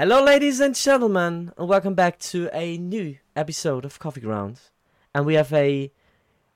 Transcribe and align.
Hello, 0.00 0.24
ladies 0.24 0.60
and 0.60 0.74
gentlemen, 0.74 1.52
and 1.58 1.68
welcome 1.68 1.92
back 1.92 2.18
to 2.20 2.48
a 2.54 2.78
new 2.78 3.18
episode 3.36 3.84
of 3.84 3.98
Coffee 3.98 4.22
Grounds. 4.22 4.70
And 5.14 5.26
we 5.26 5.34
have 5.34 5.52
a 5.52 5.92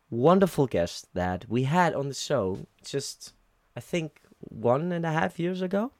wonderful 0.09 0.67
guest 0.67 1.09
that 1.13 1.45
we 1.47 1.65
had 1.65 1.95
on 1.95 2.09
the 2.09 2.15
show 2.15 2.61
just, 2.83 3.35
I 3.77 3.81
think, 3.81 4.23
one 4.39 4.93
and 4.93 5.05
a 5.05 5.13
half 5.13 5.39
years 5.39 5.61
ago. 5.61 5.93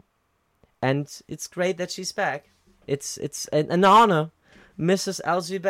And 0.81 1.07
it's 1.29 1.47
great 1.47 1.77
that 1.77 1.91
she's 1.91 2.13
back. 2.13 2.49
It's 2.87 3.19
it's 3.19 3.47
an, 3.49 3.71
an 3.71 3.85
honor, 3.85 4.31
Mrs. 4.81 5.21
Elsie. 5.23 5.61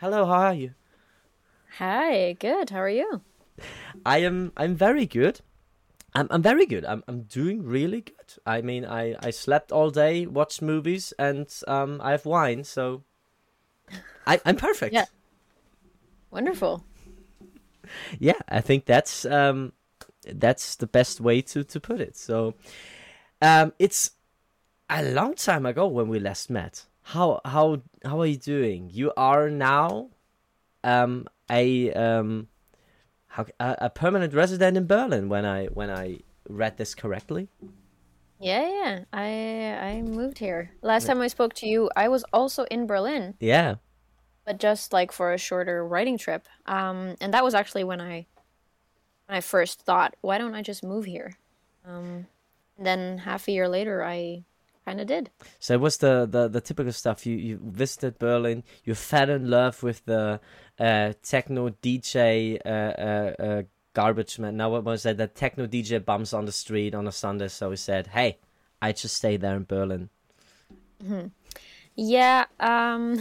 Hello, 0.00 0.26
how 0.26 0.32
are 0.32 0.54
you? 0.54 0.74
Hi, 1.78 2.32
good. 2.32 2.70
How 2.70 2.80
are 2.80 2.88
you? 2.88 3.20
I 4.04 4.18
am 4.18 4.50
I'm 4.56 4.74
very 4.74 5.06
good. 5.06 5.42
I'm 6.14 6.26
I'm 6.30 6.42
very 6.42 6.66
good. 6.66 6.84
I'm 6.84 7.02
I'm 7.06 7.22
doing 7.22 7.62
really 7.62 8.00
good. 8.02 8.34
I 8.44 8.62
mean, 8.62 8.84
I 8.84 9.16
I 9.22 9.30
slept 9.30 9.72
all 9.72 9.90
day, 9.90 10.26
watched 10.26 10.62
movies, 10.62 11.12
and 11.18 11.48
um 11.68 12.00
I 12.02 12.12
have 12.12 12.26
wine, 12.26 12.64
so 12.64 13.04
I 14.26 14.40
I'm 14.44 14.56
perfect. 14.56 14.92
Yeah. 14.92 15.06
Wonderful. 16.30 16.84
Yeah, 18.18 18.38
I 18.48 18.60
think 18.60 18.86
that's 18.86 19.24
um 19.24 19.72
that's 20.26 20.76
the 20.76 20.86
best 20.86 21.20
way 21.20 21.42
to 21.42 21.64
to 21.64 21.80
put 21.80 22.00
it. 22.00 22.16
So 22.16 22.54
um 23.40 23.72
it's 23.78 24.12
a 24.88 25.02
long 25.12 25.34
time 25.34 25.66
ago 25.66 25.86
when 25.86 26.08
we 26.08 26.18
last 26.18 26.50
met. 26.50 26.86
How 27.02 27.40
how 27.44 27.82
how 28.04 28.20
are 28.20 28.26
you 28.26 28.36
doing? 28.36 28.90
You 28.92 29.12
are 29.16 29.48
now 29.50 30.10
um 30.84 31.26
a 31.50 31.92
um 31.92 32.48
how 33.58 33.66
a, 33.70 33.86
a 33.86 33.90
permanent 33.90 34.34
resident 34.34 34.76
in 34.76 34.86
Berlin 34.86 35.28
when 35.28 35.44
I 35.44 35.66
when 35.66 35.90
I 35.90 36.20
read 36.48 36.76
this 36.76 36.94
correctly. 36.94 37.48
Yeah, 38.38 38.66
yeah. 38.68 39.04
I 39.12 39.28
I 39.96 40.02
moved 40.02 40.38
here. 40.38 40.70
Last 40.82 41.06
time 41.06 41.20
I 41.20 41.28
spoke 41.28 41.54
to 41.54 41.66
you, 41.66 41.90
I 41.96 42.08
was 42.08 42.24
also 42.32 42.64
in 42.70 42.86
Berlin, 42.86 43.34
Yeah. 43.40 43.76
but 44.46 44.58
just 44.58 44.92
like 44.92 45.12
for 45.12 45.32
a 45.32 45.38
shorter 45.38 45.86
writing 45.86 46.18
trip. 46.18 46.48
Um, 46.66 47.16
and 47.20 47.34
that 47.34 47.44
was 47.44 47.54
actually 47.54 47.84
when 47.84 48.00
I 48.00 48.26
when 49.26 49.36
I 49.36 49.40
first 49.40 49.82
thought, 49.82 50.16
why 50.22 50.38
don't 50.38 50.54
I 50.54 50.62
just 50.62 50.82
move 50.82 51.04
here? 51.04 51.36
Um, 51.84 52.26
and 52.76 52.86
then 52.86 53.18
half 53.18 53.46
a 53.48 53.52
year 53.52 53.68
later, 53.68 54.02
I 54.02 54.44
kind 54.86 55.00
of 55.00 55.06
did. 55.06 55.30
So 55.58 55.74
it 55.74 55.80
was 55.80 55.98
the, 55.98 56.26
the, 56.28 56.48
the 56.48 56.60
typical 56.60 56.92
stuff. 56.92 57.26
You 57.26 57.36
you 57.36 57.60
visited 57.62 58.18
Berlin. 58.18 58.64
You 58.84 58.94
fell 58.94 59.28
in 59.30 59.50
love 59.50 59.82
with 59.82 60.04
the 60.06 60.40
uh, 60.80 61.12
techno 61.22 61.68
DJ 61.68 62.58
uh, 62.64 62.68
uh, 62.68 63.34
uh, 63.38 63.62
garbage 63.92 64.38
man. 64.38 64.56
Now 64.56 64.70
what 64.70 64.84
was 64.84 65.02
that? 65.02 65.18
The 65.18 65.26
techno 65.26 65.66
DJ 65.66 66.02
bums 66.04 66.32
on 66.32 66.46
the 66.46 66.52
street 66.52 66.94
on 66.94 67.06
a 67.06 67.12
Sunday. 67.12 67.48
So 67.48 67.70
he 67.70 67.76
said, 67.76 68.08
"Hey, 68.08 68.38
I 68.80 68.92
just 68.92 69.16
stay 69.16 69.36
there 69.36 69.56
in 69.56 69.64
Berlin." 69.64 70.08
Yeah, 71.96 72.46
um, 72.58 73.20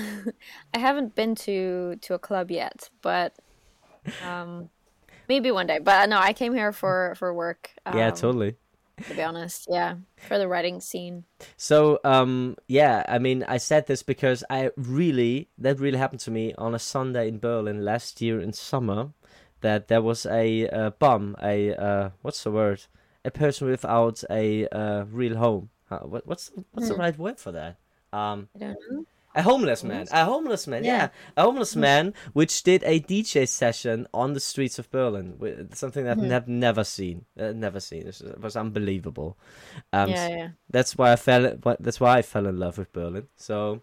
I 0.74 0.80
haven't 0.80 1.16
been 1.16 1.36
to 1.36 1.98
to 2.02 2.14
a 2.14 2.20
club 2.20 2.50
yet, 2.50 2.90
but 3.02 3.36
um, 4.26 4.70
maybe 5.28 5.52
one 5.52 5.68
day. 5.68 5.80
But 5.80 6.10
no, 6.10 6.18
I 6.18 6.34
came 6.34 6.54
here 6.54 6.72
for 6.72 7.14
for 7.18 7.34
work. 7.34 7.72
yeah, 7.86 8.08
um, 8.08 8.16
totally. 8.16 8.56
To 9.08 9.14
be 9.16 9.24
honest, 9.24 9.68
yeah, 9.70 9.96
for 10.28 10.38
the 10.38 10.48
writing 10.48 10.80
scene. 10.82 11.24
So 11.58 12.00
um 12.04 12.56
yeah, 12.68 13.04
I 13.08 13.20
mean 13.20 13.44
I 13.48 13.58
said 13.58 13.88
this 13.88 14.04
because 14.04 14.44
I 14.50 14.72
really 14.76 15.50
that 15.58 15.80
really 15.80 15.98
happened 15.98 16.22
to 16.22 16.32
me 16.32 16.54
on 16.58 16.76
a 16.76 16.80
Sunday 16.80 17.28
in 17.28 17.40
Berlin 17.40 17.84
last 17.86 18.22
year 18.22 18.40
in 18.42 18.54
summer 18.54 19.12
that 19.62 19.88
there 19.88 20.02
was 20.02 20.26
a 20.26 20.68
uh, 20.70 20.90
bum, 20.92 21.36
a 21.42 21.74
uh 21.76 22.10
what's 22.22 22.44
the 22.44 22.52
word? 22.52 22.84
A 23.26 23.32
person 23.32 23.68
without 23.70 24.24
a 24.30 24.68
uh, 24.70 25.04
real 25.12 25.36
home. 25.38 25.70
Uh, 25.92 26.00
what, 26.00 26.26
what's 26.26 26.52
what's 26.72 26.88
the 26.88 26.94
Hmm. 26.94 27.00
right 27.00 27.18
word 27.18 27.40
for 27.40 27.52
that? 27.52 27.78
Um 28.14 28.50
I 28.56 28.60
don't 28.60 28.78
know. 28.92 29.06
A 29.36 29.44
homeless 29.44 29.84
man. 29.84 30.08
A 30.12 30.26
homeless 30.26 30.66
man. 30.66 30.84
Yeah. 30.84 30.98
Yeah. 30.98 31.10
A 31.38 31.44
homeless 31.44 31.76
man 31.76 32.14
which 32.34 32.64
did 32.64 32.84
a 32.84 33.00
DJ 33.00 33.48
session 33.48 34.08
on 34.14 34.34
the 34.34 34.40
streets 34.40 34.80
of 34.80 34.90
Berlin. 34.90 35.70
Something 35.74 36.06
that 36.06 36.20
I've 36.20 36.48
never 36.48 36.84
seen. 36.84 37.26
Uh, 37.40 37.52
never 37.52 37.80
seen. 37.80 38.02
It 38.02 38.08
was, 38.08 38.22
it 38.22 38.42
was 38.42 38.56
unbelievable. 38.56 39.38
Um, 39.94 40.10
yeah, 40.10 40.28
yeah. 40.28 40.48
that's 40.70 40.98
why 40.98 41.12
I 41.12 41.16
fell. 41.16 41.56
That's 41.80 42.00
why 42.00 42.18
I 42.18 42.22
fell 42.22 42.48
in 42.48 42.58
love 42.58 42.78
with 42.78 42.92
Berlin. 42.92 43.28
So, 43.36 43.82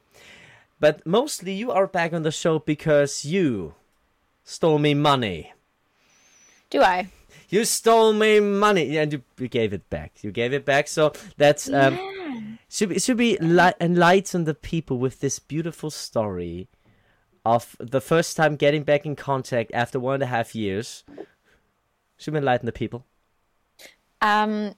but 0.80 1.06
mostly 1.06 1.52
you 1.52 1.70
are 1.70 1.86
back 1.86 2.12
on 2.12 2.22
the 2.22 2.32
show 2.32 2.58
because 2.58 3.24
you 3.24 3.74
stole 4.42 4.78
me 4.78 4.94
money. 4.94 5.52
Do 6.70 6.82
I? 6.82 7.08
You 7.48 7.64
stole 7.64 8.12
me 8.12 8.40
money, 8.40 8.98
and 8.98 9.12
you, 9.12 9.22
you 9.38 9.46
gave 9.46 9.72
it 9.72 9.88
back. 9.88 10.12
You 10.22 10.32
gave 10.32 10.52
it 10.52 10.64
back. 10.64 10.88
So 10.88 11.12
that's 11.36 11.68
um, 11.68 11.94
yeah. 11.94 12.16
Should 12.69 12.88
be 12.88 12.99
should 12.99 13.16
be 13.16 13.38
li- 13.38 13.72
enlighten 13.81 14.44
the 14.44 14.54
people 14.54 14.99
with 14.99 15.21
this 15.21 15.38
beautiful 15.38 15.91
story 15.91 16.69
of 17.44 17.77
the 17.78 18.00
first 18.00 18.37
time 18.37 18.56
getting 18.56 18.82
back 18.82 19.06
in 19.06 19.15
contact 19.15 19.71
after 19.72 20.00
one 20.00 20.15
and 20.15 20.22
a 20.25 20.27
half 20.27 20.54
years. 20.54 21.04
Should 22.16 22.34
we 22.34 22.38
enlighten 22.38 22.66
the 22.66 22.72
people? 22.72 23.06
Um, 24.21 24.75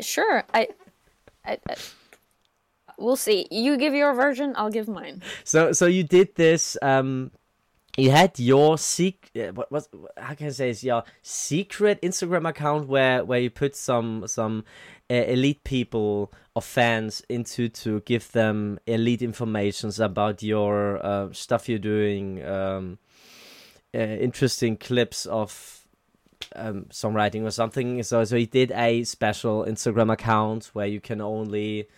sure. 0.00 0.44
I, 0.52 0.68
I, 1.44 1.58
I, 1.68 1.74
we'll 2.98 3.16
see. 3.16 3.46
You 3.50 3.76
give 3.76 3.94
your 3.94 4.14
version. 4.14 4.54
I'll 4.56 4.70
give 4.70 4.88
mine. 4.88 5.22
So 5.44 5.72
so 5.72 5.86
you 5.86 6.02
did 6.02 6.34
this. 6.34 6.76
Um, 6.82 7.30
you 7.96 8.10
had 8.10 8.38
your 8.38 8.78
secret. 8.78 9.54
What 9.54 9.70
what 9.70 9.86
how 10.16 10.34
can 10.34 10.46
I 10.46 10.50
say? 10.50 10.70
Is 10.70 10.82
your 10.82 11.04
secret 11.22 12.00
Instagram 12.02 12.48
account 12.48 12.88
where 12.88 13.24
where 13.24 13.38
you 13.38 13.50
put 13.50 13.76
some 13.76 14.26
some 14.26 14.64
uh, 15.10 15.14
elite 15.14 15.62
people 15.64 16.32
or 16.54 16.62
fans 16.62 17.22
into 17.28 17.68
to 17.68 18.00
give 18.00 18.32
them 18.32 18.78
elite 18.86 19.22
informations 19.22 20.00
about 20.00 20.42
your 20.42 21.04
uh, 21.04 21.32
stuff 21.32 21.68
you're 21.68 21.78
doing. 21.78 22.44
Um, 22.44 22.98
uh, 23.94 23.98
interesting 23.98 24.78
clips 24.78 25.26
of 25.26 25.86
um, 26.56 26.86
songwriting 26.90 27.44
or 27.44 27.50
something. 27.50 28.02
So 28.02 28.24
so 28.24 28.36
he 28.36 28.46
did 28.46 28.72
a 28.72 29.04
special 29.04 29.64
Instagram 29.64 30.10
account 30.10 30.70
where 30.72 30.86
you 30.86 31.00
can 31.00 31.20
only 31.20 31.88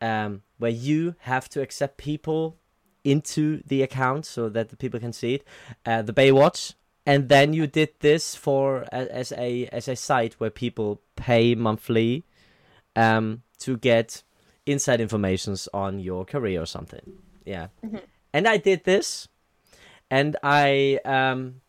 um, 0.00 0.42
where 0.58 0.70
you 0.70 1.14
have 1.20 1.48
to 1.50 1.60
accept 1.60 1.98
people 1.98 2.56
into 3.04 3.62
the 3.66 3.82
account 3.82 4.26
so 4.26 4.48
that 4.48 4.68
the 4.68 4.76
people 4.76 5.00
can 5.00 5.12
see 5.12 5.34
it. 5.34 5.44
Uh, 5.86 6.02
the 6.02 6.12
Baywatch, 6.12 6.74
and 7.06 7.28
then 7.28 7.52
you 7.52 7.66
did 7.66 7.90
this 8.00 8.34
for 8.34 8.86
as 8.92 9.32
a 9.32 9.66
as 9.66 9.88
a 9.88 9.96
site 9.96 10.34
where 10.34 10.50
people 10.50 11.00
pay 11.16 11.54
monthly 11.54 12.24
um, 12.96 13.42
to 13.58 13.76
get 13.76 14.22
inside 14.66 15.00
informations 15.00 15.68
on 15.72 15.98
your 15.98 16.24
career 16.24 16.62
or 16.62 16.66
something. 16.66 17.12
Yeah, 17.44 17.68
and 18.32 18.46
I 18.46 18.58
did 18.58 18.84
this, 18.84 19.28
and 20.10 20.36
I 20.42 21.00
um, 21.04 21.60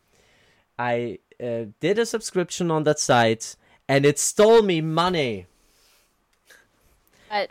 I 0.78 1.18
uh, 1.42 1.64
did 1.80 1.98
a 1.98 2.06
subscription 2.06 2.70
on 2.70 2.84
that 2.84 2.98
site, 2.98 3.56
and 3.88 4.04
it 4.04 4.18
stole 4.18 4.62
me 4.62 4.80
money. 4.80 5.46
But 7.28 7.50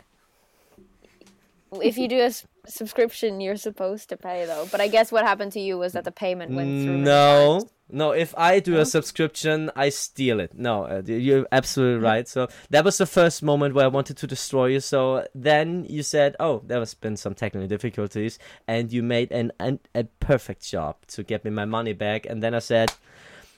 if 1.82 1.98
you 1.98 2.06
do 2.08 2.20
a 2.20 2.30
subscription, 2.66 3.40
you're 3.40 3.56
supposed 3.56 4.08
to 4.10 4.16
pay 4.16 4.46
though. 4.46 4.66
But 4.70 4.80
I 4.80 4.88
guess 4.88 5.10
what 5.10 5.24
happened 5.24 5.52
to 5.52 5.60
you 5.60 5.78
was 5.78 5.92
that 5.92 6.04
the 6.04 6.12
payment 6.12 6.54
went 6.54 6.84
through. 6.84 6.98
No, 6.98 7.68
no. 7.90 8.12
If 8.12 8.34
I 8.36 8.60
do 8.60 8.78
a 8.78 8.84
subscription, 8.84 9.70
I 9.74 9.88
steal 9.88 10.40
it. 10.40 10.54
No, 10.54 10.84
uh, 10.84 11.02
you're 11.04 11.46
absolutely 11.50 12.04
right. 12.04 12.28
So 12.28 12.48
that 12.70 12.84
was 12.84 12.98
the 12.98 13.06
first 13.06 13.42
moment 13.42 13.74
where 13.74 13.84
I 13.84 13.88
wanted 13.88 14.16
to 14.18 14.26
destroy 14.26 14.66
you. 14.66 14.80
So 14.80 15.26
then 15.34 15.86
you 15.88 16.02
said, 16.02 16.36
"Oh, 16.38 16.62
there 16.66 16.78
has 16.78 16.94
been 16.94 17.16
some 17.16 17.34
technical 17.34 17.68
difficulties," 17.68 18.38
and 18.66 18.92
you 18.92 19.02
made 19.02 19.32
an, 19.32 19.52
an 19.58 19.80
a 19.94 20.04
perfect 20.20 20.68
job 20.68 20.96
to 21.08 21.22
get 21.22 21.44
me 21.44 21.50
my 21.50 21.64
money 21.64 21.92
back. 21.92 22.26
And 22.26 22.42
then 22.42 22.54
I 22.54 22.60
said, 22.60 22.92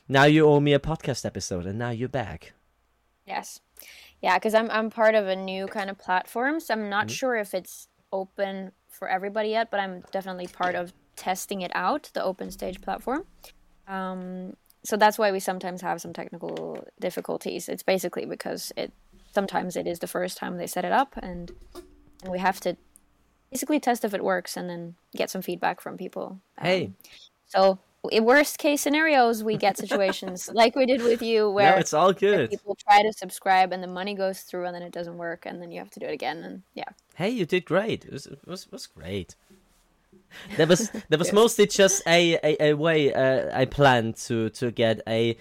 "Now 0.08 0.24
you 0.24 0.46
owe 0.46 0.60
me 0.60 0.72
a 0.72 0.78
podcast 0.78 1.24
episode," 1.24 1.66
and 1.66 1.78
now 1.78 1.90
you're 1.90 2.08
back. 2.08 2.52
Yes. 3.26 3.60
Yeah, 4.22 4.38
because 4.38 4.54
I'm 4.54 4.70
I'm 4.70 4.88
part 4.88 5.14
of 5.14 5.26
a 5.26 5.36
new 5.36 5.66
kind 5.66 5.90
of 5.90 5.98
platform, 5.98 6.58
so 6.58 6.72
I'm 6.72 6.88
not 6.88 7.10
sure 7.10 7.36
if 7.36 7.52
it's 7.52 7.88
open 8.10 8.72
for 8.94 9.08
everybody 9.08 9.50
yet, 9.50 9.70
but 9.70 9.80
I'm 9.80 10.02
definitely 10.12 10.46
part 10.46 10.74
of 10.74 10.92
testing 11.16 11.60
it 11.62 11.70
out, 11.74 12.10
the 12.14 12.22
open 12.22 12.50
stage 12.50 12.80
platform. 12.80 13.24
Um, 13.86 14.56
so 14.84 14.96
that's 14.96 15.18
why 15.18 15.32
we 15.32 15.40
sometimes 15.40 15.80
have 15.82 16.00
some 16.00 16.12
technical 16.12 16.86
difficulties. 17.00 17.68
It's 17.68 17.82
basically 17.82 18.26
because 18.26 18.72
it 18.76 18.92
sometimes 19.32 19.76
it 19.76 19.86
is 19.86 19.98
the 19.98 20.06
first 20.06 20.36
time 20.36 20.56
they 20.56 20.66
set 20.66 20.84
it 20.84 20.92
up, 20.92 21.14
and, 21.22 21.50
and 22.22 22.30
we 22.32 22.38
have 22.38 22.60
to 22.60 22.76
basically 23.50 23.80
test 23.80 24.04
if 24.04 24.14
it 24.14 24.22
works 24.24 24.56
and 24.56 24.68
then 24.68 24.94
get 25.16 25.30
some 25.30 25.42
feedback 25.42 25.80
from 25.80 25.96
people. 25.96 26.40
Um, 26.58 26.66
Hey. 26.66 26.92
so 27.46 27.78
worst 28.20 28.58
case 28.58 28.80
scenarios, 28.80 29.42
we 29.42 29.56
get 29.56 29.76
situations 29.76 30.50
like 30.54 30.76
we 30.76 30.86
did 30.86 31.02
with 31.02 31.22
you, 31.22 31.50
where 31.50 31.72
no, 31.72 31.78
it's 31.78 31.94
all 31.94 32.12
good. 32.12 32.50
people 32.50 32.76
try 32.88 33.02
to 33.02 33.12
subscribe 33.12 33.72
and 33.72 33.82
the 33.82 33.88
money 33.88 34.14
goes 34.14 34.42
through 34.42 34.66
and 34.66 34.74
then 34.74 34.82
it 34.82 34.92
doesn't 34.92 35.16
work 35.16 35.46
and 35.46 35.60
then 35.60 35.70
you 35.70 35.78
have 35.78 35.90
to 35.90 36.00
do 36.00 36.06
it 36.06 36.12
again 36.12 36.42
and 36.42 36.62
yeah 36.74 36.84
Hey, 37.14 37.30
you 37.30 37.46
did 37.46 37.64
great. 37.64 38.04
It 38.04 38.12
was 38.12 38.26
it 38.26 38.40
was, 38.46 38.70
was 38.72 38.86
great. 38.86 39.36
That 40.56 40.68
was 40.68 40.90
that 41.08 41.18
was 41.18 41.32
mostly 41.42 41.66
just 41.66 42.02
a 42.06 42.38
a, 42.42 42.70
a 42.70 42.74
way 42.74 43.14
uh, 43.14 43.56
I 43.56 43.64
planned 43.66 44.16
to 44.26 44.50
to 44.50 44.70
get 44.72 45.00
a 45.06 45.36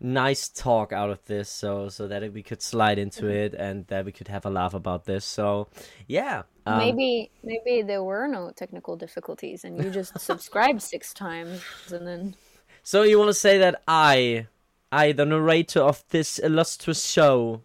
nice 0.00 0.48
talk 0.48 0.92
out 0.92 1.10
of 1.10 1.24
this, 1.26 1.48
so 1.48 1.88
so 1.88 2.08
that 2.08 2.32
we 2.32 2.42
could 2.42 2.62
slide 2.62 2.98
into 2.98 3.26
Mm-hmm. 3.26 3.30
it 3.30 3.54
and 3.54 3.86
that 3.88 4.04
we 4.04 4.12
could 4.12 4.28
have 4.28 4.46
a 4.46 4.50
laugh 4.50 4.74
about 4.74 5.04
this. 5.06 5.24
So 5.24 5.68
yeah, 6.06 6.42
um, 6.66 6.78
maybe 6.78 7.30
maybe 7.42 7.82
there 7.82 8.02
were 8.02 8.28
no 8.28 8.50
technical 8.56 8.96
difficulties 8.96 9.64
and 9.64 9.82
you 9.82 9.90
just 9.90 10.18
subscribed 10.20 10.82
six 10.82 11.12
times 11.14 11.62
and 11.90 12.06
then 12.06 12.34
So 12.82 13.02
you 13.02 13.18
want 13.18 13.28
to 13.28 13.34
say 13.34 13.58
that 13.58 13.82
I, 13.86 14.46
I, 14.90 15.12
the 15.12 15.24
narrator 15.26 15.80
of 15.80 16.04
this 16.08 16.38
illustrious 16.38 17.04
show, 17.04 17.62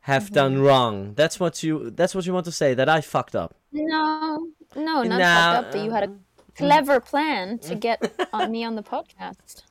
have 0.00 0.30
Mm-hmm. 0.30 0.34
done 0.34 0.62
wrong? 0.62 1.14
That's 1.14 1.38
what 1.40 1.62
you. 1.62 1.90
That's 1.90 2.14
what 2.14 2.26
you 2.26 2.32
want 2.32 2.46
to 2.46 2.52
say. 2.52 2.74
That 2.74 2.88
I 2.88 3.00
fucked 3.00 3.34
up. 3.36 3.54
no 3.72 4.48
no 4.76 5.02
not 5.02 5.18
No, 5.18 5.24
fucked 5.24 5.54
up 5.54 5.70
that 5.72 5.78
you 5.84 5.90
had 5.90 6.04
a 6.04 6.12
clever 6.56 7.00
plan 7.00 7.58
to 7.60 7.74
Mm. 7.74 7.80
get 7.80 8.02
on 8.32 8.50
me 8.50 8.64
on 8.64 8.74
the 8.76 8.82
podcast 8.82 9.62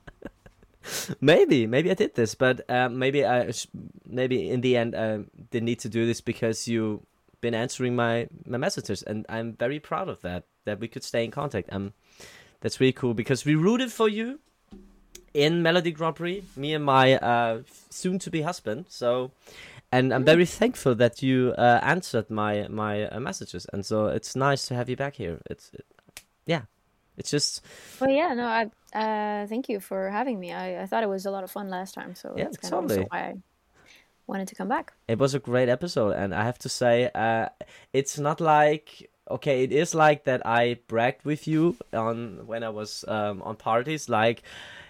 Maybe, 1.20 1.68
maybe 1.68 1.92
I 1.92 1.94
did 1.94 2.16
this, 2.16 2.36
but 2.36 2.62
um, 2.70 3.00
maybe 3.00 3.26
I, 3.26 3.52
sh- 3.52 3.68
maybe 4.06 4.50
in 4.50 4.62
the 4.62 4.78
end, 4.78 4.96
um, 4.96 5.28
didn't 5.52 5.66
need 5.66 5.80
to 5.80 5.90
do 5.90 6.06
this 6.06 6.22
because 6.22 6.68
you've 6.68 7.02
been 7.42 7.54
answering 7.54 7.96
my 7.96 8.28
my 8.46 8.58
messages, 8.58 9.04
and 9.04 9.26
I'm 9.30 9.54
very 9.54 9.80
proud 9.80 10.10
of 10.10 10.22
that. 10.22 10.44
That 10.66 10.80
we 10.80 10.88
could 10.88 11.04
stay 11.04 11.24
in 11.24 11.32
contact. 11.32 11.72
Um, 11.72 11.94
that's 12.62 12.80
really 12.80 12.94
cool 12.94 13.14
because 13.14 13.46
we 13.46 13.56
rooted 13.56 13.92
for 13.92 14.10
you 14.10 14.40
in 15.34 15.64
Melodi 15.64 15.94
Grand 15.94 16.16
Prix. 16.16 16.44
Me 16.56 16.74
and 16.74 16.84
my 16.84 17.16
uh, 17.16 17.62
soon-to-be 17.90 18.42
husband. 18.42 18.86
So, 18.90 19.32
and 19.92 20.14
I'm 20.14 20.26
very 20.26 20.46
thankful 20.46 20.96
that 20.96 21.24
you 21.24 21.54
uh, 21.58 21.80
answered 21.82 22.30
my 22.30 22.68
my 22.68 23.08
uh, 23.08 23.20
messages, 23.20 23.66
and 23.74 23.86
so 23.86 24.08
it's 24.08 24.36
nice 24.36 24.68
to 24.68 24.76
have 24.76 24.90
you 24.90 24.98
back 24.98 25.16
here. 25.16 25.40
It's, 25.50 25.72
yeah, 26.46 26.64
it's 27.20 27.30
just 27.30 27.62
well 28.00 28.10
yeah 28.10 28.34
no 28.34 28.46
i 28.48 28.64
uh 28.98 29.46
thank 29.48 29.70
you 29.70 29.80
for 29.80 30.10
having 30.10 30.40
me. 30.40 30.52
I, 30.52 30.82
I 30.84 30.86
thought 30.88 31.04
it 31.04 31.10
was 31.10 31.26
a 31.26 31.32
lot 31.32 31.44
of 31.44 31.52
fun 31.52 31.70
last 31.70 31.94
time 31.94 32.16
so 32.16 32.34
Yeah, 32.38 32.46
that's 32.46 32.58
kind 32.58 32.74
totally. 32.74 33.02
of 33.04 33.08
why 33.12 33.20
i 33.20 33.34
wanted 34.26 34.48
to 34.50 34.56
come 34.56 34.68
back. 34.70 34.94
It 35.08 35.18
was 35.18 35.34
a 35.34 35.40
great 35.40 35.70
episode 35.70 36.12
and 36.12 36.34
i 36.34 36.44
have 36.44 36.58
to 36.60 36.70
say 36.70 37.10
uh 37.14 37.50
it's 37.94 38.18
not 38.20 38.40
like 38.42 39.10
okay 39.30 39.64
it 39.64 39.72
is 39.72 39.94
like 39.94 40.24
that 40.24 40.42
i 40.46 40.80
bragged 40.88 41.24
with 41.26 41.48
you 41.48 41.76
on 41.94 42.46
when 42.48 42.64
i 42.64 42.70
was 42.70 43.06
um 43.08 43.42
on 43.42 43.56
parties. 43.56 44.08
Like 44.10 44.42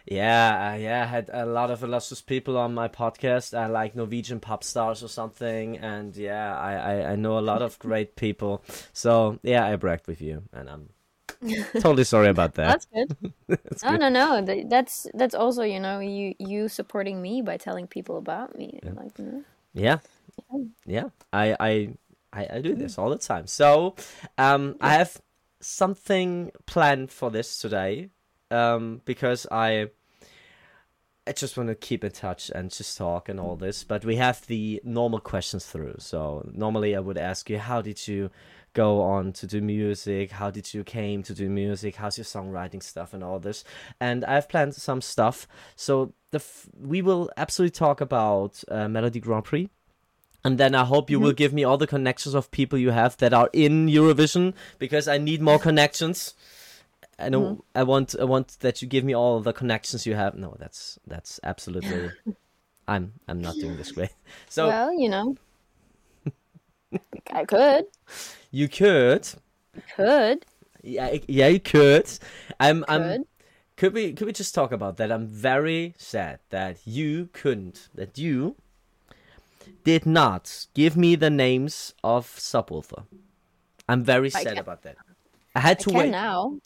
yeah 0.06 0.72
uh, 0.74 0.78
yeah 0.78 1.04
i 1.04 1.06
had 1.06 1.30
a 1.32 1.46
lot 1.46 1.70
of 1.72 1.84
illustrious 1.84 2.22
people 2.22 2.58
on 2.58 2.74
my 2.74 2.88
podcast 2.88 3.54
i 3.58 3.68
like 3.68 3.96
norwegian 3.96 4.40
pop 4.40 4.64
stars 4.64 5.04
or 5.04 5.08
something 5.10 5.78
and 5.78 6.16
yeah 6.16 6.58
i 6.58 6.74
i, 6.74 7.12
I 7.12 7.16
know 7.16 7.38
a 7.38 7.42
lot 7.52 7.62
of 7.62 7.78
great 7.80 8.16
people. 8.16 8.64
So 8.94 9.40
yeah 9.44 9.66
i 9.66 9.76
bragged 9.76 10.08
with 10.08 10.22
you 10.22 10.44
and 10.54 10.70
i'm 10.70 10.90
totally 11.80 12.04
sorry 12.04 12.28
about 12.30 12.56
that. 12.56 12.86
That's 12.86 12.86
good. 12.86 13.34
No 13.84 13.96
no 13.96 14.10
no. 14.10 14.42
That's 14.68 15.08
that's 15.14 15.34
also 15.34 15.64
you 15.64 15.80
know 15.80 16.00
you 16.00 16.36
you 16.38 16.68
supporting 16.68 17.22
me 17.22 17.42
by 17.42 17.58
telling 17.58 17.88
people 17.88 18.18
about 18.18 18.58
me 18.58 18.80
like 18.96 19.18
you 19.18 19.26
know. 19.26 19.44
Yeah, 19.74 20.00
yeah. 20.86 21.10
I 21.32 21.56
I 21.60 21.90
I, 22.34 22.48
I 22.58 22.62
do 22.62 22.76
this 22.76 22.98
all 22.98 23.10
the 23.10 23.18
time. 23.18 23.48
So, 23.48 23.96
um, 24.38 24.76
I 24.82 24.94
have 24.94 25.22
something 25.62 26.52
planned 26.66 27.12
for 27.12 27.32
this 27.32 27.60
today, 27.60 28.10
um, 28.52 29.02
because 29.06 29.48
I 29.52 29.90
I 31.28 31.32
just 31.32 31.58
want 31.58 31.70
to 31.70 31.76
keep 31.76 32.04
in 32.04 32.12
touch 32.12 32.50
and 32.50 32.72
just 32.72 32.98
talk 32.98 33.30
and 33.30 33.40
all 33.40 33.56
this. 33.56 33.84
But 33.84 34.04
we 34.04 34.16
have 34.16 34.46
the 34.48 34.82
normal 34.84 35.20
questions 35.20 35.66
through. 35.66 35.96
So 36.00 36.50
normally 36.54 36.96
I 36.96 37.00
would 37.00 37.18
ask 37.18 37.50
you, 37.50 37.60
how 37.60 37.82
did 37.82 38.08
you 38.08 38.32
go 38.74 39.02
on 39.02 39.34
to 39.34 39.48
do 39.48 39.62
music? 39.62 40.32
How 40.32 40.50
did 40.52 40.74
you 40.74 40.84
came 40.84 41.24
to 41.24 41.34
do 41.34 41.50
music? 41.50 41.96
How's 41.96 42.18
your 42.18 42.26
songwriting 42.26 42.82
stuff 42.84 43.14
and 43.14 43.24
all 43.24 43.40
this? 43.40 43.64
And 44.00 44.24
I've 44.26 44.50
planned 44.50 44.76
some 44.76 45.02
stuff. 45.02 45.48
So 45.76 46.14
the 46.32 46.38
f- 46.38 46.68
we 46.80 47.02
will 47.02 47.30
absolutely 47.38 47.72
talk 47.72 48.02
about 48.02 48.64
uh, 48.70 48.86
Melodi 48.88 49.22
Grand 49.22 49.46
Prix. 49.46 49.70
And 50.46 50.58
then 50.58 50.74
I 50.74 50.86
hope 50.86 51.10
you 51.10 51.20
will 51.20 51.34
give 51.34 51.52
me 51.52 51.66
all 51.66 51.78
the 51.78 51.88
connections 51.88 52.34
of 52.34 52.50
people 52.50 52.80
you 52.80 52.92
have 52.92 53.18
that 53.18 53.34
are 53.34 53.50
in 53.52 53.88
Eurovision 53.88 54.54
because 54.78 55.08
I 55.08 55.18
need 55.18 55.42
more 55.42 55.60
connections. 55.60 56.34
I 57.18 57.28
know 57.28 57.66
I 57.76 57.84
want 57.84 58.16
I 58.18 58.24
want 58.24 58.58
that 58.62 58.82
you 58.82 58.88
give 58.88 59.04
me 59.04 59.14
all 59.14 59.42
the 59.42 59.52
connections 59.52 60.06
you 60.06 60.16
have. 60.16 60.36
No, 60.36 60.56
that's 60.58 60.98
that's 61.06 61.42
absolutely 61.44 62.12
I'm 62.88 63.14
I'm 63.28 63.42
not 63.42 63.56
doing 63.56 63.76
this 63.76 63.94
way. 63.98 64.12
So 64.48 64.68
well 64.68 64.94
you 64.94 65.10
know 65.10 65.36
i 67.34 67.46
could 67.46 67.86
you 68.52 68.68
could 68.68 69.28
could 69.96 70.46
yeah 70.84 71.18
yeah 71.28 71.48
you 71.48 71.60
could. 71.60 72.10
I'm 72.60 72.84
I'm 72.88 73.02
could 73.04 73.24
could 73.78 73.94
we 73.94 74.14
could 74.14 74.28
we 74.28 74.34
just 74.34 74.54
talk 74.56 74.72
about 74.72 74.98
that? 74.98 75.12
I'm 75.12 75.28
very 75.28 75.94
sad 75.98 76.40
that 76.50 76.80
you 76.86 77.30
couldn't 77.34 77.90
that 77.96 78.18
you 78.18 78.56
did 79.84 80.06
not 80.06 80.68
give 80.74 80.98
me 80.98 81.16
the 81.16 81.30
names 81.30 81.94
of 82.04 82.26
Subwoolfer. 82.28 83.04
I'm 83.88 84.04
very 84.04 84.28
I 84.28 84.44
sad 84.44 84.48
can- 84.48 84.58
about 84.58 84.84
that. 84.84 84.98
I 85.56 85.60
had 85.62 85.78
I 85.78 85.84
to 85.84 85.90
can 85.90 85.98
wait. 86.00 86.12
now 86.12 86.60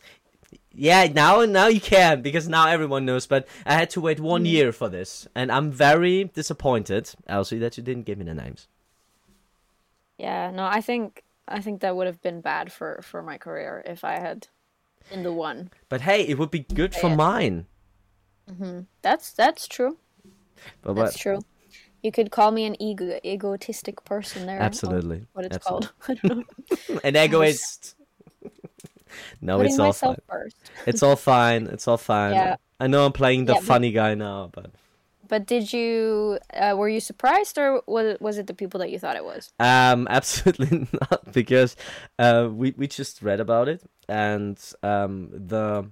Yeah, 0.74 1.08
now 1.08 1.46
now 1.46 1.68
you 1.68 1.82
can 1.82 2.22
because 2.22 2.48
now 2.48 2.68
everyone 2.68 3.06
knows. 3.06 3.28
But 3.28 3.48
I 3.66 3.74
had 3.74 3.90
to 3.92 4.02
wait 4.02 4.18
Mm. 4.20 4.24
one 4.36 4.46
year 4.46 4.72
for 4.72 4.90
this, 4.90 5.28
and 5.36 5.52
I'm 5.52 5.72
very 5.72 6.26
disappointed, 6.26 7.12
Elsie, 7.28 7.60
that 7.60 7.78
you 7.78 7.84
didn't 7.84 8.06
give 8.06 8.18
me 8.18 8.26
the 8.26 8.34
names. 8.34 8.68
Yeah 10.24 10.44
no 10.58 10.64
i 10.78 10.82
think 10.90 11.24
i 11.58 11.60
think 11.66 11.76
that 11.82 11.94
would 11.96 12.08
have 12.12 12.22
been 12.28 12.40
bad 12.42 12.66
for 12.78 12.90
for 13.10 13.20
my 13.30 13.38
career 13.46 13.74
if 13.94 14.04
i 14.04 14.16
had 14.28 14.40
been 15.10 15.24
the 15.24 15.34
one 15.48 15.70
But 15.90 16.02
hey, 16.08 16.22
it 16.32 16.36
would 16.40 16.52
be 16.60 16.64
good 16.82 16.94
for 17.02 17.10
Yeah. 17.10 17.16
mine. 17.28 17.58
Mm-hmm. 18.50 18.80
that's 19.06 19.28
that's 19.42 19.68
true 19.76 19.92
But, 20.82 20.94
that's 20.96 21.14
but 21.16 21.22
true 21.26 21.40
you 22.06 22.12
could 22.12 22.30
call 22.38 22.52
me 22.52 22.64
an 22.70 22.76
ego 22.82 23.20
egotistic 23.34 23.98
person 24.12 24.40
there 24.48 24.62
absolutely, 24.70 25.20
what 25.34 25.44
it's 25.48 25.56
absolutely. 25.58 25.88
called 26.00 26.20
i 26.24 26.28
don't 26.28 26.38
know 26.90 27.00
an 27.08 27.16
egoist. 27.26 27.96
no, 29.42 29.58
putting 29.58 29.72
it's 29.72 29.80
all 29.80 29.94
fine. 29.94 30.18
first 30.30 30.56
It's 30.90 31.04
all 31.04 31.16
fine. 31.16 31.68
It's 31.74 31.88
all 31.88 31.98
fine. 32.14 32.34
Yeah. 32.34 32.56
I 32.80 32.88
know 32.88 33.06
I'm 33.06 33.12
playing 33.14 33.46
the 33.46 33.54
Yeah, 33.54 33.60
but- 33.60 33.68
funny 33.74 33.92
guy 33.92 34.12
now, 34.16 34.50
but 34.58 34.72
But 35.28 35.46
did 35.48 35.72
you 35.72 36.40
uh, 36.54 36.76
were 36.78 36.90
you 36.90 37.00
surprised 37.00 37.58
or 37.58 37.82
was 37.88 38.06
it, 38.06 38.22
was 38.22 38.38
it 38.38 38.48
the 38.48 38.54
people 38.54 38.80
that 38.80 38.92
you 38.92 39.00
thought 39.00 39.16
it 39.16 39.26
was? 39.26 39.52
um, 39.60 40.08
absolutely 40.10 40.88
not 41.02 41.32
because 41.32 41.76
uh, 42.20 42.50
we 42.52 42.74
we 42.78 42.88
just 42.88 43.22
read 43.22 43.40
about 43.40 43.68
it 43.68 43.84
and 44.10 44.60
um, 44.84 45.30
the 45.34 45.90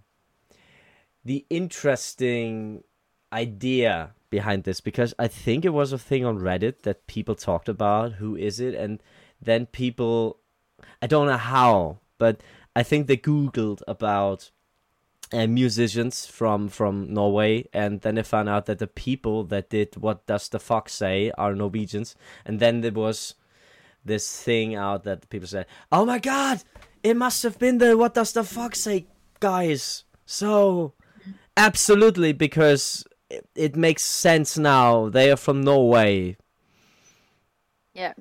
the 1.24 1.46
interesting 1.50 2.84
idea 3.32 4.12
behind 4.30 4.64
this 4.64 4.82
because 4.82 5.14
I 5.20 5.28
think 5.28 5.66
it 5.66 5.70
was 5.70 5.94
a 5.94 5.98
thing 5.98 6.26
on 6.26 6.40
Reddit 6.40 6.82
that 6.84 7.08
people 7.08 7.36
talked 7.36 7.70
about 7.70 8.14
who 8.14 8.36
is 8.36 8.60
it 8.60 8.74
and 8.74 9.02
then 9.42 9.66
people 9.66 10.40
I 11.02 11.08
don't 11.08 11.28
know 11.28 11.38
how 11.38 12.00
but 12.18 12.42
I 12.76 12.84
think 12.84 13.08
they 13.08 13.18
googled 13.18 13.82
about 13.88 14.52
uh, 15.34 15.48
musicians 15.48 16.26
from 16.26 16.68
from 16.70 17.14
Norway, 17.14 17.68
and 17.74 18.02
then 18.02 18.16
they 18.16 18.24
found 18.24 18.50
out 18.50 18.66
that 18.66 18.80
the 18.80 18.88
people 18.88 19.44
that 19.46 19.70
did 19.70 19.96
"What 19.98 20.26
Does 20.26 20.50
the 20.50 20.60
Fox 20.60 20.94
Say" 20.94 21.32
are 21.38 21.56
Norwegians, 21.56 22.16
and 22.46 22.60
then 22.60 22.82
there 22.82 22.92
was 22.92 23.36
this 24.04 24.42
thing 24.42 24.76
out 24.76 25.04
that 25.04 25.30
people 25.30 25.48
said, 25.48 25.68
"Oh 25.92 26.06
my 26.06 26.20
God, 26.20 26.64
it 27.04 27.16
must 27.16 27.44
have 27.44 27.60
been 27.60 27.78
the 27.78 27.98
What 27.98 28.14
Does 28.14 28.34
the 28.34 28.44
Fox 28.44 28.82
Say 28.82 29.08
guys." 29.40 30.04
So, 30.26 30.94
absolutely, 31.58 32.34
because 32.34 33.06
it, 33.30 33.48
it 33.56 33.76
makes 33.76 34.04
sense 34.04 34.58
now. 34.58 35.10
They 35.10 35.32
are 35.32 35.38
from 35.38 35.62
Norway. 35.62 36.38
Yeah. 37.94 38.14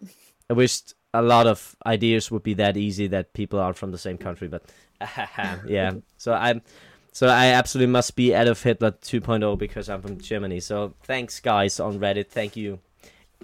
I 0.49 0.52
wished 0.52 0.95
a 1.12 1.23
lot 1.23 1.47
of 1.47 1.76
ideas 1.87 2.31
would 2.31 2.43
be 2.43 2.55
that 2.55 2.76
easy 2.76 3.07
that 3.09 3.33
people 3.33 3.59
are 3.59 3.75
from 3.75 3.93
the 3.93 3.99
same 3.99 4.19
country, 4.19 4.49
but 4.49 4.64
yeah. 5.67 5.93
So 6.19 6.33
I'm, 6.33 6.62
so 7.12 7.26
I 7.29 7.47
absolutely 7.47 7.93
must 7.93 8.17
be 8.17 8.33
Adolf 8.33 8.62
Hitler 8.62 8.93
2.0 8.93 9.59
because 9.59 9.88
I'm 9.88 10.02
from 10.02 10.21
Germany. 10.21 10.61
So 10.61 10.95
thanks, 11.02 11.40
guys 11.40 11.81
on 11.81 11.99
Reddit. 11.99 12.29
Thank 12.29 12.57
you, 12.57 12.79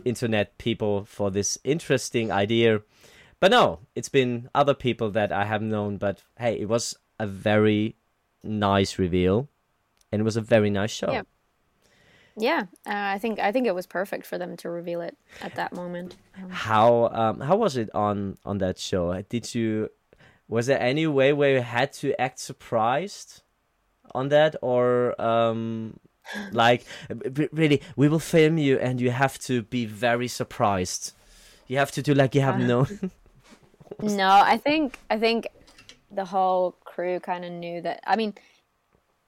internet 0.05 0.57
people, 0.59 1.05
for 1.05 1.31
this 1.31 1.59
interesting 1.65 2.31
idea. 2.31 2.83
But 3.41 3.51
no, 3.51 3.81
it's 3.95 4.09
been 4.09 4.49
other 4.55 4.75
people 4.75 5.11
that 5.11 5.33
I 5.33 5.45
have 5.45 5.63
known. 5.63 5.97
But 5.99 6.23
hey, 6.39 6.59
it 6.59 6.69
was 6.69 6.97
a 7.19 7.27
very 7.27 7.97
nice 8.43 8.99
reveal, 8.99 9.49
and 10.13 10.21
it 10.21 10.25
was 10.25 10.37
a 10.37 10.41
very 10.43 10.71
nice 10.71 10.91
show. 10.91 11.11
Yeah. 11.11 11.23
Yeah, 12.39 12.65
uh, 12.87 12.93
I 12.93 13.19
think 13.19 13.39
I 13.39 13.51
think 13.51 13.67
it 13.67 13.75
was 13.75 13.87
perfect 13.87 14.27
for 14.27 14.37
them 14.37 14.59
to 14.59 14.69
reveal 14.69 15.01
it 15.01 15.17
at 15.41 15.55
that 15.55 15.73
moment. 15.73 16.17
Um, 16.37 16.51
How 16.51 17.09
um 17.09 17.41
how 17.41 17.57
was 17.57 17.79
it 17.79 17.89
on 17.95 18.37
on 18.45 18.59
that 18.59 18.79
show? 18.79 19.23
Did 19.23 19.55
you 19.55 19.89
was 20.47 20.67
there 20.67 20.79
any 20.79 21.07
way 21.07 21.33
where 21.33 21.55
you 21.55 21.63
had 21.63 21.95
to 21.95 22.19
act 22.21 22.39
surprised 22.39 23.43
on 24.17 24.29
that 24.31 24.57
or 24.63 25.15
um 25.21 25.99
like 26.53 26.85
really 27.53 27.81
we 27.95 28.09
will 28.09 28.19
film 28.19 28.59
you 28.59 28.79
and 28.79 29.01
you 29.01 29.11
have 29.11 29.39
to 29.39 29.63
be 29.63 29.87
very 29.87 30.29
surprised. 30.29 31.13
You 31.69 31.79
have 31.79 31.93
to 31.93 32.03
do 32.03 32.15
like 32.15 32.35
you 32.35 32.41
have 32.41 32.59
Uh, 32.61 32.67
no 32.67 32.87
no, 34.03 34.29
I 34.29 34.57
think 34.57 34.99
I 35.11 35.19
think 35.19 35.49
the 36.11 36.25
whole 36.25 36.73
crew 36.85 37.21
kind 37.21 37.45
of 37.45 37.53
knew 37.53 37.81
that. 37.83 38.01
I 38.07 38.17
mean, 38.17 38.35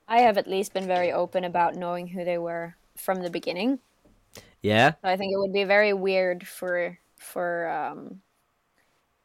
I 0.09 0.21
have 0.21 0.38
at 0.38 0.47
least 0.47 0.73
been 0.73 0.87
very 0.87 1.12
open 1.12 1.45
about 1.45 1.75
knowing 1.76 2.09
who 2.09 2.25
they 2.25 2.38
were 2.38 2.76
from 2.97 3.23
the 3.23 3.30
beginning. 3.30 3.78
Yeah. 4.62 4.92
So 5.02 5.09
I 5.09 5.16
think 5.16 5.33
it 5.33 5.38
would 5.38 5.52
be 5.52 5.64
very 5.64 5.92
weird 5.92 6.47
for 6.47 6.99
for 7.18 7.68
um, 7.68 8.21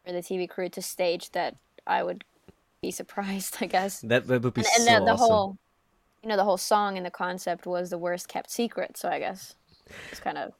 for 0.06 0.12
the 0.12 0.22
TV 0.22 0.50
crew 0.50 0.70
to 0.70 0.82
stage 0.82 1.32
that. 1.32 1.56
I 1.86 2.02
would 2.02 2.24
be 2.84 2.92
surprised, 2.92 3.58
I 3.62 3.66
guess. 3.66 4.02
That, 4.02 4.28
that 4.28 4.44
would 4.44 4.54
be 4.54 4.62
and, 4.62 4.88
and 4.88 5.02
the, 5.02 5.06
the 5.06 5.14
awesome. 5.14 5.28
whole, 5.28 5.58
you 6.22 6.30
know, 6.30 6.38
the 6.38 6.44
whole 6.44 6.58
song 6.58 6.98
and 6.98 7.06
the 7.06 7.12
concept 7.26 7.66
was 7.66 7.90
the 7.90 7.98
worst 7.98 8.28
kept 8.28 8.52
secret. 8.52 8.98
So 8.98 9.10
I 9.10 9.20
guess 9.20 9.56
it's 10.12 10.20
kind 10.20 10.38
of 10.38 10.54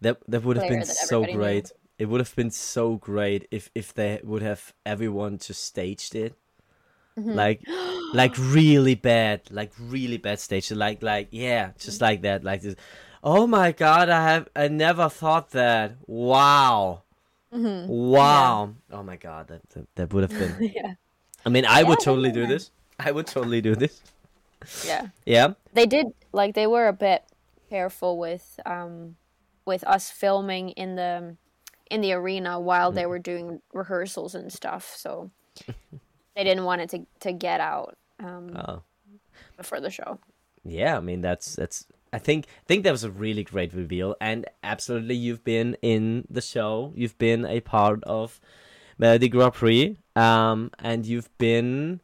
That 0.00 0.18
that 0.28 0.42
would 0.44 0.56
have 0.56 0.68
been 0.68 0.84
so 0.84 1.24
everybody 1.24 1.32
knew. 1.32 1.38
great. 1.38 1.72
It 1.98 2.06
would 2.08 2.20
have 2.20 2.34
been 2.36 2.50
so 2.50 2.96
great 2.96 3.48
if 3.50 3.70
if 3.74 3.92
they 3.92 4.20
would 4.22 4.42
have 4.42 4.72
everyone 4.86 5.38
just 5.38 5.64
staged 5.64 6.14
it. 6.14 6.34
Mm-hmm. 7.18 7.34
Like 7.34 7.60
like 8.14 8.34
really 8.38 8.94
bad, 8.94 9.50
like 9.50 9.72
really 9.78 10.18
bad 10.18 10.38
stage. 10.40 10.70
Like 10.70 11.02
like 11.02 11.28
yeah, 11.30 11.72
just 11.78 12.00
like 12.00 12.22
that. 12.22 12.44
Like 12.44 12.62
this. 12.62 12.76
Oh 13.22 13.46
my 13.46 13.72
god, 13.72 14.08
I 14.08 14.22
have 14.30 14.48
I 14.54 14.68
never 14.68 15.08
thought 15.08 15.50
that. 15.50 15.96
Wow. 16.06 17.02
Mm-hmm. 17.52 17.88
Wow. 17.88 18.74
Oh 18.92 19.02
my 19.02 19.16
god, 19.16 19.48
that 19.48 19.62
that, 19.70 19.86
that 19.96 20.12
would 20.12 20.30
have 20.30 20.38
been 20.38 20.70
yeah, 20.76 20.94
I 21.48 21.50
mean 21.50 21.64
I 21.64 21.82
would 21.82 22.00
totally 22.00 22.30
do 22.30 22.46
this. 22.46 22.70
I 23.00 23.10
would 23.10 23.26
totally 23.26 23.60
do 23.62 23.74
this. 23.74 24.02
yeah. 24.84 25.08
Yeah. 25.24 25.54
They 25.72 25.86
did 25.86 26.06
like 26.32 26.54
they 26.54 26.66
were 26.66 26.88
a 26.88 26.92
bit 26.92 27.22
careful 27.70 28.18
with 28.18 28.60
um 28.66 29.16
with 29.64 29.82
us 29.84 30.10
filming 30.10 30.70
in 30.76 30.96
the 30.96 31.36
in 31.90 32.02
the 32.02 32.12
arena 32.12 32.60
while 32.60 32.92
they 32.92 33.06
were 33.06 33.18
doing 33.18 33.62
rehearsals 33.72 34.34
and 34.34 34.52
stuff. 34.52 34.94
So 34.96 35.30
they 36.36 36.44
didn't 36.44 36.64
want 36.64 36.82
it 36.82 36.90
to 36.90 37.06
to 37.20 37.32
get 37.32 37.60
out 37.60 37.96
um 38.20 38.56
Oh. 38.56 38.82
before 39.56 39.80
the 39.80 39.90
show. 39.90 40.18
Yeah, 40.64 40.98
I 40.98 41.00
mean 41.00 41.22
that's 41.22 41.56
that's 41.56 41.86
I 42.12 42.18
think 42.18 42.44
I 42.46 42.64
think 42.66 42.84
that 42.84 42.92
was 42.92 43.04
a 43.04 43.10
really 43.10 43.44
great 43.44 43.72
reveal 43.72 44.16
and 44.20 44.44
absolutely 44.62 45.14
you've 45.14 45.44
been 45.44 45.76
in 45.80 46.26
the 46.28 46.42
show. 46.42 46.92
You've 46.94 47.16
been 47.18 47.46
a 47.46 47.60
part 47.60 48.04
of 48.04 48.38
Melodi 49.00 49.30
Grand 49.30 49.54
Prix. 49.54 49.96
Um 50.16 50.70
and 50.78 51.06
you've 51.06 51.30
been 51.38 52.00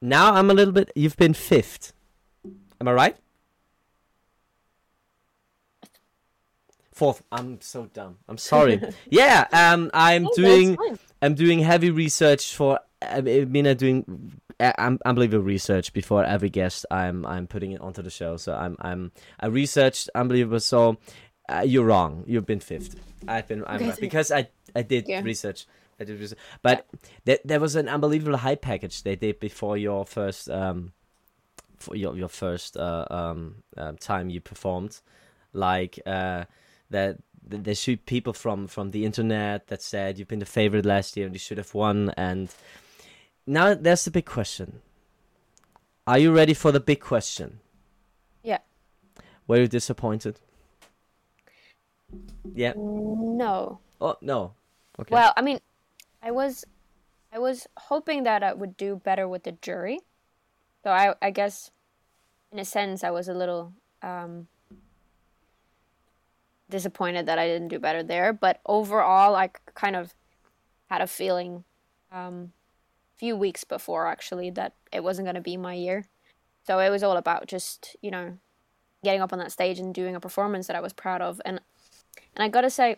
now 0.00 0.34
I'm 0.34 0.50
a 0.50 0.54
little 0.54 0.72
bit 0.72 0.92
you've 0.94 1.16
been 1.16 1.34
fifth. 1.34 1.92
Am 2.80 2.88
I 2.88 2.92
right? 2.92 3.16
Fourth. 6.92 7.22
I'm 7.32 7.60
so 7.60 7.86
dumb. 7.86 8.18
I'm 8.28 8.38
sorry. 8.38 8.80
yeah, 9.10 9.46
um 9.52 9.90
I'm 9.92 10.26
Oh, 10.26 10.32
doing. 10.36 10.78
I'm 11.22 11.34
doing 11.34 11.58
heavy 11.58 11.90
research 11.90 12.54
for. 12.54 12.78
I 13.02 13.20
mean, 13.20 13.66
I'm 13.66 13.76
doing 13.76 14.32
uh, 14.60 14.72
un- 14.78 15.00
unbelievable 15.04 15.42
research 15.44 15.92
before 15.92 16.24
every 16.24 16.50
guest 16.50 16.86
I'm 16.90 17.26
I'm 17.26 17.46
putting 17.48 17.72
it 17.72 17.80
onto 17.80 18.00
the 18.02 18.10
show. 18.10 18.36
So 18.36 18.54
I'm 18.54 18.76
I'm 18.80 19.10
I 19.40 19.46
researched 19.46 20.08
unbelievable. 20.14 20.60
So 20.60 20.98
uh, 21.48 21.62
you're 21.66 21.84
wrong. 21.84 22.24
You've 22.26 22.46
been 22.46 22.60
fifth. 22.60 22.96
I've 23.28 23.46
been 23.48 23.64
I'm 23.66 23.76
Okay, 23.76 23.88
right 23.90 24.00
because 24.00 24.30
I 24.32 24.48
I 24.74 24.82
did 24.82 25.08
Yeah. 25.08 25.22
research. 25.22 25.66
I 26.00 26.04
did 26.04 26.18
research, 26.20 26.38
but 26.62 26.86
there 27.24 27.38
there 27.44 27.60
was 27.60 27.76
an 27.76 27.88
unbelievable 27.88 28.38
hype 28.38 28.62
package 28.62 29.02
they 29.02 29.16
did 29.16 29.38
before 29.40 29.76
your 29.76 30.04
first 30.06 30.50
um 30.50 30.92
for 31.78 31.94
your 31.96 32.16
your 32.16 32.28
first 32.28 32.76
uh, 32.76 33.04
um, 33.10 33.62
um 33.76 33.96
time 33.98 34.30
you 34.30 34.40
performed, 34.40 35.00
like 35.52 35.98
uh 36.06 36.44
that 36.90 37.18
th- 37.50 37.62
they 37.62 37.74
shoot 37.74 38.04
people 38.06 38.32
from 38.32 38.66
from 38.66 38.90
the 38.90 39.04
internet 39.04 39.66
that 39.68 39.82
said 39.82 40.18
you've 40.18 40.28
been 40.28 40.38
the 40.40 40.46
favorite 40.46 40.84
last 40.86 41.16
year 41.16 41.26
and 41.26 41.34
you 41.34 41.38
should 41.38 41.58
have 41.58 41.74
won 41.74 42.10
and 42.16 42.48
now 43.46 43.74
there's 43.74 44.04
the 44.04 44.10
big 44.10 44.24
question 44.26 44.80
are 46.06 46.18
you 46.18 46.32
ready 46.32 46.54
for 46.54 46.72
the 46.72 46.80
big 46.80 47.00
question 47.00 47.60
Yeah. 48.42 48.58
were 49.46 49.58
you 49.60 49.68
disappointed 49.68 50.40
yeah 52.54 52.72
No. 52.76 53.80
oh 54.00 54.16
no 54.20 54.54
okay 54.98 55.12
Well, 55.12 55.32
I 55.36 55.42
mean, 55.42 55.60
I 56.22 56.30
was, 56.30 56.64
I 57.32 57.38
was 57.38 57.66
hoping 57.76 58.22
that 58.24 58.42
I 58.42 58.52
would 58.52 58.76
do 58.76 58.96
better 58.96 59.28
with 59.28 59.44
the 59.44 59.52
jury. 59.52 60.00
So 60.82 60.90
I, 60.90 61.14
I 61.20 61.30
guess, 61.30 61.70
in 62.52 62.58
a 62.58 62.64
sense, 62.64 63.02
I 63.02 63.10
was 63.10 63.28
a 63.28 63.34
little 63.34 63.72
um, 64.02 64.46
disappointed 66.70 67.26
that 67.26 67.38
I 67.38 67.46
didn't 67.46 67.68
do 67.68 67.78
better 67.78 68.02
there. 68.02 68.32
But 68.32 68.60
overall, 68.66 69.34
I 69.34 69.50
kind 69.74 69.96
of 69.96 70.14
had 70.90 71.00
a 71.00 71.06
feeling, 71.06 71.64
um, 72.12 72.52
a 73.16 73.18
few 73.18 73.36
weeks 73.36 73.64
before 73.64 74.06
actually, 74.06 74.50
that 74.50 74.74
it 74.92 75.02
wasn't 75.02 75.26
going 75.26 75.34
to 75.34 75.40
be 75.40 75.56
my 75.56 75.74
year. 75.74 76.04
So 76.66 76.78
it 76.78 76.90
was 76.90 77.02
all 77.02 77.16
about 77.16 77.46
just 77.46 77.96
you 78.00 78.10
know, 78.10 78.38
getting 79.02 79.20
up 79.20 79.32
on 79.32 79.38
that 79.38 79.52
stage 79.52 79.78
and 79.78 79.94
doing 79.94 80.14
a 80.14 80.20
performance 80.20 80.66
that 80.66 80.76
I 80.76 80.80
was 80.80 80.92
proud 80.92 81.20
of. 81.20 81.40
And 81.44 81.60
and 82.36 82.42
I 82.44 82.48
gotta 82.48 82.70
say, 82.70 82.96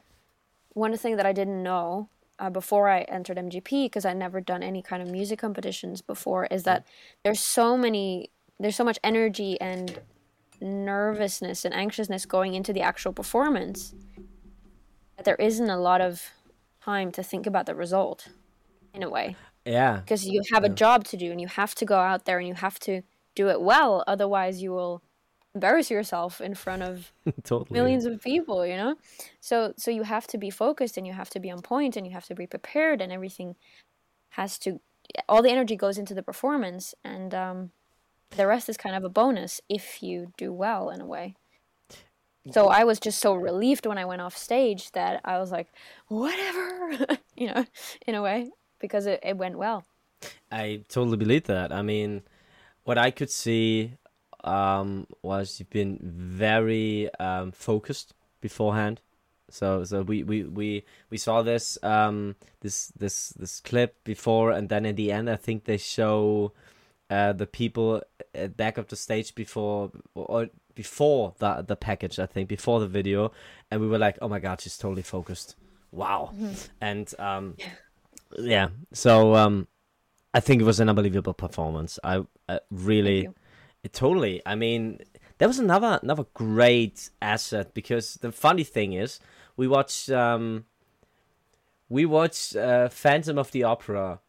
one 0.70 0.96
thing 0.96 1.16
that 1.16 1.26
I 1.26 1.32
didn't 1.32 1.62
know 1.62 2.08
uh, 2.38 2.50
before 2.50 2.88
I 2.88 3.00
entered 3.02 3.38
MGP 3.38 3.86
because 3.86 4.04
I'd 4.04 4.16
never 4.16 4.40
done 4.40 4.62
any 4.62 4.82
kind 4.82 5.02
of 5.02 5.10
music 5.10 5.38
competitions 5.38 6.02
before 6.02 6.46
is 6.46 6.64
that 6.64 6.86
there's 7.24 7.40
so 7.40 7.76
many 7.76 8.30
there's 8.58 8.76
so 8.76 8.84
much 8.84 8.98
energy 9.04 9.60
and 9.60 10.00
nervousness 10.60 11.64
and 11.64 11.74
anxiousness 11.74 12.24
going 12.24 12.54
into 12.54 12.72
the 12.72 12.80
actual 12.80 13.12
performance 13.12 13.94
that 15.16 15.24
there 15.24 15.36
isn't 15.36 15.68
a 15.68 15.78
lot 15.78 16.00
of 16.00 16.30
time 16.82 17.12
to 17.12 17.22
think 17.22 17.46
about 17.46 17.66
the 17.66 17.74
result 17.74 18.28
in 18.94 19.02
a 19.02 19.10
way. 19.10 19.36
Yeah. 19.66 19.96
Because 19.96 20.24
you 20.24 20.42
have 20.52 20.64
a 20.64 20.68
job 20.68 21.04
to 21.04 21.16
do 21.16 21.30
and 21.30 21.40
you 21.40 21.48
have 21.48 21.74
to 21.74 21.84
go 21.84 21.98
out 21.98 22.24
there 22.24 22.38
and 22.38 22.48
you 22.48 22.54
have 22.54 22.78
to 22.80 23.02
do 23.34 23.50
it 23.50 23.60
well 23.60 24.02
otherwise 24.06 24.62
you 24.62 24.70
will 24.70 25.02
embarrass 25.56 25.90
yourself 25.90 26.40
in 26.40 26.54
front 26.54 26.82
of 26.82 27.12
totally. 27.44 27.78
millions 27.78 28.04
of 28.04 28.20
people 28.22 28.58
you 28.70 28.76
know? 28.76 28.92
So 29.40 29.56
so 29.76 29.90
you 29.90 30.04
have 30.14 30.26
to 30.28 30.38
be 30.38 30.50
focused 30.50 30.96
and 30.96 31.06
you 31.06 31.14
have 31.20 31.30
to 31.30 31.40
be 31.40 31.50
on 31.50 31.60
point 31.62 31.96
and 31.96 32.06
you 32.06 32.12
have 32.12 32.26
to 32.26 32.34
be 32.34 32.46
prepared 32.46 33.00
and 33.02 33.10
everything 33.12 33.56
has 34.30 34.58
to 34.64 34.80
all 35.28 35.42
the 35.42 35.54
energy 35.56 35.76
goes 35.76 35.98
into 35.98 36.14
the 36.14 36.22
performance 36.30 36.94
and 37.04 37.34
um 37.34 37.58
the 38.40 38.46
rest 38.46 38.68
is 38.68 38.76
kind 38.76 38.96
of 38.96 39.04
a 39.04 39.08
bonus 39.20 39.60
if 39.78 40.02
you 40.02 40.32
do 40.36 40.52
well 40.52 40.90
in 40.90 41.00
a 41.00 41.06
way. 41.06 41.26
So 42.52 42.68
i 42.80 42.82
was 42.84 42.98
just 43.06 43.18
so 43.26 43.30
relieved 43.34 43.86
when 43.86 43.98
i 43.98 44.04
went 44.04 44.22
off 44.24 44.36
stage 44.36 44.92
that 44.92 45.20
i 45.24 45.34
was 45.42 45.50
like 45.50 45.68
whatever 46.06 47.18
you 47.40 47.48
know 47.50 47.64
in 48.06 48.14
a 48.14 48.22
way 48.22 48.50
because 48.78 49.06
it, 49.06 49.20
it 49.22 49.36
went 49.36 49.58
well. 49.58 49.84
I 50.50 50.84
totally 50.88 51.16
believe 51.16 51.44
that. 51.44 51.72
I 51.72 51.82
mean, 51.82 52.22
what 52.84 52.98
I 52.98 53.10
could 53.10 53.30
see 53.30 53.94
um, 54.46 55.06
was 55.22 55.58
you've 55.58 55.70
been 55.70 55.98
very 56.02 57.10
um, 57.18 57.52
focused 57.52 58.14
beforehand. 58.40 59.00
So, 59.48 59.84
so 59.84 60.02
we, 60.02 60.22
we, 60.24 60.42
we, 60.42 60.84
we 61.08 61.18
saw 61.18 61.42
this 61.42 61.78
um, 61.82 62.34
this 62.60 62.88
this 62.98 63.30
this 63.30 63.60
clip 63.60 64.02
before, 64.02 64.50
and 64.50 64.68
then 64.68 64.84
in 64.84 64.96
the 64.96 65.12
end, 65.12 65.30
I 65.30 65.36
think 65.36 65.64
they 65.64 65.76
show 65.76 66.52
uh, 67.10 67.32
the 67.32 67.46
people 67.46 68.02
at 68.34 68.56
back 68.56 68.76
of 68.76 68.88
the 68.88 68.96
stage 68.96 69.34
before 69.34 69.92
or 70.14 70.48
before 70.74 71.34
the 71.38 71.64
the 71.66 71.76
package. 71.76 72.18
I 72.18 72.26
think 72.26 72.48
before 72.48 72.80
the 72.80 72.88
video, 72.88 73.30
and 73.70 73.80
we 73.80 73.86
were 73.86 73.98
like, 73.98 74.18
"Oh 74.20 74.28
my 74.28 74.40
god, 74.40 74.60
she's 74.60 74.76
totally 74.76 75.02
focused! 75.02 75.54
Wow!" 75.92 76.34
And 76.80 77.12
um, 77.20 77.56
yeah, 78.36 78.70
so 78.92 79.36
um, 79.36 79.68
I 80.34 80.40
think 80.40 80.60
it 80.60 80.64
was 80.64 80.80
an 80.80 80.88
unbelievable 80.88 81.34
performance. 81.34 81.98
I, 82.04 82.24
I 82.48 82.60
really, 82.70 83.28
totally. 83.88 84.42
I 84.46 84.54
mean, 84.54 85.00
that 85.38 85.46
was 85.46 85.58
another 85.58 85.98
another 86.02 86.24
great 86.34 87.10
asset 87.20 87.74
because 87.74 88.14
the 88.14 88.32
funny 88.32 88.64
thing 88.64 88.92
is, 88.94 89.20
we 89.56 89.66
watched 89.68 90.10
um, 90.10 90.64
we 91.88 92.04
watched 92.04 92.56
uh, 92.56 92.88
Phantom 92.88 93.38
of 93.38 93.50
the 93.52 93.62
Opera 93.64 94.20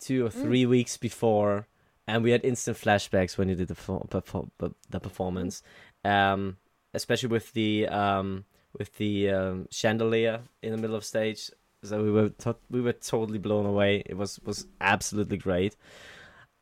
two 0.00 0.26
or 0.26 0.30
three 0.30 0.66
weeks 0.66 0.96
before, 0.96 1.66
and 2.06 2.22
we 2.22 2.30
had 2.30 2.44
instant 2.44 2.76
flashbacks 2.76 3.38
when 3.38 3.48
you 3.48 3.54
did 3.54 3.68
the 3.68 3.74
perfor- 3.74 4.48
the 4.90 5.00
performance, 5.00 5.62
um, 6.04 6.56
especially 6.92 7.28
with 7.30 7.52
the 7.52 7.88
um, 7.88 8.44
with 8.78 8.96
the 8.96 9.30
um, 9.30 9.68
chandelier 9.70 10.40
in 10.62 10.72
the 10.72 10.78
middle 10.78 10.96
of 10.96 11.04
stage. 11.04 11.50
So 11.82 12.02
we 12.02 12.10
were 12.10 12.30
to- 12.30 12.56
we 12.70 12.80
were 12.80 12.92
totally 12.94 13.38
blown 13.38 13.66
away. 13.66 14.02
It 14.06 14.16
was 14.16 14.40
was 14.40 14.66
absolutely 14.80 15.36
great. 15.36 15.76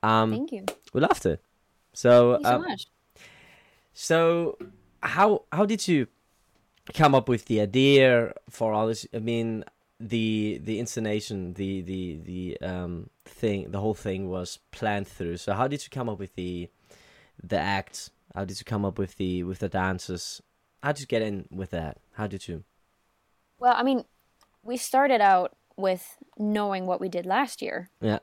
Um, 0.05 0.33
thank 0.33 0.53
you 0.53 0.65
we 0.93 1.01
loved 1.01 1.25
it. 1.27 1.41
So, 1.93 2.39
you 2.39 2.45
so 2.45 2.55
um, 2.55 2.63
much 2.63 2.87
so 3.93 4.59
how 5.03 5.45
how 5.53 5.67
did 5.67 5.87
you 5.87 6.07
come 6.95 7.15
up 7.15 7.29
with 7.29 7.47
the 7.47 7.61
idea 7.61 8.33
for 8.51 8.73
all 8.73 8.87
this? 8.87 9.07
I 9.15 9.19
mean, 9.19 9.65
the 10.01 10.61
the 10.65 10.79
installation, 10.81 11.55
the 11.55 11.83
the 11.83 12.19
the 12.25 12.61
um 12.67 13.11
thing, 13.25 13.71
the 13.71 13.81
whole 13.81 13.95
thing 13.95 14.29
was 14.29 14.59
planned 14.71 15.09
through. 15.09 15.37
So 15.37 15.55
how 15.55 15.69
did 15.69 15.85
you 15.85 15.91
come 15.91 16.09
up 16.09 16.19
with 16.19 16.35
the 16.35 16.69
the 17.43 17.59
act? 17.59 18.11
How 18.35 18.45
did 18.45 18.59
you 18.59 18.65
come 18.65 18.85
up 18.85 18.99
with 18.99 19.17
the 19.17 19.43
with 19.45 19.59
the 19.59 19.69
dances? 19.69 20.41
How 20.83 20.93
did 20.93 21.01
you 21.01 21.07
get 21.07 21.23
in 21.23 21.47
with 21.51 21.71
that? 21.71 21.99
How 22.15 22.27
did 22.27 22.49
you? 22.49 22.65
Well, 23.59 23.75
I 23.77 23.85
mean, 23.85 24.05
we 24.65 24.77
started 24.77 25.21
out 25.21 25.55
with 25.77 26.19
knowing 26.37 26.87
what 26.87 27.01
we 27.01 27.09
did 27.09 27.25
last 27.25 27.63
year 27.63 27.89
Yeah, 28.01 28.19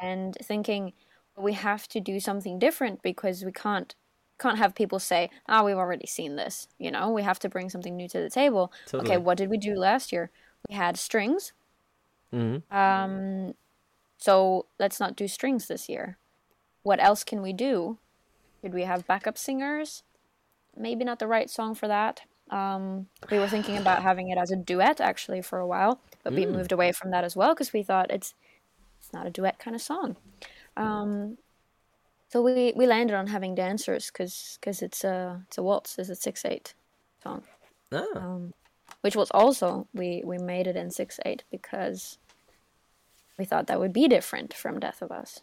and 0.00 0.36
thinking 0.42 0.92
we 1.36 1.52
have 1.54 1.88
to 1.88 2.00
do 2.00 2.20
something 2.20 2.58
different 2.58 3.02
because 3.02 3.44
we 3.44 3.52
can't 3.52 3.94
can't 4.38 4.58
have 4.58 4.74
people 4.74 4.98
say, 4.98 5.30
"Ah, 5.48 5.62
we've 5.62 5.76
already 5.76 6.06
seen 6.06 6.36
this." 6.36 6.66
You 6.78 6.90
know, 6.90 7.10
we 7.10 7.22
have 7.22 7.38
to 7.40 7.48
bring 7.48 7.70
something 7.70 7.96
new 7.96 8.08
to 8.08 8.20
the 8.20 8.30
table. 8.30 8.72
Totally. 8.86 9.10
Okay, 9.12 9.18
what 9.18 9.38
did 9.38 9.48
we 9.48 9.58
do 9.58 9.74
last 9.74 10.12
year? 10.12 10.30
We 10.68 10.74
had 10.74 10.96
strings. 10.96 11.52
Mhm. 12.32 12.62
Um, 12.72 13.54
so 14.18 14.66
let's 14.78 14.98
not 14.98 15.14
do 15.14 15.28
strings 15.28 15.68
this 15.68 15.88
year. 15.88 16.18
What 16.82 17.02
else 17.02 17.22
can 17.24 17.42
we 17.42 17.52
do? 17.52 17.98
Could 18.60 18.74
we 18.74 18.82
have 18.82 19.06
backup 19.06 19.38
singers? 19.38 20.02
Maybe 20.76 21.04
not 21.04 21.18
the 21.18 21.26
right 21.28 21.48
song 21.48 21.74
for 21.74 21.86
that. 21.86 22.22
Um, 22.50 23.08
we 23.30 23.38
were 23.38 23.48
thinking 23.48 23.76
about 23.76 24.02
having 24.02 24.28
it 24.30 24.38
as 24.38 24.50
a 24.50 24.56
duet 24.56 25.00
actually 25.00 25.42
for 25.42 25.58
a 25.58 25.66
while, 25.66 26.00
but 26.22 26.32
we 26.34 26.44
moved 26.46 26.72
away 26.72 26.92
from 26.92 27.10
that 27.10 27.24
as 27.24 27.36
well 27.36 27.54
because 27.54 27.72
we 27.72 27.82
thought 27.82 28.10
it's 28.10 28.34
it's 28.98 29.12
not 29.12 29.26
a 29.26 29.30
duet 29.30 29.58
kind 29.58 29.74
of 29.74 29.82
song. 29.82 30.16
Um, 30.76 31.38
so 32.28 32.42
we, 32.42 32.72
we 32.74 32.86
landed 32.86 33.14
on 33.14 33.28
having 33.28 33.54
dancers 33.54 34.10
because 34.10 34.58
cause 34.60 34.82
it's 34.82 35.04
a 35.04 35.42
it's 35.46 35.58
a 35.58 35.62
waltz, 35.62 35.98
it's 35.98 36.08
a 36.08 36.16
six 36.16 36.44
eight 36.44 36.74
song 37.22 37.44
Ah, 37.92 38.04
um, 38.16 38.52
which 39.02 39.14
was 39.14 39.30
also 39.30 39.86
we 39.94 40.22
we 40.24 40.38
made 40.38 40.66
it 40.66 40.76
in 40.76 40.90
six 40.90 41.20
eight 41.24 41.44
because 41.50 42.18
we 43.38 43.44
thought 43.44 43.66
that 43.68 43.78
would 43.78 43.92
be 43.92 44.08
different 44.08 44.54
from 44.54 44.80
Death 44.80 45.02
of 45.02 45.10
Us. 45.10 45.40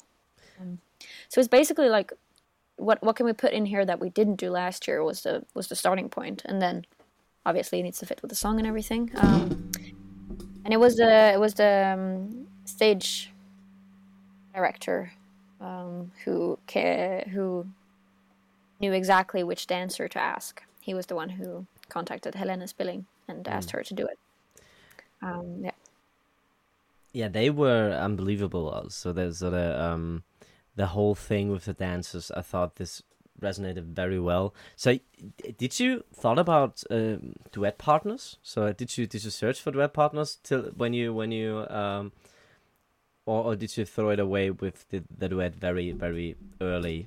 Um, 0.59 0.79
so 1.29 1.39
it's 1.39 1.47
basically 1.47 1.89
like 1.89 2.11
what 2.75 3.01
what 3.03 3.15
can 3.15 3.25
we 3.25 3.33
put 3.33 3.53
in 3.53 3.65
here 3.65 3.85
that 3.85 3.99
we 3.99 4.09
didn't 4.09 4.35
do 4.35 4.49
last 4.49 4.87
year 4.87 5.03
was 5.03 5.21
the 5.21 5.45
was 5.53 5.67
the 5.67 5.75
starting 5.75 6.09
point, 6.09 6.41
and 6.45 6.61
then 6.61 6.85
obviously 7.45 7.79
it 7.79 7.83
needs 7.83 7.99
to 7.99 8.05
fit 8.05 8.21
with 8.21 8.29
the 8.29 8.35
song 8.35 8.59
and 8.59 8.67
everything. 8.67 9.11
Um, 9.15 9.71
and 10.65 10.73
it 10.73 10.79
was 10.79 10.97
the 10.97 11.31
it 11.33 11.39
was 11.39 11.53
the 11.53 11.93
um, 11.93 12.47
stage 12.65 13.31
director 14.53 15.13
um, 15.61 16.11
who 16.25 16.57
ca- 16.67 17.25
who 17.31 17.67
knew 18.79 18.93
exactly 18.93 19.43
which 19.43 19.67
dancer 19.67 20.07
to 20.07 20.19
ask. 20.19 20.63
He 20.81 20.93
was 20.93 21.05
the 21.05 21.15
one 21.15 21.29
who 21.29 21.67
contacted 21.89 22.35
Helena 22.35 22.67
Spilling 22.67 23.05
and 23.27 23.47
asked 23.47 23.71
her 23.71 23.83
to 23.83 23.93
do 23.93 24.05
it. 24.05 24.19
Um, 25.21 25.61
yeah. 25.63 25.71
yeah, 27.13 27.27
they 27.27 27.51
were 27.51 27.91
unbelievable. 27.91 28.87
So 28.89 29.13
there's 29.13 29.37
sort 29.37 29.53
of 29.53 29.79
um, 29.79 30.23
the 30.75 30.87
whole 30.87 31.13
thing 31.13 31.51
with 31.51 31.65
the 31.65 31.73
dancers. 31.73 32.31
I 32.31 32.41
thought 32.41 32.77
this 32.77 33.03
resonated 33.39 33.85
very 33.85 34.19
well. 34.19 34.53
So, 34.75 34.99
did 35.57 35.79
you 35.79 36.03
thought 36.13 36.39
about 36.39 36.83
um, 36.89 37.33
duet 37.51 37.77
partners? 37.77 38.37
So, 38.41 38.71
did 38.71 38.97
you 38.97 39.07
did 39.07 39.23
you 39.23 39.31
search 39.31 39.61
for 39.61 39.71
duet 39.71 39.93
partners 39.93 40.39
till 40.43 40.63
when 40.75 40.93
you 40.93 41.13
when 41.13 41.31
you 41.31 41.67
um, 41.69 42.11
or, 43.25 43.43
or 43.43 43.55
did 43.55 43.75
you 43.77 43.85
throw 43.85 44.09
it 44.09 44.19
away 44.19 44.51
with 44.51 44.87
the, 44.89 45.03
the 45.17 45.29
duet 45.29 45.55
very 45.55 45.91
very 45.91 46.35
early? 46.59 47.05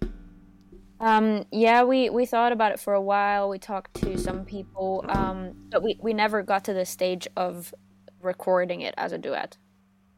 Um, 1.01 1.45
yeah, 1.51 1.83
we, 1.83 2.09
we 2.09 2.25
thought 2.25 2.53
about 2.53 2.73
it 2.73 2.81
for 2.81 2.95
a 2.95 3.01
while. 3.01 3.49
We 3.49 3.59
talked 3.59 3.95
to 4.01 4.17
some 4.17 4.45
people, 4.45 5.05
um, 5.09 5.53
but 5.71 5.83
we, 5.83 5.99
we 6.01 6.15
never 6.15 6.43
got 6.43 6.65
to 6.65 6.73
the 6.73 6.87
stage 6.87 7.29
of 7.37 7.75
recording 8.23 8.81
it 8.81 8.95
as 8.97 9.13
a 9.13 9.19
duet. 9.19 9.59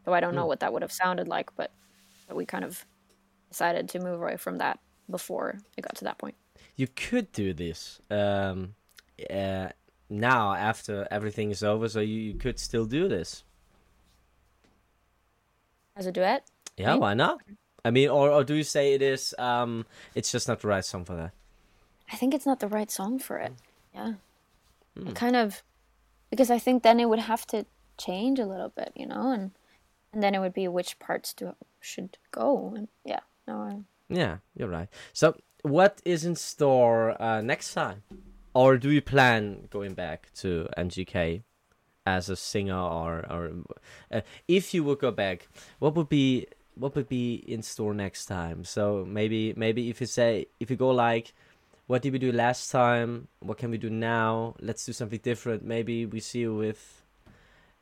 So 0.05 0.12
I 0.12 0.21
don't 0.21 0.35
know 0.35 0.47
what 0.47 0.61
that 0.61 0.73
would 0.73 0.83
have 0.83 0.93
sounded 0.93 1.26
like, 1.26 1.50
but, 1.57 1.73
but 2.29 2.37
we 2.37 2.47
kind 2.47 2.65
of 2.65 2.85
decided 3.49 3.88
to 3.88 3.99
move 3.99 4.21
away 4.21 4.37
from 4.37 4.59
that 4.59 4.79
before 5.11 5.59
it 5.76 5.83
got 5.83 5.97
to 5.97 6.05
that 6.05 6.19
point. 6.19 6.37
You 6.76 6.87
could 6.87 7.33
do 7.33 7.53
this 7.53 8.00
um, 8.11 8.75
uh, 9.29 9.71
now 10.09 10.53
after 10.55 11.09
everything 11.11 11.50
is 11.50 11.65
over. 11.65 11.88
So 11.88 12.00
you, 12.00 12.21
you 12.21 12.35
could 12.35 12.61
still 12.61 12.85
do 12.85 13.09
this. 13.09 13.43
As 15.97 16.07
a 16.07 16.12
duet? 16.12 16.47
Yeah, 16.76 16.91
Right. 16.91 17.00
why 17.00 17.15
not? 17.15 17.41
I 17.85 17.91
mean, 17.91 18.09
or, 18.09 18.31
or 18.31 18.45
do 18.45 18.55
you 18.55 18.65
say 18.65 18.93
it 18.95 19.03
is? 19.03 19.35
Um, 19.38 19.87
it's 20.15 20.31
just 20.31 20.49
not 20.49 20.61
the 20.61 20.69
right 20.69 20.85
song 20.85 21.05
for 21.05 21.17
that. 21.17 21.33
I 22.12 22.17
think 22.17 22.35
it's 22.35 22.47
not 22.47 22.61
the 22.61 22.68
right 22.68 22.90
song 22.90 23.18
for 23.18 23.38
it. 23.38 23.53
Yeah. 23.94 24.14
It 24.97 25.14
kind 25.14 25.37
of 25.37 25.62
because 26.31 26.51
I 26.51 26.59
think 26.59 26.83
then 26.83 27.01
it 27.01 27.09
would 27.09 27.18
have 27.20 27.47
to 27.49 27.66
change 27.99 28.38
a 28.38 28.47
little 28.47 28.70
bit, 28.70 28.92
you 28.94 29.07
know, 29.07 29.31
and 29.33 29.51
and 30.12 30.23
then 30.23 30.35
it 30.35 30.38
would 30.40 30.55
be 30.55 30.68
which 30.68 30.99
parts 30.99 31.33
do 31.35 31.55
should 31.81 32.18
go. 32.31 32.73
And 32.77 32.88
yeah, 33.05 33.20
no, 33.47 33.55
I, 33.59 33.81
Yeah, 34.09 34.38
you're 34.57 34.68
right. 34.68 34.88
So, 35.12 35.37
what 35.62 36.01
is 36.05 36.25
in 36.25 36.35
store 36.37 37.20
uh, 37.20 37.40
next 37.42 37.75
time, 37.75 38.03
or 38.55 38.79
do 38.79 38.90
you 38.90 39.03
plan 39.03 39.68
going 39.70 39.94
back 39.94 40.33
to 40.37 40.68
MGK 40.79 41.42
as 42.07 42.29
a 42.31 42.37
singer, 42.37 42.79
or 42.79 43.25
or 43.31 43.51
uh, 44.12 44.21
if 44.49 44.73
you 44.75 44.85
would 44.85 45.01
go 45.01 45.11
back, 45.11 45.49
what 45.79 45.95
would 45.97 46.09
be 46.09 46.47
what 46.77 46.95
would 46.95 47.09
be 47.09 47.37
in 47.47 47.62
store 47.62 47.95
next 47.95 48.27
time? 48.27 48.64
So 48.64 49.05
maybe 49.09 49.55
maybe 49.57 49.90
if 49.90 50.01
you 50.01 50.07
say 50.07 50.47
if 50.61 50.71
you 50.71 50.77
go 50.77 50.90
like, 50.90 51.35
what 51.87 52.03
did 52.03 52.12
we 52.12 52.19
do 52.19 52.33
last 52.33 52.71
time? 52.71 53.29
What 53.40 53.59
can 53.59 53.71
we 53.71 53.79
do 53.79 53.90
now? 53.90 54.55
Let's 54.61 54.87
do 54.87 54.92
something 54.92 55.21
different. 55.23 55.64
Maybe 55.64 56.07
we 56.07 56.21
see 56.21 56.40
you 56.40 56.55
with 56.55 57.03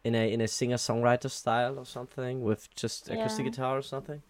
in 0.04 0.14
a 0.14 0.32
in 0.32 0.40
a 0.40 0.48
singer 0.48 0.76
songwriter 0.76 1.30
style 1.30 1.78
or 1.78 1.86
something 1.86 2.42
with 2.42 2.74
just 2.74 3.10
acoustic 3.10 3.44
Yeah. 3.44 3.50
guitar 3.50 3.78
or 3.78 3.82
something. 3.82 4.22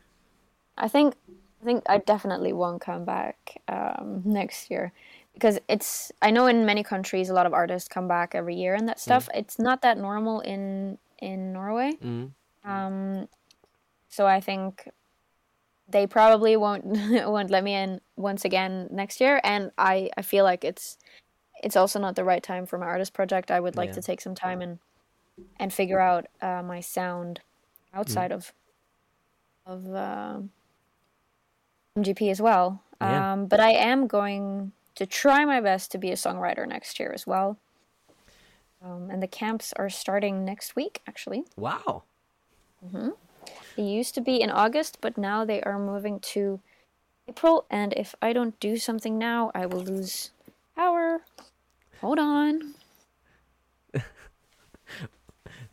I 0.77 0.89
think 0.89 1.15
I 1.63 1.65
think 1.65 1.85
I 1.89 1.99
definitely 1.99 2.53
won't 2.53 2.81
come 2.81 3.05
back 3.05 3.63
um, 3.69 4.23
next 4.25 4.71
year 4.71 4.93
because 5.35 5.59
it's 5.69 6.11
I 6.23 6.31
know 6.31 6.47
in 6.47 6.65
many 6.65 6.83
countries 6.83 7.29
a 7.29 7.35
lot 7.35 7.47
of 7.47 7.53
artists 7.53 7.89
come 7.89 8.09
back 8.09 8.35
every 8.35 8.55
year 8.55 8.75
and 8.75 8.89
that 8.89 8.99
stuff. 9.01 9.29
It's 9.35 9.59
not 9.59 9.83
that 9.83 9.99
normal 9.99 10.41
in 10.41 10.99
in 11.19 11.53
Norway. 11.53 11.93
Mm. 12.03 12.31
Um, 12.65 13.29
so 14.09 14.27
I 14.27 14.41
think 14.41 14.89
they 15.89 16.07
probably 16.07 16.57
won't 16.57 16.85
won't 17.27 17.51
let 17.51 17.65
me 17.65 17.75
in 17.75 18.01
once 18.17 18.45
again 18.45 18.89
next 18.91 19.21
year, 19.21 19.41
and 19.45 19.71
I 19.77 20.11
I 20.17 20.23
feel 20.23 20.45
like 20.45 20.65
it's 20.65 20.97
it's 21.63 21.77
also 21.77 21.99
not 21.99 22.17
the 22.17 22.25
right 22.25 22.43
time 22.43 22.67
for 22.67 22.79
my 22.79 22.87
artist 22.87 23.13
project. 23.13 23.51
I 23.51 23.61
would 23.61 23.77
like 23.77 23.91
Yeah. 23.91 23.95
to 23.95 24.03
take 24.03 24.21
some 24.21 24.35
time 24.35 24.63
and 24.63 24.79
and 25.59 25.73
figure 25.73 26.01
out 26.01 26.27
uh, 26.41 26.63
my 26.63 26.81
sound 26.81 27.41
outside 27.93 28.33
of 28.33 28.53
of 29.67 29.95
um 29.95 30.51
MGP 31.99 32.31
as 32.31 32.41
well. 32.41 32.83
Yeah. 33.01 33.33
Um, 33.33 33.47
but 33.47 33.61
I 33.61 33.73
am 33.73 34.07
going 34.07 34.73
to 34.95 35.07
try 35.07 35.45
my 35.45 35.61
best 35.61 35.91
to 35.93 35.99
be 35.99 36.11
a 36.11 36.15
songwriter 36.15 36.67
next 36.67 36.99
year 36.99 37.13
as 37.13 37.27
well. 37.27 37.59
Um, 38.83 39.09
and 39.11 39.23
the 39.23 39.27
camps 39.27 39.73
are 39.77 39.89
starting 39.89 40.45
next 40.45 40.77
week, 40.77 41.01
actually. 41.07 41.45
Wow. 41.57 42.03
They 43.77 43.83
used 43.83 44.15
to 44.15 44.21
be 44.21 44.41
in 44.41 44.51
August, 44.51 44.99
but 45.01 45.17
now 45.17 45.45
they 45.45 45.63
are 45.63 45.79
moving 45.79 46.21
to 46.21 46.61
April. 47.29 47.65
And 47.71 47.93
if 47.95 48.15
I 48.21 48.33
don't 48.33 48.59
do 48.61 48.77
something 48.77 49.19
now, 49.19 49.51
I 49.55 49.67
will 49.67 49.81
lose 49.81 50.31
power. 50.77 51.23
Hold 52.01 52.19
on. 52.19 52.75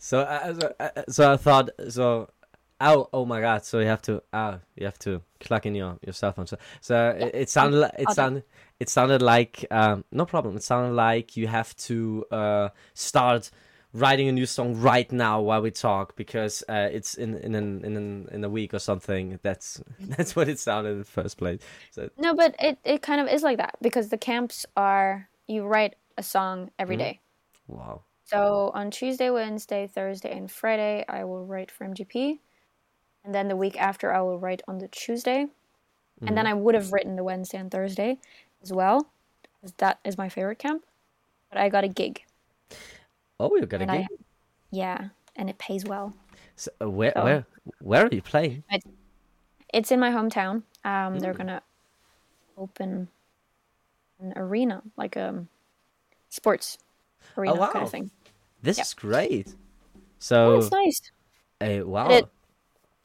So, 0.04 0.22
uh, 0.22 0.60
so, 0.60 0.74
uh, 0.80 0.90
so 1.10 1.32
I 1.34 1.38
thought 1.38 1.70
so. 1.90 2.32
Oh, 2.80 3.08
oh 3.14 3.24
my 3.24 3.40
God! 3.40 3.64
So 3.64 3.78
you 3.78 3.86
have 3.86 4.02
to, 4.02 4.24
ah, 4.34 4.58
you 4.76 4.86
have 4.86 4.98
to 5.00 5.22
in 5.50 5.76
your, 5.76 5.98
your 6.06 6.14
cell 6.14 6.32
phone. 6.32 6.48
So, 6.48 6.58
so 6.82 7.10
it, 7.10 7.32
it 7.34 7.50
sounded, 7.50 7.80
like, 7.80 7.94
it 7.98 8.10
sounded, 8.12 8.44
it 8.80 8.90
sounded 8.90 9.22
like, 9.22 9.66
um, 9.72 10.04
no 10.12 10.26
problem. 10.26 10.56
It 10.56 10.64
sounded 10.64 10.94
like 10.94 11.38
you 11.38 11.48
have 11.48 11.76
to 11.78 12.26
uh, 12.32 12.70
start 12.94 13.52
writing 13.94 14.28
a 14.28 14.32
new 14.32 14.46
song 14.46 14.76
right 14.76 15.12
now 15.12 15.42
while 15.42 15.62
we 15.62 15.72
talk 15.72 16.16
because 16.16 16.64
uh, 16.70 16.90
it's 16.92 17.16
in 17.16 17.36
in 17.36 17.56
an, 17.56 17.84
in 17.84 17.98
an, 17.98 18.30
in 18.32 18.44
a 18.44 18.50
week 18.50 18.74
or 18.74 18.80
something. 18.80 19.40
That's 19.42 19.82
that's 20.00 20.36
what 20.36 20.48
it 20.48 20.60
sounded 20.60 20.92
in 20.92 21.00
the 21.00 21.06
first 21.06 21.38
place. 21.38 21.60
So, 21.92 22.10
No, 22.18 22.34
but 22.34 22.56
it, 22.60 22.80
it 22.84 23.02
kind 23.02 23.22
of 23.22 23.28
is 23.28 23.44
like 23.44 23.58
that 23.58 23.76
because 23.82 24.10
the 24.10 24.18
camps 24.18 24.66
are 24.78 25.30
you 25.48 25.64
write 25.64 25.96
a 26.18 26.24
song 26.24 26.72
every 26.80 26.98
day. 26.98 27.20
wow. 27.68 28.04
So 28.26 28.72
on 28.74 28.92
Tuesday, 28.92 29.30
Wednesday, 29.30 29.88
Thursday, 29.94 30.32
and 30.32 30.50
Friday, 30.50 31.04
I 31.10 31.26
will 31.26 31.46
write 31.46 31.70
for 31.70 31.86
MGP. 31.86 32.40
And 33.24 33.34
then 33.36 33.48
the 33.48 33.56
week 33.56 33.80
after, 33.80 34.14
I 34.14 34.22
will 34.22 34.40
write 34.40 34.62
on 34.68 34.80
the 34.80 34.88
Tuesday. 34.88 35.48
And 36.26 36.38
then 36.38 36.46
I 36.46 36.54
would 36.54 36.76
have 36.76 36.94
written 36.94 37.16
the 37.16 37.24
Wednesday 37.24 37.58
and 37.58 37.72
Thursday 37.72 38.20
as 38.62 38.72
well, 38.72 39.08
because 39.60 39.74
that 39.78 39.98
is 40.04 40.20
my 40.20 40.30
favorite 40.30 40.60
camp. 40.60 40.86
But 41.50 41.58
I 41.60 41.68
got 41.70 41.84
a 41.84 41.88
gig. 41.88 42.22
Oh, 43.40 43.56
you 43.56 43.66
got 43.66 43.82
a 43.82 43.86
gig. 43.88 43.90
I, 43.90 44.08
yeah, 44.70 45.10
and 45.36 45.50
it 45.50 45.58
pays 45.58 45.84
well. 45.84 46.14
So, 46.56 46.70
uh, 46.80 46.90
where 46.92 47.12
so- 47.16 47.24
where 47.24 47.46
where 47.80 48.06
are 48.06 48.10
you 48.12 48.22
playing? 48.22 48.64
It's 49.74 49.92
in 49.92 50.00
my 50.00 50.12
hometown. 50.12 50.62
Um, 50.86 51.18
They're 51.20 51.34
gonna 51.34 51.64
open 52.56 53.08
an 54.20 54.34
arena, 54.36 54.84
like 54.96 55.16
a 55.16 55.46
sports 56.30 56.78
arena 57.36 57.54
kind 57.54 57.72
Oh, 57.74 57.80
wow. 57.80 57.84
of 57.86 57.90
thing. 57.92 58.12
This 58.62 58.78
Yeah. 58.78 58.84
is 58.84 58.94
great. 58.94 59.48
Oh, 59.48 60.00
So, 60.20 60.58
it's 60.60 60.72
nice. 60.72 61.02
uh, 61.62 61.82
wow. 61.88 62.10
it- 62.12 62.30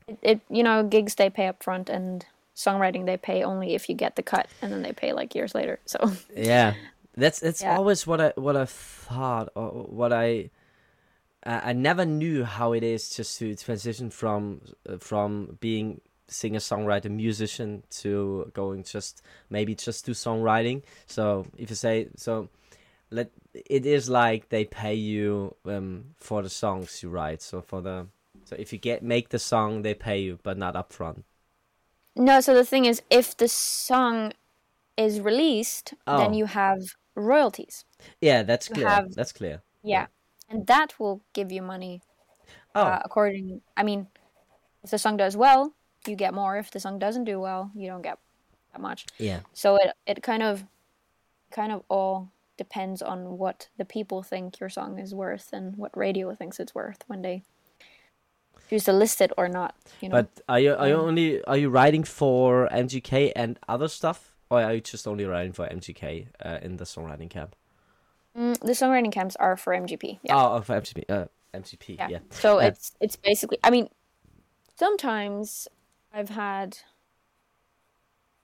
it, 0.08 0.18
it 0.22 0.40
you 0.48 0.62
know 0.62 0.82
gigs 0.82 1.14
they 1.16 1.30
pay 1.30 1.46
up 1.46 1.62
front 1.62 1.88
and 1.88 2.26
songwriting 2.54 3.06
they 3.06 3.16
pay 3.16 3.42
only 3.42 3.74
if 3.74 3.88
you 3.88 3.94
get 3.94 4.16
the 4.16 4.22
cut 4.22 4.48
and 4.62 4.72
then 4.72 4.82
they 4.82 4.92
pay 4.92 5.12
like 5.12 5.34
years 5.34 5.54
later 5.54 5.78
so. 5.86 6.12
Yeah. 6.34 6.74
That's 7.16 7.40
that's 7.40 7.62
Yeah. 7.62 7.76
always 7.76 8.06
what 8.06 8.20
i 8.20 8.32
what 8.36 8.56
i 8.56 8.66
thought 8.66 9.48
or 9.54 9.70
what 9.70 10.12
i 10.12 10.50
i 11.44 11.70
I 11.70 11.72
never 11.72 12.04
knew 12.04 12.44
how 12.44 12.72
it 12.72 12.82
is 12.82 13.08
just 13.16 13.38
to 13.38 13.54
transition 13.54 14.10
from 14.10 14.60
uh, 14.88 14.98
from 14.98 15.56
being 15.60 16.00
singer 16.28 16.58
songwriter 16.58 17.10
musician 17.10 17.84
to 18.02 18.50
going 18.52 18.82
just 18.82 19.22
maybe 19.48 19.74
just 19.74 20.04
do 20.04 20.12
songwriting. 20.12 20.82
So 21.06 21.46
if 21.56 21.70
you 21.70 21.76
say 21.76 22.08
so 22.16 22.48
let 23.10 23.30
it 23.54 23.86
is 23.86 24.10
like 24.10 24.48
they 24.48 24.64
pay 24.64 24.94
you 24.94 25.54
um 25.64 26.14
for 26.18 26.42
the 26.42 26.50
songs 26.50 27.02
you 27.02 27.08
write. 27.10 27.40
So 27.42 27.60
for 27.62 27.80
the 27.80 28.06
so 28.48 28.56
if 28.58 28.72
you 28.72 28.78
get 28.78 29.02
make 29.02 29.28
the 29.28 29.38
song 29.38 29.82
they 29.82 29.94
pay 29.94 30.18
you 30.26 30.38
but 30.42 30.56
not 30.64 30.74
upfront 30.74 31.22
No, 32.28 32.40
so 32.40 32.54
the 32.54 32.64
thing 32.64 32.84
is, 32.86 33.02
if 33.10 33.36
the 33.36 33.48
song 33.48 34.32
is 34.96 35.20
released, 35.20 35.92
then 36.06 36.30
Oh. 36.32 36.38
you 36.40 36.46
have 36.46 36.80
royalties. 37.14 37.84
yeah 38.28 38.42
that's 38.48 38.68
You 38.68 38.74
clear 38.76 38.88
have- 38.88 39.14
that's 39.18 39.32
clear 39.32 39.56
Yeah, 39.94 40.06
and 40.50 40.66
that 40.66 40.88
will 40.98 41.20
give 41.38 41.52
you 41.56 41.62
money. 41.62 42.00
oh 42.74 42.82
Uh, 42.82 43.00
according, 43.04 43.60
I 43.76 43.82
mean, 43.88 44.06
if 44.84 44.90
the 44.90 44.98
song 44.98 45.16
does 45.18 45.36
well, 45.36 45.74
you 46.08 46.16
get 46.16 46.32
more. 46.34 46.56
If 46.58 46.70
the 46.70 46.80
song 46.80 46.98
doesn't 46.98 47.24
do 47.32 47.36
well, 47.46 47.70
you 47.74 47.86
don't 47.92 48.02
get 48.10 48.18
that 48.72 48.80
much. 48.80 49.00
yeah 49.18 49.40
So 49.52 49.76
it 49.82 49.88
it 50.06 50.22
kind 50.22 50.42
of, 50.42 50.64
kind 51.50 51.72
of 51.72 51.82
all 51.88 52.14
depends 52.56 53.02
on 53.02 53.18
what 53.42 53.68
the 53.78 53.84
people 53.84 54.22
think 54.22 54.60
your 54.60 54.70
song 54.70 54.98
is 54.98 55.12
worth 55.14 55.52
and 55.52 55.76
what 55.76 55.92
radio 55.96 56.34
thinks 56.34 56.58
it's 56.60 56.74
worth 56.74 57.00
when 57.08 57.20
they 57.22 57.42
choose 58.68 58.84
to 58.84 58.92
list 58.92 59.20
it 59.20 59.32
or 59.36 59.48
not. 59.48 59.74
You 60.00 60.08
know. 60.08 60.16
but 60.22 60.28
are 60.48 60.60
you 60.60 60.74
are 60.74 60.88
you 60.88 60.94
only 60.96 61.42
are 61.44 61.56
you 61.56 61.70
writing 61.70 62.04
for 62.04 62.68
mgk 62.72 63.32
and 63.36 63.58
other 63.68 63.88
stuff 63.88 64.34
or 64.50 64.62
are 64.62 64.74
you 64.74 64.80
just 64.80 65.06
only 65.08 65.24
writing 65.24 65.52
for 65.52 65.66
mgk 65.68 66.26
uh, 66.44 66.58
in 66.62 66.76
the 66.76 66.84
songwriting 66.84 67.30
camp 67.30 67.54
Mm, 68.38 68.58
the 68.60 68.72
songwriting 68.72 69.10
camps 69.12 69.34
are 69.36 69.56
for 69.56 69.72
MGP. 69.72 70.18
Yeah. 70.22 70.36
oh, 70.36 70.56
oh 70.56 70.60
for 70.60 70.74
mgp 70.78 71.04
uh, 71.08 71.24
mgp 71.54 71.96
yeah. 71.98 72.08
yeah 72.10 72.18
So 72.28 72.60
Yeah. 72.60 72.66
it's 72.68 72.92
it's 73.00 73.16
basically. 73.16 73.58
I 73.64 73.70
mean, 73.70 73.88
sometimes 74.78 75.68
I've 76.12 76.28
had 76.28 76.76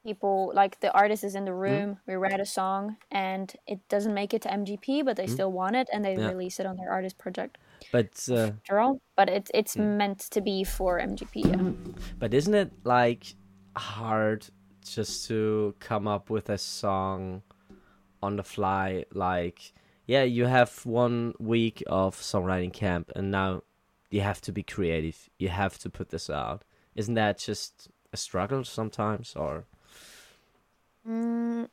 people 0.05 0.51
like 0.55 0.81
the 0.81 0.91
artist 0.93 1.25
is 1.25 1.35
in 1.35 1.45
the 1.45 1.51
Mm-hmm. 1.53 1.61
room. 1.61 1.99
We 2.07 2.15
write 2.15 2.41
a 2.41 2.47
song 2.47 2.97
and 3.11 3.53
it 3.67 3.81
doesn't 3.89 4.15
make 4.15 4.33
it 4.35 4.43
to 4.43 4.49
MGP, 4.49 5.05
but 5.05 5.17
they 5.17 5.27
still 5.27 5.53
want 5.53 5.77
it 5.77 5.89
and 5.93 6.05
they. 6.05 6.17
Yeah. 6.17 6.29
release 6.29 6.59
it 6.59 6.67
on 6.67 6.77
their 6.77 6.91
artist 6.91 7.19
project. 7.19 7.59
But 7.91 8.29
uh, 8.31 8.53
After 8.63 8.79
all, 8.81 9.01
but 9.17 9.29
it's 9.29 9.51
it's 9.55 9.77
Mm. 9.77 9.97
meant 9.97 10.21
to 10.31 10.41
be 10.41 10.65
for 10.65 10.99
MGP. 11.01 11.41
Yeah. 11.49 11.73
But 12.19 12.35
isn't 12.35 12.55
it 12.55 12.71
like 12.85 13.35
hard 13.77 14.47
just 14.85 15.27
to 15.29 15.75
come 15.81 16.07
up 16.07 16.31
with 16.31 16.49
a 16.51 16.59
song 16.59 17.43
on 18.23 18.37
the 18.37 18.43
fly? 18.45 19.05
Like, 19.13 19.73
yeah, 20.07 20.23
you 20.23 20.47
have 20.47 20.85
one 20.87 21.35
week 21.39 21.83
of 21.87 22.17
songwriting 22.17 22.73
camp, 22.73 23.11
and 23.17 23.31
now 23.31 23.63
you 24.11 24.21
have 24.21 24.41
to 24.43 24.53
be 24.53 24.63
creative. 24.63 25.29
You 25.39 25.49
have 25.49 25.79
to 25.79 25.91
put 25.91 26.11
this 26.11 26.29
out. 26.31 26.65
Isn't 26.95 27.15
that 27.15 27.39
just 27.39 27.89
a 28.13 28.17
struggle 28.17 28.65
sometimes, 28.65 29.35
or 29.37 29.65
Mm, 31.07 31.69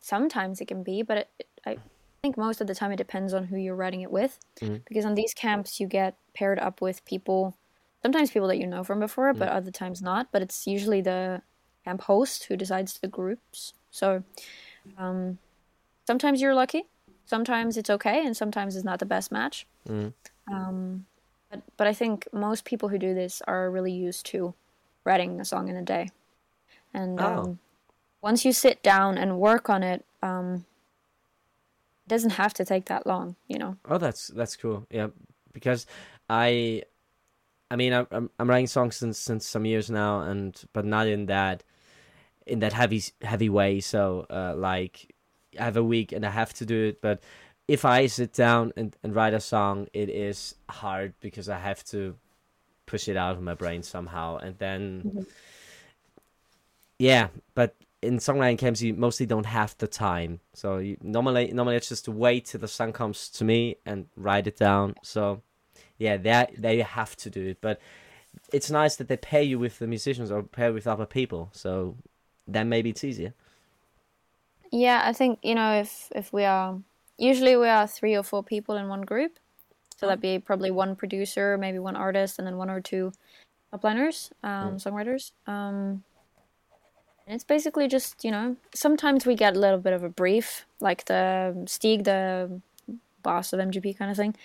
sometimes 0.00 0.60
it 0.60 0.66
can 0.68 0.82
be, 0.82 1.02
but 1.02 1.18
it, 1.18 1.30
it- 1.38 1.48
I 1.66 1.78
think 2.26 2.36
most 2.36 2.60
of 2.60 2.66
the 2.66 2.74
time 2.74 2.90
it 2.90 2.96
depends 2.96 3.32
on 3.32 3.44
who 3.44 3.56
you're 3.56 3.76
writing 3.76 4.00
it 4.00 4.10
with. 4.10 4.38
Mhm. 4.60 4.82
Because 4.84 5.04
on 5.04 5.14
these 5.14 5.32
camps, 5.32 5.78
you 5.78 5.86
get 5.86 6.16
paired 6.34 6.58
up 6.58 6.80
with 6.82 7.04
people, 7.04 7.54
sometimes 8.02 8.30
people 8.32 8.48
that 8.48 8.58
you 8.58 8.66
know 8.66 8.82
from 8.82 8.98
before, 8.98 9.32
but 9.32 9.48
other 9.48 9.70
times 9.70 10.02
not. 10.02 10.32
But 10.32 10.42
it's 10.42 10.66
usually 10.66 11.00
the 11.00 11.42
camp 11.84 12.02
host 12.02 12.44
who 12.44 12.56
decides 12.56 12.98
the 12.98 13.06
groups. 13.06 13.74
So 13.92 14.24
um, 14.98 15.38
sometimes 16.06 16.40
you're 16.42 16.54
lucky, 16.54 16.86
sometimes 17.24 17.76
it's 17.76 17.90
okay, 17.90 18.26
and 18.26 18.36
sometimes 18.36 18.74
it's 18.74 18.84
not 18.84 18.98
the 18.98 19.06
best 19.06 19.30
match. 19.30 19.66
Mm. 19.88 20.12
Um, 20.52 21.06
but, 21.50 21.62
but 21.76 21.86
I 21.86 21.94
think 21.94 22.26
most 22.32 22.64
people 22.64 22.88
who 22.88 22.98
do 22.98 23.14
this 23.14 23.40
are 23.46 23.70
really 23.70 23.92
used 23.92 24.26
to 24.26 24.54
writing 25.04 25.40
a 25.40 25.44
song 25.44 25.68
in 25.68 25.76
a 25.76 25.82
day. 25.82 26.10
And 26.92 27.20
Oh. 27.20 27.26
um, 27.26 27.58
once 28.20 28.44
you 28.44 28.52
sit 28.52 28.82
down 28.82 29.16
and 29.16 29.38
work 29.38 29.70
on 29.70 29.84
it, 29.84 30.04
um, 30.22 30.56
it 30.56 30.75
doesn't 32.08 32.30
have 32.30 32.54
to 32.54 32.64
take 32.64 32.86
that 32.86 33.06
long, 33.06 33.36
you 33.48 33.58
know. 33.58 33.76
Oh, 33.88 33.98
that's 33.98 34.28
that's 34.28 34.56
cool. 34.56 34.86
Yeah, 34.90 35.08
because 35.52 35.86
I, 36.28 36.82
I 37.70 37.76
mean, 37.76 37.92
I'm 37.92 38.06
I'm, 38.10 38.30
I'm 38.38 38.48
writing 38.48 38.66
songs 38.66 38.96
since 38.96 39.18
since 39.18 39.46
some 39.46 39.64
years 39.64 39.90
now, 39.90 40.20
and 40.20 40.60
but 40.72 40.84
not 40.84 41.06
in 41.06 41.26
that, 41.26 41.62
in 42.46 42.60
that 42.60 42.72
heavy 42.72 43.02
heavy 43.22 43.48
way. 43.48 43.80
So, 43.80 44.26
uh, 44.30 44.54
like, 44.56 45.14
I 45.58 45.64
have 45.64 45.76
a 45.76 45.84
week 45.84 46.12
and 46.12 46.24
I 46.24 46.30
have 46.30 46.54
to 46.54 46.66
do 46.66 46.86
it. 46.86 47.00
But 47.00 47.22
if 47.68 47.84
I 47.84 48.06
sit 48.06 48.32
down 48.32 48.72
and, 48.76 48.96
and 49.02 49.14
write 49.14 49.34
a 49.34 49.40
song, 49.40 49.88
it 49.92 50.08
is 50.08 50.54
hard 50.68 51.14
because 51.20 51.48
I 51.48 51.58
have 51.58 51.84
to 51.86 52.16
push 52.86 53.08
it 53.08 53.16
out 53.16 53.36
of 53.36 53.42
my 53.42 53.54
brain 53.54 53.82
somehow, 53.82 54.36
and 54.38 54.56
then, 54.58 55.02
Mhm. 55.04 55.26
yeah. 56.98 57.28
But 57.54 57.74
in 58.06 58.18
songwriting 58.18 58.58
camps, 58.58 58.80
you 58.80 58.94
mostly 58.94 59.26
don't 59.26 59.46
have 59.46 59.76
the 59.78 59.86
time. 59.86 60.40
So 60.54 60.78
you, 60.78 60.96
normally, 61.02 61.52
normally 61.52 61.76
it's 61.76 61.88
just 61.88 62.04
to 62.06 62.12
wait 62.12 62.46
till 62.46 62.60
the 62.60 62.68
song 62.68 62.92
comes 62.92 63.28
to 63.30 63.44
me 63.44 63.76
and 63.84 64.06
write 64.16 64.46
it 64.46 64.56
down. 64.56 64.94
So 65.02 65.42
yeah, 65.98 66.16
there 66.16 66.74
you 66.74 66.84
have 66.84 67.16
to 67.16 67.30
do 67.30 67.48
it. 67.48 67.58
But 67.60 67.80
it's 68.52 68.70
nice 68.70 68.96
that 68.96 69.08
they 69.08 69.16
pay 69.16 69.42
you 69.42 69.58
with 69.58 69.78
the 69.78 69.86
musicians 69.86 70.30
or 70.30 70.42
pay 70.42 70.70
with 70.70 70.86
other 70.86 71.06
people. 71.06 71.50
So 71.52 71.96
then 72.46 72.68
maybe 72.68 72.90
it's 72.90 73.04
easier. 73.04 73.34
Yeah, 74.72 75.02
I 75.04 75.12
think 75.12 75.38
you 75.42 75.54
know 75.54 75.80
if 75.80 76.10
if 76.14 76.32
we 76.32 76.44
are 76.44 76.78
usually 77.18 77.56
we 77.56 77.68
are 77.68 77.86
three 77.86 78.16
or 78.16 78.22
four 78.22 78.42
people 78.42 78.76
in 78.76 78.88
one 78.88 79.02
group, 79.02 79.38
so 79.96 80.06
that'd 80.06 80.20
be 80.20 80.38
probably 80.38 80.70
one 80.70 80.96
producer, 80.96 81.56
maybe 81.56 81.78
one 81.78 81.96
artist, 81.96 82.38
and 82.38 82.46
then 82.46 82.56
one 82.56 82.70
or 82.70 82.80
two 82.80 83.12
topliners, 83.72 84.30
um, 84.42 84.76
songwriters. 84.76 85.32
Um, 85.46 86.02
and 87.26 87.34
it's 87.34 87.44
basically 87.44 87.88
just 87.88 88.24
you 88.24 88.30
know 88.30 88.56
sometimes 88.74 89.26
we 89.26 89.34
get 89.34 89.56
a 89.56 89.60
little 89.60 89.78
bit 89.78 89.92
of 89.92 90.02
a 90.02 90.08
brief, 90.08 90.66
like 90.80 91.06
the 91.06 91.64
Stig, 91.66 92.04
the 92.04 92.60
boss 93.22 93.52
of 93.52 93.58
MGP 93.58 93.98
kind 93.98 94.10
of 94.10 94.16
thing. 94.16 94.36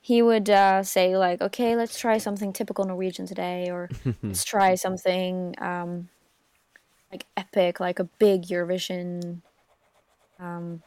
He 0.00 0.20
would 0.20 0.50
uh, 0.50 0.82
say 0.82 1.16
like, 1.16 1.40
okay, 1.40 1.74
let's 1.74 1.98
try 1.98 2.18
something 2.18 2.52
typical 2.52 2.84
Norwegian 2.84 3.26
today, 3.26 3.70
or 3.70 3.88
let's 4.22 4.44
try 4.44 4.74
something 4.74 5.54
um, 5.58 6.08
like 7.10 7.24
epic, 7.36 7.80
like 7.80 7.98
a 7.98 8.04
big 8.04 8.42
Eurovision 8.42 9.40
um, 10.38 10.82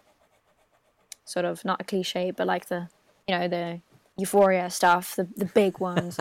sort 1.25 1.45
of 1.45 1.65
not 1.65 1.81
a 1.81 1.83
cliche, 1.83 2.31
but 2.31 2.45
like 2.45 2.67
the 2.67 2.87
you 3.27 3.37
know 3.37 3.47
the 3.47 3.81
euphoria 4.19 4.69
stuff, 4.69 5.15
the 5.15 5.27
the 5.35 5.45
big 5.45 5.79
ones. 5.79 6.17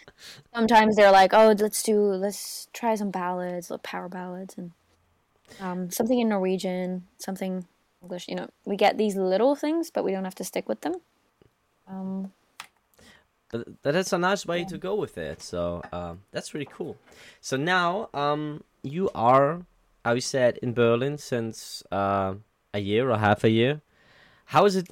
Sometimes 0.54 0.96
they're 0.96 1.10
like, 1.10 1.32
oh, 1.34 1.54
let's 1.58 1.82
do 1.82 2.00
let's 2.00 2.68
try 2.72 2.94
some 2.94 3.10
ballads, 3.10 3.70
like 3.70 3.82
power 3.82 4.08
ballads, 4.08 4.56
and 4.56 4.72
um, 5.60 5.90
something 5.90 6.18
in 6.18 6.28
Norwegian, 6.28 7.06
something 7.18 7.66
English. 8.02 8.28
You 8.28 8.36
know, 8.36 8.48
we 8.64 8.76
get 8.76 8.96
these 8.98 9.16
little 9.16 9.54
things, 9.56 9.90
but 9.90 10.04
we 10.04 10.12
don't 10.12 10.24
have 10.24 10.34
to 10.36 10.44
stick 10.44 10.68
with 10.68 10.80
them. 10.82 10.94
Um, 11.88 12.32
But 13.50 13.82
that 13.82 13.96
is 13.96 14.12
a 14.12 14.18
nice 14.18 14.46
way 14.46 14.64
to 14.64 14.78
go 14.78 14.94
with 14.94 15.18
it. 15.18 15.42
So 15.42 15.82
um, 15.92 16.20
that's 16.30 16.54
really 16.54 16.68
cool. 16.70 16.96
So 17.40 17.56
now 17.56 18.08
um, 18.14 18.62
you 18.82 19.10
are, 19.14 19.66
you 20.06 20.20
said, 20.20 20.58
in 20.62 20.72
Berlin 20.72 21.18
since 21.18 21.82
uh, 21.90 22.34
a 22.72 22.78
year 22.78 23.10
or 23.10 23.18
half 23.18 23.44
a 23.44 23.50
year. 23.50 23.80
How 24.46 24.66
is 24.66 24.76
it? 24.76 24.88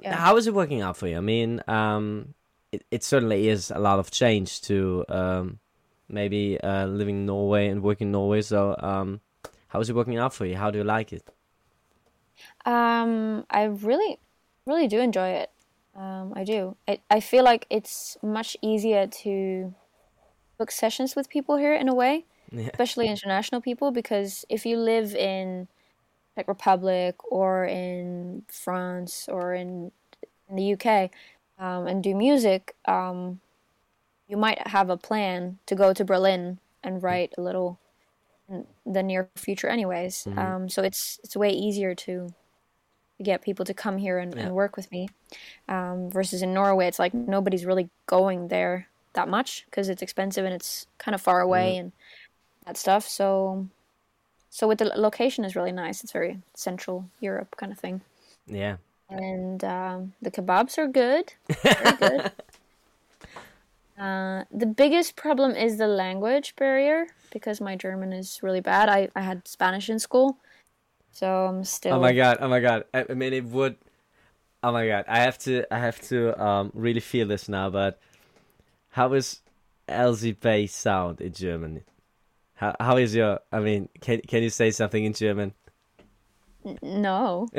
Yeah. 0.00 0.14
How 0.16 0.36
is 0.36 0.46
it 0.46 0.54
working 0.54 0.80
out 0.80 0.96
for 0.96 1.08
you? 1.08 1.16
I 1.16 1.20
mean, 1.20 1.62
um, 1.66 2.34
it, 2.72 2.84
it 2.90 3.02
certainly 3.04 3.48
is 3.48 3.70
a 3.70 3.78
lot 3.78 3.98
of 3.98 4.10
change 4.10 4.60
to 4.62 5.04
um, 5.08 5.58
maybe 6.08 6.60
uh, 6.60 6.86
living 6.86 7.16
in 7.16 7.26
Norway 7.26 7.68
and 7.68 7.82
working 7.82 8.08
in 8.08 8.12
Norway. 8.12 8.42
So 8.42 8.76
um, 8.78 9.20
how 9.68 9.80
is 9.80 9.90
it 9.90 9.96
working 9.96 10.18
out 10.18 10.32
for 10.34 10.46
you? 10.46 10.56
How 10.56 10.70
do 10.70 10.78
you 10.78 10.84
like 10.84 11.12
it? 11.12 11.28
Um, 12.64 13.46
I 13.50 13.64
really, 13.64 14.18
really 14.66 14.88
do 14.88 15.00
enjoy 15.00 15.28
it. 15.28 15.50
Um, 15.94 16.32
I 16.36 16.44
do. 16.44 16.76
I, 16.86 16.98
I 17.10 17.20
feel 17.20 17.42
like 17.44 17.66
it's 17.70 18.18
much 18.22 18.56
easier 18.60 19.06
to 19.06 19.74
book 20.58 20.70
sessions 20.70 21.16
with 21.16 21.28
people 21.28 21.56
here 21.56 21.74
in 21.74 21.88
a 21.88 21.94
way, 21.94 22.24
Yeah. 22.52 22.68
especially 22.72 23.08
international 23.08 23.60
people, 23.60 23.90
because 23.90 24.44
if 24.48 24.66
you 24.66 24.76
live 24.76 25.14
in 25.14 25.68
Czech 26.36 26.48
Republic 26.48 27.16
or 27.32 27.64
in 27.64 28.42
France 28.48 29.28
or 29.28 29.54
in 29.54 29.90
in 30.48 30.56
the 30.56 30.74
UK 30.74 31.10
um, 31.58 31.86
and 31.88 32.02
do 32.04 32.14
music, 32.14 32.76
um, 32.84 33.40
you 34.28 34.36
might 34.36 34.68
have 34.68 34.90
a 34.90 34.96
plan 34.96 35.58
to 35.66 35.74
go 35.74 35.92
to 35.92 36.04
Berlin 36.04 36.58
and 36.84 37.02
write 37.02 37.32
a 37.36 37.42
little 37.42 37.78
in 38.48 38.64
the 38.84 39.02
near 39.02 39.28
future, 39.34 39.66
anyways. 39.66 40.26
Um, 40.36 40.68
so 40.68 40.82
it's 40.82 41.18
it's 41.24 41.36
way 41.36 41.50
easier 41.50 41.94
to 41.94 42.32
to 43.16 43.22
get 43.22 43.40
people 43.40 43.64
to 43.64 43.72
come 43.74 43.96
here 43.96 44.18
and, 44.18 44.34
Yeah. 44.34 44.42
and 44.42 44.54
work 44.54 44.76
with 44.76 44.92
me. 44.92 45.08
Um, 45.68 46.10
versus 46.10 46.42
in 46.42 46.52
Norway, 46.52 46.86
it's 46.86 46.98
like 46.98 47.14
nobody's 47.14 47.64
really 47.64 47.88
going 48.04 48.48
there 48.48 48.88
that 49.14 49.26
much 49.28 49.64
because 49.64 49.88
it's 49.88 50.02
expensive 50.02 50.44
and 50.44 50.52
it's 50.54 50.86
kind 50.98 51.14
of 51.14 51.20
far 51.22 51.40
away 51.40 51.78
and 51.78 51.92
that 52.66 52.76
stuff. 52.76 53.08
So, 53.08 53.68
so 54.56 54.66
with 54.66 54.78
the 54.78 54.86
location 54.86 55.44
is 55.44 55.54
really 55.54 55.72
nice. 55.84 56.02
It's 56.02 56.12
very 56.12 56.40
Central 56.54 57.04
Europe 57.20 57.56
kind 57.60 57.72
of 57.72 57.78
thing, 57.78 58.00
Yeah. 58.46 58.76
and 59.10 59.62
um, 59.62 60.14
the 60.22 60.30
kebabs 60.30 60.78
are 60.78 60.88
good, 60.88 61.34
very 61.62 61.96
good. 61.96 62.32
Uh, 63.98 64.44
the 64.52 64.66
biggest 64.66 65.16
problem 65.16 65.52
is 65.56 65.78
the 65.78 65.86
language 65.88 66.54
barrier 66.56 67.06
because 67.32 67.62
my 67.62 67.74
German 67.76 68.12
is 68.12 68.42
really 68.42 68.60
bad. 68.60 68.90
I, 68.90 69.08
I 69.16 69.22
had 69.22 69.48
Spanish 69.48 69.88
in 69.88 69.98
school, 69.98 70.36
so 71.12 71.26
I'm 71.46 71.64
still. 71.64 71.94
Oh 71.94 72.00
my 72.00 72.12
god! 72.12 72.36
Oh 72.40 72.48
my 72.48 72.60
god! 72.60 72.84
I, 72.92 73.06
I 73.08 73.14
mean, 73.14 73.32
it 73.32 73.44
would. 73.44 73.76
Oh 74.62 74.70
my 74.70 74.86
god! 74.86 75.06
I 75.08 75.20
have 75.20 75.38
to. 75.48 75.64
I 75.72 75.78
have 75.78 75.98
to 76.12 76.36
um 76.36 76.70
really 76.74 77.00
feel 77.00 77.26
this 77.26 77.48
now. 77.48 77.70
But 77.70 77.98
how 78.90 79.14
is 79.14 79.40
Bay 79.88 80.66
sound 80.66 81.22
in 81.22 81.32
German? 81.32 81.80
How 82.56 82.74
how 82.80 82.96
is 82.96 83.14
your? 83.14 83.40
I 83.52 83.60
mean, 83.60 83.88
can 84.00 84.20
can 84.22 84.42
you 84.42 84.50
say 84.50 84.70
something 84.70 85.04
in 85.04 85.12
German? 85.12 85.54
No. 86.82 87.48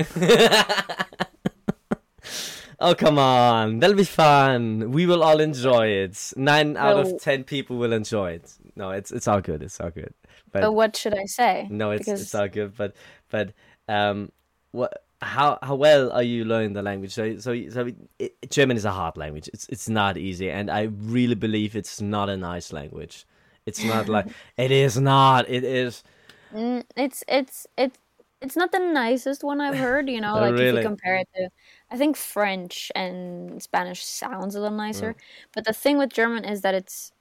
Oh 2.80 2.94
come 2.94 3.18
on, 3.18 3.80
that'll 3.80 3.96
be 3.96 4.04
fun. 4.04 4.92
We 4.92 5.08
will 5.08 5.24
all 5.24 5.40
enjoy 5.40 5.88
it. 5.88 6.34
Nine 6.36 6.78
out 6.78 7.00
of 7.00 7.20
ten 7.20 7.44
people 7.44 7.78
will 7.78 7.92
enjoy 7.92 8.34
it. 8.34 8.54
No, 8.76 8.92
it's 8.92 9.12
it's 9.12 9.28
all 9.28 9.42
good. 9.42 9.64
It's 9.64 9.80
all 9.82 9.90
good. 9.90 10.14
But, 10.52 10.62
But 10.62 10.74
what 10.74 10.96
should 10.96 11.16
I 11.18 11.26
say? 11.26 11.68
no, 11.72 11.90
it's 11.90 12.06
because- 12.06 12.22
it's 12.22 12.36
all 12.36 12.48
good. 12.48 12.78
But 12.78 12.96
but 13.30 13.54
um, 13.88 14.32
what? 14.72 15.04
How 15.24 15.58
how 15.64 15.74
well 15.74 16.12
are 16.12 16.22
you 16.22 16.46
learning 16.46 16.74
the 16.74 16.84
language? 16.84 17.12
So 17.16 17.40
so 17.40 17.68
so 17.72 17.90
it, 18.20 18.36
German 18.52 18.78
is 18.78 18.86
a 18.86 18.92
hard 18.92 19.18
language. 19.18 19.50
It's 19.52 19.68
it's 19.70 19.90
not 19.90 20.16
easy, 20.16 20.52
and 20.52 20.70
I 20.70 20.84
really 20.84 21.34
believe 21.34 21.76
it's 21.76 22.00
not 22.00 22.30
a 22.30 22.38
nice 22.38 22.72
language. 22.72 23.26
It's 23.68 23.84
not 23.86 24.10
like 24.10 24.28
it 24.58 24.72
is 24.72 25.00
not. 25.00 25.50
It 25.50 25.64
is. 25.66 26.04
Mm, 26.54 26.86
it's 26.96 27.24
it's 27.28 27.68
it's 27.78 28.00
it's 28.42 28.56
not 28.56 28.72
the 28.72 28.80
nicest 28.80 29.44
one 29.44 29.60
I've 29.62 29.76
heard. 29.78 30.10
You 30.10 30.22
know, 30.22 30.38
like 30.40 30.60
if 30.62 30.72
you 30.72 30.80
compare 30.80 31.18
it 31.18 31.28
to, 31.36 31.50
I 31.90 31.98
think 31.98 32.16
French 32.18 32.92
and 32.96 33.62
Spanish 33.62 34.04
sounds 34.06 34.56
a 34.56 34.62
little 34.62 34.78
nicer. 34.78 35.16
But 35.54 35.66
the 35.66 35.74
thing 35.74 35.98
with 35.98 36.12
German 36.14 36.46
is 36.46 36.62
that 36.62 36.74
it's 36.76 37.12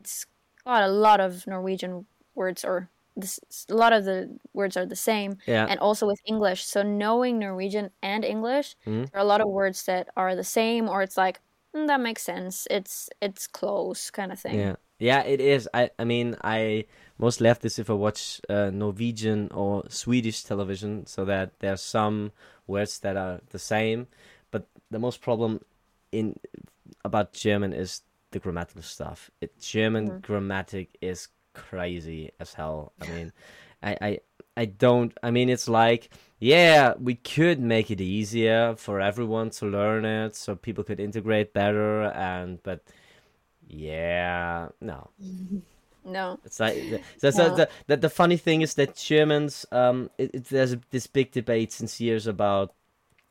it's 0.00 0.26
got 0.64 0.82
a 0.84 0.88
lot 0.88 1.20
of 1.20 1.46
Norwegian 1.46 2.06
words, 2.34 2.64
or 2.64 2.90
this, 3.16 3.40
a 3.70 3.74
lot 3.74 3.92
of 3.92 4.04
the 4.04 4.38
words 4.54 4.76
are 4.76 4.86
the 4.86 4.96
same, 4.96 5.38
Yeah. 5.46 5.68
and 5.68 5.80
also 5.80 6.06
with 6.06 6.20
English. 6.26 6.64
So 6.64 6.82
knowing 6.82 7.38
Norwegian 7.38 7.90
and 8.02 8.24
English, 8.24 8.76
Mhm. 8.86 9.12
there 9.12 9.20
are 9.20 9.24
a 9.24 9.28
lot 9.28 9.40
of 9.42 9.48
words 9.50 9.84
that 9.86 10.10
are 10.16 10.36
the 10.36 10.44
same, 10.44 10.88
or 10.88 11.02
it's 11.02 11.16
like 11.18 11.40
"Mm, 11.74 11.86
that 11.88 12.00
makes 12.00 12.22
sense. 12.22 12.66
It's 12.70 13.10
it's 13.22 13.46
close 13.48 14.10
kind 14.10 14.32
of 14.32 14.40
thing. 14.40 14.68
Yeah, 14.68 14.76
yeah, 15.02 15.22
it 15.24 15.40
is. 15.40 15.68
I, 15.74 15.90
I 15.98 16.04
mean, 16.04 16.36
I 16.44 16.84
mostly 17.18 17.48
have 17.48 17.58
this 17.58 17.78
if 17.80 17.90
I 17.90 17.94
watch 17.94 18.40
uh, 18.48 18.70
Norwegian 18.72 19.50
or 19.52 19.82
Swedish 19.88 20.44
television, 20.44 21.06
so 21.06 21.24
that 21.24 21.58
there 21.58 21.72
are 21.72 21.76
some 21.76 22.30
words 22.68 23.00
that 23.00 23.16
are 23.16 23.40
the 23.50 23.58
same, 23.58 24.06
but 24.52 24.68
the 24.92 25.00
most 25.00 25.20
problem 25.20 25.60
in 26.12 26.38
about 27.04 27.32
German 27.32 27.72
is 27.72 28.02
the 28.30 28.38
grammatical 28.38 28.82
stuff. 28.82 29.28
It 29.40 29.58
German 29.60 30.20
grammatic 30.20 30.96
is 31.00 31.28
crazy 31.52 32.30
as 32.38 32.54
hell. 32.54 32.92
I 33.00 33.08
mean, 33.08 33.32
I, 33.82 33.96
I 34.00 34.18
I 34.56 34.64
don't. 34.66 35.12
I 35.20 35.32
mean, 35.32 35.48
it's 35.48 35.68
like 35.68 36.10
yeah, 36.38 36.94
we 36.96 37.16
could 37.16 37.58
make 37.60 37.90
it 37.90 38.00
easier 38.00 38.76
for 38.76 39.00
everyone 39.00 39.50
to 39.50 39.66
learn 39.66 40.04
it, 40.04 40.36
so 40.36 40.54
people 40.54 40.84
could 40.84 41.00
integrate 41.00 41.52
better, 41.52 42.04
and 42.04 42.62
but 42.62 42.84
yeah, 43.68 44.68
no. 44.80 45.10
No. 46.04 46.40
It's 46.44 46.58
like 46.58 46.74
the, 47.20 47.30
so, 47.30 47.48
No. 47.48 47.54
the, 47.54 47.68
the 47.86 47.96
the 47.96 48.10
funny 48.10 48.36
thing 48.36 48.62
is 48.62 48.74
that 48.74 48.96
Germans 48.96 49.66
um 49.70 50.10
it, 50.18 50.30
it, 50.34 50.44
there's 50.46 50.72
a, 50.72 50.80
this 50.90 51.06
big 51.06 51.30
debate 51.30 51.70
since 51.72 52.00
years 52.00 52.26
about 52.26 52.74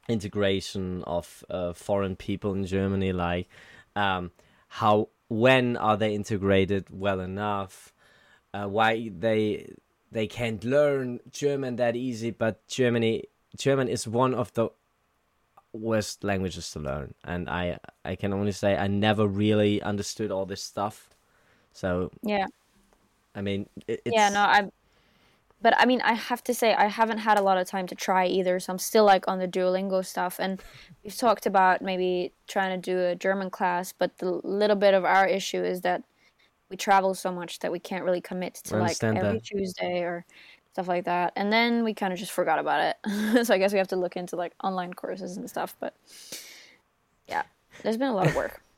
integration 0.08 1.04
of 1.04 1.44
uh, 1.50 1.74
foreign 1.74 2.16
people 2.16 2.54
in 2.54 2.66
Germany 2.66 3.12
like 3.12 3.50
um 3.98 4.32
how 4.70 5.10
when 5.28 5.76
are 5.76 5.98
they 5.98 6.16
integrated 6.16 6.86
well 6.90 7.20
enough 7.20 7.94
uh, 8.54 8.68
why 8.68 9.12
they 9.20 9.74
they 10.12 10.28
can't 10.28 10.64
learn 10.64 11.20
German 11.30 11.76
that 11.76 11.98
easy 11.98 12.32
but 12.32 12.66
Germany 12.68 13.26
German 13.58 13.90
is 13.90 14.08
one 14.08 14.34
of 14.34 14.54
the 14.54 14.70
worst 15.74 16.24
languages 16.24 16.70
to 16.72 16.80
learn 16.80 17.14
and 17.24 17.50
I 17.50 17.80
I 18.04 18.16
can 18.16 18.34
only 18.34 18.52
say 18.52 18.76
I 18.76 18.88
never 18.88 19.26
really 19.28 19.82
understood 19.82 20.32
all 20.32 20.46
this 20.46 20.62
stuff 20.62 21.12
so 21.74 22.12
Yeah. 22.24 22.48
I 23.36 23.42
mean, 23.42 23.68
it, 23.88 24.02
it's 24.06 24.16
Yeah, 24.16 24.30
no, 24.30 24.42
I. 24.42 24.72
But 25.62 25.78
I 25.78 25.86
mean, 25.86 26.02
I 26.02 26.14
have 26.14 26.44
to 26.46 26.56
say, 26.56 26.74
I 26.74 26.88
haven't 26.88 27.20
had 27.20 27.38
a 27.38 27.44
lot 27.44 27.60
of 27.60 27.68
time 27.68 27.86
to 27.88 27.96
try 27.96 28.26
either, 28.26 28.60
so 28.60 28.74
I'm 28.74 28.80
still 28.80 29.06
like 29.06 29.28
on 29.28 29.38
the 29.38 29.48
Duolingo 29.48 30.04
stuff. 30.04 30.40
And 30.40 30.62
we've 31.04 31.16
talked 31.16 31.46
about 31.46 31.84
maybe 31.84 32.34
trying 32.48 32.82
to 32.82 32.92
do 32.92 33.00
a 33.00 33.16
German 33.16 33.52
class, 33.52 33.94
but 33.94 34.18
the 34.18 34.32
little 34.44 34.76
bit 34.76 34.96
of 34.96 35.06
our 35.06 35.28
issue 35.28 35.64
is 35.64 35.82
that 35.82 36.04
we 36.70 36.78
travel 36.78 37.14
so 37.14 37.32
much 37.32 37.60
that 37.60 37.72
we 37.72 37.80
can't 37.80 38.04
really 38.04 38.22
commit 38.22 38.56
to 38.56 38.78
like 38.78 39.04
every 39.04 39.20
that. 39.20 39.44
Tuesday 39.44 40.02
or 40.02 40.26
stuff 40.74 40.88
like 40.88 41.06
that. 41.06 41.34
And 41.36 41.52
then 41.52 41.84
we 41.84 41.94
kind 41.94 42.14
of 42.14 42.20
just 42.20 42.32
forgot 42.32 42.60
about 42.60 42.96
it. 43.06 43.46
so 43.46 43.54
I 43.54 43.58
guess 43.58 43.72
we 43.72 43.78
have 43.80 43.90
to 43.90 43.96
look 43.96 44.16
into 44.16 44.36
like 44.36 44.54
online 44.64 44.94
courses 44.94 45.38
and 45.38 45.50
stuff. 45.50 45.76
But 45.80 45.96
yeah, 47.28 47.44
there's 47.84 47.98
been 47.98 48.10
a 48.10 48.16
lot 48.16 48.28
of 48.28 48.34
work. 48.34 48.62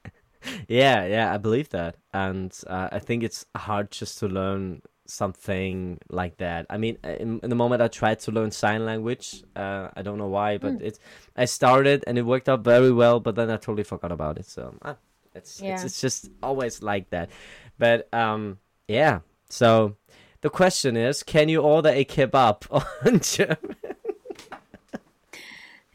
Yeah, 0.67 1.05
yeah, 1.05 1.33
I 1.33 1.37
believe 1.37 1.69
that, 1.69 1.95
and 2.13 2.53
uh, 2.67 2.89
I 2.91 2.99
think 2.99 3.23
it's 3.23 3.45
hard 3.55 3.91
just 3.91 4.17
to 4.19 4.27
learn 4.27 4.81
something 5.05 5.99
like 6.09 6.37
that. 6.37 6.65
I 6.69 6.77
mean, 6.77 6.97
in, 7.03 7.39
in 7.43 7.49
the 7.49 7.55
moment 7.55 7.81
I 7.81 7.87
tried 7.87 8.19
to 8.21 8.31
learn 8.31 8.51
sign 8.51 8.85
language, 8.85 9.43
uh, 9.55 9.89
I 9.95 10.01
don't 10.01 10.17
know 10.17 10.27
why, 10.27 10.57
but 10.57 10.75
Hmm. 10.75 10.81
it 10.81 10.99
I 11.37 11.45
started 11.45 12.03
and 12.07 12.17
it 12.17 12.23
worked 12.23 12.49
out 12.49 12.63
very 12.63 12.91
well, 12.91 13.19
but 13.21 13.35
then 13.35 13.49
I 13.49 13.55
totally 13.55 13.83
forgot 13.83 14.11
about 14.11 14.37
it. 14.37 14.45
So 14.45 14.75
ah, 14.81 14.97
it's 15.33 15.63
it's 15.65 15.83
it's 15.85 16.01
just 16.01 16.29
always 16.41 16.81
like 16.83 17.09
that. 17.11 17.29
But 17.77 18.13
um, 18.13 18.59
yeah. 18.87 19.19
So 19.49 19.95
the 20.43 20.49
question 20.49 20.97
is, 20.97 21.23
can 21.23 21.47
you 21.47 21.61
order 21.61 21.89
a 21.89 22.03
kebab 22.03 22.67
on 23.05 23.19
German? 23.21 23.75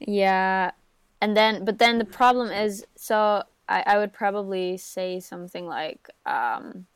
Yeah, 0.01 0.71
and 1.21 1.37
then 1.37 1.65
but 1.65 1.79
then 1.79 1.99
the 1.99 2.07
problem 2.07 2.51
is 2.51 2.85
so 2.97 3.43
I, 3.69 3.83
I 3.87 3.99
would 3.99 4.13
probably 4.13 4.79
say 4.79 5.21
something 5.21 5.67
like 5.67 6.09
um 6.25 6.87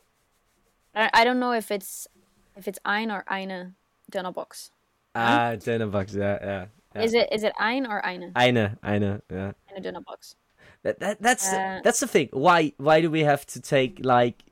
I, 0.95 1.11
I 1.13 1.25
don't 1.25 1.39
know 1.39 1.53
if 1.53 1.71
it's 1.71 2.09
if 2.57 2.67
it's 2.67 2.79
ein 2.85 3.11
or 3.11 3.25
eine 3.29 3.75
Dönerbox. 4.11 4.71
Ah, 5.15 5.57
dinner 5.57 5.87
box. 5.89 6.15
Yeah, 6.15 6.39
yeah. 6.41 6.67
yeah. 6.95 7.03
Is 7.03 7.13
it 7.13 7.29
is 7.33 7.43
it 7.43 7.53
ein 7.61 7.87
or 7.87 8.05
eine? 8.05 8.33
Eine, 8.35 8.79
eine, 8.83 9.21
yeah. 9.31 9.53
Eine 9.71 9.83
Dönerbox. 9.83 10.37
That, 10.85 11.01
that 11.01 11.21
that's 11.21 11.53
Uh, 11.53 11.81
that's 11.85 12.01
the 12.01 12.07
thing. 12.07 12.31
Why 12.33 12.73
why 12.79 13.03
do 13.03 13.11
we 13.11 13.25
have 13.25 13.45
to 13.47 13.61
take 13.61 14.01
like? 14.03 14.43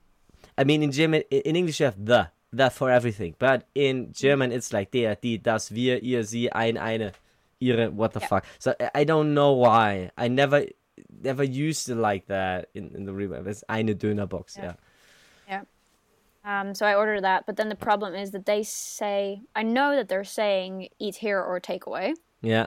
I 0.59 0.65
mean, 0.65 0.83
in 0.83 0.93
German, 0.93 1.23
in 1.31 1.57
English 1.57 1.81
you 1.81 1.87
have 1.87 2.05
the 2.05 2.29
the 2.53 2.71
for 2.71 2.91
everything, 2.91 3.35
but 3.39 3.67
in 3.75 4.13
German 4.13 4.53
it's 4.53 4.73
like 4.73 4.91
der, 4.91 5.15
die, 5.15 5.37
das, 5.37 5.71
wir, 5.71 5.99
ihr, 6.03 6.23
sie, 6.25 6.51
ein, 6.53 6.77
eine, 6.77 7.13
ihre. 7.61 7.91
What 7.91 8.13
the 8.13 8.21
Yeah. 8.21 8.29
fuck? 8.29 8.45
So 8.59 8.75
I- 8.95 9.05
don't 9.05 9.35
know 9.35 9.53
why. 9.53 10.11
I 10.19 10.29
never 10.29 10.67
never 11.23 11.45
used 11.45 11.89
it 11.89 11.97
like 11.97 12.27
that 12.27 12.69
in 12.75 12.95
in 12.95 13.05
the 13.07 13.13
remake. 13.13 13.47
It's 13.47 13.65
eine 13.69 13.95
Dönerbox. 13.95 14.57
Yeah. 14.59 14.75
Yeah. 15.49 15.63
Um, 16.45 16.75
so 16.75 16.87
I 16.87 16.95
ordered 16.95 17.23
that, 17.25 17.45
but 17.47 17.57
then 17.57 17.69
the 17.69 17.77
problem 17.77 18.15
is 18.15 18.31
that 18.33 18.47
they 18.47 18.63
say 18.63 19.43
I 19.55 19.63
know 19.63 19.95
that 19.97 20.09
they're 20.09 20.25
saying 20.25 20.89
eat 20.99 21.17
here 21.17 21.41
or 21.41 21.61
take 21.61 21.87
away, 21.87 22.15
Yeah. 22.43 22.67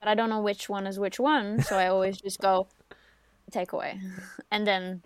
but 0.00 0.08
I 0.08 0.14
don't 0.14 0.30
know 0.30 0.40
which 0.40 0.68
one 0.68 0.86
is 0.86 0.98
which 0.98 1.18
one, 1.20 1.60
so 1.62 1.76
I 1.76 1.88
always 1.88 2.20
just 2.20 2.38
go 2.40 2.68
take 3.50 3.72
away, 3.72 4.00
and 4.50 4.64
then 4.66 5.02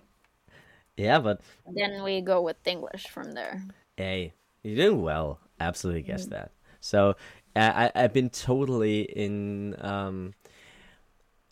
Yeah, 0.96 1.18
but 1.18 1.40
then 1.66 2.02
we 2.04 2.20
go 2.20 2.40
with 2.42 2.56
English 2.66 3.08
from 3.08 3.32
there. 3.32 3.64
Hey, 3.96 4.32
you're 4.62 4.76
doing 4.76 5.02
well. 5.02 5.40
Absolutely 5.60 6.02
Mm. 6.02 6.06
guess 6.06 6.26
that. 6.26 6.52
So 6.80 7.14
I 7.56 7.90
I've 7.94 8.12
been 8.12 8.30
totally 8.30 9.02
in 9.02 9.76
um 9.80 10.34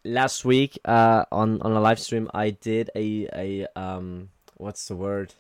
last 0.05 0.45
week 0.45 0.79
uh 0.85 1.25
on 1.31 1.63
on 1.63 1.73
a 1.73 1.81
live 1.81 1.99
stream 2.01 2.29
I 2.35 2.51
did 2.51 2.91
a 2.97 3.29
a 3.33 3.67
um 3.79 4.31
what's 4.57 4.89
the 4.89 4.97
word? 4.97 5.35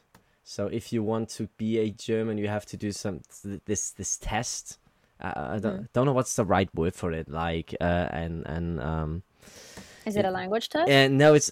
So 0.44 0.66
if 0.66 0.92
you 0.92 1.02
want 1.02 1.28
to 1.30 1.48
be 1.56 1.78
a 1.78 1.90
German, 1.90 2.38
you 2.38 2.48
have 2.48 2.66
to 2.66 2.76
do 2.76 2.92
some 2.92 3.20
this 3.66 3.90
this 3.90 4.16
test. 4.18 4.78
Uh, 5.20 5.32
I 5.54 5.58
don't 5.58 5.82
Mm. 5.82 5.88
don't 5.92 6.06
know 6.06 6.12
what's 6.12 6.34
the 6.36 6.44
right 6.44 6.68
word 6.74 6.94
for 6.94 7.12
it. 7.12 7.28
Like 7.28 7.74
uh 7.80 8.08
and 8.12 8.46
and 8.46 8.80
um 8.80 9.22
Is 10.06 10.16
it 10.16 10.24
a 10.24 10.30
language 10.30 10.68
test? 10.68 10.88
and 10.90 11.18
no, 11.18 11.34
it's 11.34 11.50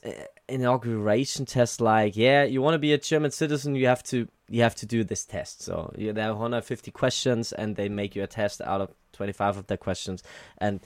inauguration 0.50 1.46
test. 1.46 1.80
Like, 1.80 2.16
yeah, 2.16 2.44
you 2.44 2.62
want 2.62 2.74
to 2.74 2.78
be 2.78 2.92
a 2.92 2.98
German 2.98 3.30
citizen, 3.30 3.74
you 3.74 3.86
have 3.86 4.02
to 4.04 4.28
you 4.48 4.62
have 4.62 4.74
to 4.76 4.86
do 4.86 5.04
this 5.04 5.24
test. 5.24 5.62
So 5.62 5.92
yeah, 5.96 6.12
there 6.12 6.28
are 6.28 6.32
150 6.32 6.90
questions, 6.90 7.52
and 7.52 7.76
they 7.76 7.88
make 7.88 8.16
you 8.16 8.22
a 8.22 8.26
test 8.26 8.60
out 8.60 8.80
of 8.80 8.90
25 9.12 9.58
of 9.58 9.66
the 9.68 9.76
questions, 9.76 10.22
and 10.58 10.80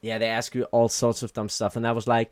yeah, 0.00 0.18
they 0.18 0.28
ask 0.28 0.54
you 0.54 0.64
all 0.64 0.88
sorts 0.88 1.22
of 1.22 1.32
dumb 1.32 1.48
stuff. 1.48 1.76
And 1.76 1.86
I 1.86 1.92
was 1.92 2.06
like, 2.06 2.30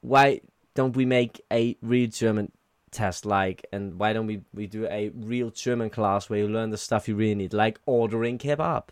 why 0.00 0.40
don't 0.74 0.94
we 0.96 1.04
make 1.06 1.40
a 1.52 1.76
real 1.82 2.08
German 2.10 2.52
test? 2.90 3.24
Like, 3.24 3.64
and 3.72 3.98
why 3.98 4.12
don't 4.12 4.26
we 4.26 4.42
we 4.52 4.66
do 4.66 4.86
a 4.86 5.10
real 5.10 5.50
German 5.50 5.90
class 5.90 6.28
where 6.28 6.40
you 6.40 6.48
learn 6.48 6.70
the 6.70 6.78
stuff 6.78 7.08
you 7.08 7.14
really 7.14 7.34
need, 7.34 7.52
like 7.52 7.78
ordering 7.86 8.38
kebab. 8.38 8.84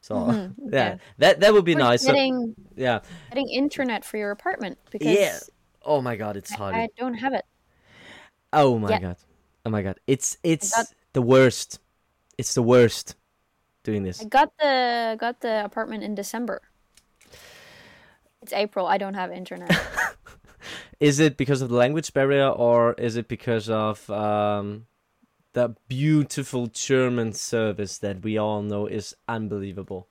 So 0.00 0.14
Mhm, 0.14 0.54
yeah, 0.72 0.88
yeah. 0.88 0.96
that 1.18 1.40
that 1.40 1.52
would 1.52 1.64
be 1.64 1.74
Or 1.74 1.78
nice. 1.78 2.02
So, 2.02 2.14
yeah, 2.76 3.00
getting 3.30 3.48
internet 3.48 4.04
for 4.04 4.16
your 4.16 4.30
apartment 4.30 4.78
because 4.90 5.08
yeah. 5.08 5.38
Oh 5.88 6.02
my 6.02 6.16
god, 6.16 6.36
it's 6.36 6.52
hard. 6.52 6.74
I 6.74 6.88
don't 6.98 7.14
have 7.14 7.32
it. 7.32 7.46
Oh 8.52 8.78
my 8.78 8.90
Yeah. 8.90 8.98
god. 9.00 9.16
Oh 9.64 9.70
my 9.70 9.82
god. 9.82 9.96
It's 10.06 10.36
it's 10.42 10.70
got- 10.76 10.92
the 11.14 11.22
worst. 11.22 11.80
It's 12.36 12.52
the 12.54 12.62
worst 12.62 13.16
doing 13.84 14.02
this. 14.04 14.20
I 14.20 14.24
got 14.26 14.52
the 14.58 15.16
got 15.18 15.40
the 15.40 15.64
apartment 15.64 16.04
in 16.04 16.14
December. 16.14 16.60
It's 18.42 18.52
April. 18.52 18.86
I 18.86 18.98
don't 18.98 19.14
have 19.14 19.32
internet. 19.32 19.72
Is 21.00 21.20
it 21.20 21.36
because 21.36 21.62
of 21.62 21.68
the 21.70 21.76
language 21.76 22.12
barrier 22.12 22.48
or 22.48 22.94
is 22.98 23.16
it 23.16 23.28
because 23.28 23.70
of 23.70 24.10
um 24.10 24.86
the 25.52 25.74
beautiful 25.88 26.66
German 26.66 27.32
service 27.32 27.98
that 27.98 28.22
we 28.22 28.36
all 28.36 28.62
know 28.62 28.86
is 28.86 29.14
unbelievable? 29.28 30.08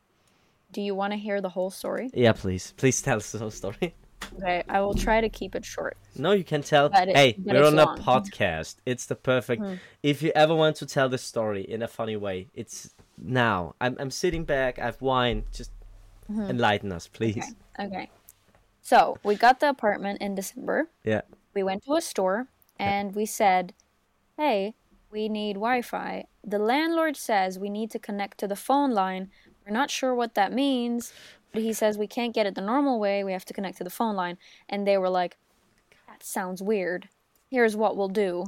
Do 0.72 0.82
you 0.82 0.96
want 0.96 1.14
to 1.14 1.20
hear 1.20 1.42
the 1.42 1.50
whole 1.50 1.70
story? 1.70 2.10
Yeah, 2.14 2.34
please. 2.34 2.74
Please 2.78 3.02
tell 3.02 3.18
us 3.18 3.32
the 3.32 3.40
whole 3.40 3.52
story. 3.52 3.94
Okay, 4.36 4.64
I 4.70 4.82
will 4.82 4.94
try 4.94 5.22
to 5.22 5.30
keep 5.30 5.56
it 5.56 5.66
short. 5.66 5.98
No, 6.16 6.32
you 6.32 6.44
can 6.44 6.62
tell. 6.62 6.90
But 6.90 7.10
hey, 7.10 7.36
we're 7.44 7.66
on 7.66 7.78
a 7.80 7.88
podcast. 7.88 8.76
It's 8.86 9.06
the 9.06 9.16
perfect. 9.16 9.62
Hmm. 9.62 9.76
If 10.04 10.22
you 10.22 10.32
ever 10.36 10.56
want 10.56 10.76
to 10.78 10.86
tell 10.86 11.10
the 11.10 11.18
story 11.18 11.62
in 11.64 11.82
a 11.82 11.88
funny 11.88 12.16
way, 12.16 12.48
it's 12.54 12.94
now. 13.18 13.76
I'm 13.82 13.96
I'm 14.00 14.12
sitting 14.12 14.44
back. 14.44 14.80
I 14.80 14.86
have 14.86 15.02
wine. 15.02 15.44
Just 15.52 15.72
enlighten 16.30 16.92
us, 16.92 17.08
please. 17.08 17.38
Okay. 17.80 17.88
Okay. 17.88 18.10
So 18.82 19.18
we 19.24 19.36
got 19.36 19.60
the 19.60 19.70
apartment 19.70 20.22
in 20.22 20.36
December. 20.36 20.90
Yeah. 21.04 21.22
We 21.54 21.64
went 21.64 21.84
to 21.86 21.96
a 21.96 22.02
store 22.02 22.48
and 22.80 23.16
we 23.16 23.26
said, 23.26 23.74
"Hey, 24.38 24.76
we 25.12 25.30
need 25.30 25.54
Wi-Fi." 25.54 26.26
The 26.44 26.60
landlord 26.60 27.18
says 27.18 27.60
we 27.60 27.70
need 27.70 27.92
to 27.92 28.00
connect 28.00 28.38
to 28.40 28.48
the 28.48 28.56
phone 28.56 28.92
line. 28.92 29.30
We're 29.66 29.74
not 29.74 29.92
sure 29.92 30.16
what 30.16 30.36
that 30.36 30.54
means, 30.54 31.12
he 31.54 31.74
says 31.74 31.98
we 31.98 32.08
can't 32.08 32.34
get 32.34 32.46
it 32.46 32.56
the 32.56 32.62
normal 32.62 33.00
way. 33.00 33.24
We 33.24 33.32
have 33.34 33.46
to 33.46 33.54
connect 33.54 33.78
to 33.78 33.84
the 33.84 33.90
phone 33.90 34.16
line. 34.16 34.38
And 34.70 34.86
they 34.86 34.98
were 34.98 35.10
like, 35.10 35.38
"That 36.08 36.24
sounds 36.24 36.62
weird. 36.62 37.10
Here's 37.50 37.76
what 37.76 37.96
we'll 37.96 38.10
do: 38.10 38.46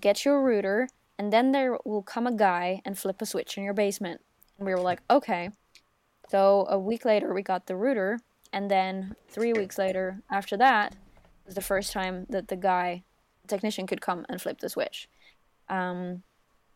get 0.00 0.24
your 0.24 0.42
router, 0.42 0.88
and 1.18 1.32
then 1.32 1.52
there 1.52 1.78
will 1.84 2.02
come 2.02 2.26
a 2.26 2.32
guy 2.32 2.82
and 2.84 2.98
flip 2.98 3.22
a 3.22 3.26
switch 3.26 3.56
in 3.56 3.64
your 3.64 3.74
basement." 3.74 4.20
And 4.58 4.66
we 4.66 4.74
were 4.74 4.80
like, 4.80 5.02
"Okay." 5.10 5.50
So 6.28 6.66
a 6.68 6.78
week 6.78 7.04
later, 7.04 7.34
we 7.34 7.42
got 7.42 7.66
the 7.66 7.76
router, 7.76 8.20
and 8.52 8.70
then 8.70 9.16
three 9.28 9.52
weeks 9.52 9.78
later, 9.78 10.22
after 10.30 10.56
that, 10.58 10.94
was 11.44 11.54
the 11.56 11.60
first 11.60 11.92
time 11.92 12.26
that 12.28 12.48
the 12.48 12.56
guy, 12.56 13.02
technician, 13.48 13.86
could 13.86 14.00
come 14.00 14.24
and 14.28 14.40
flip 14.40 14.60
the 14.60 14.68
switch. 14.68 15.08
Um, 15.68 16.22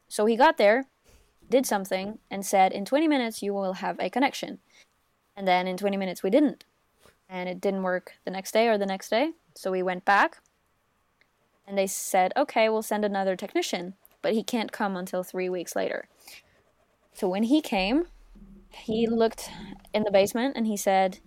so 0.09 0.27
he 0.27 0.37
got 0.37 0.57
there, 0.57 0.87
did 1.49 1.67
something, 1.67 2.19
and 2.31 2.45
said, 2.45 2.73
"In 2.73 2.85
20 2.85 3.07
minutes, 3.07 3.43
you 3.43 3.55
will 3.55 3.75
have 3.75 3.99
a 4.01 4.11
connection." 4.11 4.61
And 5.37 5.49
then 5.49 5.67
in 5.67 5.77
20 5.77 5.97
minutes, 5.97 6.23
we 6.23 6.31
didn't, 6.31 6.65
and 7.29 7.49
it 7.49 7.61
didn't 7.61 7.83
work 7.83 8.15
the 8.25 8.31
next 8.31 8.53
day 8.53 8.69
or 8.69 8.79
the 8.79 8.87
next 8.87 9.09
day. 9.09 9.33
So 9.55 9.71
we 9.71 9.83
went 9.83 10.05
back, 10.05 10.39
and 11.67 11.77
they 11.77 11.87
said, 11.87 12.33
"Okay, 12.37 12.69
we'll 12.69 12.83
send 12.83 13.05
another 13.05 13.37
technician, 13.37 13.95
but 14.23 14.33
he 14.33 14.43
can't 14.43 14.73
come 14.73 14.97
until 14.97 15.23
three 15.23 15.49
weeks 15.49 15.75
later." 15.75 16.09
So 17.15 17.29
when 17.29 17.45
he 17.45 17.61
came, 17.61 18.09
he 18.71 19.07
looked 19.07 19.51
in 19.93 20.03
the 20.03 20.11
basement 20.11 20.57
and 20.57 20.67
he 20.67 20.77
said, 20.77 21.19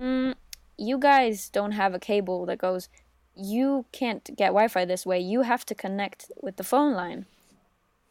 mm, 0.00 0.34
"You 0.76 0.98
guys 0.98 1.48
don't 1.48 1.72
have 1.72 1.94
a 1.94 2.00
cable 2.00 2.46
that 2.46 2.58
goes. 2.58 2.88
You 3.34 3.86
can't 3.92 4.24
get 4.36 4.48
Wi-Fi 4.48 4.84
this 4.84 5.06
way. 5.06 5.20
You 5.20 5.42
have 5.42 5.64
to 5.66 5.74
connect 5.74 6.30
with 6.40 6.56
the 6.56 6.64
phone 6.64 6.94
line." 6.94 7.26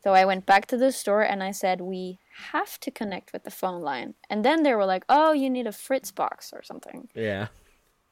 So 0.03 0.13
I 0.13 0.25
went 0.25 0.45
back 0.45 0.65
to 0.67 0.77
the 0.77 0.91
store 0.91 1.21
and 1.21 1.43
I 1.43 1.51
said, 1.51 1.81
"We 1.81 2.19
have 2.51 2.79
to 2.81 2.91
connect 2.91 3.33
with 3.33 3.43
the 3.43 3.51
phone 3.51 3.81
line." 3.81 4.15
And 4.29 4.45
then 4.45 4.63
they 4.63 4.73
were 4.73 4.85
like, 4.85 5.03
"Oh, 5.09 5.33
you 5.33 5.49
need 5.49 5.67
a 5.67 5.71
Fritz 5.71 6.11
box 6.11 6.53
or 6.53 6.63
something." 6.63 7.09
Yeah. 7.13 7.47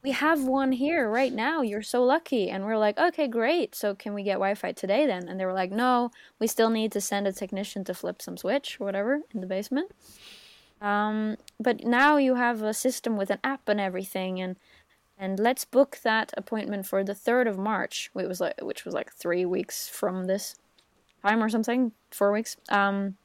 We 0.02 0.12
have 0.12 0.44
one 0.44 0.72
here 0.72 1.10
right 1.10 1.32
now. 1.32 1.62
You're 1.62 1.82
so 1.82 2.04
lucky. 2.04 2.50
And 2.50 2.64
we're 2.64 2.78
like, 2.78 2.98
"Okay, 2.98 3.26
great. 3.26 3.74
So 3.74 3.94
can 3.94 4.14
we 4.14 4.22
get 4.22 4.34
Wi-Fi 4.34 4.72
today 4.72 5.06
then?" 5.06 5.28
And 5.28 5.40
they 5.40 5.46
were 5.46 5.60
like, 5.62 5.72
"No, 5.72 6.10
we 6.38 6.46
still 6.46 6.70
need 6.70 6.92
to 6.92 7.00
send 7.00 7.26
a 7.26 7.32
technician 7.32 7.84
to 7.84 7.94
flip 7.94 8.22
some 8.22 8.36
switch 8.36 8.80
or 8.80 8.84
whatever 8.84 9.22
in 9.34 9.40
the 9.40 9.46
basement." 9.46 9.90
Um, 10.80 11.36
but 11.58 11.84
now 11.84 12.16
you 12.18 12.36
have 12.36 12.62
a 12.62 12.74
system 12.74 13.16
with 13.16 13.30
an 13.30 13.40
app 13.42 13.68
and 13.68 13.80
everything, 13.80 14.40
and 14.40 14.56
and 15.18 15.40
let's 15.40 15.64
book 15.64 15.98
that 16.04 16.32
appointment 16.36 16.86
for 16.86 17.02
the 17.02 17.14
third 17.14 17.48
of 17.48 17.58
March. 17.58 18.10
It 18.14 18.28
was 18.28 18.40
like 18.40 18.60
which 18.62 18.84
was 18.84 18.94
like 18.94 19.12
three 19.12 19.44
weeks 19.44 19.88
from 19.88 20.26
this 20.26 20.54
time 21.22 21.42
or 21.42 21.48
something, 21.48 21.92
four 22.10 22.32
weeks. 22.32 22.56
Um, 22.68 23.16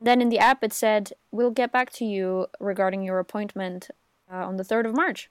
then 0.00 0.20
in 0.20 0.28
the 0.28 0.38
app 0.38 0.62
it 0.62 0.72
said 0.72 1.12
we'll 1.32 1.50
get 1.50 1.72
back 1.72 1.90
to 1.94 2.04
you 2.04 2.46
regarding 2.60 3.02
your 3.02 3.18
appointment 3.18 3.90
uh, 4.32 4.46
on 4.46 4.56
the 4.56 4.64
third 4.64 4.86
of 4.86 4.94
March. 4.94 5.30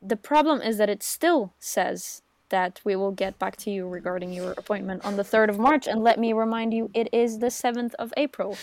The 0.00 0.16
problem 0.16 0.60
is 0.60 0.78
that 0.78 0.90
it 0.90 1.02
still 1.02 1.52
says 1.58 2.22
that 2.52 2.80
we 2.84 2.94
will 2.94 3.10
get 3.10 3.38
back 3.38 3.56
to 3.56 3.70
you 3.70 3.88
regarding 3.88 4.32
your 4.32 4.52
appointment 4.52 5.04
on 5.04 5.16
the 5.16 5.24
3rd 5.24 5.48
of 5.48 5.58
March. 5.58 5.88
And 5.88 6.04
let 6.04 6.20
me 6.20 6.32
remind 6.32 6.72
you, 6.72 6.90
it 6.94 7.08
is 7.12 7.38
the 7.38 7.46
7th 7.46 7.94
of 7.98 8.12
April. 8.16 8.56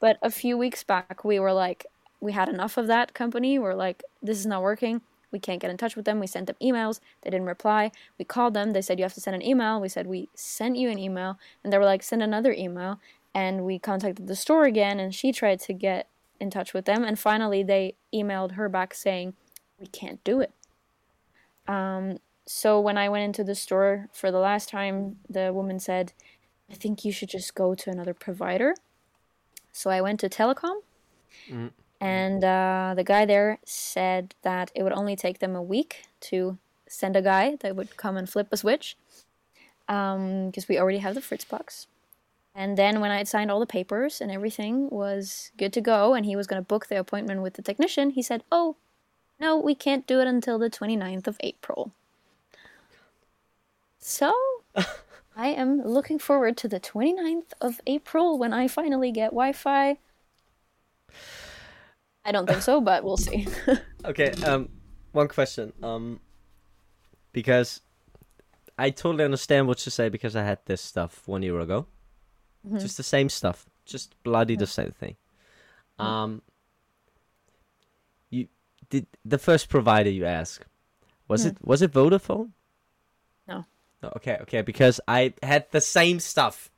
But 0.00 0.16
a 0.22 0.30
few 0.30 0.56
weeks 0.58 0.82
back, 0.82 1.24
we 1.24 1.38
were 1.38 1.52
like, 1.52 1.86
we 2.20 2.32
had 2.32 2.48
enough 2.48 2.76
of 2.76 2.86
that 2.88 3.14
company. 3.14 3.58
We're 3.58 3.74
like, 3.74 4.02
this 4.22 4.38
is 4.38 4.46
not 4.46 4.62
working. 4.62 5.02
We 5.32 5.38
can't 5.38 5.60
get 5.60 5.70
in 5.70 5.76
touch 5.76 5.96
with 5.96 6.04
them. 6.04 6.20
We 6.20 6.26
sent 6.26 6.46
them 6.46 6.56
emails. 6.62 7.00
They 7.22 7.30
didn't 7.30 7.46
reply. 7.46 7.90
We 8.18 8.24
called 8.24 8.54
them. 8.54 8.72
They 8.72 8.82
said, 8.82 8.98
you 8.98 9.04
have 9.04 9.14
to 9.14 9.20
send 9.20 9.34
an 9.34 9.42
email. 9.42 9.80
We 9.80 9.88
said, 9.88 10.06
we 10.06 10.28
sent 10.34 10.76
you 10.76 10.88
an 10.88 10.98
email. 10.98 11.38
And 11.62 11.72
they 11.72 11.78
were 11.78 11.84
like, 11.84 12.02
send 12.02 12.22
another 12.22 12.52
email. 12.52 13.00
And 13.34 13.64
we 13.64 13.78
contacted 13.78 14.28
the 14.28 14.36
store 14.36 14.64
again, 14.64 14.98
and 14.98 15.14
she 15.14 15.30
tried 15.30 15.60
to 15.60 15.74
get 15.74 16.08
in 16.40 16.48
touch 16.50 16.72
with 16.72 16.86
them. 16.86 17.04
And 17.04 17.18
finally, 17.18 17.62
they 17.62 17.94
emailed 18.14 18.52
her 18.52 18.68
back 18.68 18.94
saying, 18.94 19.34
we 19.78 19.86
can't 19.86 20.22
do 20.24 20.40
it. 20.40 20.52
Um, 21.68 22.18
so 22.46 22.80
when 22.80 22.96
I 22.96 23.08
went 23.08 23.24
into 23.24 23.44
the 23.44 23.54
store 23.54 24.08
for 24.12 24.30
the 24.30 24.38
last 24.38 24.68
time, 24.68 25.16
the 25.28 25.52
woman 25.52 25.80
said, 25.80 26.12
I 26.70 26.74
think 26.74 27.04
you 27.04 27.12
should 27.12 27.28
just 27.28 27.54
go 27.54 27.74
to 27.74 27.90
another 27.90 28.14
provider. 28.14 28.74
So 29.72 29.90
I 29.90 30.00
went 30.00 30.20
to 30.20 30.28
Telekom, 30.28 30.80
Mm. 31.50 31.70
And 32.00 32.44
uh, 32.44 32.92
the 32.96 33.04
guy 33.04 33.24
there 33.24 33.58
said 33.64 34.34
that 34.42 34.70
it 34.74 34.82
would 34.82 34.92
only 34.92 35.16
take 35.16 35.38
them 35.38 35.56
a 35.56 35.62
week 35.62 36.04
to 36.20 36.58
send 36.88 37.16
a 37.16 37.22
guy 37.22 37.56
that 37.60 37.74
would 37.74 37.96
come 37.96 38.16
and 38.16 38.28
flip 38.28 38.48
a 38.52 38.56
switch, 38.56 38.96
because 39.86 40.66
we 40.68 40.78
already 40.78 40.98
have 40.98 41.14
the 41.14 41.20
Fritz 41.20 41.44
box. 41.44 41.86
And 42.54 42.78
then 42.78 43.00
when 43.00 43.10
I 43.10 43.18
had 43.18 43.28
signed 43.28 43.50
all 43.50 43.60
the 43.60 43.66
papers 43.66 44.20
and 44.20 44.30
everything 44.30 44.88
was 44.88 45.50
good 45.58 45.74
to 45.74 45.80
go, 45.80 46.14
and 46.14 46.24
he 46.24 46.36
was 46.36 46.46
going 46.46 46.60
to 46.60 46.66
book 46.66 46.86
the 46.86 46.98
appointment 46.98 47.42
with 47.42 47.54
the 47.54 47.62
technician, 47.62 48.10
he 48.10 48.22
said, 48.22 48.42
"Oh, 48.50 48.76
no, 49.38 49.58
we 49.58 49.74
can't 49.74 50.06
do 50.06 50.20
it 50.20 50.26
until 50.26 50.58
the 50.58 50.70
29th 50.70 51.26
of 51.26 51.36
April." 51.40 51.92
So, 53.98 54.34
I 55.36 55.48
am 55.48 55.82
looking 55.82 56.18
forward 56.18 56.56
to 56.58 56.68
the 56.68 56.80
29th 56.80 57.52
of 57.60 57.80
April 57.86 58.38
when 58.38 58.54
I 58.54 58.68
finally 58.68 59.12
get 59.12 59.32
Wi 59.32 59.52
Fi. 59.52 59.98
I 62.26 62.32
don't 62.32 62.46
think 62.46 62.62
so, 62.62 62.80
but 62.80 63.04
we'll 63.04 63.16
see. 63.16 63.46
Okay. 64.04 64.30
Um, 64.44 64.68
one 65.10 65.26
question. 65.26 65.72
Um, 65.82 66.20
because 67.32 67.80
I 68.78 68.90
totally 68.90 69.24
understand 69.24 69.66
what 69.66 69.84
you 69.84 69.90
say 69.90 70.08
because 70.08 70.36
I 70.36 70.44
had 70.44 70.60
this 70.66 70.80
stuff 70.80 71.26
one 71.26 71.42
year 71.42 71.58
ago. 71.58 71.86
Mm-hmm. 72.64 72.78
Just 72.78 72.98
the 72.98 73.02
same 73.02 73.28
stuff. 73.28 73.66
Just 73.84 74.14
bloody 74.22 74.54
the 74.54 74.66
same 74.66 74.92
thing. 74.92 75.16
Um. 75.98 76.42
You 78.30 78.46
did 78.90 79.06
the 79.24 79.38
first 79.38 79.68
provider 79.68 80.10
you 80.10 80.24
asked. 80.24 80.66
Was 81.26 81.44
it 81.44 81.56
was 81.62 81.82
it 81.82 81.92
Vodafone? 81.92 82.50
No. 83.48 83.64
No, 84.02 84.12
okay, 84.16 84.38
okay, 84.42 84.62
because 84.62 85.00
I 85.08 85.34
had 85.42 85.66
the 85.72 85.80
same 85.80 86.20
stuff, 86.20 86.70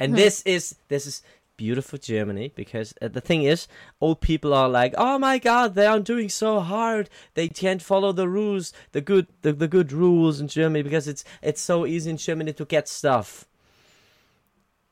and 0.00 0.16
this 0.16 0.42
is 0.42 0.74
this 0.88 1.06
is 1.06 1.22
beautiful 1.56 1.98
Germany 1.98 2.52
because 2.54 2.94
uh, 3.00 3.08
the 3.08 3.20
thing 3.20 3.42
is, 3.42 3.68
old 4.00 4.20
people 4.20 4.52
are 4.52 4.68
like, 4.68 4.94
oh 4.96 5.18
my 5.18 5.38
god, 5.38 5.74
they 5.74 5.86
are 5.86 6.00
doing 6.00 6.28
so 6.28 6.60
hard, 6.60 7.08
they 7.34 7.48
can't 7.48 7.82
follow 7.82 8.12
the 8.12 8.28
rules, 8.28 8.72
the 8.92 9.00
good 9.00 9.26
the, 9.42 9.52
the 9.52 9.68
good 9.68 9.92
rules 9.92 10.40
in 10.40 10.48
Germany 10.48 10.82
because 10.82 11.08
it's 11.08 11.24
it's 11.42 11.60
so 11.60 11.86
easy 11.86 12.10
in 12.10 12.16
Germany 12.16 12.52
to 12.52 12.64
get 12.64 12.88
stuff 12.88 13.46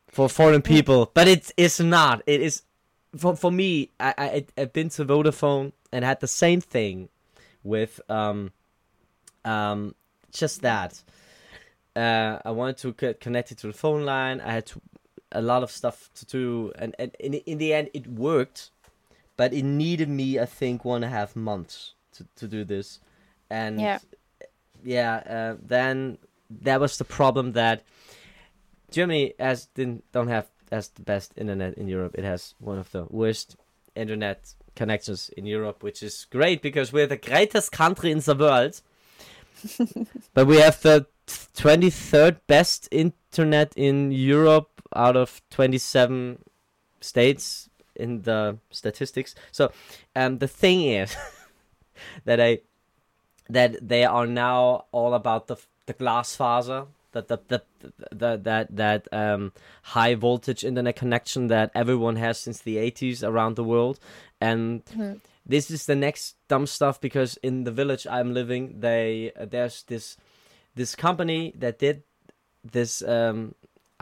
for 0.08 0.28
foreign 0.28 0.62
people, 0.62 1.10
but 1.14 1.26
it 1.26 1.52
is 1.56 1.80
not. 1.80 2.22
It 2.26 2.40
is 2.40 2.62
for 3.16 3.36
for 3.36 3.50
me. 3.50 3.90
I, 3.98 4.14
I 4.18 4.46
I've 4.56 4.72
been 4.72 4.88
to 4.90 5.04
Vodafone 5.04 5.72
and 5.92 6.04
had 6.04 6.20
the 6.20 6.28
same 6.28 6.60
thing 6.60 7.08
with 7.62 8.00
um 8.08 8.52
um 9.44 9.94
just 10.32 10.62
that 10.62 11.02
uh, 11.96 12.38
I 12.44 12.50
wanted 12.50 12.78
to 12.78 12.92
get 12.92 13.20
connected 13.20 13.58
to 13.58 13.68
the 13.68 13.72
phone 13.72 14.04
line. 14.04 14.40
I 14.40 14.52
had 14.52 14.66
to, 14.66 14.80
a 15.34 15.42
lot 15.42 15.62
of 15.62 15.70
stuff 15.70 16.10
to 16.14 16.24
do, 16.26 16.72
and, 16.78 16.94
and 16.98 17.14
in 17.20 17.34
in 17.34 17.58
the 17.58 17.74
end, 17.74 17.90
it 17.92 18.06
worked. 18.06 18.70
But 19.36 19.52
it 19.52 19.64
needed 19.64 20.08
me, 20.08 20.38
I 20.38 20.46
think, 20.46 20.84
one 20.84 21.02
and 21.02 21.12
a 21.12 21.16
half 21.16 21.34
months 21.34 21.94
to, 22.12 22.24
to 22.36 22.46
do 22.46 22.64
this, 22.64 23.00
and 23.50 23.80
Yeah. 23.80 23.98
yeah. 24.84 25.14
Uh, 25.26 25.56
then 25.60 26.18
that 26.62 26.80
was 26.80 26.98
the 26.98 27.04
problem 27.04 27.52
that 27.52 27.82
Germany 28.90 29.34
as 29.38 29.66
didn't 29.74 30.04
don't 30.12 30.28
have 30.28 30.46
as 30.70 30.88
the 30.90 31.02
best 31.02 31.32
internet 31.36 31.74
in 31.74 31.88
Europe. 31.88 32.14
It 32.16 32.24
has 32.24 32.54
one 32.60 32.78
of 32.78 32.90
the 32.92 33.06
worst 33.10 33.56
internet 33.96 34.54
connections 34.76 35.30
in 35.36 35.46
Europe, 35.46 35.82
which 35.82 36.02
is 36.02 36.26
great 36.30 36.62
because 36.62 36.92
we're 36.92 37.06
the 37.08 37.16
greatest 37.16 37.72
country 37.72 38.10
in 38.10 38.20
the 38.20 38.34
world. 38.34 38.80
but 40.34 40.46
we 40.46 40.58
have 40.58 40.80
the 40.82 41.06
twenty 41.54 41.90
third 41.90 42.36
best 42.46 42.88
internet 42.90 43.72
in 43.76 44.12
Europe 44.12 44.73
out 44.94 45.16
of 45.16 45.40
twenty 45.50 45.78
seven 45.78 46.38
states 47.00 47.68
in 47.96 48.22
the 48.22 48.58
statistics. 48.70 49.34
So, 49.52 49.70
um, 50.16 50.38
the 50.38 50.48
thing 50.48 50.82
is 50.82 51.16
that 52.24 52.40
I 52.40 52.58
that 53.48 53.86
they 53.86 54.04
are 54.04 54.26
now 54.26 54.84
all 54.92 55.14
about 55.14 55.46
the 55.46 55.56
the 55.86 55.94
Glasfaser 55.94 56.86
that 57.12 57.28
the, 57.28 57.38
the, 57.46 57.62
the, 58.10 58.36
that 58.42 58.74
that 58.74 59.08
um, 59.12 59.52
high 59.82 60.14
voltage 60.14 60.64
internet 60.64 60.96
connection 60.96 61.46
that 61.48 61.70
everyone 61.74 62.16
has 62.16 62.38
since 62.40 62.60
the 62.60 62.76
80s 62.76 63.22
around 63.22 63.54
the 63.56 63.62
world 63.62 64.00
and 64.40 64.84
Mhm. 64.86 65.20
this 65.46 65.70
is 65.70 65.86
the 65.86 65.94
next 65.94 66.36
dumb 66.48 66.66
stuff 66.66 67.00
because 67.00 67.36
in 67.42 67.64
the 67.64 67.70
village 67.70 68.06
I'm 68.10 68.34
living 68.34 68.80
they 68.80 69.30
there's 69.38 69.84
this 69.84 70.16
this 70.74 70.96
company 70.96 71.52
that 71.56 71.78
did 71.78 72.02
this 72.64 73.02
um, 73.02 73.54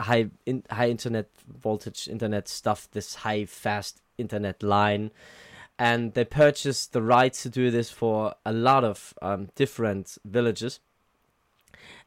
high 0.03 0.29
in, 0.45 0.63
high 0.69 0.89
internet 0.89 1.29
voltage 1.47 2.07
internet 2.07 2.47
stuff 2.47 2.89
this 2.91 3.15
high 3.15 3.45
fast 3.45 4.01
internet 4.17 4.61
line 4.61 5.11
and 5.79 6.13
they 6.13 6.23
purchased 6.23 6.93
the 6.93 7.01
rights 7.01 7.43
to 7.43 7.49
do 7.49 7.71
this 7.71 7.89
for 7.89 8.35
a 8.45 8.53
lot 8.53 8.83
of 8.83 9.13
um, 9.21 9.49
different 9.55 10.17
villages 10.23 10.79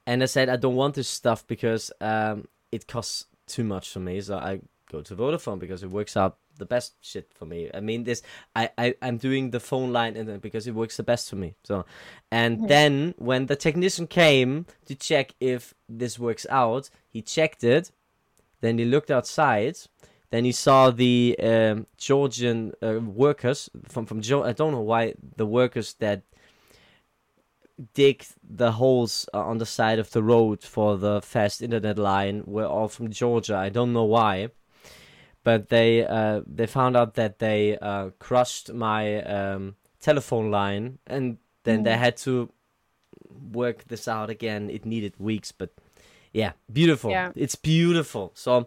and 0.06 0.22
I 0.22 0.26
said 0.26 0.48
I 0.48 0.56
don't 0.56 0.76
want 0.76 0.94
this 0.94 1.08
stuff 1.08 1.46
because 1.46 1.90
um, 2.00 2.46
it 2.70 2.86
costs 2.86 3.26
too 3.46 3.64
much 3.64 3.90
for 3.90 4.00
me. 4.00 4.20
So 4.20 4.36
I 4.36 4.60
go 4.90 5.02
to 5.02 5.16
Vodafone 5.16 5.58
because 5.58 5.82
it 5.82 5.90
works 5.90 6.16
out 6.16 6.36
the 6.58 6.66
best 6.66 6.94
shit 7.00 7.32
for 7.34 7.46
me. 7.46 7.70
I 7.74 7.80
mean 7.80 8.04
this 8.04 8.22
I, 8.54 8.70
I 8.78 8.94
I'm 9.02 9.18
doing 9.18 9.50
the 9.50 9.60
phone 9.60 9.92
line 9.92 10.16
and 10.16 10.28
then 10.28 10.38
because 10.38 10.66
it 10.66 10.74
works 10.74 10.96
the 10.96 11.02
best 11.02 11.28
for 11.30 11.36
me. 11.36 11.54
So 11.64 11.84
and 12.30 12.58
Mhm. 12.60 12.68
then 12.68 13.14
when 13.18 13.46
the 13.46 13.56
technician 13.56 14.06
came 14.06 14.66
to 14.86 14.94
check 14.94 15.34
if 15.40 15.74
this 15.88 16.18
works 16.18 16.46
out, 16.50 16.90
he 17.08 17.22
checked 17.22 17.62
it, 17.64 17.90
then 18.60 18.78
he 18.78 18.84
looked 18.84 19.10
outside, 19.10 19.76
then 20.30 20.44
he 20.44 20.52
saw 20.52 20.90
the 20.90 21.36
um, 21.42 21.86
Georgian 21.96 22.72
uh, 22.82 23.00
workers 23.00 23.70
from 23.88 24.06
from 24.06 24.20
Geo- 24.20 24.44
I 24.44 24.52
don't 24.52 24.72
know 24.72 24.80
why 24.94 25.14
the 25.36 25.46
workers 25.46 25.94
that 26.00 26.22
dig 27.94 28.24
the 28.42 28.72
holes 28.72 29.28
uh, 29.34 29.40
on 29.40 29.58
the 29.58 29.66
side 29.66 29.98
of 29.98 30.10
the 30.12 30.22
road 30.22 30.62
for 30.62 30.96
the 30.96 31.20
fast 31.20 31.60
internet 31.62 31.98
line 31.98 32.42
were 32.46 32.64
all 32.66 32.88
from 32.88 33.10
Georgia. 33.10 33.56
I 33.56 33.68
don't 33.68 33.92
know 33.92 34.04
why, 34.04 34.48
but 35.46 35.68
they 35.68 36.04
uh, 36.04 36.40
they 36.56 36.66
found 36.66 36.96
out 36.96 37.14
that 37.14 37.38
they 37.38 37.78
uh, 37.78 38.10
crushed 38.18 38.72
my 38.74 39.22
um, 39.22 39.76
telephone 40.00 40.50
line, 40.50 40.98
and 41.06 41.38
then 41.62 41.84
they 41.84 41.92
Mm. 41.94 41.98
had 42.06 42.16
to 42.26 42.50
work 43.52 43.84
this 43.86 44.08
out 44.08 44.28
again. 44.30 44.70
It 44.70 44.84
needed 44.84 45.14
weeks, 45.18 45.52
but 45.52 45.70
yeah, 46.32 46.52
beautiful. 46.72 47.10
Yeah. 47.10 47.30
It's 47.36 47.54
beautiful. 47.54 48.32
So 48.34 48.66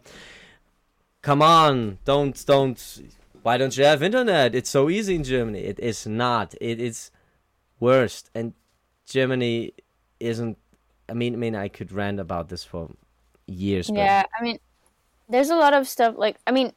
come 1.22 1.42
on, 1.42 1.98
don't 2.06 2.46
don't. 2.46 2.80
Why 3.44 3.58
don't 3.58 3.76
you 3.78 3.86
have 3.86 4.02
internet? 4.06 4.56
It's 4.56 4.70
so 4.70 4.90
easy 4.90 5.16
in 5.16 5.24
Germany. 5.24 5.60
It 5.60 5.80
is 5.80 6.08
not. 6.08 6.56
It 6.62 6.80
is 6.80 7.12
worst, 7.80 8.30
and 8.34 8.54
Germany 9.06 9.74
isn't. 10.20 10.58
I 11.10 11.14
mean, 11.14 11.34
I 11.34 11.38
mean, 11.38 11.56
I 11.56 11.68
could 11.70 11.92
rant 11.92 12.20
about 12.20 12.48
this 12.50 12.64
for 12.64 12.90
years. 13.48 13.88
But 13.90 13.98
Yeah, 13.98 14.24
I 14.40 14.44
mean, 14.44 14.60
there's 15.30 15.50
a 15.50 15.56
lot 15.56 15.74
of 15.74 15.88
stuff 15.88 16.16
like 16.18 16.38
I 16.48 16.52
mean, 16.52 16.74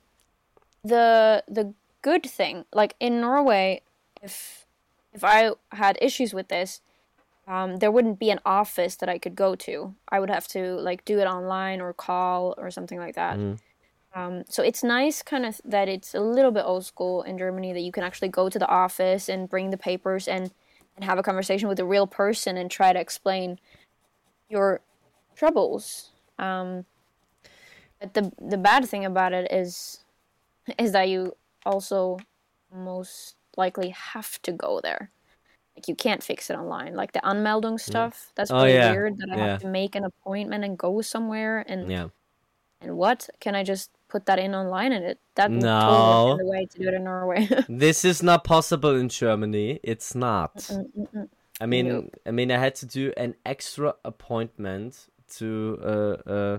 the 0.84 1.42
the 1.48 1.74
good 2.02 2.24
thing 2.24 2.64
like 2.72 2.94
in 3.00 3.20
Norway, 3.20 3.82
if 4.22 4.66
if 5.12 5.24
I 5.24 5.52
had 5.72 5.98
issues 6.00 6.32
with 6.34 6.48
this, 6.48 6.80
um, 7.46 7.76
there 7.76 7.90
wouldn't 7.90 8.18
be 8.18 8.30
an 8.30 8.40
office 8.44 8.96
that 8.96 9.08
I 9.08 9.18
could 9.18 9.34
go 9.34 9.54
to. 9.56 9.94
I 10.08 10.20
would 10.20 10.30
have 10.30 10.48
to 10.48 10.76
like 10.76 11.04
do 11.04 11.18
it 11.18 11.26
online 11.26 11.80
or 11.80 11.92
call 11.92 12.54
or 12.56 12.70
something 12.70 12.98
like 12.98 13.14
that. 13.14 13.36
Mhm. 13.36 13.58
Um, 14.14 14.44
so 14.48 14.62
it's 14.62 14.82
nice, 14.84 15.22
kind 15.22 15.46
of, 15.46 15.58
that 15.64 15.88
it's 15.88 16.14
a 16.14 16.20
little 16.20 16.50
bit 16.50 16.64
old 16.66 16.84
school 16.84 17.22
in 17.22 17.38
Germany 17.38 17.72
that 17.72 17.80
you 17.80 17.90
can 17.90 18.04
actually 18.04 18.28
go 18.28 18.50
to 18.50 18.58
the 18.58 18.68
office 18.68 19.28
and 19.28 19.48
bring 19.48 19.70
the 19.70 19.78
papers 19.78 20.28
and 20.28 20.52
and 20.94 21.04
have 21.06 21.18
a 21.18 21.22
conversation 21.22 21.68
with 21.68 21.80
a 21.80 21.86
real 21.86 22.06
person 22.06 22.58
and 22.58 22.70
try 22.70 22.92
to 22.92 23.00
explain 23.00 23.58
your 24.50 24.82
troubles. 25.34 26.10
Um, 26.38 26.84
but 28.02 28.14
the 28.14 28.32
the 28.40 28.58
bad 28.58 28.84
thing 28.86 29.04
about 29.04 29.32
it 29.32 29.50
is 29.52 30.04
is 30.78 30.92
that 30.92 31.08
you 31.08 31.36
also 31.64 32.18
most 32.74 33.36
likely 33.56 33.90
have 33.90 34.42
to 34.42 34.52
go 34.52 34.80
there. 34.82 35.10
Like 35.76 35.88
you 35.88 35.94
can't 35.94 36.22
fix 36.22 36.50
it 36.50 36.56
online. 36.56 36.94
Like 36.94 37.12
the 37.12 37.20
Anmeldung 37.20 37.78
stuff, 37.80 38.32
that's 38.34 38.50
Oh, 38.50 38.64
pretty 38.64 38.74
yeah. 38.74 38.90
weird 38.90 39.16
that 39.18 39.28
I 39.32 39.36
Yeah. 39.36 39.46
have 39.52 39.60
to 39.60 39.68
make 39.68 39.94
an 39.94 40.04
appointment 40.04 40.64
and 40.64 40.76
go 40.76 41.00
somewhere 41.00 41.64
and 41.68 41.90
yeah, 41.90 42.08
and 42.80 42.96
what? 42.96 43.30
Can 43.40 43.54
I 43.54 43.62
just 43.62 43.90
put 44.08 44.26
that 44.26 44.38
in 44.38 44.54
online 44.54 44.92
and 44.92 45.04
it 45.04 45.18
that 45.36 45.50
would 45.50 45.62
No. 45.62 45.78
totally 45.80 46.44
the 46.44 46.50
way 46.50 46.66
to 46.66 46.78
do 46.78 46.88
it 46.88 46.94
in 46.94 47.04
Norway. 47.04 47.48
this 47.68 48.04
is 48.04 48.22
not 48.22 48.44
possible 48.44 48.96
in 48.96 49.08
Germany. 49.08 49.78
It's 49.82 50.14
not. 50.14 50.56
Mm, 50.56 50.86
mm, 50.98 51.14
mm. 51.14 51.28
I 51.60 51.66
mean, 51.66 51.88
Nope. 51.88 52.16
I 52.26 52.32
mean, 52.32 52.50
I 52.50 52.58
had 52.58 52.74
to 52.76 52.86
do 52.86 53.12
an 53.16 53.36
extra 53.46 53.94
appointment 54.04 55.08
to 55.36 55.78
uh, 55.82 56.30
uh 56.30 56.58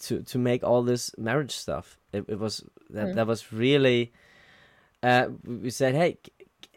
to 0.00 0.22
to 0.22 0.38
make 0.38 0.62
all 0.64 0.82
this 0.82 1.10
marriage 1.18 1.52
stuff. 1.52 1.98
It, 2.12 2.24
it 2.28 2.38
was 2.38 2.64
that 2.90 3.08
Mm. 3.08 3.14
that 3.14 3.26
was 3.26 3.52
really. 3.52 4.12
Uh, 5.02 5.28
we 5.44 5.70
said, 5.70 5.94
hey, 5.94 6.18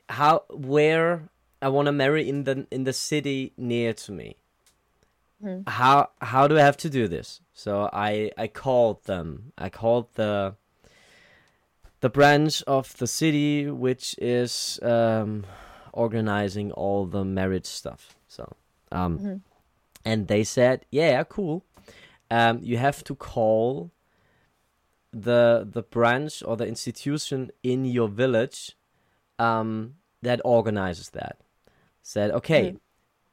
how 0.09 0.43
where 0.49 1.29
I 1.61 1.69
want 1.69 1.87
to 1.87 1.91
marry 1.91 2.27
in 2.29 2.43
the 2.43 2.67
in 2.71 2.83
the 2.83 2.93
city 2.93 3.53
near 3.57 3.93
to 3.93 4.11
me. 4.11 4.35
Mhm. 5.43 5.67
How 5.67 6.09
how 6.21 6.47
do 6.47 6.57
I 6.57 6.61
have 6.61 6.77
to 6.77 6.89
do 6.89 7.07
this? 7.07 7.41
So 7.53 7.89
I 7.93 8.31
I 8.37 8.47
called 8.47 9.03
them. 9.05 9.53
I 9.57 9.69
called 9.69 10.07
the 10.15 10.55
the 12.01 12.09
branch 12.09 12.63
of 12.67 12.97
the 12.97 13.07
city 13.07 13.69
which 13.69 14.15
is 14.19 14.79
um 14.81 15.45
organizing 15.93 16.71
all 16.71 17.05
the 17.05 17.23
marriage 17.25 17.65
stuff. 17.65 18.15
So, 18.27 18.55
um, 18.91 19.19
Mhm. 19.19 19.41
and 20.05 20.27
they 20.27 20.43
said, 20.43 20.85
yeah, 20.89 21.23
cool. 21.23 21.63
Um, 22.31 22.59
you 22.63 22.77
have 22.77 23.03
to 23.03 23.13
call 23.13 23.91
the 25.11 25.67
the 25.69 25.83
branch 25.83 26.41
or 26.41 26.55
the 26.55 26.65
institution 26.65 27.51
in 27.61 27.85
your 27.85 28.07
village 28.07 28.77
um, 29.37 29.95
that 30.21 30.39
organizes 30.45 31.09
that. 31.09 31.37
Said, 32.03 32.31
okay, 32.31 32.77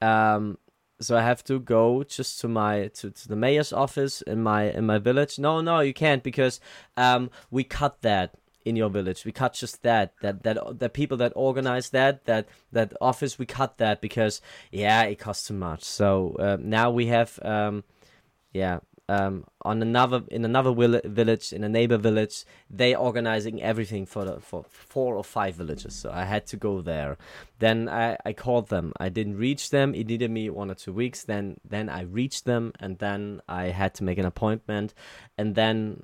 um, 0.03 0.59
so 1.01 1.17
I 1.17 1.23
have 1.23 1.45
to 1.45 1.61
go 1.61 2.03
just 2.03 2.41
to 2.41 2.49
my 2.49 2.89
to, 2.89 3.11
to 3.11 3.29
the 3.29 3.37
mayor's 3.37 3.73
office 3.73 4.21
in 4.23 4.43
my 4.43 4.65
in 4.65 4.85
my 4.85 4.99
village. 4.99 5.39
No, 5.39 5.61
no, 5.61 5.81
you 5.81 5.95
can't 5.95 6.23
because 6.23 6.61
um, 6.97 7.31
we 7.51 7.65
cut 7.65 8.03
that 8.03 8.35
in 8.65 8.77
your 8.77 8.91
village. 8.91 9.25
We 9.25 9.33
cut 9.33 9.55
just 9.55 9.83
that 9.83 10.13
that 10.23 10.43
that 10.43 10.79
the 10.79 10.89
people 10.89 11.17
that 11.19 11.33
organize 11.37 11.91
that 11.91 12.25
that 12.25 12.49
that 12.73 12.93
office. 13.01 13.39
We 13.39 13.47
cut 13.47 13.79
that 13.79 14.01
because 14.01 14.43
yeah, 14.73 15.05
it 15.05 15.19
costs 15.19 15.47
too 15.47 15.55
much. 15.55 15.85
So 15.85 16.37
uh, 16.39 16.59
now 16.61 16.91
we 16.91 17.07
have 17.07 17.39
um, 17.43 17.85
yeah. 18.53 18.81
Um, 19.11 19.47
on 19.63 19.81
another 19.81 20.23
in 20.31 20.45
another 20.45 20.71
village 20.71 21.55
in 21.55 21.65
a 21.65 21.69
neighbor 21.69 21.97
village, 21.97 22.45
they 22.69 22.95
organizing 22.95 23.63
everything 23.63 24.05
for 24.05 24.27
the 24.27 24.39
for 24.39 24.67
four 24.69 25.17
or 25.17 25.25
five 25.25 25.55
villages. 25.55 25.95
So 25.95 26.11
I 26.13 26.25
had 26.25 26.47
to 26.49 26.59
go 26.59 26.83
there. 26.83 27.17
Then 27.59 27.89
I, 27.89 28.19
I 28.27 28.35
called 28.35 28.69
them. 28.69 28.93
I 29.01 29.09
didn't 29.09 29.39
reach 29.39 29.71
them. 29.71 29.95
It 29.95 30.09
needed 30.09 30.31
me 30.31 30.51
one 30.51 30.71
or 30.71 30.75
two 30.75 30.93
weeks. 30.93 31.25
Then 31.25 31.57
then 31.67 31.89
I 31.89 32.03
reached 32.03 32.45
them, 32.45 32.75
and 32.81 32.99
then 32.99 33.41
I 33.49 33.69
had 33.69 33.95
to 33.95 34.05
make 34.05 34.19
an 34.19 34.27
appointment. 34.27 34.93
And 35.39 35.55
then 35.55 36.03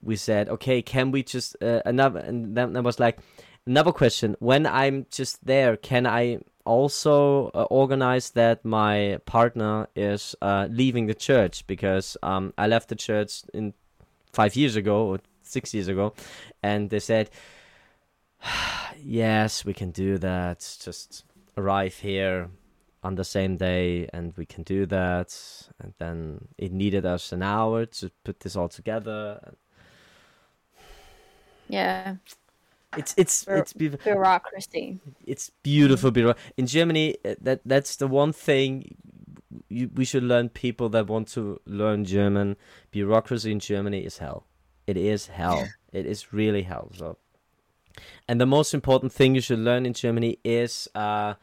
we 0.00 0.16
said, 0.16 0.48
okay, 0.48 0.80
can 0.80 1.10
we 1.10 1.22
just 1.22 1.54
uh, 1.62 1.82
another? 1.84 2.20
And 2.20 2.56
then 2.56 2.72
there 2.72 2.82
was 2.82 2.98
like 2.98 3.18
another 3.66 3.92
question. 3.92 4.36
When 4.38 4.66
I'm 4.66 5.04
just 5.10 5.44
there, 5.44 5.76
can 5.76 6.06
I 6.06 6.38
also 6.70 7.50
uh, 7.52 7.64
organize 7.64 8.30
that 8.30 8.64
my 8.64 9.18
partner 9.26 9.88
is 9.96 10.36
uh, 10.40 10.68
leaving 10.70 11.06
the 11.06 11.14
church 11.14 11.66
because 11.66 12.16
um, 12.22 12.54
I 12.56 12.68
left 12.68 12.88
the 12.88 12.96
church 12.96 13.42
in 13.52 13.74
five 14.32 14.54
years 14.54 14.76
ago 14.76 15.06
or 15.06 15.18
six 15.42 15.74
years 15.74 15.88
ago, 15.88 16.14
and 16.62 16.90
they 16.90 17.00
said, 17.00 17.30
yes, 19.02 19.64
we 19.64 19.74
can 19.74 19.90
do 19.90 20.18
that. 20.18 20.60
Just 20.80 21.24
arrive 21.56 21.96
here 21.96 22.48
on 23.02 23.14
the 23.14 23.24
same 23.24 23.56
day 23.56 24.08
and 24.12 24.32
we 24.36 24.46
can 24.46 24.62
do 24.62 24.86
that. 24.86 25.36
And 25.80 25.94
then 25.98 26.48
it 26.56 26.72
needed 26.72 27.04
us 27.04 27.32
an 27.32 27.42
hour 27.42 27.86
to 27.86 28.10
put 28.24 28.40
this 28.40 28.56
all 28.56 28.68
together. 28.68 29.54
Yeah, 31.68 32.16
it's 32.96 33.14
it's 33.16 33.46
it's 33.48 33.72
beautiful. 33.72 34.12
bureaucracy. 34.12 34.98
it's 35.26 35.50
beautiful 35.62 36.10
bureau 36.10 36.34
in 36.56 36.66
germany 36.66 37.16
uh, 37.24 37.34
that 37.40 37.60
that's 37.64 37.96
the 37.96 38.08
one 38.08 38.32
thing 38.32 38.96
you, 39.68 39.88
we 39.94 40.04
should 40.04 40.22
learn 40.24 40.48
people 40.48 40.88
that 40.88 41.06
want 41.06 41.28
to 41.28 41.60
learn 41.66 42.04
german. 42.04 42.56
Bureaucracy 42.90 43.50
in 43.52 43.60
germany 43.60 44.00
is 44.04 44.18
hell. 44.18 44.46
It 44.86 44.96
is 44.96 45.28
hell. 45.28 45.68
It 45.92 46.06
is 46.06 46.32
really 46.32 46.62
hell 46.62 46.90
so. 46.96 47.16
And 48.28 48.40
the 48.40 48.46
most 48.46 48.74
important 48.74 49.12
thing 49.12 49.34
you 49.34 49.40
should 49.40 49.58
learn 49.58 49.86
in 49.86 49.92
germany 49.92 50.38
is 50.44 50.88
uh 50.94 51.34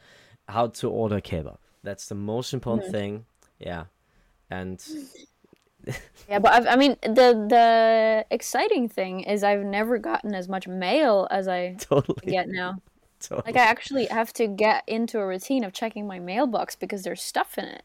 how 0.50 0.68
to 0.68 0.90
order 0.90 1.20
kebab. 1.22 1.58
That's 1.84 2.08
the 2.08 2.16
most 2.16 2.54
important 2.54 2.88
Mhm. 2.88 2.92
thing 2.98 3.26
yeah, 3.60 3.86
and 4.50 4.80
Yeah, 6.30 6.40
but 6.40 6.52
I've, 6.52 6.68
I 6.68 6.76
mean, 6.76 6.98
the 7.04 7.46
the 7.48 8.26
exciting 8.30 8.90
thing 8.90 9.22
is 9.22 9.44
I've 9.46 9.64
never 9.64 9.98
gotten 9.98 10.36
as 10.36 10.50
much 10.50 10.68
mail 10.68 11.26
as 11.32 11.48
I 11.48 11.76
totally, 11.80 12.20
get 12.30 12.50
now. 12.50 12.82
totally. 13.22 13.44
Like 13.54 13.56
I 13.56 13.66
actually 13.66 14.08
have 14.08 14.34
to 14.34 14.48
get 14.48 14.84
into 14.88 15.20
a 15.20 15.26
routine 15.26 15.64
of 15.64 15.72
checking 15.72 16.06
my 16.06 16.20
mailbox 16.20 16.76
because 16.76 17.04
there's 17.04 17.22
stuff 17.22 17.58
in 17.58 17.64
it. 17.66 17.84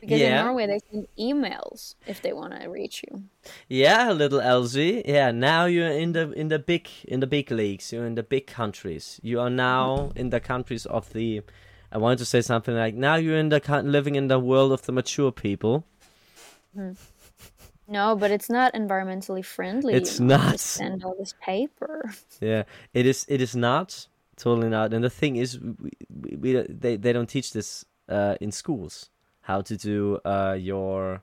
Because 0.00 0.20
Yeah. 0.20 0.40
in 0.40 0.46
Norway 0.46 0.66
they 0.66 0.80
send 0.90 1.06
emails 1.18 1.94
if 2.06 2.20
they 2.20 2.32
want 2.32 2.60
to 2.60 2.68
reach 2.68 3.04
you. 3.08 3.24
Yeah, 3.68 4.10
little 4.12 4.40
Elsie. 4.40 5.02
Yeah, 5.06 5.30
now 5.30 5.66
you're 5.66 5.86
in 5.88 6.12
the 6.12 6.32
in 6.32 6.48
the 6.48 6.58
big 6.58 6.88
in 7.06 7.20
the 7.20 7.26
big 7.28 7.50
leagues. 7.52 7.92
You're 7.92 8.06
in 8.06 8.16
the 8.16 8.22
big 8.24 8.46
countries. 8.48 9.20
You 9.22 9.40
are 9.40 9.50
now 9.50 9.86
mm-hmm. 9.96 10.18
in 10.18 10.30
the 10.30 10.40
countries 10.40 10.84
of 10.86 11.12
the. 11.12 11.42
I 11.92 11.98
wanted 11.98 12.18
to 12.18 12.24
say 12.26 12.40
something 12.40 12.74
like 12.74 12.94
now 12.96 13.14
you're 13.14 13.38
in 13.38 13.50
the 13.50 13.60
living 13.84 14.16
in 14.16 14.26
the 14.26 14.40
world 14.40 14.72
of 14.72 14.82
the 14.82 14.92
mature 14.92 15.30
people. 15.30 15.84
No, 17.88 18.16
but 18.16 18.30
it's 18.30 18.50
not 18.50 18.74
environmentally 18.74 19.44
friendly. 19.44 19.94
It's 19.94 20.18
you 20.18 20.26
know, 20.26 20.36
not. 20.36 20.52
to 20.52 20.58
send 20.58 21.04
all 21.04 21.14
this 21.18 21.34
paper. 21.40 22.10
Yeah, 22.40 22.64
it 22.92 23.06
is. 23.06 23.24
It 23.28 23.40
is 23.40 23.54
not 23.56 24.08
totally 24.36 24.68
not. 24.68 24.92
And 24.92 25.02
the 25.04 25.10
thing 25.10 25.36
is, 25.36 25.58
we, 25.60 25.90
we, 26.10 26.36
we 26.36 26.66
they 26.68 26.96
they 26.96 27.12
don't 27.12 27.28
teach 27.28 27.52
this 27.52 27.84
uh, 28.08 28.34
in 28.40 28.52
schools 28.52 29.10
how 29.42 29.62
to 29.62 29.76
do 29.76 30.18
uh, 30.24 30.56
your. 30.58 31.22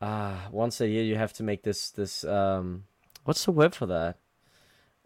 Uh, 0.00 0.36
once 0.50 0.80
a 0.82 0.88
year 0.88 1.02
you 1.02 1.16
have 1.16 1.32
to 1.32 1.42
make 1.42 1.62
this 1.62 1.90
this 1.92 2.24
um 2.24 2.84
what's 3.24 3.44
the 3.46 3.52
word 3.52 3.74
for 3.74 3.86
that 3.86 4.18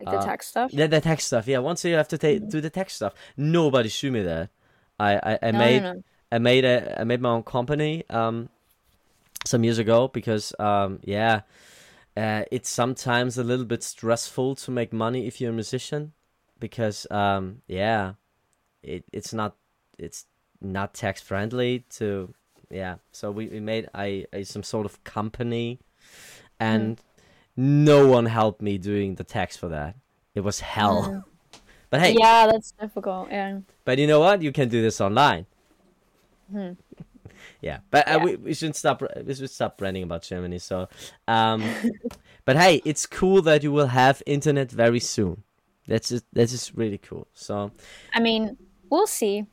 Like 0.00 0.10
the 0.10 0.16
Uh, 0.16 0.24
tax 0.24 0.46
stuff. 0.48 0.72
Yeah, 0.72 0.88
the 0.88 1.00
tech 1.00 1.20
stuff. 1.20 1.46
Yeah, 1.46 1.58
once 1.58 1.84
a 1.84 1.88
year 1.88 1.94
you 1.94 1.98
have 1.98 2.08
to 2.08 2.18
ta- 2.18 2.44
do 2.48 2.60
the 2.60 2.70
tech 2.70 2.90
stuff. 2.90 3.14
Nobody 3.36 3.90
showed 3.90 4.12
me 4.12 4.22
that. 4.22 4.50
I 4.98 5.10
I, 5.16 5.38
I 5.42 5.50
no, 5.52 5.58
made 5.58 5.82
no, 5.82 5.92
no. 5.92 6.02
I 6.32 6.38
made 6.38 6.64
a 6.64 7.00
I 7.00 7.04
made 7.04 7.20
my 7.20 7.28
own 7.30 7.44
company 7.44 8.02
um 8.10 8.48
some 9.44 9.64
years 9.64 9.78
ago 9.78 10.08
because 10.08 10.52
um 10.58 10.98
yeah 11.04 11.40
uh, 12.16 12.42
it's 12.50 12.68
sometimes 12.68 13.38
a 13.38 13.44
little 13.44 13.64
bit 13.64 13.82
stressful 13.82 14.56
to 14.56 14.70
make 14.72 14.92
money 14.92 15.26
if 15.26 15.40
you're 15.40 15.50
a 15.50 15.54
musician 15.54 16.12
because 16.58 17.06
um 17.10 17.62
yeah 17.68 18.14
it 18.82 19.04
it's 19.12 19.32
not 19.32 19.54
it's 19.98 20.26
not 20.60 20.94
tax 20.94 21.20
friendly 21.20 21.84
to 21.88 22.34
yeah 22.70 22.96
so 23.12 23.30
we, 23.30 23.46
we 23.46 23.60
made 23.60 23.88
I, 23.94 24.26
I 24.32 24.42
some 24.42 24.62
sort 24.64 24.84
of 24.84 25.02
company 25.04 25.78
and 26.58 27.00
no 27.56 28.08
one 28.08 28.26
helped 28.26 28.60
me 28.60 28.78
doing 28.78 29.14
the 29.14 29.24
tax 29.24 29.56
for 29.56 29.68
that 29.68 29.94
it 30.34 30.40
was 30.40 30.60
hell 30.60 31.02
Mm. 31.02 31.24
but 31.90 32.00
hey 32.00 32.16
Yeah, 32.18 32.46
that's 32.50 32.72
difficult. 32.72 33.30
Yeah. 33.30 33.60
but 33.84 33.98
you 33.98 34.06
know 34.06 34.20
what? 34.20 34.42
You 34.42 34.52
can 34.52 34.68
do 34.68 34.82
this 34.82 35.00
online. 35.00 35.46
Hmm. 36.52 36.72
Yeah, 37.60 37.78
but 37.90 38.06
uh, 38.08 38.12
Yeah. 38.18 38.24
we, 38.24 38.36
we 38.36 38.54
should 38.54 38.76
stop. 38.76 39.02
We 39.24 39.34
should 39.34 39.50
stop 39.50 39.80
ranting 39.80 40.04
about 40.04 40.22
Germany. 40.22 40.58
So, 40.58 40.88
um, 41.26 41.62
but 42.44 42.56
hey, 42.56 42.80
it's 42.84 43.04
cool 43.06 43.42
that 43.42 43.62
you 43.62 43.72
will 43.72 43.88
have 43.88 44.22
internet 44.26 44.70
very 44.70 45.00
soon. 45.00 45.42
That's 45.86 46.08
just 46.10 46.24
that's 46.32 46.52
just 46.52 46.74
really 46.74 46.98
cool. 46.98 47.26
So, 47.34 47.72
I 48.14 48.20
mean, 48.20 48.56
we'll 48.90 49.06
see. 49.06 49.46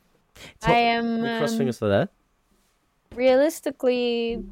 I 0.64 0.72
am 0.74 1.22
we 1.22 1.28
cross 1.38 1.52
um, 1.52 1.58
fingers 1.58 1.78
for 1.78 1.88
that. 1.88 2.10
realistically 3.14 4.44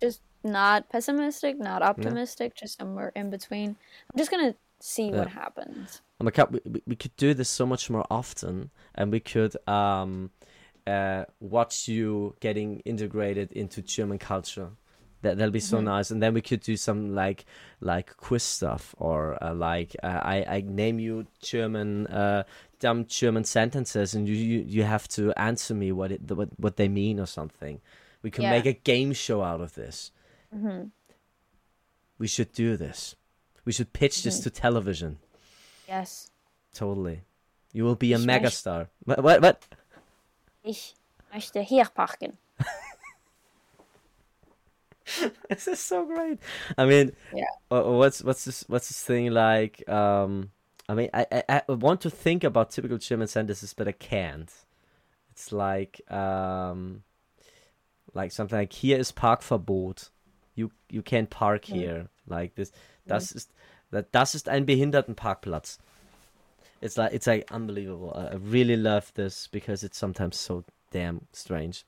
just 0.00 0.22
not 0.42 0.88
pessimistic, 0.88 1.58
not 1.58 1.82
optimistic, 1.82 2.54
just 2.54 2.78
somewhere 2.78 3.12
in 3.14 3.30
between. 3.30 3.76
I'm 4.12 4.18
just 4.18 4.30
gonna 4.30 4.54
see 4.80 5.10
what 5.10 5.28
happens. 5.28 6.00
Oh 6.20 6.24
my 6.24 6.30
god, 6.30 6.52
we, 6.52 6.60
we- 6.64 6.82
we 6.86 6.96
could 6.96 7.14
do 7.16 7.34
this 7.34 7.48
so 7.48 7.66
much 7.66 7.90
more 7.90 8.06
often, 8.10 8.70
and 8.94 9.12
we 9.12 9.20
could 9.20 9.54
um, 9.68 10.30
uh, 10.86 11.24
watch 11.40 11.88
you 11.88 12.34
getting 12.40 12.80
integrated 12.80 13.52
into 13.52 13.82
German 13.82 14.18
culture. 14.18 14.70
That 15.22 15.36
that'll 15.36 15.52
be 15.52 15.60
so 15.60 15.76
Mm-hmm. 15.76 15.84
nice, 15.84 16.10
and 16.10 16.22
then 16.22 16.32
we 16.32 16.40
could 16.40 16.60
do 16.60 16.76
some 16.78 17.14
like 17.14 17.44
like 17.80 18.16
quiz 18.16 18.42
stuff, 18.42 18.94
or 18.98 19.36
uh, 19.44 19.52
like 19.54 19.94
uh, 20.02 20.06
I 20.06 20.44
I 20.56 20.60
name 20.66 20.98
you 20.98 21.26
German 21.42 22.06
uh, 22.06 22.44
dumb 22.78 23.04
German 23.04 23.44
sentences, 23.44 24.14
and 24.14 24.26
you, 24.26 24.34
you 24.34 24.64
you 24.66 24.82
have 24.84 25.06
to 25.08 25.32
answer 25.38 25.74
me 25.74 25.92
what 25.92 26.10
it 26.10 26.22
what 26.30 26.48
what 26.58 26.76
they 26.76 26.88
mean 26.88 27.20
or 27.20 27.26
something. 27.26 27.80
We 28.22 28.30
can 28.30 28.44
Yeah. 28.44 28.50
make 28.50 28.64
a 28.66 28.72
game 28.72 29.12
show 29.12 29.42
out 29.42 29.60
of 29.60 29.74
this. 29.74 30.10
hmm 30.50 30.84
We 32.18 32.26
should 32.26 32.52
do 32.52 32.76
this. 32.78 33.14
We 33.66 33.72
should 33.72 33.92
pitch 33.92 34.22
this 34.22 34.36
Mm-hmm. 34.36 34.42
to 34.44 34.50
television. 34.60 35.18
Yes. 35.88 36.30
Totally. 36.72 37.22
You 37.72 37.84
will 37.84 37.96
be 37.96 38.12
a 38.14 38.18
megastar. 38.18 38.88
What? 39.04 39.22
What? 39.22 39.42
what? 39.42 39.64
Ich 40.62 40.94
möchte 41.32 41.60
hier 41.60 41.84
parken. 41.86 42.36
this 45.48 45.66
is 45.66 45.80
so 45.80 46.06
great. 46.06 46.38
I 46.78 46.84
mean, 46.86 47.12
Yeah. 47.34 47.44
uh, 47.70 47.82
what's 47.82 48.22
what's 48.22 48.44
this 48.44 48.64
what's 48.68 48.88
this 48.88 49.02
thing 49.02 49.30
like? 49.32 49.88
Um, 49.88 50.50
I 50.88 50.94
mean, 50.94 51.10
I, 51.14 51.26
I 51.32 51.62
I 51.68 51.72
want 51.72 52.00
to 52.02 52.10
think 52.10 52.44
about 52.44 52.70
typical 52.70 52.98
German 52.98 53.28
sentences, 53.28 53.74
but 53.74 53.88
I 53.88 53.92
can't. 53.92 54.50
It's 55.32 55.52
like 55.52 56.00
um, 56.10 57.02
like 58.14 58.32
something 58.32 58.58
like 58.58 58.72
hier 58.72 58.98
ist 58.98 59.16
Parkverbot. 59.16 60.10
You 60.54 60.70
you 60.90 61.02
can't 61.02 61.30
park 61.30 61.62
Mm. 61.66 61.74
here. 61.74 62.08
Like 62.26 62.54
this. 62.54 62.72
Das 63.06 63.32
ist 63.32 63.50
that 63.90 64.12
das 64.12 64.34
ist 64.34 64.48
ein 64.48 64.66
Behindertenparkplatz. 64.66 65.78
It's 66.80 66.96
like 66.96 67.12
it's 67.12 67.26
like 67.26 67.50
unbelievable. 67.52 68.12
I 68.16 68.28
I 68.28 68.34
really 68.36 68.76
love 68.76 69.12
this 69.14 69.46
because 69.48 69.84
it's 69.84 69.98
sometimes 69.98 70.36
so 70.38 70.64
damn 70.90 71.26
strange. 71.32 71.84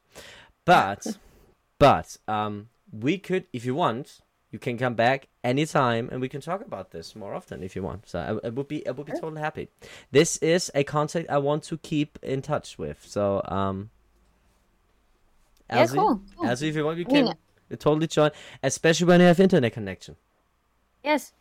But 0.65 1.07
but 1.79 2.17
um 2.29 2.69
we 2.93 3.19
could 3.19 3.47
if 3.53 3.65
you 3.65 3.75
want 3.75 4.21
you 4.51 4.59
can 4.59 4.77
come 4.77 4.95
back 4.95 5.29
anytime 5.43 6.09
and 6.13 6.21
we 6.21 6.29
can 6.29 6.41
talk 6.43 6.61
about 6.61 6.91
this 6.91 7.17
more 7.17 7.33
often 7.35 7.63
if 7.63 7.75
you 7.75 7.83
want 7.83 8.07
so 8.07 8.19
i, 8.45 8.47
I 8.47 8.51
would 8.51 8.69
be 8.69 8.87
i 8.87 8.91
would 8.91 9.07
be 9.07 9.13
totally 9.13 9.41
happy 9.41 9.69
this 10.11 10.37
is 10.37 10.71
a 10.75 10.85
contact 10.85 11.31
i 11.31 11.39
want 11.39 11.63
to 11.65 11.79
keep 11.79 12.19
in 12.23 12.43
touch 12.43 12.77
with 12.79 13.03
so 13.07 13.41
um 13.47 13.89
Yeah, 15.71 15.81
Elsie, 15.81 15.97
cool. 15.97 16.21
cool. 16.37 16.47
Elsie, 16.49 16.69
if 16.69 16.77
you 16.77 16.85
want 16.85 16.99
you 16.99 17.07
I 17.09 17.13
mean- 17.13 17.35
can 17.71 17.79
totally 17.79 18.07
join 18.07 18.31
especially 18.63 19.07
when 19.07 19.21
you 19.21 19.27
have 19.27 19.41
internet 19.41 19.73
connection 19.73 20.17
Yes. 21.03 21.33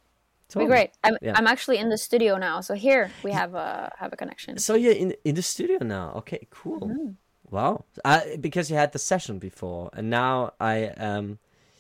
Totally. 0.52 0.66
be 0.66 0.72
great. 0.76 0.92
I'm 1.04 1.18
Yeah. 1.22 1.34
I'm 1.38 1.48
actually 1.48 1.78
in 1.84 1.90
the 1.90 1.98
studio 1.98 2.38
now, 2.38 2.62
so 2.62 2.74
here 2.88 3.10
we 3.24 3.32
have 3.32 3.56
a 3.56 3.92
have 4.02 4.12
a 4.14 4.18
connection. 4.18 4.58
so 4.58 4.74
you're 4.76 4.94
in 5.04 5.10
in 5.24 5.36
the 5.36 5.42
studio 5.54 5.78
now 5.98 6.08
okay 6.20 6.42
cool 6.50 6.80
Mm-hmm. 6.88 7.12
wow 7.56 7.74
I, 8.06 8.38
because 8.48 8.66
you 8.72 8.78
had 8.78 8.92
the 8.92 9.00
session 9.12 9.40
before 9.40 9.90
and 9.98 10.10
now 10.10 10.54
i 10.60 10.76
um 11.08 11.38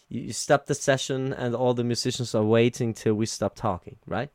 you, 0.09 0.19
you 0.27 0.33
stopped 0.33 0.67
the 0.67 0.75
session 0.89 1.33
and 1.33 1.55
all 1.55 1.73
the 1.73 1.83
musicians 1.93 2.35
are 2.35 2.43
waiting 2.59 2.93
till 2.93 3.15
we 3.21 3.25
stop 3.25 3.53
talking 3.55 3.97
right 4.17 4.29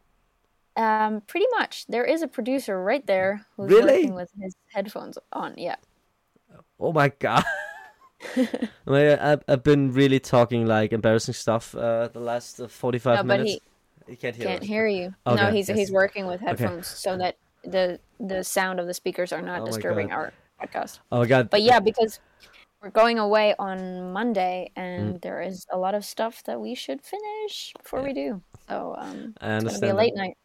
Um, 0.77 1.23
pretty 1.33 1.49
much. 1.59 1.75
There 1.89 2.05
is 2.15 2.21
a 2.23 2.29
producer 2.29 2.75
right 2.91 3.07
there 3.07 3.33
who's 3.57 3.71
Really? 3.73 3.93
working 4.05 4.15
with 4.23 4.31
his 4.43 4.55
headphones 4.75 5.17
on. 5.33 5.51
Yeah. 5.57 5.77
Oh 6.79 6.93
my 6.93 7.09
god. 7.19 7.45
I 8.37 8.91
mean, 8.95 9.19
I've, 9.19 9.43
I've 9.49 9.63
been 9.63 9.93
really 9.93 10.21
talking 10.21 10.67
like 10.67 10.93
embarrassing 10.93 11.35
stuff 11.35 11.75
uh, 11.75 12.09
the 12.13 12.21
last 12.21 12.61
uh, 12.61 12.69
45 12.69 13.17
No, 13.17 13.23
but 13.23 13.41
minutes. 13.41 13.65
He 14.09 14.17
can't 14.17 14.37
hear 14.37 14.47
can't 14.47 14.63
us. 14.63 14.67
hear 14.69 14.87
you. 14.87 15.15
Okay, 15.27 15.43
no, 15.43 15.51
he's 15.51 15.69
yes. 15.69 15.79
he's 15.79 15.93
working 15.93 16.27
with 16.27 16.41
headphones 16.41 16.87
so 16.87 17.17
that 17.19 17.37
the 17.65 17.99
the 18.21 18.43
sound 18.45 18.81
of 18.81 18.87
the 18.87 18.95
speakers 18.95 19.33
are 19.33 19.43
not 19.43 19.63
Oh 19.63 19.67
disturbing 19.67 20.13
our 20.13 20.33
podcast. 20.61 21.01
Oh 21.13 21.19
my 21.21 21.27
god. 21.27 21.51
But 21.51 21.63
yeah, 21.63 21.81
because 21.81 22.21
we're 22.83 22.91
going 22.91 23.19
away 23.19 23.55
on 23.59 24.13
Monday, 24.13 24.71
and 24.77 25.15
Mm. 25.17 25.23
there 25.23 25.41
is 25.43 25.67
a 25.73 25.79
lot 25.79 25.95
of 25.95 26.05
stuff 26.05 26.43
that 26.45 26.61
we 26.61 26.75
should 26.75 27.01
finish 27.03 27.73
before 27.83 28.03
we 28.03 28.13
do. 28.13 28.43
So 28.69 28.95
um, 28.99 29.35
it's 29.41 29.65
gonna 29.65 29.81
be 29.81 29.89
a 29.89 29.95
late 29.95 30.15
night. 30.15 30.37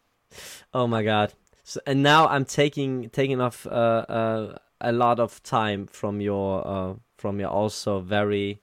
Oh 0.73 0.87
my 0.87 1.03
god. 1.03 1.33
So, 1.63 1.79
and 1.85 2.01
now 2.01 2.27
I'm 2.27 2.45
taking 2.45 3.09
taking 3.09 3.39
off 3.41 3.67
uh, 3.67 3.69
uh, 4.09 4.57
a 4.79 4.91
lot 4.91 5.19
of 5.19 5.41
time 5.43 5.87
from 5.87 6.21
your 6.21 6.67
uh, 6.67 6.93
from 7.17 7.39
your 7.39 7.49
also 7.49 7.99
very 7.99 8.61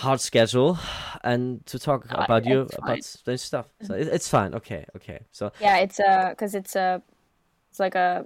hard 0.00 0.20
schedule 0.20 0.78
and 1.22 1.64
to 1.66 1.78
talk 1.78 2.06
Uh, 2.10 2.24
about 2.24 2.44
you 2.44 2.66
about 2.82 2.98
this 3.24 3.42
stuff. 3.42 3.66
So 3.82 3.94
it, 3.94 4.08
it's 4.08 4.28
fine. 4.28 4.54
Okay. 4.54 4.84
Okay. 4.96 5.18
So 5.30 5.52
Yeah, 5.60 5.76
it's 5.84 6.00
uh, 6.00 6.30
because 6.30 6.54
it's 6.58 6.74
a, 6.76 7.02
it's 7.70 7.80
like 7.80 7.94
a 7.98 8.24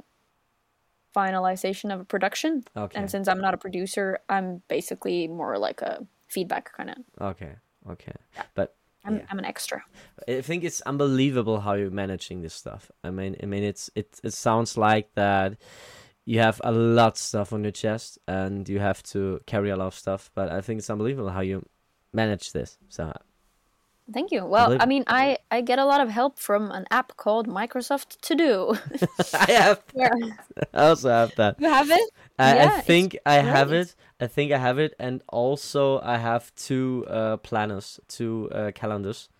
finalization 1.14 1.92
of 1.94 2.00
a 2.00 2.04
production, 2.04 2.64
okay. 2.76 2.98
and 2.98 3.10
since 3.10 3.28
I'm 3.28 3.40
not 3.40 3.54
a 3.54 3.56
producer, 3.56 4.18
I'm 4.28 4.62
basically 4.68 5.28
more 5.28 5.58
like 5.58 5.82
a 5.82 6.06
feedback 6.28 6.72
kind 6.76 6.90
of. 6.90 6.96
Okay. 7.20 7.54
Okay. 7.90 8.16
yeah. 8.36 8.46
But 8.54 8.74
I'm 9.04 9.16
Yeah. 9.16 9.26
I'm 9.30 9.38
an 9.38 9.44
extra. 9.44 9.82
I 10.28 10.40
think 10.42 10.64
it's 10.64 10.80
unbelievable 10.86 11.60
how 11.60 11.74
you're 11.74 11.90
managing 11.90 12.42
this 12.42 12.54
stuff. 12.54 12.90
I 13.04 13.10
mean, 13.10 13.36
I 13.42 13.46
mean, 13.46 13.62
it's 13.62 13.90
it. 13.94 14.20
It 14.24 14.32
sounds 14.32 14.76
like 14.76 15.08
that 15.14 15.52
you 16.24 16.40
have 16.40 16.60
a 16.64 16.72
lot 16.72 17.12
of 17.12 17.18
stuff 17.18 17.52
on 17.52 17.62
your 17.64 17.72
chest 17.72 18.18
and 18.26 18.68
you 18.68 18.78
have 18.80 19.02
to 19.02 19.40
carry 19.46 19.70
a 19.70 19.76
lot 19.76 19.88
of 19.88 19.94
stuff. 19.94 20.30
But 20.34 20.50
I 20.50 20.60
think 20.60 20.78
it's 20.78 20.90
unbelievable 20.90 21.30
how 21.30 21.40
you 21.40 21.66
manage 22.12 22.52
this. 22.52 22.78
So 22.88 23.12
Thank 24.12 24.32
you. 24.32 24.44
Well, 24.44 24.76
I 24.80 24.84
mean, 24.84 25.04
I 25.06 25.38
I 25.50 25.62
get 25.62 25.78
a 25.78 25.86
lot 25.86 26.02
of 26.02 26.10
help 26.10 26.38
from 26.38 26.70
an 26.70 26.84
app 26.90 27.16
called 27.16 27.48
Microsoft 27.48 28.20
To 28.20 28.34
Do. 28.34 28.76
I 29.34 29.52
have, 29.52 29.82
Where 29.94 30.10
I 30.74 30.88
also 30.88 31.08
have 31.08 31.34
that. 31.36 31.56
you 31.58 31.68
have 31.70 31.90
it? 31.90 32.10
I, 32.38 32.54
Yeah, 32.54 32.64
I 32.66 32.80
think 32.82 33.16
I 33.24 33.34
have 33.36 33.72
it. 33.72 33.94
I 34.20 34.24
I 34.24 34.26
think 34.26 34.52
I 34.52 34.58
have 34.58 34.78
it, 34.78 34.94
and 34.98 35.22
also 35.28 36.00
I 36.00 36.18
have 36.18 36.54
two 36.54 37.06
uh, 37.08 37.38
planners, 37.38 37.98
two 38.08 38.50
uh, 38.52 38.72
calendars. 38.74 39.30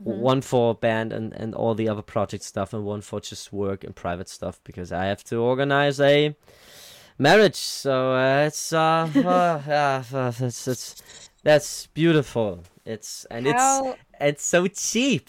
Mm-hmm. 0.00 0.20
One 0.20 0.40
for 0.42 0.74
band 0.76 1.12
and, 1.12 1.32
and 1.32 1.54
all 1.54 1.74
the 1.74 1.88
other 1.88 2.02
project 2.02 2.44
stuff, 2.44 2.72
and 2.72 2.84
one 2.84 3.00
for 3.00 3.20
just 3.20 3.52
work 3.52 3.82
and 3.82 3.96
private 3.96 4.28
stuff 4.28 4.60
because 4.62 4.92
I 4.92 5.06
have 5.06 5.24
to 5.24 5.36
organize 5.42 6.00
a 6.00 6.36
marriage. 7.18 7.56
So 7.56 8.14
uh, 8.14 8.44
it's 8.46 8.72
uh, 8.72 9.10
uh, 9.16 10.14
uh, 10.16 10.32
it's, 10.38 10.68
it's 10.68 11.30
that's 11.42 11.86
beautiful. 11.88 12.62
It's 12.84 13.24
and 13.30 13.46
How? 13.46 13.90
it's 13.90 13.98
it's 14.20 14.44
so 14.44 14.66
cheap. 14.68 15.28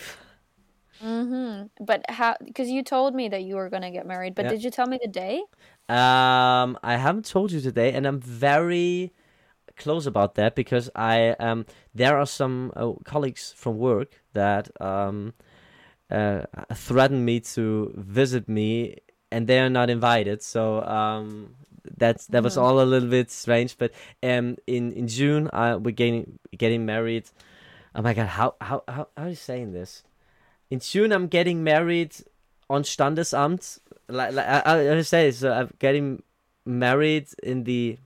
Mm-hmm. 1.04 1.84
But 1.84 2.06
how? 2.10 2.36
Because 2.44 2.70
you 2.70 2.84
told 2.84 3.16
me 3.16 3.30
that 3.30 3.44
you 3.44 3.56
were 3.56 3.70
gonna 3.70 3.92
get 3.92 4.06
married, 4.06 4.36
but 4.36 4.46
Yeah. 4.46 4.50
did 4.50 4.64
you 4.64 4.70
tell 4.70 4.86
me 4.88 5.00
the 5.02 5.08
day? 5.10 5.44
Um, 5.88 6.78
I 6.84 6.98
haven't 6.98 7.26
told 7.26 7.52
you 7.52 7.62
today, 7.62 7.94
and 7.94 8.06
I'm 8.06 8.20
very 8.20 9.14
close 9.80 10.06
about 10.06 10.36
that 10.36 10.54
because 10.56 10.90
I 10.96 11.32
um 11.40 11.66
there 11.96 12.18
are 12.20 12.26
some 12.28 12.72
uh, 12.76 12.94
colleagues 13.04 13.54
from 13.58 13.78
work 13.80 14.12
that 14.34 14.70
um 14.82 15.34
uh 16.12 16.42
threaten 16.74 17.24
me 17.26 17.40
to 17.56 17.94
visit 17.96 18.48
me, 18.50 18.98
and 19.32 19.48
they 19.48 19.60
are 19.60 19.70
not 19.70 19.90
invited. 19.90 20.42
So 20.42 20.84
um 20.84 21.56
that's 21.98 22.28
that 22.28 22.44
was 22.44 22.56
Mhm. 22.56 22.62
all 22.64 22.78
a 22.82 22.86
little 22.94 23.10
bit 23.10 23.32
strange. 23.32 23.78
But 23.78 23.92
um 24.24 24.58
in 24.68 24.92
in 24.94 25.08
June 25.08 25.50
uh 25.54 25.78
we're 25.82 25.96
getting 26.04 26.40
getting 26.58 26.86
married. 26.86 27.26
Oh 27.96 28.02
my 28.02 28.14
god, 28.14 28.28
how 28.28 28.56
how 28.62 28.84
how 28.88 29.08
how 29.18 29.24
are 29.26 29.30
you 29.30 29.36
saying 29.50 29.74
this? 29.74 30.04
In 30.70 30.80
June 30.80 31.12
I'm 31.12 31.28
getting 31.28 31.64
married 31.64 32.14
on 32.70 32.84
Standesamt. 32.84 33.80
Like, 34.08 34.34
like 34.34 34.46
I, 34.46 34.60
I 34.66 34.98
I 34.98 35.02
say, 35.02 35.32
so 35.32 35.52
I'm 35.54 35.70
getting 35.80 36.22
married 36.66 37.28
in 37.42 37.64
the 37.64 37.98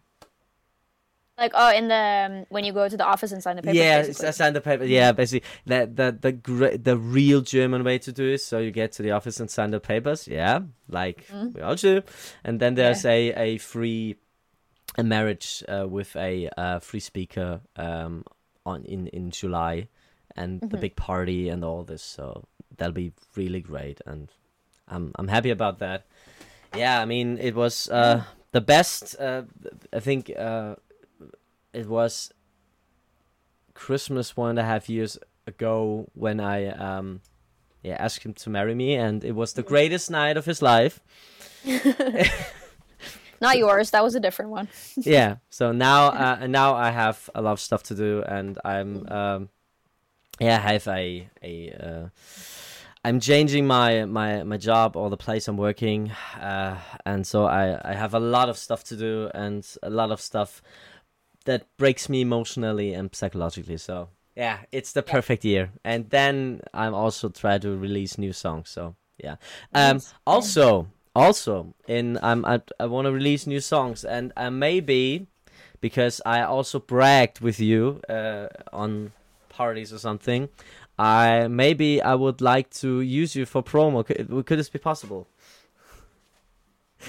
Like, 1.37 1.51
oh, 1.55 1.71
in 1.75 1.87
the 1.87 1.95
um, 2.29 2.45
when 2.49 2.63
you 2.63 2.73
go 2.73 2.87
to 2.87 2.95
the 2.95 3.03
office 3.05 3.31
and 3.31 3.41
sign 3.41 3.55
the 3.55 3.63
papers. 3.63 3.75
yeah, 3.77 4.01
basically. 4.01 4.31
signed 4.33 4.55
the 4.55 4.61
paper. 4.61 4.83
Yeah, 4.85 5.11
basically 5.13 5.47
the 5.65 5.89
the 5.91 6.11
the 6.21 6.77
the 6.77 6.95
real 6.97 7.41
German 7.41 7.83
way 7.83 7.97
to 7.99 8.11
do 8.11 8.33
it. 8.33 8.41
So 8.41 8.59
you 8.59 8.69
get 8.71 8.91
to 8.93 9.03
the 9.03 9.11
office 9.11 9.39
and 9.39 9.49
sign 9.49 9.71
the 9.71 9.79
papers. 9.79 10.27
Yeah, 10.27 10.59
like 10.87 11.25
Mm. 11.33 11.55
we 11.55 11.61
all 11.61 11.75
do. 11.75 12.01
And 12.43 12.59
then 12.59 12.75
there's 12.75 13.03
a 13.05 13.33
a 13.33 13.57
free 13.57 14.15
a 14.95 15.03
marriage 15.03 15.63
uh, 15.67 15.87
with 15.87 16.15
a 16.15 16.49
uh, 16.55 16.79
free 16.79 16.99
speaker 16.99 17.61
um 17.77 18.23
on 18.63 18.85
in 18.85 19.07
in 19.07 19.31
July, 19.31 19.87
and 20.35 20.61
the 20.61 20.77
Mhm. 20.77 20.81
big 20.81 20.95
party 20.95 21.49
and 21.49 21.63
all 21.65 21.83
this. 21.83 22.03
So 22.03 22.45
that'll 22.77 22.93
be 22.93 23.11
really 23.35 23.61
great, 23.61 24.01
and 24.05 24.29
I'm 24.87 25.11
I'm 25.17 25.29
happy 25.29 25.49
about 25.49 25.79
that. 25.79 26.05
Yeah, 26.77 27.01
I 27.01 27.05
mean 27.05 27.39
it 27.39 27.55
was 27.55 27.89
uh 27.89 28.21
the 28.51 28.61
best. 28.61 29.15
Uh, 29.19 29.43
I 29.91 29.99
think 29.99 30.29
uh 30.37 30.75
it 31.73 31.87
was 31.87 32.31
Christmas 33.73 34.37
one 34.37 34.51
and 34.51 34.59
a 34.59 34.63
half 34.63 34.89
years 34.89 35.17
ago 35.47 36.07
when 36.13 36.39
I 36.39 36.67
um 36.67 37.21
yeah 37.81 37.95
asked 37.99 38.23
him 38.23 38.33
to 38.33 38.49
marry 38.49 38.75
me, 38.75 38.95
and 38.95 39.23
it 39.23 39.33
was 39.33 39.53
the 39.53 39.63
greatest 39.63 40.09
night 40.09 40.37
of 40.37 40.45
his 40.45 40.61
life. 40.61 41.01
Not 43.41 43.57
yours. 43.57 43.91
That 43.91 44.03
was 44.03 44.15
a 44.15 44.21
different 44.21 44.51
one. 44.51 44.69
yeah. 44.97 45.37
So 45.49 45.71
now 45.71 46.07
uh, 46.07 46.47
now 46.47 46.75
I 46.75 46.91
have 46.91 47.29
a 47.35 47.41
lot 47.41 47.51
of 47.51 47.59
stuff 47.59 47.83
to 47.83 47.95
do, 47.95 48.23
and 48.25 48.57
I'm 48.63 49.07
um 49.09 49.49
yeah 50.39 50.57
I 50.63 50.73
have 50.73 50.87
a 50.87 51.27
a 51.41 51.71
uh, 51.71 52.09
I'm 53.03 53.19
changing 53.19 53.67
my 53.67 54.05
my 54.05 54.43
my 54.43 54.57
job 54.57 54.95
or 54.95 55.09
the 55.09 55.17
place 55.17 55.49
I'm 55.49 55.57
working, 55.57 56.11
uh, 56.39 56.77
and 57.05 57.27
so 57.27 57.45
I 57.45 57.79
I 57.83 57.95
have 57.95 58.13
a 58.13 58.19
lot 58.19 58.47
of 58.47 58.57
stuff 58.57 58.85
to 58.85 58.95
do 58.95 59.29
and 59.33 59.67
a 59.83 59.89
lot 59.89 60.11
of 60.11 60.21
stuff 60.21 60.61
that 61.45 61.65
breaks 61.77 62.09
me 62.09 62.21
emotionally 62.21 62.93
and 62.93 63.13
psychologically. 63.13 63.77
So 63.77 64.09
yeah, 64.35 64.59
it's 64.71 64.93
the 64.93 65.03
perfect 65.03 65.45
year. 65.45 65.71
And 65.83 66.09
then 66.09 66.61
I'm 66.73 66.93
also 66.93 67.29
try 67.29 67.57
to 67.59 67.77
release 67.77 68.17
new 68.17 68.33
songs. 68.33 68.69
So 68.69 68.95
yeah. 69.17 69.35
Um. 69.73 69.97
Nice. 69.97 70.13
Also, 70.25 70.87
also 71.15 71.73
in 71.87 72.19
I'm 72.21 72.45
I, 72.45 72.61
I 72.79 72.85
want 72.87 73.05
to 73.05 73.11
release 73.11 73.45
new 73.47 73.59
songs 73.59 74.03
and 74.03 74.33
uh, 74.35 74.49
maybe 74.49 75.27
because 75.81 76.21
I 76.25 76.41
also 76.41 76.79
bragged 76.79 77.41
with 77.41 77.59
you 77.59 78.01
uh, 78.09 78.47
on 78.71 79.11
parties 79.49 79.93
or 79.93 79.99
something. 79.99 80.49
I 80.97 81.47
maybe 81.47 82.01
I 82.01 82.15
would 82.15 82.41
like 82.41 82.69
to 82.81 83.01
use 83.01 83.35
you 83.35 83.45
for 83.45 83.63
promo. 83.63 84.05
Could, 84.05 84.45
could 84.45 84.59
this 84.59 84.69
be 84.69 84.79
possible? 84.79 85.27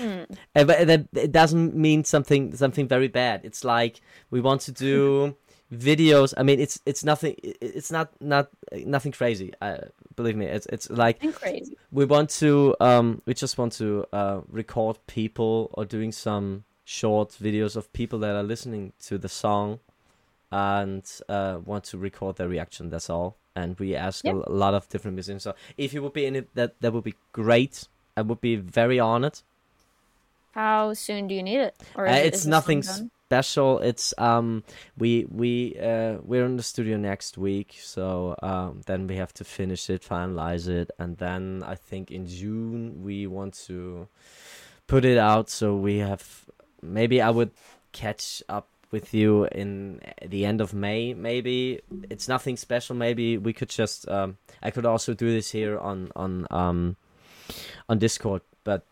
Uh, 0.01 0.64
but 0.64 0.86
that 0.86 1.07
it 1.14 1.32
doesn't 1.32 1.74
mean 1.74 2.05
something 2.05 2.55
something 2.57 2.88
very 2.88 3.09
bad. 3.09 3.40
It's 3.45 3.64
like 3.64 4.01
we 4.30 4.40
want 4.40 4.61
to 4.62 4.72
do 4.72 5.34
videos. 5.72 6.34
I 6.36 6.42
mean, 6.42 6.61
it's 6.61 6.80
it's 6.86 7.05
nothing. 7.05 7.36
It's 7.42 7.90
not 7.90 8.11
not 8.20 8.49
nothing 8.86 9.12
crazy. 9.12 9.53
Uh, 9.61 9.78
believe 10.16 10.36
me, 10.36 10.47
it's 10.47 10.66
it's 10.66 10.88
like 10.90 11.20
crazy. 11.34 11.76
we 11.92 12.05
want 12.05 12.30
to 12.40 12.74
um 12.80 13.22
we 13.26 13.34
just 13.34 13.59
want 13.59 13.72
to 13.74 14.05
uh 14.12 14.40
record 14.49 14.99
people 15.07 15.70
or 15.74 15.84
doing 15.84 16.12
some 16.12 16.64
short 16.84 17.30
videos 17.30 17.76
of 17.76 17.92
people 17.92 18.18
that 18.18 18.34
are 18.36 18.42
listening 18.42 18.92
to 19.07 19.16
the 19.18 19.28
song 19.28 19.78
and 20.53 21.20
uh 21.28 21.59
want 21.64 21.84
to 21.84 21.99
record 21.99 22.36
their 22.36 22.49
reaction. 22.49 22.90
That's 22.90 23.11
all. 23.11 23.36
And 23.57 23.78
we 23.78 23.95
ask 23.95 24.24
Yeah. 24.24 24.32
a, 24.32 24.51
a 24.51 24.53
lot 24.53 24.74
of 24.74 24.88
different 24.88 25.14
musicians. 25.14 25.42
So 25.45 25.55
if 25.76 25.92
you 25.95 26.03
would 26.03 26.12
be 26.12 26.26
in 26.26 26.36
it, 26.36 26.55
that 26.55 26.80
that 26.80 26.92
would 26.92 27.05
be 27.05 27.14
great. 27.32 27.88
I 28.16 28.22
would 28.22 28.40
be 28.40 28.57
very 28.57 29.01
honored. 29.01 29.40
How 30.55 30.95
soon 30.95 31.27
do 31.29 31.35
you 31.35 31.43
need 31.43 31.59
it? 31.59 31.75
Or 31.97 32.07
Uh, 32.07 32.15
it- 32.15 32.27
it's 32.27 32.47
nothing 32.47 32.83
special. 33.29 33.81
It's 33.81 34.15
um 34.19 34.63
we 34.97 35.27
we 35.31 35.77
uh 35.81 36.19
we're 36.23 36.45
in 36.47 36.57
the 36.57 36.63
studio 36.63 36.97
next 36.97 37.37
week, 37.37 37.75
so 37.83 38.37
um 38.43 38.83
then 38.87 39.07
we 39.09 39.17
have 39.17 39.33
to 39.35 39.45
finish 39.45 39.91
it, 39.91 40.03
finalize 40.03 40.69
it, 40.69 40.91
and 40.99 41.19
then 41.19 41.65
I 41.67 41.75
think 41.75 42.11
in 42.11 42.27
June 42.27 43.03
we 43.03 43.27
want 43.27 43.55
to 43.67 44.07
put 44.87 45.05
it 45.05 45.19
out. 45.19 45.51
So 45.51 45.75
we 45.75 45.99
have 45.99 46.23
maybe 46.83 47.21
I 47.21 47.31
would 47.31 47.51
catch 47.93 48.43
up 48.49 48.69
with 48.93 49.13
you 49.15 49.47
in 49.51 50.01
the 50.23 50.45
end 50.47 50.61
of 50.61 50.73
May. 50.73 51.15
Maybe 51.15 51.81
it's 52.11 52.29
nothing 52.29 52.57
special. 52.57 52.95
Maybe 52.95 53.39
we 53.39 53.53
could 53.53 53.71
just 53.71 54.07
um 54.09 54.37
I 54.63 54.71
could 54.71 54.87
also 54.87 55.15
do 55.15 55.27
this 55.33 55.51
here 55.51 55.79
on 55.81 56.13
on 56.15 56.47
um 56.51 56.97
on 57.89 57.99
Discord, 57.99 58.43
but. 58.63 58.83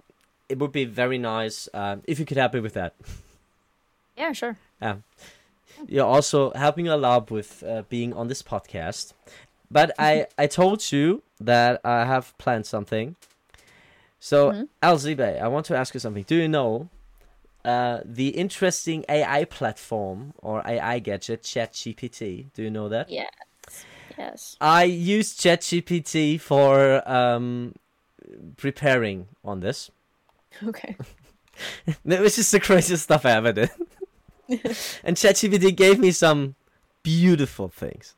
It 0.52 0.58
would 0.58 0.70
be 0.72 0.84
very 0.84 1.16
nice 1.16 1.66
um, 1.72 2.02
if 2.06 2.18
you 2.18 2.26
could 2.26 2.36
help 2.36 2.52
me 2.52 2.60
with 2.60 2.74
that. 2.74 2.94
Yeah, 4.14 4.32
sure. 4.32 4.56
you're 5.88 6.06
also 6.06 6.52
helping 6.52 6.86
a 6.86 6.96
lot 6.98 7.30
with 7.30 7.64
uh, 7.66 7.82
being 7.88 8.12
on 8.12 8.28
this 8.28 8.42
podcast. 8.42 9.14
But 9.70 9.90
I, 9.98 10.26
I 10.38 10.46
told 10.46 10.92
you 10.92 11.22
that 11.40 11.80
I 11.82 12.04
have 12.04 12.36
planned 12.36 12.66
something. 12.66 13.16
So, 14.20 14.52
Mhm. 14.52 14.68
Elsie 14.82 15.14
Bay, 15.14 15.38
I 15.40 15.48
want 15.48 15.64
to 15.66 15.76
ask 15.76 15.94
you 15.94 16.00
something. 16.00 16.24
Do 16.24 16.36
you 16.36 16.46
know 16.48 16.90
uh, 17.64 18.00
the 18.04 18.28
interesting 18.28 19.04
AI 19.08 19.44
platform 19.46 20.34
or 20.42 20.60
AI 20.66 20.98
gadget, 20.98 21.42
ChatGPT? 21.42 22.52
Do 22.54 22.62
you 22.62 22.70
know 22.70 22.88
that? 22.90 23.10
Yes. 23.10 23.86
Yes. 24.18 24.56
I 24.60 24.84
used 24.84 25.40
ChatGPT 25.40 26.38
for 26.38 27.02
um, 27.08 27.74
preparing 28.58 29.28
on 29.42 29.60
this. 29.60 29.90
Okay. 30.64 30.96
that 32.04 32.20
was 32.20 32.36
just 32.36 32.52
the 32.52 32.60
craziest 32.60 33.04
stuff 33.04 33.26
I 33.26 33.32
ever 33.32 33.52
did. 33.52 33.70
and 35.04 35.16
ChatGPT 35.16 35.74
gave 35.74 35.98
me 35.98 36.10
some 36.10 36.54
beautiful 37.02 37.68
things. 37.68 38.14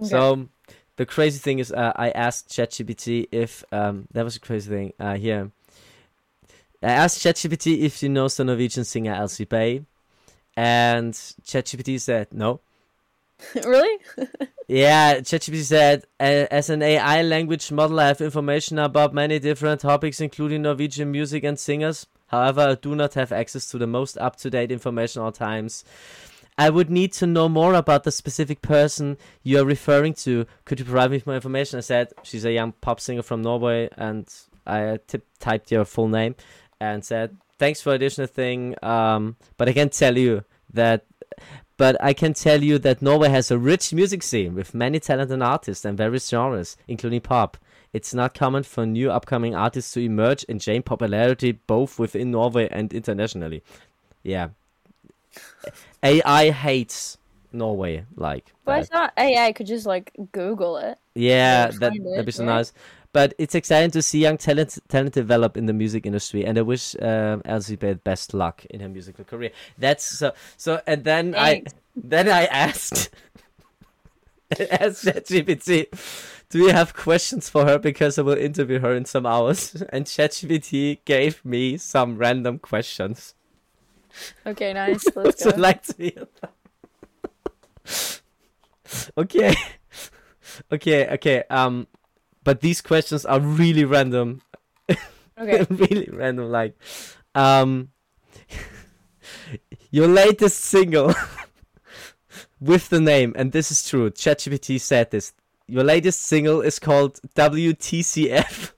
Okay. 0.00 0.08
So 0.08 0.48
the 0.96 1.06
crazy 1.06 1.38
thing 1.38 1.58
is, 1.58 1.72
uh, 1.72 1.92
I 1.96 2.10
asked 2.10 2.48
ChatGPT 2.48 3.28
if 3.32 3.64
um, 3.72 4.06
that 4.12 4.24
was 4.24 4.36
a 4.36 4.40
crazy 4.40 4.70
thing. 4.70 4.92
Uh, 4.98 5.16
here, 5.16 5.50
I 6.82 6.90
asked 6.90 7.18
ChatGPT 7.20 7.80
if 7.80 7.96
she 7.96 8.08
knows 8.08 8.36
the 8.36 8.44
Norwegian 8.44 8.84
singer 8.84 9.14
Elsie 9.14 9.44
Bay, 9.44 9.84
and 10.56 11.14
ChatGPT 11.14 12.00
said 12.00 12.28
no. 12.32 12.60
really? 13.54 13.98
Yeah, 14.68 15.20
ChatGPT 15.20 15.62
said, 15.64 16.04
as 16.18 16.70
an 16.70 16.82
AI 16.82 17.22
language 17.22 17.70
model, 17.70 18.00
I 18.00 18.08
have 18.08 18.20
information 18.20 18.78
about 18.78 19.14
many 19.14 19.38
different 19.38 19.80
topics, 19.80 20.20
including 20.20 20.62
Norwegian 20.62 21.10
music 21.10 21.44
and 21.44 21.58
singers. 21.58 22.06
However, 22.28 22.60
I 22.62 22.74
do 22.76 22.94
not 22.94 23.14
have 23.14 23.32
access 23.32 23.70
to 23.70 23.78
the 23.78 23.86
most 23.86 24.16
up 24.16 24.36
to 24.36 24.50
date 24.50 24.72
information 24.72 25.22
all 25.22 25.32
times. 25.32 25.84
I 26.56 26.70
would 26.70 26.90
need 26.90 27.12
to 27.14 27.26
know 27.26 27.48
more 27.48 27.74
about 27.74 28.04
the 28.04 28.12
specific 28.12 28.62
person 28.62 29.16
you 29.42 29.58
are 29.60 29.64
referring 29.64 30.14
to. 30.14 30.46
Could 30.64 30.78
you 30.78 30.84
provide 30.84 31.10
me 31.10 31.16
with 31.16 31.26
more 31.26 31.36
information? 31.36 31.78
I 31.78 31.80
said, 31.80 32.12
She's 32.22 32.44
a 32.44 32.52
young 32.52 32.72
pop 32.72 33.00
singer 33.00 33.22
from 33.22 33.42
Norway, 33.42 33.88
and 33.96 34.28
I 34.66 34.98
typed 35.40 35.72
your 35.72 35.84
full 35.84 36.08
name 36.08 36.36
and 36.80 37.04
said, 37.04 37.36
Thanks 37.58 37.80
for 37.80 37.94
additional 37.94 38.26
thing, 38.26 38.74
um, 38.82 39.36
but 39.56 39.68
I 39.68 39.72
can 39.72 39.88
tell 39.88 40.16
you 40.16 40.44
that 40.72 41.06
but 41.76 41.96
I 42.02 42.12
can 42.12 42.34
tell 42.34 42.62
you 42.62 42.78
that 42.78 43.02
Norway 43.02 43.28
has 43.28 43.50
a 43.50 43.58
rich 43.58 43.92
music 43.92 44.22
scene 44.22 44.54
with 44.54 44.74
many 44.74 45.00
talented 45.00 45.42
artists 45.42 45.84
and 45.84 45.96
various 45.96 46.28
genres, 46.28 46.76
including 46.86 47.20
pop. 47.20 47.56
It's 47.92 48.14
not 48.14 48.34
common 48.34 48.62
for 48.62 48.86
new 48.86 49.10
upcoming 49.10 49.54
artists 49.54 49.92
to 49.94 50.00
emerge 50.00 50.44
and 50.48 50.60
gain 50.60 50.82
popularity 50.82 51.52
both 51.52 51.98
within 51.98 52.30
Norway 52.30 52.68
and 52.70 52.92
internationally. 52.92 53.62
Yeah. 54.22 54.48
AI 56.02 56.50
hates 56.50 57.18
Norway. 57.52 58.04
Like, 58.16 58.52
But 58.64 58.72
I 58.72 58.80
that. 58.80 58.90
thought 58.90 59.12
AI 59.18 59.52
could 59.52 59.66
just 59.66 59.86
like 59.86 60.12
Google 60.32 60.76
it. 60.78 60.98
yeah, 61.14 61.66
that, 61.68 61.80
that'd 61.80 62.26
be 62.26 62.32
so 62.32 62.44
right? 62.44 62.54
nice. 62.54 62.72
But 63.12 63.34
it's 63.38 63.54
exciting 63.54 63.90
to 63.90 64.00
see 64.00 64.20
young 64.20 64.38
talent 64.38 64.78
talent 64.88 65.12
develop 65.12 65.56
in 65.56 65.66
the 65.66 65.74
music 65.74 66.06
industry, 66.06 66.46
and 66.46 66.58
I 66.58 66.62
wish 66.62 66.96
um, 67.02 67.42
Elizabeth 67.44 68.02
best 68.04 68.32
luck 68.32 68.64
in 68.70 68.80
her 68.80 68.88
musical 68.88 69.24
career. 69.24 69.50
That's 69.76 70.04
so. 70.04 70.32
So, 70.56 70.80
and 70.86 71.04
then 71.04 71.32
Thanks. 71.32 71.72
I 71.72 71.76
then 71.94 72.28
I 72.28 72.46
asked 72.46 73.10
asked 74.70 75.04
ChatGPT, 75.04 75.86
do 76.48 76.58
you 76.58 76.68
have 76.68 76.94
questions 76.94 77.48
for 77.48 77.64
her 77.64 77.78
because 77.78 78.18
I 78.18 78.22
will 78.22 78.36
interview 78.36 78.80
her 78.80 78.94
in 78.94 79.04
some 79.04 79.26
hours? 79.26 79.82
And 79.92 80.06
ChatGPT 80.06 80.98
gave 81.04 81.44
me 81.44 81.78
some 81.78 82.18
random 82.18 82.58
questions. 82.58 83.34
Okay, 84.46 84.72
nice. 84.74 85.04
Let's 85.14 85.44
go. 85.44 85.50
like 85.56 85.82
to 85.84 85.94
hear 85.96 86.28
that? 86.40 88.20
okay. 89.16 89.54
okay, 90.72 91.08
okay. 91.08 91.44
Um 91.48 91.86
but 92.44 92.60
these 92.60 92.80
questions 92.80 93.24
are 93.24 93.40
really 93.40 93.84
random. 93.84 94.42
Okay. 95.38 95.66
really 95.70 96.08
random 96.12 96.50
like 96.50 96.76
um 97.34 97.88
your 99.90 100.06
latest 100.06 100.58
single 100.58 101.14
with 102.60 102.90
the 102.90 103.00
name 103.00 103.32
and 103.36 103.50
this 103.52 103.70
is 103.70 103.88
true 103.88 104.10
ChatGPT 104.10 104.80
said 104.80 105.10
this 105.10 105.32
your 105.66 105.84
latest 105.84 106.22
single 106.22 106.60
is 106.60 106.78
called 106.78 107.18
WTCF 107.34 108.72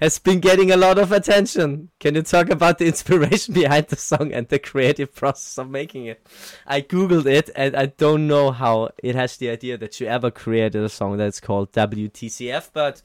has 0.00 0.18
been 0.18 0.40
getting 0.40 0.70
a 0.70 0.76
lot 0.76 0.98
of 0.98 1.12
attention 1.12 1.90
can 2.00 2.14
you 2.14 2.22
talk 2.22 2.48
about 2.48 2.78
the 2.78 2.86
inspiration 2.86 3.54
behind 3.62 3.86
the 3.88 3.96
song 3.96 4.32
and 4.32 4.48
the 4.48 4.58
creative 4.58 5.14
process 5.14 5.58
of 5.58 5.68
making 5.68 6.06
it 6.06 6.26
I 6.66 6.80
googled 6.80 7.26
it 7.26 7.50
and 7.54 7.76
I 7.76 7.86
don't 7.86 8.26
know 8.26 8.50
how 8.50 8.90
it 9.02 9.14
has 9.14 9.36
the 9.36 9.50
idea 9.50 9.76
that 9.78 10.00
you 10.00 10.06
ever 10.06 10.30
created 10.30 10.82
a 10.82 10.88
song 10.88 11.16
that's 11.16 11.40
called 11.40 11.72
WTCF 11.72 12.70
but 12.72 13.02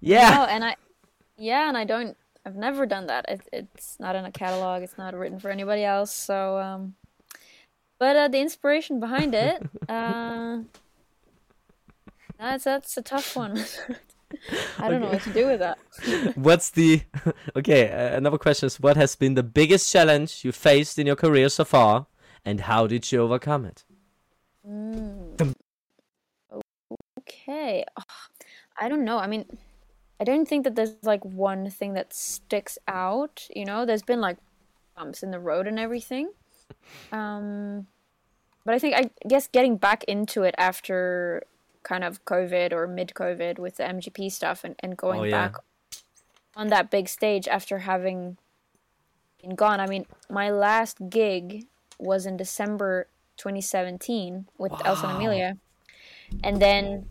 yeah 0.00 0.38
Oh, 0.40 0.44
and 0.44 0.64
I, 0.64 0.76
yeah, 1.42 1.68
and 1.68 1.76
I 1.76 1.84
don't. 1.84 2.16
I've 2.44 2.56
never 2.56 2.86
done 2.86 3.06
that. 3.06 3.24
It, 3.28 3.40
it's 3.52 3.98
not 3.98 4.16
in 4.16 4.24
a 4.24 4.30
catalog. 4.32 4.82
It's 4.82 4.96
not 4.96 5.14
written 5.14 5.38
for 5.38 5.50
anybody 5.50 5.84
else. 5.84 6.12
So, 6.14 6.58
um, 6.58 6.94
but 7.98 8.16
uh, 8.16 8.28
the 8.28 8.40
inspiration 8.40 9.00
behind 9.00 9.34
it, 9.34 9.62
uh, 9.88 10.60
that's 12.38 12.64
that's 12.64 12.96
a 12.96 13.02
tough 13.02 13.34
one. 13.36 13.64
I 14.78 14.88
don't 14.88 15.00
know 15.00 15.08
what 15.08 15.22
to 15.22 15.32
do 15.32 15.46
with 15.46 15.60
that. 15.60 15.78
What's 16.36 16.70
the 16.70 17.02
okay? 17.56 17.90
Uh, 17.90 18.16
another 18.16 18.38
question 18.38 18.66
is: 18.66 18.80
What 18.80 18.96
has 18.96 19.16
been 19.16 19.34
the 19.34 19.42
biggest 19.42 19.90
challenge 19.90 20.44
you 20.44 20.52
faced 20.52 20.98
in 20.98 21.06
your 21.06 21.16
career 21.16 21.48
so 21.48 21.64
far, 21.64 22.06
and 22.44 22.60
how 22.60 22.86
did 22.86 23.10
you 23.10 23.22
overcome 23.22 23.64
it? 23.64 23.84
Mm. 24.68 25.54
Okay. 27.18 27.84
Ugh, 27.96 28.04
I 28.80 28.88
don't 28.88 29.04
know. 29.04 29.18
I 29.18 29.26
mean, 29.26 29.46
I 30.20 30.24
don't 30.24 30.46
think 30.46 30.64
that 30.64 30.76
there's 30.76 30.94
like 31.02 31.24
one 31.24 31.70
thing 31.70 31.94
that 31.94 32.12
sticks 32.12 32.78
out. 32.86 33.48
You 33.54 33.64
know, 33.64 33.84
there's 33.84 34.02
been 34.02 34.20
like 34.20 34.38
bumps 34.96 35.22
in 35.22 35.30
the 35.30 35.40
road 35.40 35.66
and 35.66 35.78
everything. 35.78 36.30
Um, 37.12 37.86
but 38.64 38.74
I 38.74 38.78
think 38.78 38.94
I 38.96 39.10
guess 39.28 39.46
getting 39.46 39.76
back 39.76 40.04
into 40.04 40.42
it 40.42 40.54
after 40.58 41.42
kind 41.82 42.04
of 42.04 42.24
COVID 42.24 42.72
or 42.72 42.86
mid 42.86 43.12
COVID 43.14 43.58
with 43.58 43.76
the 43.76 43.84
MGP 43.84 44.30
stuff 44.30 44.64
and, 44.64 44.74
and 44.80 44.96
going 44.96 45.20
Oh, 45.20 45.24
yeah. 45.24 45.48
back 45.48 45.56
on 46.56 46.68
that 46.68 46.90
big 46.90 47.08
stage 47.08 47.48
after 47.48 47.78
having 47.78 48.36
been 49.40 49.54
gone. 49.54 49.80
I 49.80 49.86
mean, 49.86 50.06
my 50.30 50.50
last 50.50 50.98
gig 51.08 51.66
was 51.98 52.26
in 52.26 52.36
December 52.36 53.08
2017 53.36 54.46
with 54.58 54.72
Elsa 54.84 55.06
and 55.06 55.16
Emilie. 55.16 55.52
And 56.42 56.60
then 56.60 57.06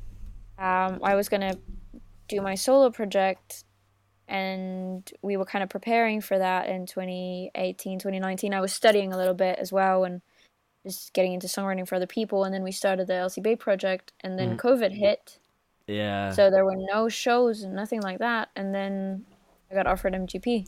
um, 0.58 1.00
I 1.04 1.16
was 1.16 1.30
going 1.30 1.42
to 1.42 1.58
do 2.28 2.42
my 2.42 2.56
solo 2.56 2.90
project 2.90 3.64
and 4.28 5.12
we 5.22 5.36
were 5.36 5.46
kind 5.46 5.62
of 5.62 5.70
preparing 5.70 6.22
for 6.22 6.40
that 6.40 6.70
in 6.70 6.86
2018 6.86 8.00
2019 8.00 8.54
i 8.54 8.62
was 8.62 8.72
studying 8.72 9.12
a 9.12 9.18
little 9.18 9.34
bit 9.34 9.60
as 9.60 9.74
well 9.74 10.06
and 10.06 10.22
just 10.84 11.14
getting 11.14 11.34
into 11.34 11.48
songwriting 11.48 11.88
for 11.88 11.96
other 11.96 12.08
people 12.08 12.44
and 12.44 12.54
then 12.54 12.64
we 12.64 12.72
started 12.72 13.08
the 13.08 13.14
Elsie 13.16 13.42
Bay 13.42 13.56
project 13.56 14.14
and 14.22 14.38
then 14.40 14.58
Mhm. 14.58 14.60
covid 14.60 14.92
hit 14.92 15.38
Yeah. 15.88 16.32
so 16.32 16.50
there 16.50 16.66
were 16.66 16.76
no 16.78 17.08
shows 17.10 17.62
and 17.64 17.74
nothing 17.76 18.02
like 18.02 18.20
that 18.20 18.50
and 18.56 18.74
then 18.74 19.26
i 19.70 19.76
got 19.76 19.86
offered 19.88 20.14
mgp 20.14 20.68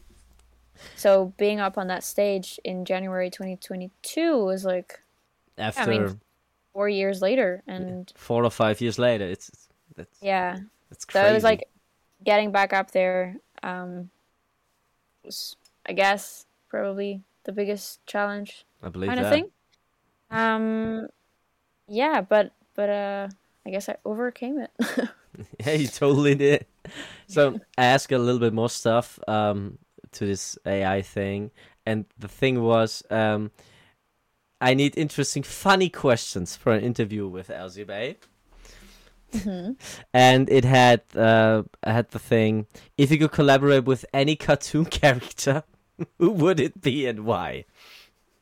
so 0.96 1.34
being 1.38 1.60
up 1.60 1.78
on 1.78 1.88
that 1.88 2.04
stage 2.04 2.60
in 2.64 2.86
january 2.86 3.30
2022 3.30 4.38
was 4.44 4.66
like 4.66 5.02
After 5.58 5.82
I 5.82 5.86
mean, 5.88 6.22
four 6.74 6.90
years 6.90 7.22
later 7.22 7.64
and 7.68 8.12
four 8.16 8.44
or 8.44 8.50
five 8.52 8.82
years 8.82 8.98
later, 9.00 9.26
it's, 9.26 9.50
it's 9.50 9.68
that's 9.96 10.18
yeah 10.22 10.60
that's 10.90 11.06
So 11.12 11.26
it 11.26 11.34
was 11.34 11.44
like 11.44 11.64
getting 12.24 12.52
back 12.52 12.74
up 12.74 12.92
there. 12.92 13.38
Um, 13.62 14.10
was 15.24 15.56
I 15.86 15.94
guess 15.94 16.46
probably 16.70 17.22
the 17.44 17.52
biggest 17.52 18.06
challenge 18.08 18.66
I 18.82 18.90
believe 18.90 19.10
kind 19.10 19.20
that. 19.20 19.26
of 19.26 19.32
thing. 19.32 19.48
Um, 20.34 21.08
yeah, 21.88 22.22
but 22.22 22.54
but 22.76 22.90
uh, 22.90 23.30
I 23.66 23.70
guess 23.72 23.90
I 23.90 23.98
overcame 24.06 24.60
it. 24.60 24.72
Yeah, 25.66 25.74
you 25.74 25.88
totally 25.88 26.36
did. 26.36 26.66
So 27.28 27.60
I 27.78 27.86
asked 27.86 28.12
a 28.12 28.20
little 28.20 28.40
bit 28.40 28.54
more 28.54 28.70
stuff 28.70 29.20
um, 29.28 29.80
to 30.14 30.26
this 30.26 30.58
AI 30.66 31.02
thing, 31.02 31.52
and 31.86 32.06
the 32.20 32.28
thing 32.28 32.62
was, 32.62 33.04
um, 33.10 33.52
I 34.62 34.74
need 34.74 34.98
interesting, 34.98 35.44
funny 35.44 35.90
questions 35.90 36.56
for 36.56 36.72
an 36.74 36.84
interview 36.84 37.28
with 37.28 37.50
Elsie 37.50 37.84
Bay. 37.84 38.18
Mhm. 39.34 39.76
And 40.14 40.50
it 40.50 40.64
had 40.64 41.02
uh, 41.16 41.64
had 41.84 42.10
the 42.12 42.20
thing: 42.20 42.68
if 42.98 43.12
you 43.12 43.18
could 43.18 43.32
collaborate 43.32 43.86
with 43.86 44.06
any 44.14 44.36
cartoon 44.36 44.86
character, 45.02 45.64
who 46.20 46.32
would 46.32 46.60
it 46.60 46.82
be 46.82 47.08
and 47.08 47.26
why? 47.26 47.66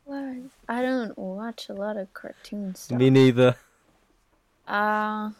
I 0.10 0.82
don't 0.82 1.18
watch 1.18 1.70
a 1.70 1.74
lot 1.74 1.98
of 1.98 2.14
cartoon 2.14 2.76
stuff. 2.76 2.98
Me 2.98 3.10
neither. 3.10 3.56
Uh, 4.68 5.32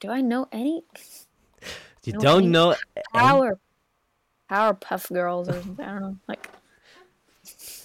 do 0.00 0.08
I 0.10 0.20
know 0.20 0.46
any 0.52 0.82
You 2.04 2.14
No, 2.14 2.20
don't 2.20 2.44
I- 2.44 2.46
know? 2.46 2.74
Power 3.14 3.58
Powerpuff 4.50 5.12
Girls 5.12 5.48
or 5.48 5.60
something? 5.62 5.84
I 5.84 5.92
don't 5.92 6.02
know. 6.02 6.16
Like 6.28 6.48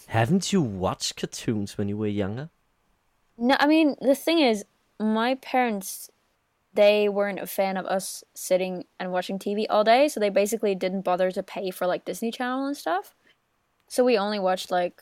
Haven't 0.08 0.52
you 0.54 0.62
watched 0.62 1.18
cartoons 1.18 1.78
when 1.78 1.90
you 1.90 1.98
were 1.98 2.08
younger? 2.08 2.50
No, 3.38 3.56
I 3.60 3.68
mean 3.68 3.96
the 4.02 4.16
thing 4.16 4.40
is, 4.40 4.66
my 5.00 5.36
parents 5.36 6.10
they 6.74 7.08
weren't 7.08 7.40
a 7.40 7.48
fan 7.48 7.78
of 7.78 7.86
us 7.86 8.24
sitting 8.34 8.84
and 9.00 9.12
watching 9.12 9.40
TV 9.40 9.66
all 9.70 9.84
day, 9.86 10.08
so 10.10 10.20
they 10.20 10.30
basically 10.30 10.76
didn't 10.76 11.02
bother 11.04 11.32
to 11.32 11.42
pay 11.44 11.72
for 11.72 11.88
like 11.88 12.04
Disney 12.06 12.32
Channel 12.32 12.66
and 12.68 12.76
stuff. 12.78 13.16
So 13.88 14.04
we 14.04 14.18
only 14.18 14.40
watched 14.40 14.72
like 14.72 15.02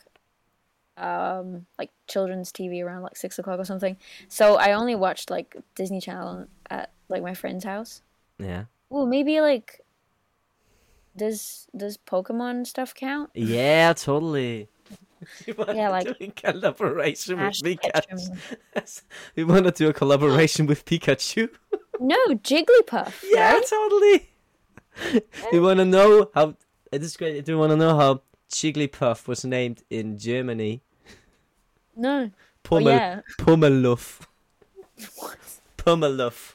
um 0.96 1.66
like 1.78 1.90
children's 2.06 2.52
TV 2.52 2.84
around 2.84 3.02
like 3.02 3.16
six 3.16 3.38
o'clock 3.38 3.58
or 3.58 3.64
something. 3.64 3.96
So 4.28 4.56
I 4.56 4.72
only 4.72 4.94
watched 4.94 5.30
like 5.30 5.56
Disney 5.74 6.00
Channel 6.00 6.46
at 6.70 6.90
like 7.08 7.22
my 7.22 7.34
friend's 7.34 7.64
house. 7.64 8.02
Yeah. 8.38 8.64
Well, 8.90 9.06
maybe 9.06 9.40
like 9.40 9.80
does 11.16 11.66
does 11.76 11.96
Pokemon 11.96 12.66
stuff 12.66 12.94
count? 12.94 13.30
Yeah, 13.34 13.92
totally. 13.92 14.68
We 15.46 15.54
Yeah, 15.74 15.88
like 15.88 16.18
do 16.18 16.26
a 16.26 16.30
collaboration 16.30 17.38
with 17.38 17.46
Ash 17.46 17.60
Pikachu. 17.62 19.02
We 19.36 19.44
want 19.44 19.64
to 19.64 19.70
do 19.70 19.88
a 19.88 19.92
collaboration 19.92 20.66
with 20.66 20.84
Pikachu. 20.84 21.48
No, 22.00 22.16
Jigglypuff. 22.26 23.22
Yeah, 23.22 23.52
right? 23.54 23.66
totally. 23.66 24.28
we 25.52 25.60
want 25.60 25.78
to 25.78 25.84
know 25.84 26.28
how. 26.34 26.56
It 26.90 27.02
is 27.04 27.16
great. 27.16 27.44
Do 27.44 27.52
you 27.52 27.58
want 27.58 27.70
to 27.70 27.76
know 27.76 27.96
how 27.96 28.22
Jigglypuff 28.50 29.26
was 29.26 29.44
named 29.44 29.82
in 29.90 30.18
Germany? 30.18 30.82
No. 31.96 32.30
Oh, 32.30 32.30
Pummel, 32.62 32.92
yeah. 32.92 33.20
Pummeluff. 33.38 34.20
What? 35.16 35.38
Pummeluff. 35.76 36.54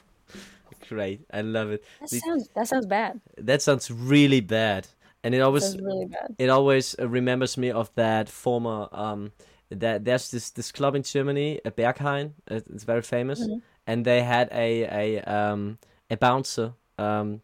Great, 0.88 1.20
I 1.32 1.42
love 1.42 1.70
it. 1.70 1.84
That 2.00 2.10
The- 2.10 2.18
sounds 2.18 2.48
that 2.54 2.66
sounds 2.68 2.86
bad. 2.86 3.20
That 3.38 3.62
sounds 3.62 3.90
really 3.90 4.40
bad, 4.40 4.88
and 5.22 5.34
it 5.34 5.40
always 5.40 5.76
really 5.78 6.06
bad. 6.06 6.34
it 6.38 6.48
always 6.50 6.96
uh, 6.98 7.08
remembers 7.08 7.56
me 7.56 7.70
of 7.70 7.94
that 7.94 8.28
former 8.28 8.88
um 8.90 9.30
that 9.70 10.04
there's 10.04 10.30
this 10.32 10.50
this 10.50 10.72
club 10.72 10.96
in 10.96 11.04
Germany, 11.04 11.60
a 11.64 11.70
Berghain. 11.70 12.32
It's 12.48 12.82
very 12.82 13.02
famous, 13.02 13.40
Mhm. 13.40 13.62
and 13.86 14.04
they 14.04 14.22
had 14.22 14.48
a 14.50 14.82
a 14.90 15.20
um 15.22 15.78
a 16.10 16.16
bouncer 16.16 16.72
um 16.98 17.40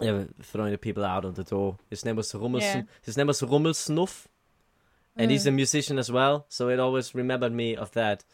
yeah, 0.00 0.24
throwing 0.42 0.72
the 0.72 0.78
people 0.78 1.04
out 1.04 1.24
on 1.24 1.34
the 1.34 1.44
door. 1.44 1.76
His 1.90 2.04
name 2.04 2.16
was 2.16 2.32
Rummels. 2.32 2.60
Yeah. 2.62 2.82
His 3.02 3.16
name 3.16 3.26
was 3.28 3.40
Rummelsnuff, 3.42 4.26
and 5.16 5.30
he's 5.30 5.44
Mm. 5.44 5.48
a 5.48 5.52
musician 5.52 5.98
as 5.98 6.10
well. 6.12 6.44
So 6.48 6.68
it 6.68 6.78
always 6.80 7.14
remembered 7.14 7.52
me 7.52 7.76
of 7.76 7.90
that. 7.92 8.24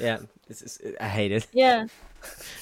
Yeah, 0.00 0.18
it's, 0.48 0.62
it's, 0.62 0.78
I 1.00 1.08
hate 1.08 1.32
it. 1.32 1.46
Yeah. 1.52 1.86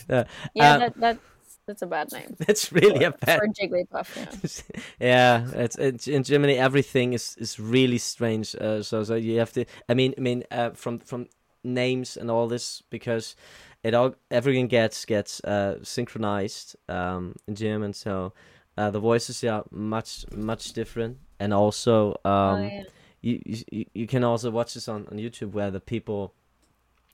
Yeah. 0.09 0.24
Yeah, 0.55 0.74
Uh, 0.74 0.78
that 0.78 0.95
that's 1.01 1.20
That's 1.66 1.82
a 1.82 1.86
bad 1.86 2.11
name. 2.12 2.34
That's 2.47 2.72
really 2.72 3.05
a 3.05 3.11
bad. 3.12 3.38
For 3.38 3.47
Jigglypuff, 3.47 4.09
yeah. 4.16 4.72
yeah, 5.55 5.62
it's, 5.64 5.76
it's 5.78 6.09
in 6.09 6.24
Germany. 6.24 6.57
Everything 6.59 7.12
is 7.12 7.36
is 7.38 7.61
really 7.61 7.99
strange. 7.99 8.57
Uh, 8.57 8.82
so 8.82 9.05
so 9.05 9.14
you 9.14 9.38
have 9.38 9.53
to. 9.53 9.64
I 9.88 9.95
mean, 9.95 10.14
I 10.18 10.20
mean, 10.20 10.43
uh, 10.51 10.70
from 10.74 10.99
from 10.99 11.26
names 11.62 12.16
and 12.16 12.30
all 12.30 12.49
this 12.49 12.82
because 12.91 13.36
it 13.82 13.94
all 13.94 14.14
everything 14.30 14.68
gets 14.68 15.04
gets 15.04 15.42
uh, 15.44 15.78
synchronized 15.82 16.76
um, 16.88 17.34
in 17.46 17.54
German. 17.54 17.92
So 17.92 18.32
uh, 18.76 18.90
the 18.90 19.00
voices 19.00 19.42
are 19.44 19.64
much 19.70 20.24
much 20.34 20.72
different, 20.72 21.18
and 21.38 21.54
also 21.54 22.12
um, 22.24 22.32
oh, 22.32 22.68
yeah. 22.72 22.82
you, 23.20 23.40
you 23.44 23.84
you 23.94 24.06
can 24.06 24.24
also 24.24 24.50
watch 24.50 24.74
this 24.74 24.88
on 24.88 25.06
on 25.10 25.18
YouTube 25.18 25.52
where 25.52 25.70
the 25.70 25.80
people 25.80 26.34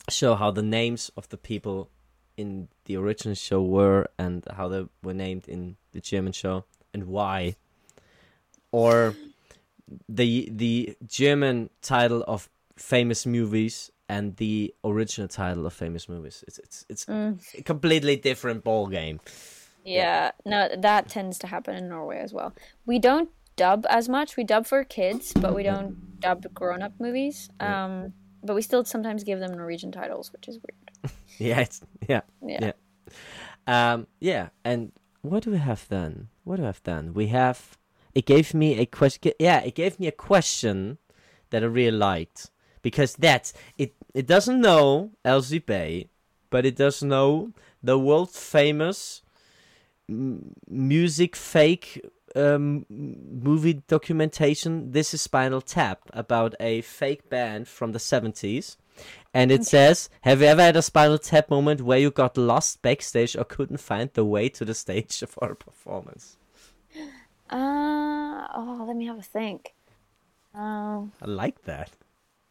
show 0.08 0.34
how 0.34 0.50
the 0.50 0.62
names 0.62 1.10
of 1.16 1.28
the 1.28 1.36
people 1.36 1.90
in 2.36 2.68
the 2.84 2.96
original 2.96 3.34
show 3.34 3.62
were 3.62 4.06
and 4.18 4.44
how 4.56 4.68
they 4.68 4.86
were 5.02 5.14
named 5.14 5.48
in 5.48 5.76
the 5.92 6.00
German 6.00 6.32
show 6.32 6.64
and 6.92 7.04
why, 7.04 7.56
or 8.72 9.14
the 10.08 10.48
the 10.50 10.96
German 11.06 11.70
title 11.80 12.24
of 12.26 12.50
famous 12.76 13.24
movies 13.24 13.90
and 14.08 14.36
the 14.36 14.74
original 14.84 15.28
title 15.28 15.66
of 15.66 15.72
famous 15.72 16.08
movies. 16.08 16.44
It's 16.46 16.58
it's 16.58 16.84
it's 16.88 17.04
Mm. 17.06 17.38
a 17.58 17.62
completely 17.62 18.16
different 18.16 18.64
ball 18.64 18.86
game. 18.86 19.20
Yeah, 19.84 20.32
no, 20.44 20.68
that 20.76 21.08
tends 21.08 21.38
to 21.38 21.46
happen 21.46 21.76
in 21.76 21.88
Norway 21.88 22.18
as 22.18 22.32
well. 22.32 22.52
We 22.86 22.98
don't 22.98 23.30
dub 23.54 23.86
as 23.88 24.08
much. 24.08 24.36
We 24.36 24.42
dub 24.44 24.66
for 24.66 24.82
kids, 24.84 25.32
but 25.32 25.54
we 25.54 25.62
don't 25.62 26.20
dub 26.20 26.52
grown-up 26.52 26.92
movies. 26.98 27.48
Um, 27.60 28.12
but 28.42 28.54
we 28.54 28.62
still 28.62 28.84
sometimes 28.84 29.22
give 29.24 29.38
them 29.38 29.52
Norwegian 29.54 29.92
titles, 29.92 30.32
which 30.32 30.48
is 30.48 30.58
weird. 30.58 31.12
Yeah, 31.38 31.60
it's 31.60 31.80
yeah. 32.08 32.22
Yeah. 32.42 32.72
Yeah. 33.66 33.92
Um, 33.92 34.06
yeah, 34.20 34.48
and 34.64 34.92
what 35.22 35.42
do 35.44 35.50
we 35.50 35.58
have 35.58 35.86
then? 35.88 36.28
What 36.44 36.56
do 36.56 36.62
we 36.62 36.66
have 36.66 36.82
then? 36.82 37.14
We 37.14 37.28
have. 37.28 37.76
It 38.14 38.26
gave 38.26 38.54
me 38.54 38.78
a 38.78 38.86
question. 38.86 39.32
Yeah, 39.38 39.60
it 39.60 39.74
gave 39.74 40.00
me 40.00 40.06
a 40.06 40.12
question 40.12 40.98
that 41.50 41.62
I 41.62 41.66
really 41.66 41.96
liked 41.96 42.50
because 42.86 43.16
that 43.16 43.52
it 43.76 43.96
it 44.14 44.28
doesn't 44.28 44.60
know 44.60 45.10
Elsie 45.24 45.58
Bay, 45.58 46.08
but 46.50 46.64
it 46.64 46.76
does 46.76 47.02
know 47.02 47.50
the 47.82 47.98
world 47.98 48.30
famous 48.30 49.22
m- 50.08 50.54
music 50.68 51.34
fake 51.34 52.00
um, 52.36 52.86
movie 52.88 53.82
documentation. 53.88 54.92
This 54.92 55.12
is 55.12 55.20
Spinal 55.20 55.60
Tap 55.60 55.98
about 56.12 56.54
a 56.60 56.80
fake 56.82 57.28
band 57.28 57.66
from 57.66 57.90
the 57.90 57.98
seventies. 57.98 58.76
And 59.34 59.50
it 59.50 59.64
says, 59.64 60.08
"Have 60.20 60.40
you 60.40 60.46
ever 60.46 60.62
had 60.62 60.76
a 60.76 60.82
Spinal 60.82 61.18
Tap 61.18 61.50
moment 61.50 61.80
where 61.80 61.98
you 61.98 62.12
got 62.12 62.38
lost 62.38 62.82
backstage 62.82 63.34
or 63.34 63.42
couldn't 63.42 63.80
find 63.90 64.10
the 64.12 64.24
way 64.24 64.48
to 64.50 64.64
the 64.64 64.74
stage 64.74 65.24
for 65.34 65.50
a 65.50 65.56
performance?" 65.56 66.36
Uh, 67.50 68.46
oh, 68.54 68.84
let 68.86 68.96
me 68.96 69.06
have 69.06 69.18
a 69.18 69.28
think. 69.36 69.74
Um, 70.54 71.10
I 71.20 71.26
like 71.26 71.64
that. 71.64 71.90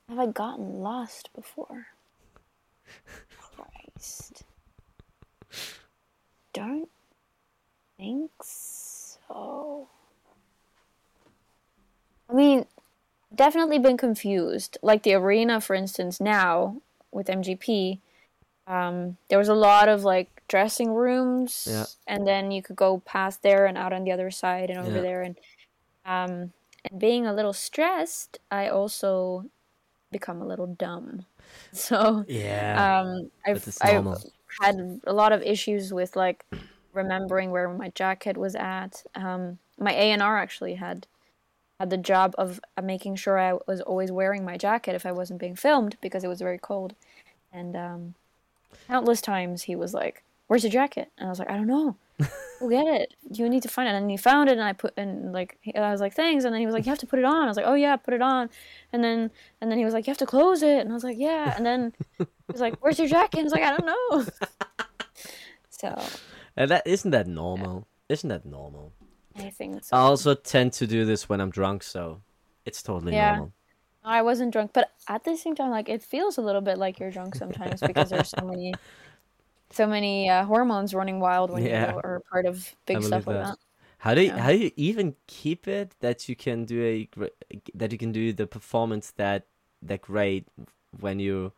Have 0.09 0.19
I 0.19 0.27
gotten 0.27 0.81
lost 0.81 1.29
before? 1.35 1.87
Christ. 3.37 4.43
Don't 6.53 6.89
think 7.97 8.31
so. 8.41 9.87
I 12.29 12.33
mean, 12.33 12.65
definitely 13.33 13.79
been 13.79 13.97
confused. 13.97 14.77
Like 14.81 15.03
the 15.03 15.13
arena, 15.13 15.59
for 15.61 15.75
instance, 15.75 16.19
now 16.21 16.81
with 17.11 17.27
MGP, 17.27 17.99
um, 18.67 19.17
there 19.29 19.37
was 19.37 19.47
a 19.47 19.53
lot 19.53 19.89
of 19.89 20.03
like 20.03 20.43
dressing 20.47 20.93
rooms, 20.93 21.67
Yeah. 21.69 21.85
and 22.07 22.25
then 22.27 22.51
you 22.51 22.61
could 22.63 22.75
go 22.75 22.99
past 22.99 23.41
there 23.43 23.65
and 23.65 23.77
out 23.77 23.93
on 23.93 24.03
the 24.03 24.11
other 24.11 24.31
side 24.31 24.69
and 24.69 24.79
over 24.79 24.95
Yeah. 24.95 25.01
there, 25.01 25.21
and 25.21 25.37
um, 26.05 26.53
and 26.89 26.99
being 26.99 27.25
a 27.25 27.33
little 27.33 27.53
stressed, 27.53 28.39
I 28.51 28.67
also 28.69 29.45
become 30.17 30.41
a 30.41 30.47
little 30.47 30.67
dumb. 30.67 31.25
So 31.71 32.25
Yeah, 32.27 33.01
um, 33.01 33.29
I've, 33.45 33.67
I've 33.81 34.23
had 34.61 35.01
a 35.05 35.13
lot 35.13 35.31
of 35.31 35.41
issues 35.41 35.93
with 35.93 36.15
like 36.15 36.45
remembering 36.93 37.51
where 37.51 37.69
my 37.69 37.89
jacket 37.89 38.37
was 38.37 38.55
at. 38.55 39.03
Um, 39.13 39.59
my 39.77 39.91
A 39.91 40.11
and 40.11 40.21
R 40.21 40.37
actually 40.37 40.75
had 40.75 41.05
had 41.79 41.89
the 41.89 41.97
job 41.97 42.33
of 42.37 42.59
uh, 42.77 42.81
making 42.81 43.17
sure 43.17 43.37
I 43.37 43.59
was 43.67 43.81
always 43.81 44.11
wearing 44.11 44.45
my 44.45 44.57
jacket 44.57 44.95
if 44.95 45.05
I 45.05 45.11
wasn't 45.11 45.39
being 45.39 45.55
filmed 45.55 45.97
because 46.01 46.23
it 46.23 46.29
was 46.29 46.39
very 46.39 46.57
cold. 46.57 46.95
And 47.51 47.75
um, 47.75 48.15
countless 48.87 49.21
times 49.21 49.63
he 49.63 49.75
was 49.75 49.93
like, 49.93 50.23
"Where's 50.47 50.63
your 50.63 50.71
jacket?" 50.71 51.11
And 51.17 51.27
I 51.27 51.29
was 51.29 51.39
like, 51.39 51.49
"I 51.49 51.57
don't 51.57 51.67
know. 51.67 51.97
Go 52.59 52.69
get 52.69 52.87
it. 52.87 53.13
You 53.29 53.49
need 53.49 53.63
to 53.63 53.69
find 53.69 53.87
it." 53.89 53.93
And 53.95 54.09
he 54.09 54.17
found 54.17 54.49
it, 54.49 54.53
and 54.53 54.63
I 54.63 54.73
put 54.73 54.93
and 54.97 55.33
like 55.33 55.57
I 55.75 55.91
was 55.91 56.01
like, 56.01 56.13
"Thanks." 56.13 56.45
And 56.45 56.53
then 56.53 56.61
he 56.61 56.65
was 56.65 56.73
like, 56.73 56.85
"You 56.85 56.91
have 56.91 56.99
to 56.99 57.07
put 57.07 57.19
it 57.19 57.25
on." 57.25 57.43
I 57.43 57.47
was 57.47 57.57
like, 57.57 57.65
"Oh 57.67 57.73
yeah, 57.73 57.95
put 57.97 58.13
it 58.13 58.21
on." 58.21 58.49
And 58.93 59.03
then 59.03 59.31
and 59.61 59.69
then 59.69 59.77
he 59.77 59.85
was 59.85 59.93
like, 59.93 60.07
"You 60.07 60.11
have 60.11 60.17
to 60.19 60.25
close 60.25 60.61
it." 60.63 60.79
And 60.79 60.89
I 60.89 60.93
was 60.93 61.03
like, 61.03 61.17
"Yeah." 61.17 61.53
And 61.55 61.65
then 61.65 61.93
he 62.17 62.25
was 62.51 62.61
like, 62.61 62.75
"Where's 62.81 62.97
your 62.97 63.07
jacket?" 63.07 63.39
And 63.39 63.45
I 63.45 63.51
was 63.51 63.53
like, 63.53 63.63
"I 63.63 63.75
don't 63.75 63.85
know." 63.85 64.25
so 65.69 65.95
and 66.55 66.71
that 66.71 66.87
isn't 66.87 67.11
that 67.11 67.27
normal? 67.27 67.87
Isn't 68.09 68.29
that 68.29 68.45
normal? 68.45 68.93
I 69.37 69.49
think 69.49 69.83
I 69.91 69.97
also 69.97 70.33
tend 70.33 70.71
to 70.73 70.87
do 70.87 71.03
this 71.05 71.27
when 71.27 71.41
I'm 71.41 71.49
drunk, 71.51 71.83
so 71.83 72.21
it's 72.65 72.81
totally 72.81 73.13
Yeah. 73.13 73.31
normal. 73.31 73.53
I 74.07 74.21
wasn't 74.21 74.53
drunk, 74.53 74.71
but 74.71 74.91
at 75.07 75.23
the 75.23 75.35
same 75.35 75.55
time, 75.55 75.71
like 75.71 75.89
it 75.89 76.03
feels 76.03 76.37
a 76.37 76.41
little 76.41 76.61
bit 76.61 76.77
like 76.77 76.99
you're 76.99 77.11
drunk 77.11 77.35
sometimes 77.35 77.81
because 77.81 78.11
there's 78.11 78.29
so 78.29 78.45
many, 78.45 78.75
so 79.71 79.87
many 79.87 80.29
uh, 80.29 80.45
hormones 80.45 80.93
running 80.93 81.19
wild 81.19 81.51
when 81.51 81.63
Yeah. 81.65 81.91
you 81.93 81.97
are 82.03 82.21
part 82.31 82.45
of 82.45 82.75
big 82.85 83.01
stuff 83.03 83.27
like 83.27 83.35
that. 83.37 83.45
that. 83.45 83.57
How 83.99 84.13
do 84.13 84.21
you, 84.21 84.27
Yeah. 84.27 84.37
how 84.39 84.49
do 84.51 84.57
you 84.57 84.71
even 84.75 85.15
keep 85.27 85.67
it 85.67 85.95
that 85.99 86.29
you 86.29 86.35
can 86.35 86.65
do 86.65 86.83
a 86.83 87.09
that 87.73 87.91
you 87.91 87.97
can 87.97 88.11
do 88.11 88.31
the 88.33 88.45
performance 88.47 89.11
that 89.17 89.47
that 89.81 90.01
great 90.01 90.47
when 90.99 91.19
you 91.19 91.51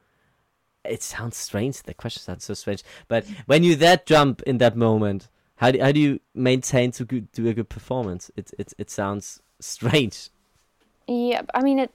it 0.84 1.04
sounds 1.04 1.36
strange 1.36 1.84
the 1.84 1.94
question 1.94 2.22
sounds 2.24 2.46
so 2.46 2.54
strange 2.54 2.84
but 3.08 3.26
when 3.46 3.64
you 3.64 3.76
that 3.76 4.06
jump 4.06 4.42
in 4.44 4.58
that 4.60 4.76
moment 4.76 5.28
how 5.58 5.72
do, 5.72 5.80
how 5.82 5.92
do 5.92 6.00
you 6.00 6.20
maintain 6.34 6.92
to 6.92 7.04
go- 7.04 7.28
do 7.34 7.48
a 7.50 7.54
good 7.54 7.68
performance 7.70 8.32
it 8.38 8.52
it 8.58 8.74
it 8.78 8.90
sounds 8.90 9.42
strange 9.60 10.30
Yeah, 11.08 11.42
I 11.54 11.62
mean 11.64 11.80
it. 11.80 11.92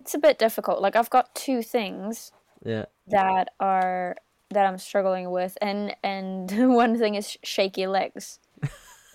It's 0.00 0.14
a 0.14 0.18
bit 0.18 0.38
difficult. 0.38 0.80
Like 0.80 0.96
I've 0.96 1.10
got 1.10 1.34
two 1.34 1.62
things 1.62 2.32
yeah 2.64 2.86
that 3.08 3.48
are 3.60 4.16
that 4.50 4.66
I'm 4.66 4.78
struggling 4.78 5.30
with, 5.30 5.56
and 5.60 5.94
and 6.02 6.50
one 6.74 6.98
thing 6.98 7.14
is 7.14 7.36
shaky 7.42 7.86
legs. 7.86 8.40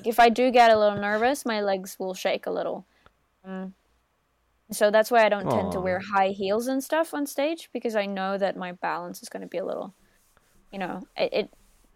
if 0.06 0.20
I 0.20 0.30
do 0.30 0.52
get 0.52 0.72
a 0.72 0.78
little 0.78 1.00
nervous, 1.00 1.46
my 1.46 1.62
legs 1.62 1.98
will 2.00 2.14
shake 2.14 2.46
a 2.46 2.52
little. 2.52 2.86
Um, 3.44 3.74
so 4.72 4.92
that's 4.92 5.10
why 5.10 5.26
I 5.26 5.30
don't 5.30 5.50
tend 5.50 5.72
to 5.72 5.80
wear 5.80 6.00
high 6.00 6.30
heels 6.30 6.68
and 6.68 6.84
stuff 6.84 7.14
on 7.14 7.26
stage 7.26 7.70
because 7.74 7.96
I 7.96 8.06
know 8.06 8.38
that 8.38 8.56
my 8.56 8.74
balance 8.74 9.24
is 9.24 9.30
going 9.30 9.42
to 9.42 9.48
be 9.48 9.58
a 9.58 9.66
little, 9.66 9.96
you 10.72 10.78
know, 10.78 11.02
it, 11.18 11.34
it 11.34 11.54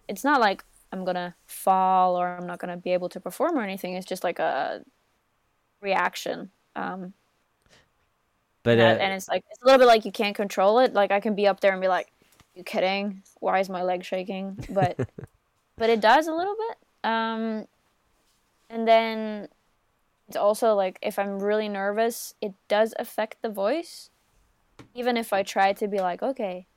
it's 0.07 0.23
not 0.23 0.41
like 0.41 0.63
I'm 0.91 1.05
gonna 1.05 1.35
fall 1.45 2.15
or 2.15 2.37
I'm 2.37 2.47
not 2.47 2.59
gonna 2.59 2.77
be 2.77 2.91
able 2.91 3.09
to 3.09 3.19
perform 3.19 3.57
or 3.57 3.61
anything. 3.61 3.93
It's 3.93 4.05
just 4.05 4.23
like 4.23 4.39
a 4.39 4.83
reaction. 5.81 6.51
Um, 6.75 7.13
but 8.63 8.79
uh, 8.79 8.97
and 9.01 9.13
it's 9.13 9.27
like 9.27 9.43
it's 9.49 9.61
a 9.61 9.65
little 9.65 9.79
bit 9.79 9.87
like 9.87 10.05
you 10.05 10.11
can't 10.11 10.35
control 10.35 10.79
it. 10.79 10.93
Like 10.93 11.11
I 11.11 11.19
can 11.19 11.35
be 11.35 11.47
up 11.47 11.59
there 11.59 11.73
and 11.73 11.81
be 11.81 11.87
like, 11.87 12.12
"You 12.55 12.63
kidding? 12.63 13.23
Why 13.39 13.59
is 13.59 13.69
my 13.69 13.83
leg 13.83 14.03
shaking?" 14.03 14.65
But 14.69 14.97
but 15.77 15.89
it 15.89 15.99
does 15.99 16.27
a 16.27 16.33
little 16.33 16.55
bit. 16.55 16.77
Um, 17.03 17.67
and 18.69 18.87
then 18.87 19.47
it's 20.27 20.37
also 20.37 20.73
like 20.73 20.99
if 21.01 21.19
I'm 21.19 21.39
really 21.39 21.69
nervous, 21.69 22.35
it 22.41 22.53
does 22.67 22.93
affect 22.97 23.41
the 23.41 23.49
voice. 23.49 24.09
Even 24.95 25.17
if 25.17 25.33
I 25.33 25.43
try 25.43 25.73
to 25.73 25.87
be 25.87 25.99
like, 25.99 26.23
"Okay, 26.23 26.67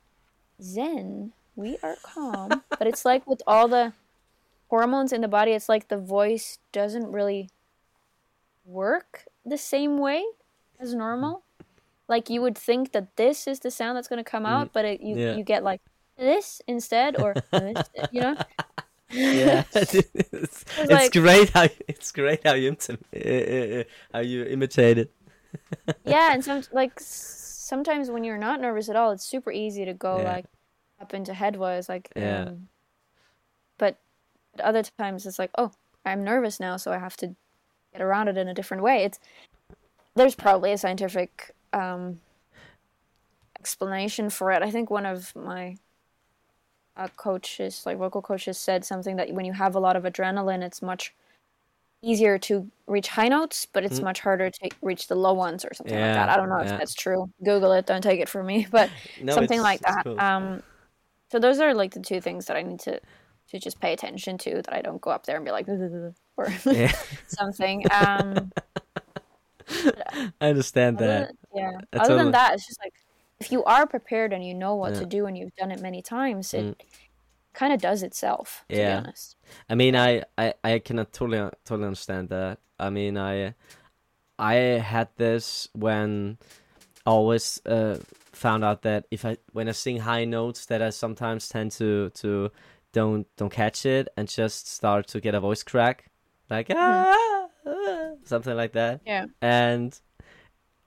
Zen, 0.61 1.33
we 1.55 1.77
are 1.83 1.97
calm," 2.03 2.63
but 2.69 2.87
it's 2.87 3.05
like 3.05 3.25
with 3.25 3.41
all 3.47 3.67
the 3.67 3.93
hormones 4.69 5.13
in 5.13 5.21
the 5.21 5.27
body, 5.27 5.51
it's 5.51 5.69
like 5.69 5.87
the 5.87 5.97
voice 5.97 6.59
doesn't 6.71 7.11
really 7.11 7.49
work 8.65 9.25
the 9.45 9.57
same 9.57 9.97
way 9.97 10.23
as 10.79 10.93
normal. 10.93 11.43
Like 12.07 12.29
you 12.29 12.41
would 12.41 12.57
think 12.57 12.91
that 12.93 13.15
this 13.17 13.47
is 13.47 13.59
the 13.59 13.71
sound 13.71 13.97
that's 13.97 14.07
going 14.07 14.23
to 14.23 14.29
come 14.29 14.45
out, 14.45 14.71
but 14.73 14.85
it, 14.85 15.01
you 15.01 15.17
yeah. 15.17 15.35
you 15.35 15.43
get 15.43 15.63
like 15.63 15.81
this 16.17 16.61
instead, 16.67 17.19
or 17.19 17.33
this, 17.51 17.89
you 18.11 18.21
know. 18.21 18.37
yeah 19.09 19.63
it's, 19.73 19.93
it's 19.93 20.91
like- 20.91 21.13
great 21.13 21.49
how 21.51 21.65
it's 21.87 22.11
great 22.11 22.41
how 22.45 22.53
you 22.53 22.75
uh, 22.91 23.83
how 24.13 24.19
you 24.19 24.43
imitate 24.43 24.97
it 24.97 25.11
yeah, 26.05 26.33
and 26.33 26.43
some 26.43 26.61
like 26.71 26.93
sometimes 26.99 28.09
when 28.09 28.23
you're 28.23 28.37
not 28.37 28.61
nervous 28.61 28.89
at 28.89 28.95
all, 28.95 29.11
it's 29.11 29.25
super 29.25 29.51
easy 29.51 29.85
to 29.85 29.93
go 29.93 30.19
Yeah. 30.19 30.33
like 30.33 30.45
up 30.99 31.13
into 31.13 31.33
head 31.33 31.55
voice, 31.55 31.89
like. 31.89 32.11
Yeah. 32.15 32.43
Um, 32.43 32.67
but 33.77 33.97
at 34.55 34.61
other 34.61 34.83
times 34.83 35.25
it's 35.25 35.37
like, 35.39 35.51
oh, 35.57 35.71
I'm 36.05 36.23
nervous 36.23 36.59
now, 36.59 36.77
so 36.77 36.91
I 36.91 36.97
have 36.97 37.15
to 37.17 37.35
get 37.93 38.01
around 38.01 38.27
it 38.27 38.37
in 38.37 38.47
a 38.47 38.53
different 38.53 38.83
way. 38.83 39.03
It's 39.03 39.19
there's 40.15 40.35
probably 40.35 40.71
a 40.71 40.77
scientific 40.77 41.55
um, 41.73 42.19
explanation 43.59 44.29
for 44.29 44.51
it. 44.51 44.61
I 44.61 44.71
think 44.71 44.89
one 44.89 45.05
of 45.05 45.35
my 45.35 45.77
uh, 46.95 47.07
coaches, 47.15 47.83
like 47.85 47.97
vocal 47.97 48.21
coaches, 48.21 48.57
said 48.57 48.85
something 48.85 49.15
that 49.17 49.31
when 49.31 49.45
you 49.45 49.53
have 49.53 49.75
a 49.75 49.79
lot 49.79 49.95
of 49.95 50.03
adrenaline, 50.03 50.63
it's 50.63 50.81
much 50.81 51.13
easier 52.01 52.37
to 52.37 52.69
reach 52.85 53.07
high 53.07 53.27
notes, 53.27 53.67
but 53.71 53.83
it's 53.83 53.99
Mm. 53.99 54.03
much 54.03 54.19
harder 54.19 54.49
to 54.49 54.69
reach 54.81 55.07
the 55.07 55.15
low 55.15 55.33
ones 55.33 55.65
or 55.65 55.73
something 55.73 55.99
like 55.99 56.13
that. 56.13 56.29
I 56.29 56.37
don't 56.37 56.49
know 56.49 56.61
yeah. 56.61 56.73
if 56.73 56.79
that's 56.79 56.93
true. 56.93 57.29
Google 57.43 57.71
it. 57.73 57.85
Don't 57.85 58.01
take 58.01 58.19
it 58.19 58.29
from 58.29 58.45
me, 58.45 58.67
but 58.71 58.89
No, 59.21 59.33
something 59.33 59.61
like 59.61 59.81
that. 59.81 60.03
cool. 60.03 60.19
Um, 60.19 60.63
so 61.31 61.39
those 61.39 61.59
are 61.59 61.73
like 61.73 61.93
the 61.93 61.99
two 61.99 62.21
things 62.21 62.45
that 62.45 62.57
I 62.57 62.61
need 62.61 62.79
to 62.81 62.99
to 63.49 63.59
just 63.59 63.79
pay 63.79 63.93
attention 63.93 64.37
to. 64.39 64.55
That 64.61 64.73
I 64.73 64.81
don't 64.81 65.01
go 65.01 65.09
up 65.11 65.25
there 65.25 65.35
and 65.35 65.45
be 65.45 65.51
like 65.51 65.67
or 66.37 66.53
yeah, 66.65 66.91
something. 67.27 67.83
Um, 67.91 68.51
I 70.39 70.49
understand 70.49 70.97
that. 70.99 71.31
Yeah. 71.57 71.71
I 71.93 71.97
Other 71.97 72.09
totally- 72.09 72.17
than 72.23 72.31
that, 72.31 72.53
it's 72.55 72.67
just 72.67 72.79
like 72.83 72.93
if 73.39 73.51
you 73.51 73.63
are 73.65 73.85
prepared 73.85 74.33
and 74.33 74.43
you 74.45 74.53
know 74.53 74.75
what 74.75 74.93
Yeah. 74.93 74.99
to 75.01 75.05
do 75.05 75.25
and 75.27 75.37
you've 75.37 75.55
done 75.55 75.71
it 75.71 75.79
many 75.81 76.01
times, 76.01 76.53
it 76.53 76.65
Mm. 76.65 76.75
kind 77.53 77.71
of 77.73 77.79
does 77.81 78.01
itself. 78.03 78.65
To 78.69 78.75
Yeah. 78.75 78.99
be 78.99 79.05
honest. 79.07 79.35
I 79.69 79.75
mean, 79.75 79.95
I, 79.95 80.23
I, 80.37 80.53
I 80.63 80.79
cannot 80.79 81.13
totally 81.13 81.39
totally 81.65 81.85
understand 81.87 82.29
that. 82.29 82.59
I 82.79 82.89
mean, 82.89 83.17
I 83.17 83.53
I 84.39 84.53
had 84.93 85.09
this 85.17 85.67
when 85.73 86.37
I 87.05 87.09
always 87.11 87.59
uh, 87.65 87.97
found 88.33 88.63
out 88.63 88.81
that 88.83 89.05
if 89.11 89.25
I 89.25 89.37
when 89.53 89.67
I 89.67 89.71
sing 89.73 89.97
high 90.01 90.25
notes, 90.25 90.65
that 90.67 90.81
I 90.81 90.91
sometimes 90.91 91.49
tend 91.49 91.71
to 91.73 92.09
to 92.21 92.51
don't 92.93 93.25
don't 93.37 93.49
catch 93.51 93.85
it 93.85 94.07
and 94.17 94.27
just 94.27 94.67
start 94.67 95.07
to 95.07 95.19
get 95.19 95.33
a 95.35 95.39
voice 95.39 95.63
crack, 95.63 96.05
like 96.49 96.67
ah, 96.75 97.47
ah, 97.65 98.11
something 98.23 98.55
like 98.55 98.73
that. 98.73 99.01
Yeah. 99.05 99.25
And 99.41 99.99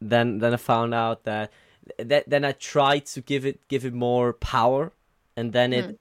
then 0.01 0.39
then 0.39 0.53
I 0.55 0.57
found 0.57 0.95
out 0.95 1.25
that 1.25 1.53
that 1.99 2.29
then 2.29 2.45
I 2.45 2.53
tried 2.53 3.07
to 3.07 3.21
give 3.21 3.45
it 3.47 3.67
give 3.69 3.85
it 3.85 3.95
more 3.95 4.33
power, 4.33 4.93
and 5.37 5.53
then 5.53 5.73
it 5.73 5.87
Mm. 5.87 5.97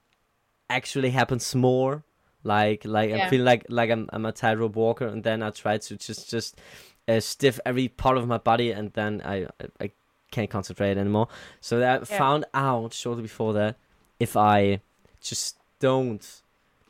actually 0.68 1.10
happens 1.10 1.54
more. 1.54 2.02
Like 2.42 2.84
like 2.84 3.12
I 3.12 3.28
feel 3.28 3.42
like 3.42 3.66
like 3.68 3.90
I'm 3.90 4.08
I'm 4.12 4.24
a 4.24 4.32
tightrope 4.32 4.76
walker, 4.76 5.06
and 5.06 5.22
then 5.22 5.42
I 5.42 5.50
try 5.50 5.78
to 5.78 5.96
just 5.96 6.30
just 6.30 6.58
uh, 7.08 7.20
stiff 7.20 7.60
every 7.66 7.88
part 7.88 8.16
of 8.16 8.26
my 8.26 8.38
body, 8.38 8.70
and 8.72 8.92
then 8.94 9.20
I 9.24 9.44
I, 9.44 9.66
I 9.80 9.90
can't 10.30 10.48
concentrate 10.50 10.96
anymore. 10.96 11.28
So 11.60 11.78
I 11.82 11.98
Yeah. 11.98 12.04
found 12.04 12.44
out 12.54 12.94
shortly 12.94 13.22
before 13.22 13.52
that 13.54 13.76
if 14.18 14.36
I 14.36 14.80
just 15.20 15.58
don't 15.80 16.42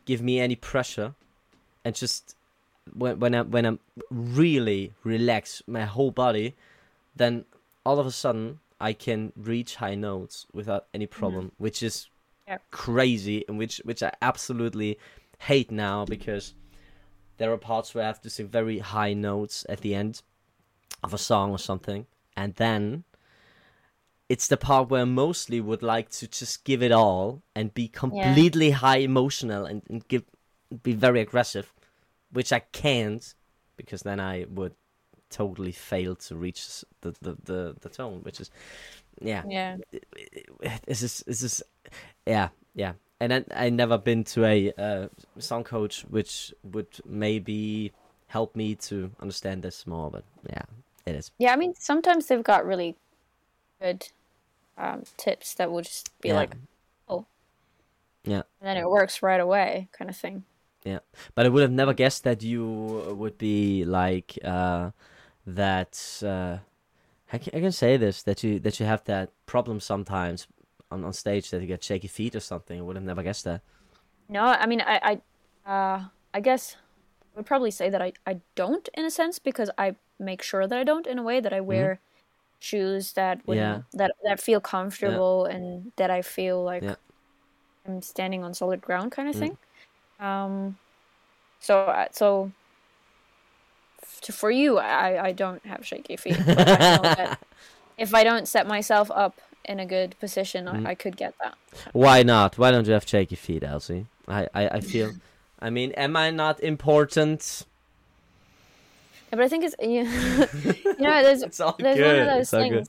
give 0.04 0.22
me 0.22 0.38
any 0.38 0.54
pressure, 0.56 1.14
and 1.84 1.94
just 1.96 2.36
when 2.94 3.18
when 3.18 3.34
I 3.34 3.42
when 3.42 3.66
I'm 3.66 3.80
really 4.10 4.92
relax 5.02 5.62
my 5.66 5.84
whole 5.84 6.12
body, 6.12 6.54
then 7.14 7.44
all 7.84 7.98
of 7.98 8.06
a 8.06 8.12
sudden 8.12 8.60
I 8.80 8.92
can 8.92 9.32
reach 9.36 9.76
high 9.76 9.94
notes 9.94 10.46
without 10.52 10.86
any 10.94 11.06
mm-hmm. 11.06 11.18
problem, 11.18 11.52
which 11.58 11.82
is 11.82 12.08
Yeah. 12.46 12.58
crazy, 12.70 13.44
and 13.48 13.58
which 13.58 13.80
which 13.84 14.02
I 14.02 14.12
absolutely 14.22 14.98
hate 15.38 15.70
now 15.70 16.04
because 16.04 16.54
there 17.36 17.52
are 17.52 17.58
parts 17.58 17.94
where 17.94 18.04
I 18.04 18.06
have 18.06 18.20
to 18.22 18.30
sing 18.30 18.48
very 18.48 18.78
high 18.78 19.14
notes 19.14 19.64
at 19.68 19.80
the 19.80 19.94
end 19.94 20.22
of 21.02 21.14
a 21.14 21.18
song 21.18 21.50
or 21.50 21.58
something, 21.58 22.06
and 22.36 22.54
then 22.54 23.04
it's 24.28 24.46
the 24.46 24.56
part 24.56 24.90
where 24.90 25.02
I 25.02 25.04
mostly 25.04 25.60
would 25.60 25.82
like 25.82 26.08
to 26.10 26.28
just 26.28 26.64
give 26.64 26.82
it 26.82 26.92
all 26.92 27.42
and 27.54 27.74
be 27.74 27.88
completely 27.88 28.70
high 28.70 28.98
emotional 28.98 29.66
and, 29.66 29.82
and 29.90 30.06
give 30.06 30.24
be 30.82 30.92
very 30.92 31.20
aggressive, 31.20 31.74
which 32.30 32.52
I 32.52 32.60
can't 32.60 33.34
because 33.76 34.02
then 34.02 34.20
I 34.20 34.46
would 34.48 34.74
totally 35.30 35.72
failed 35.72 36.20
to 36.20 36.36
reach 36.36 36.84
the 37.00 37.14
the, 37.22 37.36
the, 37.44 37.76
the 37.80 37.88
tone, 37.88 38.20
which 38.22 38.40
is 38.40 38.50
yeah 39.20 39.42
Yeah. 39.48 39.76
this 40.86 41.02
is 41.02 41.22
this 41.26 41.42
is 41.42 41.62
yeah 42.26 42.48
yeah 42.74 42.92
and 43.20 43.32
I 43.32 43.44
I 43.54 43.70
never 43.70 43.98
been 43.98 44.24
to 44.24 44.44
a 44.44 44.72
uh, 44.78 45.08
song 45.38 45.64
coach 45.64 46.04
which 46.10 46.54
would 46.62 46.88
maybe 47.04 47.92
help 48.28 48.56
me 48.56 48.74
to 48.76 49.10
understand 49.20 49.62
this 49.62 49.86
more 49.86 50.10
but 50.10 50.24
yeah 50.48 50.62
it 51.06 51.16
is 51.16 51.30
Yeah, 51.38 51.52
I 51.52 51.56
mean, 51.56 51.74
sometimes 51.78 52.26
they've 52.26 52.42
got 52.42 52.66
really 52.66 52.96
good 53.80 54.08
um, 54.78 55.02
tips 55.16 55.54
that 55.54 55.70
will 55.70 55.82
just 55.82 56.10
be 56.20 56.28
yeah 56.28 56.34
like, 56.34 56.54
oh, 57.08 57.24
Yeah. 58.24 58.42
and 58.60 58.68
then 58.68 58.76
it 58.76 58.88
works 58.88 59.22
right 59.22 59.40
away, 59.40 59.88
kind 59.92 60.10
of 60.10 60.16
thing. 60.16 60.44
Yeah, 60.84 61.00
but 61.34 61.44
I 61.44 61.48
would 61.48 61.62
have 61.62 61.72
never 61.72 61.92
guessed 61.92 62.24
that 62.24 62.42
you 62.42 62.64
would 63.18 63.36
be 63.36 63.84
like 63.84 64.38
uh 64.44 64.90
that 65.56 66.22
uh 66.24 66.58
I 67.32 67.38
can, 67.38 67.56
I 67.56 67.60
can 67.60 67.72
say 67.72 67.96
this 67.98 68.22
that 68.24 68.44
you 68.44 68.60
that 68.60 68.80
you 68.80 68.86
have 68.86 69.04
that 69.04 69.34
problem 69.46 69.80
sometimes 69.80 70.48
on, 70.90 71.04
on 71.04 71.12
stage 71.14 71.50
that 71.50 71.60
you 71.62 71.68
get 71.68 71.84
shaky 71.84 72.08
feet 72.08 72.36
or 72.36 72.40
something 72.40 72.78
I 72.78 72.82
would 72.82 72.96
have 72.96 73.04
never 73.04 73.22
guessed 73.22 73.44
that 73.44 73.62
No, 74.28 74.44
I 74.44 74.66
mean, 74.66 74.80
I, 74.80 75.20
I, 75.66 75.70
uh, 75.70 76.08
I 76.32 76.40
guess 76.40 76.76
I 76.76 77.38
would 77.38 77.46
probably 77.46 77.70
say 77.70 77.90
that 77.90 78.02
I, 78.02 78.12
I 78.26 78.40
don't 78.54 78.88
in 78.94 79.04
a 79.04 79.10
sense 79.10 79.38
because 79.38 79.70
I 79.78 79.96
make 80.18 80.42
sure 80.42 80.66
that 80.66 80.78
I 80.78 80.84
don't 80.84 81.06
in 81.06 81.18
a 81.18 81.22
way 81.22 81.40
that 81.40 81.52
I 81.52 81.60
wear 81.60 82.00
shoes 82.60 83.14
that 83.14 83.46
would 83.48 83.62
Yeah. 83.62 83.82
that 83.94 84.12
that 84.24 84.40
feel 84.40 84.60
comfortable 84.60 85.46
and 85.46 85.92
that 85.98 86.10
I 86.10 86.22
feel 86.22 86.62
like 86.64 86.86
Yeah. 86.86 86.96
I'm 87.86 88.02
standing 88.02 88.44
on 88.44 88.54
solid 88.54 88.80
ground 88.82 89.12
kind 89.12 89.28
of 89.28 89.34
Mm. 89.34 89.36
thing. 89.36 89.58
Um, 90.20 90.78
so 91.60 91.80
uh, 91.80 92.08
so 92.12 92.54
f- 94.28 94.34
for 94.34 94.50
you, 94.50 94.78
I 94.78 95.28
I 95.28 95.32
don't 95.32 95.64
have 95.66 95.86
shaky 95.86 96.16
feet. 96.16 96.38
But 96.46 96.58
I 96.68 96.96
know 96.96 97.02
that 97.02 97.38
if 97.98 98.14
I 98.14 98.24
don't 98.24 98.46
set 98.48 98.66
myself 98.66 99.10
up 99.10 99.40
in 99.64 99.78
a 99.80 99.86
good 99.86 100.16
position, 100.20 100.66
Mm. 100.66 100.86
I, 100.86 100.90
I 100.90 100.94
could 100.94 101.16
get 101.16 101.34
that. 101.42 101.54
Why 101.92 102.22
not? 102.22 102.58
Why 102.58 102.70
don't 102.70 102.86
you 102.86 102.92
have 102.94 103.06
shaky 103.08 103.36
feet, 103.36 103.62
Elsie? 103.62 104.06
I, 104.28 104.46
I, 104.54 104.68
I 104.68 104.80
feel. 104.80 105.12
I 105.60 105.70
mean, 105.70 105.92
am 105.92 106.16
I 106.16 106.30
not 106.30 106.60
important? 106.60 107.66
Yeah, 109.30 109.36
but 109.36 109.40
I 109.44 109.48
think 109.48 109.64
it's 109.64 109.76
you, 109.80 110.02
you 110.98 111.04
know 111.04 111.22
there's 111.22 111.42
It's 111.42 111.60
all 111.60 111.76
there's 111.78 111.96
good. 111.96 112.06
one 112.06 112.18
of 112.18 112.26
those 112.34 112.40
it's 112.42 112.50
things. 112.50 112.74
good. 112.74 112.88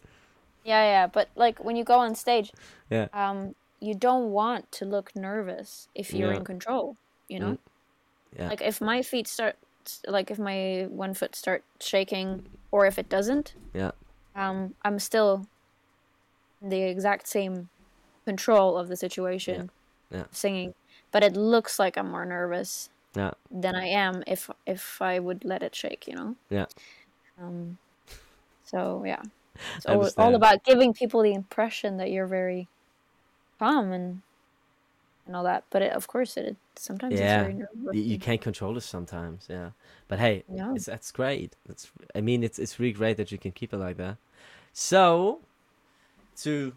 Yeah, 0.63 0.83
yeah, 0.83 1.07
but 1.07 1.29
like 1.35 1.63
when 1.63 1.75
you 1.75 1.83
go 1.83 1.99
on 1.99 2.15
stage, 2.15 2.51
Yeah. 2.89 3.07
um, 3.13 3.55
you 3.79 3.93
don't 3.95 4.31
want 4.31 4.71
to 4.73 4.85
look 4.85 5.15
nervous 5.15 5.87
if 5.95 6.13
you're 6.13 6.31
Yeah. 6.31 6.37
in 6.37 6.43
control. 6.45 6.95
You 7.27 7.39
know, 7.39 7.51
Mm. 7.51 7.57
Yeah. 8.37 8.47
like 8.49 8.61
if 8.61 8.79
my 8.81 9.01
feet 9.01 9.27
start, 9.27 9.55
like 10.07 10.31
if 10.31 10.39
my 10.39 10.87
one 10.89 11.13
foot 11.13 11.35
starts 11.35 11.65
shaking, 11.79 12.47
or 12.71 12.85
if 12.85 12.97
it 12.99 13.09
doesn't, 13.09 13.55
Yeah. 13.73 13.91
um, 14.35 14.75
I'm 14.83 14.99
still 14.99 15.45
in 16.61 16.69
the 16.69 16.81
exact 16.81 17.27
same 17.27 17.69
control 18.25 18.77
of 18.77 18.87
the 18.87 18.95
situation, 18.95 19.71
Yeah. 20.09 20.25
singing, 20.31 20.73
but 21.11 21.23
it 21.23 21.35
looks 21.35 21.79
like 21.79 21.97
I'm 21.97 22.11
more 22.11 22.25
nervous 22.25 22.89
Yeah. 23.15 23.31
than 23.49 23.75
I 23.75 23.87
am 23.87 24.23
if 24.27 24.49
if 24.65 25.01
I 25.01 25.19
would 25.19 25.43
let 25.43 25.63
it 25.63 25.75
shake. 25.75 26.07
You 26.07 26.15
know. 26.15 26.35
Yeah. 26.49 26.65
Um, 27.37 27.77
so 28.63 29.03
yeah, 29.05 29.21
it's 29.75 29.85
all, 29.85 30.09
all 30.17 30.35
about 30.35 30.63
giving 30.63 30.93
people 30.93 31.21
the 31.23 31.33
impression 31.33 31.97
that 31.97 32.11
you're 32.11 32.27
very 32.27 32.67
calm 33.59 33.91
and 33.91 34.21
and 35.25 35.35
all 35.35 35.43
that. 35.43 35.63
But 35.69 35.81
it, 35.81 35.91
of 35.93 36.07
course, 36.07 36.37
it 36.37 36.57
sometimes 36.75 37.19
Yeah. 37.19 37.51
You, 37.91 38.17
can't 38.17 38.41
control 38.41 38.77
it 38.77 38.81
sometimes, 38.81 39.47
yeah. 39.49 39.71
But 40.07 40.19
hey, 40.19 40.43
Yeah. 40.53 40.73
that's 40.85 41.11
great. 41.11 41.55
That's 41.67 41.91
I 42.15 42.21
mean, 42.21 42.43
it's 42.43 42.59
it's 42.59 42.79
really 42.79 42.93
great 42.93 43.17
that 43.17 43.31
you 43.31 43.37
can 43.37 43.51
keep 43.51 43.73
it 43.73 43.77
like 43.77 43.97
that. 43.97 44.17
So, 44.73 45.39
to 46.37 46.73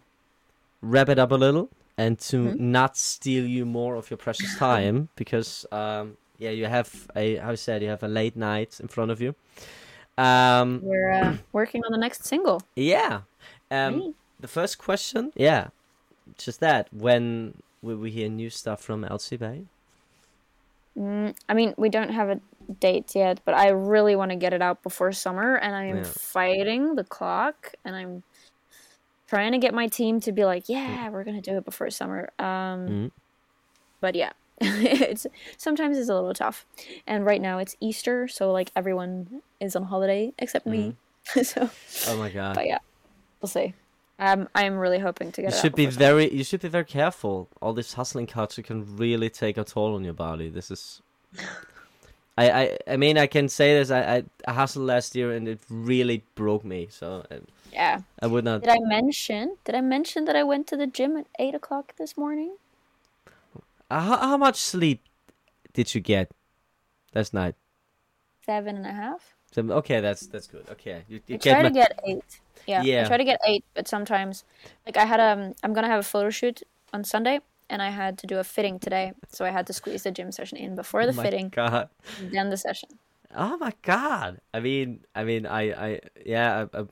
wrap 0.82 1.08
it 1.08 1.18
up 1.18 1.30
a 1.30 1.36
little 1.36 1.68
and 1.96 2.18
to 2.18 2.36
Mhm. 2.36 2.58
not 2.60 2.96
steal 2.96 3.46
you 3.46 3.64
more 3.64 3.94
of 3.96 4.10
your 4.10 4.18
precious 4.18 4.56
time, 4.58 5.08
because 5.16 5.64
um, 5.70 6.16
yeah, 6.38 6.50
you 6.50 6.66
have 6.66 7.08
a 7.14 7.36
how 7.36 7.52
I 7.52 7.54
said 7.54 7.82
you 7.82 7.88
have 7.88 8.02
a 8.02 8.08
late 8.08 8.36
night 8.36 8.80
in 8.80 8.88
front 8.88 9.10
of 9.10 9.20
you. 9.20 9.34
Um, 10.18 10.80
We're 10.82 11.10
uh, 11.10 11.36
working 11.52 11.82
on 11.84 11.92
the 11.92 11.98
next 11.98 12.24
single. 12.24 12.62
yeah. 12.76 13.22
Um, 13.70 14.14
the 14.40 14.48
first 14.48 14.78
question, 14.78 15.32
yeah, 15.36 15.68
just 16.38 16.60
that. 16.60 16.88
When 16.92 17.54
will 17.84 17.96
we 17.96 18.10
hear 18.10 18.28
new 18.28 18.50
stuff 18.50 18.80
from 18.82 19.04
Elsie 19.04 19.36
Bay? 19.36 19.64
Mm, 20.98 21.36
I 21.48 21.54
mean, 21.54 21.74
we 21.76 21.88
don't 21.88 22.10
have 22.10 22.30
a 22.30 22.40
date 22.80 23.14
yet, 23.14 23.40
but 23.44 23.54
I 23.54 23.68
really 23.68 24.16
want 24.16 24.30
to 24.30 24.36
get 24.36 24.52
it 24.52 24.62
out 24.62 24.82
before 24.82 25.12
summer, 25.12 25.56
and 25.56 25.74
I 25.76 25.84
am 25.84 25.98
Yeah. 25.98 26.02
fighting 26.04 26.94
the 26.94 27.04
clock, 27.04 27.74
and 27.84 27.94
I'm 27.94 28.22
trying 29.28 29.52
to 29.52 29.58
get 29.58 29.74
my 29.74 29.86
team 29.88 30.20
to 30.20 30.32
be 30.32 30.44
like, 30.44 30.68
"Yeah, 30.68 31.08
we're 31.10 31.24
gonna 31.24 31.42
do 31.42 31.56
it 31.58 31.64
before 31.64 31.90
summer." 31.90 32.30
Um, 32.38 32.86
Mhm. 32.88 33.10
but 34.00 34.14
yeah, 34.14 34.32
it's 34.60 35.26
sometimes 35.58 35.98
it's 35.98 36.08
a 36.08 36.14
little 36.14 36.32
tough, 36.34 36.64
and 37.06 37.26
right 37.26 37.40
now 37.40 37.58
it's 37.58 37.76
Easter, 37.80 38.28
so 38.28 38.52
like 38.52 38.70
everyone 38.76 39.42
is 39.60 39.76
on 39.76 39.82
holiday 39.84 40.32
except 40.38 40.66
me. 40.66 40.96
so, 41.42 41.68
Oh 42.06 42.16
my 42.18 42.30
god. 42.30 42.54
but 42.54 42.66
yeah, 42.66 42.78
we'll 43.42 43.48
see. 43.48 43.74
Um, 44.18 44.48
I'm 44.54 44.76
really 44.78 45.00
hoping 45.00 45.32
to 45.32 45.42
get 45.42 45.52
You 45.52 45.58
should 45.58 45.72
out 45.72 45.76
be 45.76 45.86
very 45.86 46.32
you 46.32 46.44
should 46.44 46.60
be 46.60 46.68
very 46.68 46.84
careful. 46.84 47.48
All 47.60 47.72
this 47.72 47.94
hustling 47.94 48.26
culture 48.26 48.62
can 48.62 48.96
really 48.96 49.28
take 49.28 49.58
a 49.58 49.64
toll 49.64 49.94
on 49.94 50.04
your 50.04 50.14
body. 50.14 50.48
This 50.48 50.70
is 50.70 51.02
I 52.38 52.50
I, 52.50 52.78
I 52.86 52.96
mean 52.96 53.18
I 53.18 53.26
can 53.26 53.48
say 53.48 53.74
this 53.74 53.90
I, 53.90 54.16
I 54.16 54.24
I 54.46 54.52
hustled 54.52 54.86
last 54.86 55.16
year 55.16 55.32
and 55.32 55.48
it 55.48 55.60
really 55.68 56.22
broke 56.36 56.64
me. 56.64 56.88
So 56.90 57.24
I, 57.30 57.40
Yeah. 57.72 58.00
I 58.22 58.26
would 58.28 58.44
not 58.44 58.62
Did 58.62 58.70
I 58.70 58.78
mention? 58.80 59.56
Did 59.64 59.74
I 59.74 59.80
mention 59.80 60.26
that 60.26 60.36
I 60.36 60.44
went 60.44 60.68
to 60.68 60.76
the 60.76 60.86
gym 60.86 61.16
at 61.16 61.26
eight 61.40 61.54
o'clock 61.54 61.96
this 61.96 62.16
morning? 62.16 62.56
Uh, 63.90 64.00
how, 64.00 64.16
how 64.16 64.36
much 64.36 64.56
sleep 64.56 65.02
did 65.72 65.94
you 65.94 66.00
get 66.00 66.30
last 67.14 67.34
night? 67.34 67.56
Seven 68.46 68.76
and 68.76 68.86
a 68.86 68.92
half. 68.92 69.33
So, 69.54 69.62
okay, 69.80 70.00
that's 70.00 70.26
that's 70.26 70.48
good. 70.48 70.64
Okay, 70.72 71.04
you, 71.08 71.20
you 71.28 71.36
I 71.36 71.38
try 71.38 71.62
my- 71.62 71.68
to 71.68 71.74
get 71.74 72.00
eight. 72.04 72.24
Yeah, 72.66 72.82
Yeah. 72.82 73.04
I 73.04 73.08
try 73.08 73.16
to 73.18 73.24
get 73.24 73.40
eight, 73.46 73.64
but 73.74 73.86
sometimes, 73.86 74.42
like 74.86 74.96
I 74.96 75.04
had 75.04 75.20
um, 75.20 75.54
I'm 75.62 75.72
gonna 75.74 75.86
have 75.88 76.00
a 76.00 76.08
photo 76.14 76.30
shoot 76.30 76.62
on 76.92 77.04
Sunday, 77.04 77.40
and 77.70 77.80
I 77.82 77.90
had 77.90 78.16
to 78.18 78.26
do 78.26 78.38
a 78.38 78.44
fitting 78.44 78.78
today, 78.78 79.12
so 79.28 79.44
I 79.44 79.50
had 79.50 79.66
to 79.68 79.72
squeeze 79.72 80.02
the 80.02 80.10
gym 80.10 80.32
session 80.32 80.56
in 80.58 80.74
before 80.74 81.04
the 81.06 81.12
Oh 81.12 81.16
my 81.16 81.22
fitting, 81.22 81.48
God. 81.50 81.88
then 82.32 82.48
the 82.50 82.56
session. 82.56 82.88
Oh 83.36 83.56
my 83.58 83.72
god! 83.82 84.40
I 84.54 84.60
mean, 84.60 85.04
I 85.14 85.24
mean, 85.24 85.44
I, 85.46 85.62
I, 85.86 86.00
yeah, 86.24 86.66
I, 86.72 86.80
I 86.80 86.84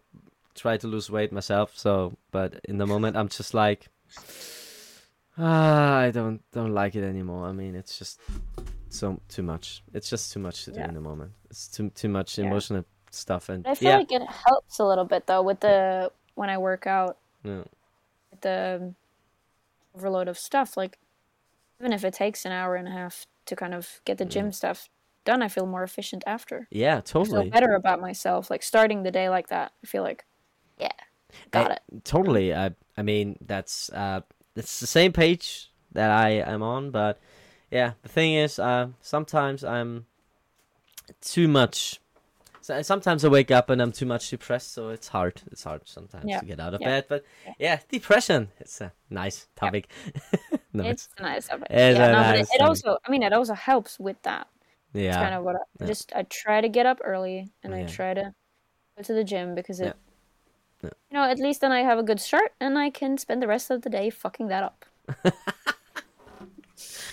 try 0.54 0.76
to 0.76 0.86
lose 0.86 1.08
weight 1.10 1.32
myself. 1.32 1.72
So, 1.78 2.16
but 2.30 2.60
in 2.68 2.76
the 2.78 2.86
moment, 2.86 3.16
I'm 3.16 3.28
just 3.28 3.54
like, 3.54 3.88
ah, 5.38 5.98
I 6.06 6.10
don't, 6.10 6.42
don't 6.52 6.74
like 6.74 6.94
it 6.94 7.04
anymore. 7.04 7.46
I 7.46 7.52
mean, 7.52 7.74
it's 7.74 7.98
just 7.98 8.20
so 8.92 9.20
too 9.28 9.42
much. 9.42 9.82
It's 9.94 10.08
just 10.10 10.32
too 10.32 10.40
much 10.40 10.64
to 10.64 10.72
do 10.72 10.80
Yeah. 10.80 10.88
in 10.88 10.94
the 10.94 11.00
moment. 11.00 11.32
It's 11.50 11.68
too, 11.68 11.90
too 11.90 12.08
much 12.08 12.38
Yeah. 12.38 12.46
emotional 12.46 12.84
stuff, 13.10 13.48
and 13.48 13.66
I 13.66 13.74
feel 13.74 13.90
yeah, 13.90 13.98
like 13.98 14.12
it 14.12 14.22
helps 14.22 14.78
a 14.78 14.84
little 14.84 15.04
bit 15.04 15.26
though 15.26 15.42
with 15.42 15.60
the 15.60 16.10
when 16.34 16.48
I 16.50 16.58
work 16.58 16.86
out 16.86 17.18
yeah, 17.44 17.64
the 18.40 18.94
overload 19.94 20.28
of 20.28 20.38
stuff. 20.38 20.76
Like 20.76 20.98
even 21.80 21.92
if 21.92 22.04
it 22.04 22.14
takes 22.14 22.44
an 22.44 22.52
hour 22.52 22.76
and 22.76 22.88
a 22.88 22.90
half 22.90 23.26
to 23.46 23.56
kind 23.56 23.74
of 23.74 24.00
get 24.04 24.18
the 24.18 24.24
gym 24.24 24.52
stuff 24.52 24.88
done, 25.24 25.42
I 25.42 25.48
feel 25.48 25.66
more 25.66 25.82
efficient 25.82 26.22
after. 26.26 26.68
yeah, 26.70 26.98
I 26.98 27.00
feel 27.00 27.24
totally. 27.24 27.50
better 27.50 27.74
about 27.74 28.00
myself. 28.00 28.50
Like 28.50 28.62
starting 28.62 29.02
the 29.02 29.10
day 29.10 29.28
like 29.28 29.48
that, 29.48 29.72
I 29.82 29.86
feel 29.86 30.02
like, 30.02 30.24
yeah, 30.78 30.88
got 31.50 31.70
I- 31.70 31.74
it. 31.74 31.80
Totally. 32.04 32.54
I 32.54 32.74
I 32.96 33.02
mean 33.02 33.36
that's 33.40 33.90
uh 33.90 34.20
it's 34.56 34.80
the 34.80 34.86
same 34.86 35.12
page 35.12 35.70
that 35.92 36.10
I 36.10 36.30
am 36.30 36.62
on, 36.62 36.90
but 36.90 37.20
yeah, 37.72 37.92
the 38.02 38.08
thing 38.08 38.34
is, 38.34 38.58
uh, 38.58 38.88
sometimes 39.00 39.64
I'm 39.64 40.06
too 41.22 41.48
much. 41.48 42.00
So 42.60 42.80
sometimes 42.82 43.24
I 43.24 43.28
wake 43.28 43.50
up 43.50 43.70
and 43.70 43.80
I'm 43.82 43.90
too 43.90 44.06
much 44.06 44.30
depressed, 44.30 44.72
so 44.72 44.90
it's 44.90 45.08
hard. 45.08 45.42
It's 45.50 45.64
hard 45.64 45.82
sometimes 45.88 46.30
Yeah. 46.30 46.38
to 46.40 46.44
get 46.46 46.60
out 46.60 46.74
of 46.74 46.80
Yeah. 46.80 46.88
bed. 46.88 47.06
But 47.08 47.24
Yeah. 47.44 47.52
yeah, 47.58 47.80
depression. 47.88 48.50
It's 48.60 48.80
a 48.80 48.92
nice 49.10 49.48
topic. 49.56 49.90
no, 50.72 50.84
It's 50.84 51.08
a 51.18 51.22
nice 51.22 51.48
topic. 51.48 51.66
It's 51.70 51.98
yeah, 51.98 52.12
no, 52.12 52.18
but 52.22 52.36
nice 52.36 52.50
it, 52.52 52.60
it 52.60 52.60
also, 52.60 52.98
I 53.04 53.10
mean, 53.10 53.22
it 53.24 53.32
also 53.32 53.54
helps 53.54 53.98
with 53.98 54.20
that. 54.22 54.46
yeah, 54.92 55.08
It's 55.08 55.16
kind 55.16 55.34
of 55.34 55.42
what 55.42 55.56
I 55.56 55.86
just 55.86 56.12
I 56.14 56.22
try 56.24 56.60
to 56.60 56.68
get 56.68 56.86
up 56.86 57.00
early 57.02 57.50
and 57.64 57.74
I 57.74 57.84
try 57.86 58.14
to 58.14 58.32
go 58.96 59.02
to 59.02 59.12
the 59.14 59.24
gym 59.24 59.54
because 59.56 59.80
it, 59.80 59.96
you 60.82 60.90
know, 61.18 61.24
at 61.24 61.38
least 61.38 61.62
then 61.62 61.72
I 61.72 61.80
have 61.80 61.98
a 61.98 62.02
good 62.02 62.20
start 62.20 62.52
and 62.60 62.78
I 62.78 62.90
can 62.90 63.18
spend 63.18 63.42
the 63.42 63.48
rest 63.48 63.70
of 63.70 63.82
the 63.82 63.90
day 63.90 64.10
fucking 64.10 64.48
that 64.48 64.62
up. 64.62 64.84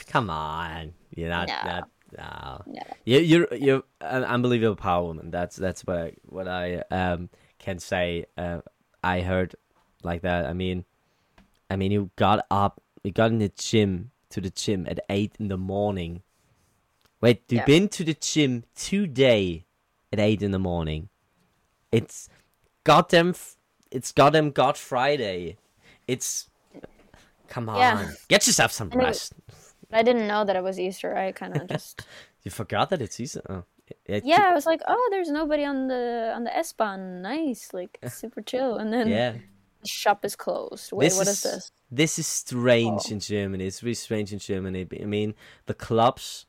Come 0.09 0.29
on, 0.29 0.93
you're 1.15 1.29
not. 1.29 1.47
No. 1.47 1.55
not 1.65 1.89
no. 2.17 2.73
No. 2.73 2.81
You, 3.05 3.19
you're 3.19 3.47
you're 3.53 3.83
an 4.01 4.23
unbelievable 4.23 4.75
power 4.75 5.05
woman. 5.05 5.31
That's 5.31 5.55
that's 5.55 5.85
what 5.85 5.97
I 5.97 6.13
what 6.25 6.47
I 6.47 6.83
um 6.91 7.29
can 7.59 7.79
say. 7.79 8.25
Uh, 8.37 8.59
I 9.03 9.21
heard 9.21 9.55
like 10.03 10.23
that. 10.23 10.45
I 10.45 10.53
mean, 10.53 10.83
I 11.69 11.75
mean, 11.77 11.91
you 11.91 12.09
got 12.15 12.45
up, 12.51 12.81
you 13.03 13.11
got 13.11 13.31
in 13.31 13.37
the 13.39 13.49
gym 13.55 14.11
to 14.31 14.41
the 14.41 14.49
gym 14.49 14.85
at 14.89 14.99
eight 15.09 15.35
in 15.39 15.47
the 15.47 15.57
morning. 15.57 16.23
Wait, 17.21 17.43
you've 17.49 17.59
Yeah. 17.59 17.65
been 17.65 17.87
to 17.89 18.03
the 18.03 18.13
gym 18.15 18.63
today 18.75 19.65
at 20.11 20.19
eight 20.19 20.41
in 20.41 20.51
the 20.51 20.59
morning. 20.59 21.09
It's 21.91 22.29
goddamn. 22.83 23.29
f- 23.29 23.55
It's 23.91 24.11
goddamn 24.11 24.51
God 24.51 24.77
Friday. 24.77 25.57
It's. 26.07 26.49
Come 27.47 27.67
on, 27.69 27.77
Yeah. 27.77 28.11
get 28.27 28.45
yourself 28.47 28.71
some 28.71 28.91
And 28.91 29.01
it- 29.01 29.05
rest. 29.05 29.33
I 29.91 30.03
didn't 30.03 30.27
know 30.27 30.45
that 30.45 30.55
it 30.55 30.63
was 30.63 30.79
Easter. 30.79 31.15
I 31.15 31.31
kind 31.31 31.55
of 31.57 31.67
just 31.75 32.05
You 32.43 32.51
forgot 32.51 32.89
that 32.91 33.01
it's 33.01 33.19
Easter. 33.19 33.41
Oh. 33.49 33.63
It- 34.05 34.23
yeah, 34.25 34.47
I 34.49 34.53
was 34.53 34.65
like, 34.67 34.81
oh, 34.87 35.07
there's 35.11 35.31
nobody 35.31 35.63
on 35.65 35.87
the 35.87 36.31
on 36.35 36.43
the 36.43 36.55
S 36.55 36.73
Bahn. 36.73 37.21
Nice, 37.21 37.73
like 37.73 37.97
super 38.07 38.41
chill. 38.41 38.77
And 38.77 38.93
then 38.93 39.07
Yeah. 39.07 39.31
the 39.81 39.87
shop 39.87 40.23
is 40.25 40.35
closed. 40.35 40.91
Wait, 40.91 41.05
This 41.07 41.17
what 41.17 41.27
is- 41.27 41.33
is 41.45 41.51
this? 41.51 41.71
This 41.91 42.19
is 42.19 42.27
strange 42.27 43.01
Oh. 43.07 43.13
in 43.13 43.19
Germany. 43.19 43.65
It's 43.65 43.81
really 43.81 43.95
strange 43.95 44.31
in 44.31 44.37
Germany. 44.39 44.85
I 45.01 45.05
mean, 45.05 45.33
the 45.65 45.73
clubs 45.73 46.45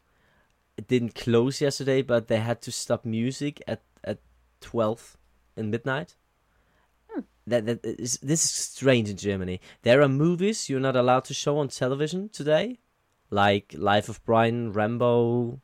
didn't 0.86 1.14
close 1.14 1.61
yesterday, 1.62 2.03
but 2.03 2.28
they 2.28 2.38
had 2.41 2.61
to 2.62 2.70
stop 2.72 3.05
music 3.05 3.62
at 3.66 3.80
at 4.05 4.18
twelve 4.61 5.16
in 5.57 5.70
midnight. 5.70 6.16
Hmm. 7.11 7.20
That 7.47 7.64
that 7.66 7.84
is 7.84 8.18
this 8.22 8.45
is 8.45 8.51
strange 8.51 9.09
in 9.09 9.16
Germany. 9.16 9.61
There 9.82 10.03
are 10.03 10.09
movies 10.09 10.68
you're 10.68 10.80
not 10.88 10.97
allowed 10.97 11.24
to 11.24 11.34
show 11.34 11.57
on 11.59 11.68
television 11.68 12.28
today, 12.28 12.78
like 13.30 13.74
Life 13.76 14.08
of 14.08 14.24
Brian, 14.24 14.72
Rambo, 14.72 15.60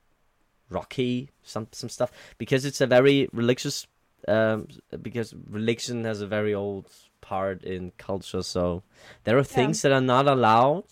Rocky, 0.70 1.30
some 1.42 1.68
some 1.72 1.88
stuff, 1.88 2.10
because 2.38 2.64
it's 2.64 2.80
a 2.80 2.86
very 2.86 3.28
religious. 3.32 3.86
Um, 4.28 4.66
because 5.02 5.34
religion 5.48 6.04
has 6.04 6.20
a 6.20 6.26
very 6.26 6.52
old 6.52 6.90
part 7.20 7.62
in 7.62 7.92
culture, 7.96 8.42
so 8.42 8.82
there 9.24 9.38
are 9.38 9.44
things 9.44 9.82
that 9.82 9.92
are 9.92 10.00
not 10.00 10.26
allowed 10.26 10.84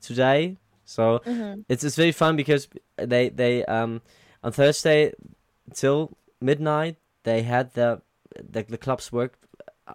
today. 0.00 0.56
So 0.84 1.22
hmm 1.24 1.62
it's 1.68 1.84
it's 1.84 1.96
very 1.96 2.12
fun 2.12 2.36
because 2.36 2.68
they 2.96 3.28
they 3.28 3.64
um 3.66 4.02
on 4.42 4.52
Thursday 4.52 5.12
till 5.74 6.16
midnight 6.40 6.96
they 7.24 7.42
had 7.42 7.74
the 7.74 8.02
the, 8.38 8.62
the 8.62 8.78
clubs 8.78 9.12
worked 9.12 9.44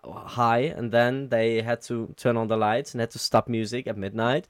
high 0.04 0.60
and 0.78 0.92
then 0.92 1.30
they 1.30 1.62
had 1.62 1.82
to 1.82 2.14
turn 2.18 2.38
on 2.38 2.48
the 2.48 2.58
lights 2.58 2.94
and 2.94 3.02
had 3.02 3.12
to 3.12 3.20
stop 3.20 3.48
music 3.48 3.88
at 3.88 3.98
midnight 3.98 4.48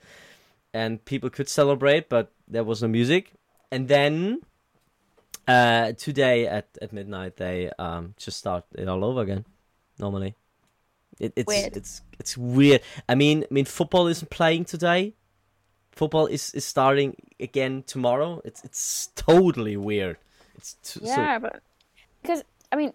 and 0.75 1.03
people 1.05 1.29
could 1.29 1.49
celebrate 1.49 2.09
but 2.09 2.31
there 2.47 2.63
was 2.63 2.81
no 2.81 2.87
music 2.87 3.23
and 3.71 3.87
then 3.87 4.41
uh 5.47 5.91
today 5.93 6.47
at 6.57 6.67
at 6.81 6.91
midnight 6.91 7.37
they 7.37 7.57
um 7.79 8.13
just 8.17 8.37
start 8.37 8.63
it 8.75 8.87
all 8.87 9.03
over 9.03 9.21
again 9.21 9.45
normally 9.99 10.35
it, 11.19 11.31
it's 11.35 11.47
Weird. 11.47 11.77
it's 11.77 12.01
it's 12.19 12.37
weird 12.37 12.81
i 13.07 13.15
mean 13.15 13.43
i 13.49 13.53
mean 13.53 13.65
football 13.65 14.07
isn't 14.07 14.29
playing 14.29 14.65
today 14.65 15.13
football 15.95 16.27
is, 16.27 16.53
is 16.53 16.65
starting 16.65 17.15
again 17.39 17.83
tomorrow. 17.87 18.41
It's 18.45 18.63
it's 18.63 19.09
totally 19.15 19.77
weird. 19.77 20.17
It's 20.55 20.73
t- 20.83 20.99
Yeah, 21.03 21.39
but 21.39 21.61
because 22.21 22.43
I 22.71 22.75
mean, 22.75 22.93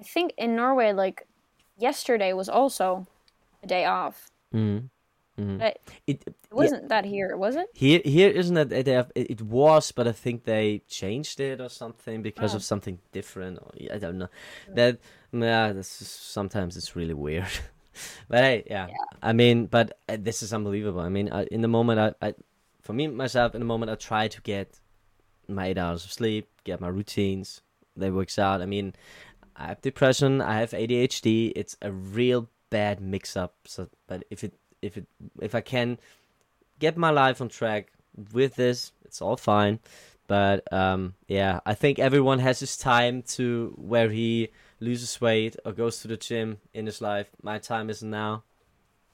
I 0.00 0.04
think 0.04 0.32
in 0.38 0.56
Norway, 0.56 0.92
like 0.92 1.26
yesterday 1.76 2.32
was 2.32 2.48
also 2.48 3.06
a 3.62 3.66
day 3.66 3.84
off. 3.84 4.30
so. 4.52 4.58
Mm, 4.58 4.90
mm. 5.40 5.58
But 5.58 5.78
It 6.06 6.22
it 6.26 6.34
wasn't 6.50 6.88
that 6.88 7.04
here, 7.04 7.36
was 7.36 7.56
it? 7.56 7.68
here 7.74 8.00
here 8.04 8.30
isn't 8.30 8.56
it? 8.56 8.72
It, 8.72 8.86
have- 8.86 9.12
it 9.14 9.30
it 9.30 9.40
was, 9.42 9.92
but 9.92 10.06
I 10.06 10.12
think 10.12 10.44
they 10.44 10.82
changed 10.88 11.40
it 11.40 11.60
or 11.60 11.68
something 11.68 12.22
because 12.22 12.52
Oh. 12.54 12.56
of 12.58 12.62
something 12.64 12.98
different. 13.12 13.58
Or, 13.58 13.70
I 13.94 13.98
don't 13.98 14.18
know. 14.18 14.28
That 14.74 14.98
yeah, 15.32 15.72
this 15.72 16.02
is, 16.02 16.08
sometimes 16.08 16.76
it's 16.76 16.96
really 16.96 17.14
weird. 17.14 17.46
but 18.28 18.44
hey, 18.44 18.64
yeah. 18.66 18.88
I 19.22 19.32
mean, 19.32 19.66
but 19.66 19.98
uh, 20.08 20.16
this 20.20 20.42
is 20.42 20.52
unbelievable. 20.52 21.00
I 21.00 21.08
mean, 21.08 21.28
I, 21.32 21.44
in 21.50 21.60
the 21.62 21.68
moment, 21.68 21.98
I, 22.22 22.26
I 22.28 22.34
for 22.82 22.92
me 22.92 23.06
myself, 23.08 23.54
in 23.54 23.60
the 23.60 23.66
moment, 23.74 23.90
I 23.90 23.94
try 23.96 24.28
to 24.28 24.40
get 24.42 24.78
my 25.48 25.66
eight 25.68 25.78
hours 25.78 26.04
of 26.04 26.12
sleep, 26.12 26.48
get 26.64 26.80
my 26.80 26.88
routines. 26.88 27.62
That 27.96 28.12
works 28.12 28.38
out. 28.38 28.62
I 28.62 28.66
mean, 28.66 28.94
I 29.56 29.66
have 29.66 29.80
depression. 29.82 30.40
I 30.40 30.60
have 30.60 30.70
ADHD. 30.70 31.52
It's 31.56 31.76
a 31.82 31.90
real 31.92 32.48
bad 32.70 33.00
mix 33.00 33.36
up. 33.36 33.54
So, 33.66 33.88
but 34.06 34.22
if 34.30 34.42
it 34.44 34.54
if 34.82 34.96
it 34.96 35.06
if 35.40 35.54
I 35.54 35.60
can 35.60 35.98
get 36.78 36.96
my 36.96 37.10
life 37.10 37.40
on 37.40 37.48
track 37.48 37.92
with 38.32 38.56
this, 38.56 38.92
it's 39.04 39.20
all 39.22 39.36
fine. 39.36 39.78
But 40.26 40.72
um, 40.72 41.14
yeah, 41.26 41.60
I 41.66 41.74
think 41.74 41.98
everyone 41.98 42.38
has 42.38 42.60
his 42.60 42.76
time 42.76 43.22
to 43.34 43.74
where 43.76 44.10
he 44.10 44.50
loses 44.78 45.20
weight 45.20 45.56
or 45.64 45.72
goes 45.72 46.00
to 46.02 46.08
the 46.08 46.16
gym 46.16 46.58
in 46.72 46.86
his 46.86 47.00
life. 47.00 47.28
My 47.42 47.58
time 47.58 47.90
isn't 47.90 48.08
now 48.08 48.44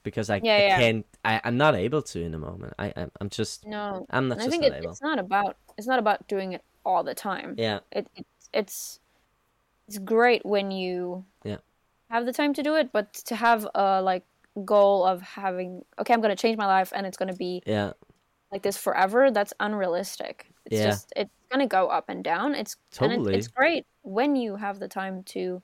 because 0.03 0.29
I, 0.29 0.37
Yeah, 0.43 0.59
I 0.59 0.61
yeah. 0.61 0.77
can't. 0.77 1.05
I, 1.25 1.41
I'm 1.43 1.57
not 1.57 1.75
able 1.75 2.01
to 2.03 2.21
in 2.21 2.31
the 2.31 2.37
moment. 2.37 2.73
I 2.77 2.93
I'm, 3.19 3.29
just 3.29 3.65
No, 3.65 4.05
I'm 4.09 4.27
not 4.27 4.37
I 4.39 4.45
just 4.45 4.51
think 4.51 4.63
not 4.63 4.71
it, 4.73 4.77
able. 4.77 4.91
it's 4.91 5.01
not 5.01 5.19
about 5.19 5.57
it's 5.77 5.87
not 5.87 5.99
about 5.99 6.27
doing 6.27 6.53
it 6.53 6.61
all 6.85 7.03
the 7.03 7.15
time. 7.15 7.55
Yeah, 7.57 7.79
It, 7.91 8.07
it 8.15 8.25
it's 8.53 8.99
it's 9.87 9.97
great 9.97 10.45
when 10.45 10.71
you 10.71 11.25
Yeah. 11.43 11.57
have 12.09 12.25
the 12.25 12.33
time 12.33 12.53
to 12.53 12.63
do 12.63 12.75
it, 12.75 12.91
but 12.93 13.13
to 13.13 13.35
have 13.35 13.67
a 13.73 14.01
like 14.01 14.23
goal 14.65 15.05
of 15.05 15.21
having 15.21 15.83
okay, 15.99 16.13
I'm 16.13 16.21
gonna 16.21 16.35
change 16.35 16.57
my 16.57 16.65
life 16.65 16.91
and 16.95 17.05
it's 17.05 17.17
gonna 17.17 17.33
be 17.35 17.61
yeah, 17.65 17.93
like 18.51 18.63
this 18.63 18.77
forever. 18.77 19.31
That's 19.31 19.53
unrealistic. 19.59 20.51
It's 20.65 20.75
Yeah. 20.75 20.85
just 20.85 21.13
it's 21.15 21.31
gonna 21.51 21.67
go 21.67 21.87
up 21.87 22.05
and 22.09 22.23
down. 22.23 22.55
It's 22.55 22.75
Totally. 22.91 23.33
it, 23.33 23.37
it's 23.37 23.47
great 23.47 23.85
when 24.01 24.35
you 24.35 24.55
have 24.55 24.79
the 24.79 24.87
time 24.87 25.23
to 25.23 25.61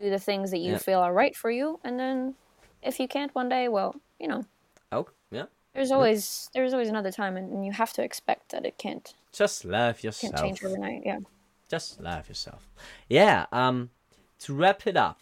do 0.00 0.10
the 0.10 0.18
things 0.18 0.50
that 0.52 0.58
you 0.58 0.72
Yeah. 0.72 0.78
feel 0.78 1.00
are 1.00 1.12
right 1.12 1.34
for 1.34 1.50
you, 1.50 1.80
and 1.84 1.98
then 1.98 2.34
if 2.82 3.00
you 3.00 3.08
can't 3.08 3.34
one 3.34 3.48
day, 3.48 3.68
well, 3.68 3.96
you 4.20 4.28
know, 4.28 4.44
oh 4.92 5.08
yeah. 5.30 5.46
there's 5.74 5.90
always 5.90 6.50
there's 6.54 6.72
always 6.72 6.88
another 6.88 7.10
time, 7.10 7.36
and, 7.36 7.52
and 7.52 7.66
you 7.66 7.72
have 7.72 7.92
to 7.94 8.02
expect 8.02 8.50
that 8.52 8.64
it 8.64 8.78
can't 8.78 9.14
Just 9.32 9.64
love 9.64 10.02
yourself 10.02 10.32
can't 10.32 10.44
change 10.44 10.64
overnight. 10.64 11.02
Yeah. 11.04 11.18
Just 11.68 12.00
love 12.00 12.28
yourself. 12.28 12.68
Yeah. 13.08 13.46
Um, 13.52 13.90
to 14.40 14.54
wrap 14.54 14.86
it 14.86 14.96
up, 14.96 15.20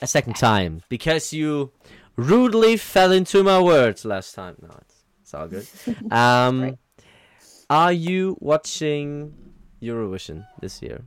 a 0.00 0.06
second 0.06 0.36
time 0.36 0.82
because 0.88 1.32
you 1.32 1.72
rudely 2.16 2.76
fell 2.76 3.12
into 3.12 3.42
my 3.42 3.60
words 3.60 4.04
last 4.04 4.34
time. 4.34 4.56
No, 4.62 4.70
it's, 4.80 5.04
it's 5.22 5.34
all 5.34 5.48
good. 5.48 5.66
Um, 6.10 6.60
Right. 6.62 6.78
are 7.68 7.92
you 7.92 8.36
watching 8.40 9.34
Eurovision 9.82 10.46
this 10.60 10.82
year? 10.82 11.02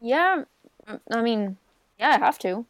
Yeah, 0.00 0.44
mm, 0.86 1.00
I 1.12 1.22
mean, 1.22 1.56
yeah, 1.98 2.10
I 2.10 2.18
have 2.18 2.38
to. 2.40 2.66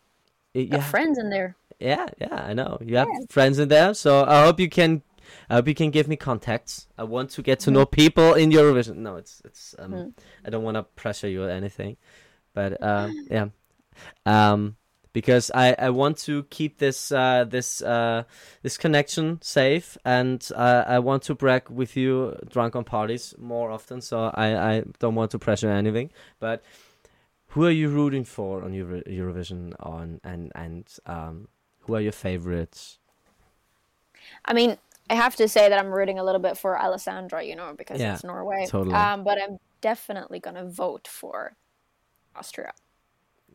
Y- 0.55 0.65
Got 0.65 0.79
Yeah, 0.79 0.83
friends 0.83 1.19
in 1.19 1.31
there. 1.31 1.57
yeah, 1.79 2.07
yeah. 2.21 2.35
I 2.35 2.55
know 2.55 2.79
you 2.81 2.97
have 2.97 3.09
friends 3.29 3.59
in 3.59 3.69
there, 3.69 3.95
so 3.95 4.25
I 4.25 4.45
hope 4.45 4.59
you 4.61 4.69
can. 4.71 5.03
I 5.51 5.55
hope 5.57 5.67
you 5.69 5.75
can 5.75 5.91
give 5.91 6.07
me 6.09 6.17
contacts. 6.17 6.87
I 6.97 7.03
want 7.03 7.31
to 7.31 7.43
get 7.43 7.59
to 7.61 7.71
know 7.71 7.85
people 7.85 8.35
in 8.35 8.51
Eurovision. 8.51 8.97
No, 8.97 9.17
it's 9.17 9.43
it's. 9.45 9.75
Um, 9.79 9.93
Mm. 9.93 10.13
I 10.45 10.51
don't 10.51 10.63
want 10.65 10.77
to 10.77 10.85
pressure 10.85 11.29
you 11.29 11.43
or 11.45 11.51
anything, 11.51 11.97
but 12.55 12.81
um, 12.83 13.27
yeah, 13.31 13.49
um, 14.25 14.77
because 15.17 15.51
I, 15.55 15.75
I 15.79 15.89
want 15.89 16.19
to 16.29 16.43
keep 16.51 16.77
this 16.77 17.11
uh, 17.11 17.47
this 17.49 17.81
uh, 17.81 18.25
this 18.61 18.77
connection 18.77 19.39
safe, 19.41 19.97
and 20.05 20.47
uh, 20.55 20.85
I 20.87 20.99
want 20.99 21.23
to 21.23 21.35
brag 21.35 21.71
with 21.71 21.97
you 21.97 22.37
drunk 22.51 22.77
on 22.77 22.85
parties 22.85 23.35
more 23.39 23.71
often. 23.71 24.03
So 24.03 24.31
I, 24.35 24.75
I 24.75 24.83
don't 24.99 25.15
want 25.15 25.31
to 25.31 25.39
pressure 25.39 25.71
anything, 25.71 26.11
but 26.39 26.63
who 27.47 27.65
are 27.65 27.71
you 27.71 27.89
rooting 27.89 28.25
for 28.25 28.63
on 28.63 28.75
Euro- 28.75 29.01
Eurovision 29.09 29.73
on 29.81 30.21
and 30.23 30.53
and 30.55 30.85
um, 31.07 31.49
who 31.81 31.95
are 31.95 32.03
your 32.03 32.13
favorites? 32.13 32.99
I 34.45 34.53
mean, 34.53 34.77
I 35.09 35.15
have 35.15 35.35
to 35.37 35.49
say 35.49 35.71
that 35.71 35.79
I'm 35.79 35.91
rooting 35.91 36.19
a 36.19 36.25
little 36.25 36.43
bit 36.43 36.59
for 36.59 36.79
Alessandra, 36.79 37.43
you 37.43 37.57
know, 37.57 37.73
because 37.73 38.03
Yeah, 38.03 38.13
it's 38.17 38.23
Norway. 38.23 38.67
totally. 38.69 38.95
Um, 38.95 39.25
but 39.25 39.39
I'm 39.41 39.57
definitely 39.81 40.41
gonna 40.41 40.67
vote 40.67 41.09
for 41.09 41.57
Austria. 42.35 42.73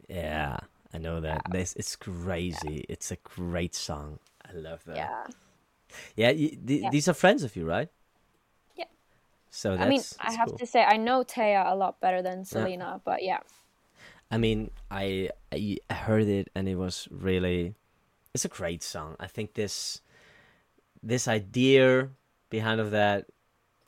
Yeah, 0.09 0.57
I 0.93 0.97
know 0.97 1.22
that. 1.22 1.41
This 1.51 1.73
it's 1.76 1.95
crazy. 1.95 2.85
It's 2.89 3.11
a 3.11 3.18
great 3.18 3.76
song. 3.76 4.19
I 4.47 4.53
love 4.53 4.84
that. 4.85 4.95
Yeah. 4.95 5.23
Yeah, 6.15 6.30
you, 6.31 6.49
th- 6.49 6.81
Yeah. 6.84 6.89
these 6.89 7.07
are 7.07 7.13
friends 7.13 7.43
of 7.43 7.55
you, 7.55 7.65
right? 7.65 7.89
Yeah. 8.76 8.85
So 9.49 9.72
that's, 9.76 9.84
I 9.84 9.89
mean, 9.89 10.01
I 10.19 10.34
have 10.34 10.49
cool. 10.49 10.57
to 10.57 10.65
say 10.65 10.84
I 10.84 10.97
know 10.97 11.23
Teya 11.23 11.69
a 11.72 11.76
lot 11.76 11.99
better 11.99 12.22
than 12.22 12.45
Salena, 12.45 13.01
but 13.03 13.23
yeah. 13.23 13.39
I 14.30 14.38
mean, 14.38 14.72
I 14.89 15.30
I 15.51 15.77
heard 15.93 16.27
it 16.27 16.49
and 16.55 16.68
it 16.69 16.76
was 16.76 17.07
really, 17.11 17.76
it's 18.34 18.45
a 18.45 18.49
great 18.49 18.84
song. 18.84 19.15
I 19.19 19.27
think 19.27 19.53
this, 19.55 20.01
this 21.03 21.27
idea 21.27 22.09
behind 22.49 22.80
of 22.80 22.91
that, 22.91 23.26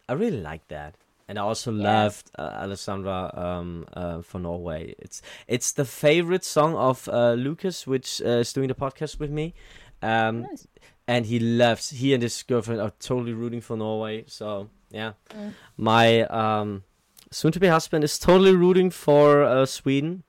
I 0.10 0.14
really 0.14 0.42
like 0.42 0.68
that, 0.68 0.96
and 1.28 1.38
I 1.40 1.42
also 1.42 1.72
Yeah. 1.72 2.04
loved 2.04 2.32
uh, 2.38 2.42
Alessandra 2.64 3.32
um 3.34 3.86
uh, 3.94 4.22
for 4.22 4.40
Norway. 4.40 4.96
It's 5.00 5.22
it's 5.48 5.72
the 5.74 5.86
favorite 5.86 6.44
song 6.46 6.76
of 6.76 7.08
uh, 7.10 7.34
Lucas, 7.34 7.88
which 7.88 8.22
uh, 8.22 8.40
is 8.42 8.54
doing 8.54 8.68
the 8.68 8.76
podcast 8.76 9.20
with 9.20 9.32
me. 9.32 9.54
Um, 10.02 10.42
Nice. 10.42 10.68
and 11.08 11.26
he 11.26 11.40
loves 11.40 11.90
he 11.92 12.14
and 12.14 12.24
his 12.24 12.44
girlfriend 12.44 12.82
are 12.82 12.92
totally 13.00 13.34
rooting 13.34 13.62
for 13.62 13.78
Norway. 13.78 14.24
So 14.28 14.70
yeah, 14.92 15.14
Mm. 15.30 15.54
my 15.78 16.22
um 16.28 16.84
soon-to-be 17.32 17.68
husband 17.68 18.04
is 18.04 18.20
totally 18.20 18.56
rooting 18.56 18.92
for 18.92 19.44
uh, 19.44 19.66
Sweden. 19.66 20.24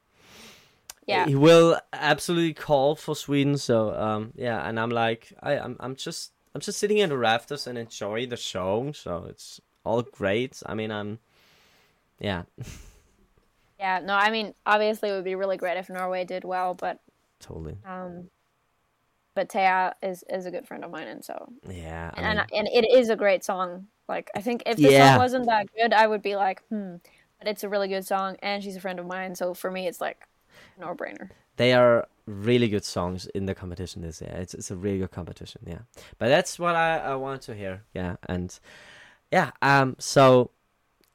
Yeah. 1.06 1.26
he 1.26 1.34
will 1.34 1.76
absolutely 1.92 2.54
call 2.54 2.96
for 2.96 3.14
Sweden. 3.14 3.58
So 3.58 3.94
um 3.94 4.32
yeah, 4.36 4.66
and 4.68 4.78
I'm 4.80 4.90
like 4.90 5.32
I 5.42 5.58
I'm 5.58 5.76
I'm 5.80 5.96
just 5.96 6.32
I'm 6.54 6.60
just 6.60 6.78
sitting 6.78 6.98
in 6.98 7.08
the 7.10 7.18
rafters 7.18 7.66
and 7.66 7.76
enjoy 7.76 8.26
the 8.26 8.36
show. 8.36 8.92
So 8.92 9.26
it's 9.28 9.60
all 9.84 10.02
great. 10.02 10.62
I 10.66 10.74
mean 10.74 10.90
I'm 10.90 11.18
yeah 12.20 12.42
Yeah, 13.78 14.00
no, 14.02 14.14
I 14.14 14.30
mean, 14.30 14.54
obviously 14.64 15.10
it 15.10 15.12
would 15.12 15.24
be 15.24 15.34
really 15.34 15.56
great 15.56 15.76
if 15.76 15.90
Norway 15.90 16.24
did 16.24 16.44
well, 16.44 16.74
but 16.74 17.00
totally 17.40 17.76
um, 17.86 18.30
but 19.34 19.48
Teya 19.48 19.92
is 20.02 20.24
is 20.30 20.46
a 20.46 20.50
good 20.50 20.66
friend 20.66 20.84
of 20.84 20.90
mine, 20.90 21.08
and 21.08 21.24
so 21.24 21.48
yeah. 21.68 22.10
I 22.14 22.20
and 22.22 22.38
and 22.38 22.68
it 22.72 22.86
is 22.90 23.10
a 23.10 23.16
great 23.16 23.44
song. 23.44 23.88
Like 24.08 24.30
I 24.34 24.40
think 24.40 24.62
if 24.64 24.76
the 24.76 24.90
Yeah. 24.92 25.10
song 25.10 25.18
wasn't 25.18 25.46
that 25.46 25.66
good, 25.74 25.92
I 25.92 26.06
would 26.06 26.22
be 26.22 26.36
like, 26.36 26.62
hmm. 26.68 26.96
But 27.38 27.48
it's 27.48 27.64
a 27.64 27.68
really 27.68 27.88
good 27.88 28.06
song, 28.06 28.36
and 28.42 28.62
she's 28.62 28.76
a 28.76 28.80
friend 28.80 28.98
of 29.00 29.06
mine, 29.06 29.34
so 29.34 29.54
for 29.54 29.70
me, 29.70 29.86
it's 29.88 30.00
like 30.00 30.18
no 30.78 30.94
brainer. 30.94 31.30
they 31.56 31.72
are 31.74 32.06
really 32.26 32.68
good 32.68 32.84
songs 32.84 33.26
in 33.34 33.46
the 33.46 33.54
competition 33.54 34.02
this 34.02 34.20
year. 34.22 34.34
It's 34.38 34.54
it's 34.54 34.70
a 34.70 34.76
really 34.76 34.98
good 34.98 35.10
competition, 35.10 35.62
yeah. 35.66 35.80
But 36.18 36.28
that's 36.28 36.58
what 36.58 36.74
I, 36.76 36.98
I 36.98 37.14
want 37.16 37.42
to 37.42 37.54
hear, 37.54 37.82
yeah. 37.92 38.16
And 38.28 38.58
yeah, 39.30 39.50
um 39.62 39.96
so 39.98 40.50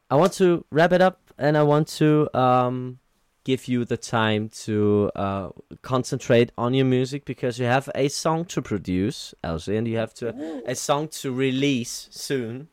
I 0.10 0.16
want 0.16 0.34
to 0.34 0.66
wrap 0.72 0.92
it 0.92 1.02
up 1.02 1.22
and 1.38 1.58
I 1.58 1.64
want 1.64 1.88
to 2.00 2.30
um 2.38 3.00
give 3.44 3.68
you 3.68 3.86
the 3.86 3.98
time 3.98 4.50
to 4.50 5.10
uh 5.16 5.50
concentrate 5.82 6.52
on 6.58 6.74
your 6.74 6.86
music 6.86 7.26
because 7.26 7.58
you 7.60 7.66
have 7.66 7.90
a 7.96 8.10
song 8.10 8.46
to 8.46 8.62
produce, 8.62 9.34
Elsie, 9.44 9.78
and 9.78 9.88
you 9.88 9.98
have 9.98 10.14
to 10.16 10.62
a 10.66 10.76
song 10.76 11.08
to 11.08 11.32
release 11.32 12.10
soon 12.12 12.68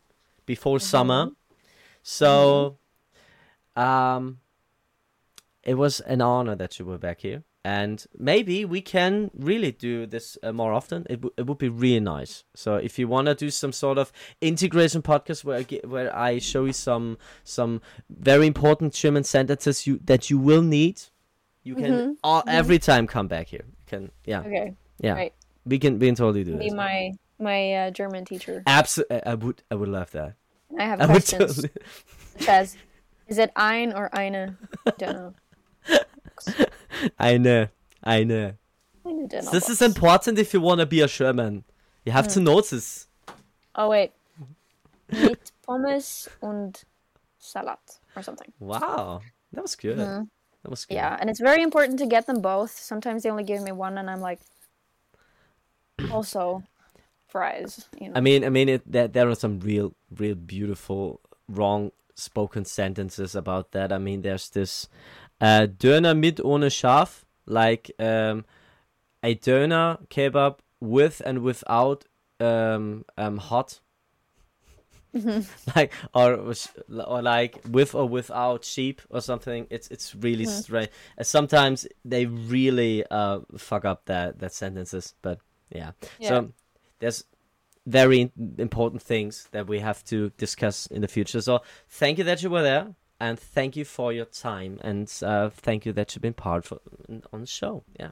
before 0.46 0.80
summer. 0.80 1.30
So 2.02 2.78
um 3.76 4.38
it 5.62 5.74
was 5.74 6.00
an 6.00 6.20
honor 6.20 6.54
that 6.56 6.78
you 6.78 6.84
were 6.84 6.98
back 6.98 7.20
here 7.20 7.42
and 7.66 8.06
maybe 8.30 8.64
we 8.64 8.80
can 8.80 9.30
really 9.50 9.72
do 9.72 10.06
this 10.14 10.38
uh, 10.42 10.52
more 10.52 10.72
often 10.72 11.00
it, 11.10 11.16
w- 11.22 11.32
it 11.36 11.44
would 11.46 11.58
be 11.58 11.68
really 11.84 12.00
nice 12.16 12.44
so 12.54 12.76
if 12.88 12.92
you 12.98 13.06
want 13.08 13.26
to 13.26 13.34
do 13.34 13.50
some 13.50 13.72
sort 13.72 13.98
of 13.98 14.12
integration 14.40 15.02
podcast 15.02 15.44
where 15.44 15.58
I, 15.58 15.64
get, 15.64 15.82
where 15.88 16.10
I 16.28 16.38
show 16.38 16.64
you 16.66 16.72
some 16.72 17.18
some 17.44 17.80
very 18.08 18.46
important 18.46 18.94
german 19.02 19.24
sentences 19.24 19.86
you 19.86 19.98
that 20.04 20.30
you 20.30 20.38
will 20.38 20.62
need 20.62 20.96
you 21.68 21.74
can 21.74 22.16
all, 22.22 22.42
every 22.46 22.78
time 22.78 23.06
come 23.06 23.26
back 23.28 23.46
here 23.48 23.64
can 23.90 24.10
yeah 24.24 24.40
Okay, 24.46 24.74
yeah 25.00 25.14
right. 25.14 25.34
we 25.64 25.78
can 25.78 25.98
we 25.98 26.06
can 26.06 26.14
totally 26.14 26.44
do 26.44 26.56
be 26.56 26.64
this 26.66 26.74
my 26.74 27.12
my 27.38 27.60
uh, 27.80 27.90
German 27.90 28.24
teacher. 28.24 28.62
absolutely 28.66 29.22
i 29.26 29.34
would 29.34 29.58
i 29.70 29.74
would 29.74 29.88
love 29.98 30.10
that 30.12 30.34
I 30.78 30.84
have 30.90 31.00
i 31.04 31.06
would 31.06 31.24
questions. 31.26 31.56
totally 31.56 31.70
as, 32.48 32.76
is 33.28 33.38
it 33.38 33.50
ein 33.56 33.92
or 33.92 34.06
eine? 34.14 34.56
Don't 34.98 35.16
know. 35.16 35.32
i 37.18 37.38
know 37.38 37.68
i 38.02 38.24
know 38.24 38.52
Eine 39.04 39.28
dinner 39.28 39.50
this 39.50 39.68
is 39.68 39.80
important 39.82 40.38
if 40.38 40.52
you 40.54 40.60
want 40.60 40.80
to 40.80 40.86
be 40.86 41.00
a 41.00 41.08
sherman 41.08 41.64
you 42.06 42.12
have 42.12 42.28
to 42.28 42.40
notice. 42.40 43.08
Oh 43.74 43.88
wait, 43.90 44.12
mit 45.10 45.50
Pommes 45.66 46.28
und 46.40 46.84
Salat 47.38 47.98
or 48.14 48.22
something. 48.22 48.52
Wow, 48.60 49.20
that 49.52 49.62
was 49.62 49.74
good. 49.74 49.98
Mhm. 49.98 50.28
That 50.62 50.70
was 50.70 50.86
good. 50.86 50.94
Yeah, 50.94 51.16
and 51.20 51.28
it's 51.28 51.40
very 51.40 51.62
important 51.62 51.98
to 51.98 52.06
get 52.06 52.26
them 52.26 52.40
both. 52.40 52.70
Sometimes 52.70 53.24
they 53.24 53.30
only 53.30 53.42
give 53.42 53.60
me 53.60 53.72
one, 53.72 53.98
and 53.98 54.08
I'm 54.08 54.20
like, 54.20 54.38
also 56.12 56.62
fries. 57.26 57.88
You 58.00 58.10
know. 58.10 58.14
I 58.14 58.20
mean, 58.20 58.44
I 58.44 58.50
mean, 58.50 58.68
it, 58.68 58.82
there 58.86 59.08
there 59.08 59.28
are 59.28 59.34
some 59.34 59.58
real, 59.58 59.92
real 60.16 60.36
beautiful 60.36 61.20
wrong 61.48 61.90
spoken 62.14 62.64
sentences 62.64 63.34
about 63.34 63.72
that. 63.72 63.92
I 63.92 63.98
mean, 63.98 64.22
there's 64.22 64.48
this 64.48 64.88
uh, 65.40 65.66
Döner 65.66 66.14
mit 66.14 66.40
ohne 66.40 66.70
Schaf, 66.70 67.24
like 67.46 67.92
um, 67.98 68.44
a 69.22 69.34
Döner 69.34 69.98
kebab 70.08 70.58
with 70.80 71.20
and 71.24 71.42
without 71.42 72.04
um, 72.40 73.04
um, 73.16 73.38
hot. 73.38 73.80
like 75.74 75.92
or 76.14 76.52
or 77.06 77.22
like 77.22 77.58
with 77.70 77.94
or 77.94 78.06
without 78.06 78.64
sheep 78.66 79.00
or 79.08 79.22
something 79.22 79.66
it's 79.70 79.88
it's 79.88 80.14
really 80.14 80.44
strange 80.44 80.90
Uh, 81.18 81.22
sometimes 81.22 81.86
they 82.04 82.26
really 82.26 83.02
uh 83.10 83.40
fuck 83.56 83.86
up 83.86 84.04
that 84.04 84.38
that 84.40 84.52
sentences 84.52 85.14
but 85.22 85.38
yeah. 85.70 85.92
Yeah. 86.18 86.28
so 86.28 86.52
there's 86.98 87.24
very 87.86 88.30
important 88.58 89.00
things 89.00 89.48
that 89.52 89.66
we 89.66 89.78
have 89.78 90.04
to 90.04 90.30
discuss 90.36 90.86
in 90.88 91.00
the 91.00 91.08
future 91.08 91.40
so 91.40 91.62
thank 91.88 92.18
you 92.18 92.24
that 92.24 92.42
you 92.42 92.50
were 92.50 92.62
there 92.62 92.94
and 93.20 93.38
thank 93.38 93.76
you 93.76 93.84
for 93.84 94.12
your 94.12 94.26
time 94.26 94.78
and 94.82 95.12
uh 95.22 95.48
thank 95.50 95.86
you 95.86 95.92
that 95.92 96.14
you've 96.14 96.22
been 96.22 96.34
part 96.34 96.64
for, 96.64 96.78
on 97.32 97.40
the 97.40 97.46
show 97.46 97.82
yeah 97.98 98.10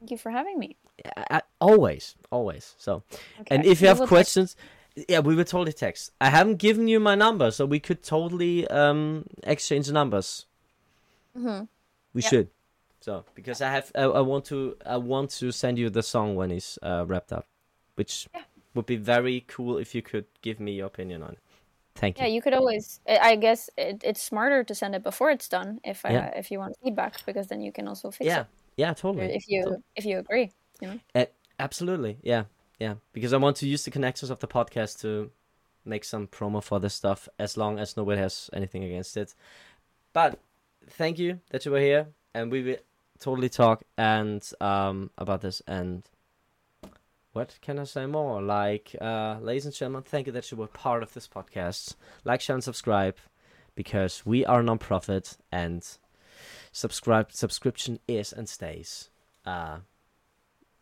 Thank 0.00 0.12
you 0.12 0.18
for 0.18 0.30
having 0.30 0.60
me. 0.60 0.76
Always 1.60 2.14
always 2.30 2.74
so 2.78 3.02
Okay. 3.40 3.54
and 3.56 3.64
if 3.66 3.80
you 3.80 3.88
have 3.88 3.98
will 3.98 4.06
text- 4.06 4.14
questions, 4.34 4.56
yeah, 5.08 5.18
we 5.18 5.34
will 5.34 5.44
totally 5.44 5.72
text. 5.72 6.12
I 6.20 6.28
haven't 6.30 6.58
given 6.58 6.86
you 6.86 7.00
my 7.00 7.16
number, 7.16 7.50
so 7.50 7.66
we 7.66 7.80
could 7.80 8.02
totally 8.04 8.66
um 8.68 9.24
exchange 9.42 9.90
numbers. 9.90 10.46
Mhm. 11.36 11.66
We 12.14 12.22
should. 12.22 12.48
So 13.00 13.24
because 13.34 13.60
I 13.60 13.70
have, 13.70 13.90
I, 13.94 14.02
I 14.04 14.20
want 14.20 14.44
to, 14.46 14.76
I 14.86 14.96
want 14.98 15.30
to 15.40 15.50
send 15.52 15.78
you 15.78 15.90
the 15.90 16.02
song 16.02 16.34
when 16.36 16.50
it's 16.50 16.78
uh, 16.82 17.04
wrapped 17.06 17.32
up, 17.32 17.46
which 17.96 18.28
Yeah. 18.34 18.42
would 18.74 18.86
be 18.86 18.96
very 18.96 19.44
cool 19.48 19.78
if 19.78 19.94
you 19.94 20.02
could 20.02 20.26
give 20.42 20.58
me 20.60 20.72
your 20.72 20.86
opinion 20.86 21.22
on 21.22 21.30
it. 21.32 21.38
Thank 21.98 22.18
you. 22.18 22.24
Yeah, 22.24 22.30
you. 22.34 22.42
could 22.42 22.54
always. 22.54 23.00
I 23.08 23.34
guess 23.36 23.68
it, 23.76 24.02
it's 24.04 24.22
smarter 24.22 24.62
to 24.64 24.74
send 24.74 24.94
it 24.94 25.02
before 25.02 25.30
it's 25.30 25.48
done 25.48 25.80
if 25.84 26.04
uh, 26.04 26.30
if 26.36 26.50
you 26.50 26.58
want 26.58 26.76
feedback 26.82 27.24
because 27.26 27.48
then 27.48 27.60
you 27.60 27.72
can 27.72 27.88
also 27.88 28.10
fix 28.10 28.26
Yeah, 28.26 28.40
it 28.42 28.46
yeah, 28.76 28.88
Yeah, 28.88 28.94
totally. 28.94 29.34
if 29.34 29.48
you 29.48 29.64
To- 29.64 29.82
if 29.96 30.04
you 30.04 30.18
agree. 30.18 30.52
You 30.80 30.88
know. 30.88 31.00
Uh, 31.14 31.26
absolutely, 31.58 32.18
yeah, 32.22 32.44
yeah. 32.78 32.94
Because 33.12 33.32
I 33.32 33.38
want 33.38 33.56
to 33.56 33.66
use 33.66 33.84
the 33.84 33.90
connections 33.90 34.30
of 34.30 34.38
the 34.38 34.46
podcast 34.46 35.00
to 35.00 35.30
make 35.84 36.04
some 36.04 36.28
promo 36.28 36.62
for 36.62 36.78
this 36.80 36.94
stuff, 36.94 37.28
as 37.38 37.56
long 37.56 37.78
as 37.80 37.96
nobody 37.96 38.20
has 38.20 38.48
anything 38.52 38.84
against 38.84 39.16
it. 39.16 39.34
But 40.12 40.38
thank 40.90 41.18
you 41.18 41.40
that 41.50 41.64
you 41.64 41.72
were 41.72 41.80
here, 41.80 42.06
and 42.34 42.52
we 42.52 42.62
will 42.62 42.76
totally 43.18 43.48
talk 43.48 43.82
and 43.96 44.42
um 44.60 45.10
about 45.18 45.40
this. 45.40 45.62
And 45.66 46.02
what 47.38 47.56
can 47.62 47.78
I 47.78 47.84
say 47.84 48.04
more? 48.04 48.42
Like, 48.42 48.96
uh, 49.00 49.36
ladies 49.40 49.64
and 49.64 49.72
gentlemen, 49.72 50.02
thank 50.02 50.26
you 50.26 50.32
that 50.32 50.50
you 50.50 50.56
were 50.56 50.66
part 50.66 51.04
of 51.04 51.14
this 51.14 51.28
podcast. 51.28 51.94
Like, 52.24 52.40
share, 52.40 52.56
and 52.56 52.64
subscribe 52.64 53.14
because 53.76 54.26
we 54.26 54.44
are 54.44 54.60
non-profit 54.60 55.36
and 55.52 55.86
subscribe 56.72 57.30
subscription 57.30 58.00
is 58.08 58.32
and 58.32 58.48
stays 58.48 59.10
uh, 59.46 59.78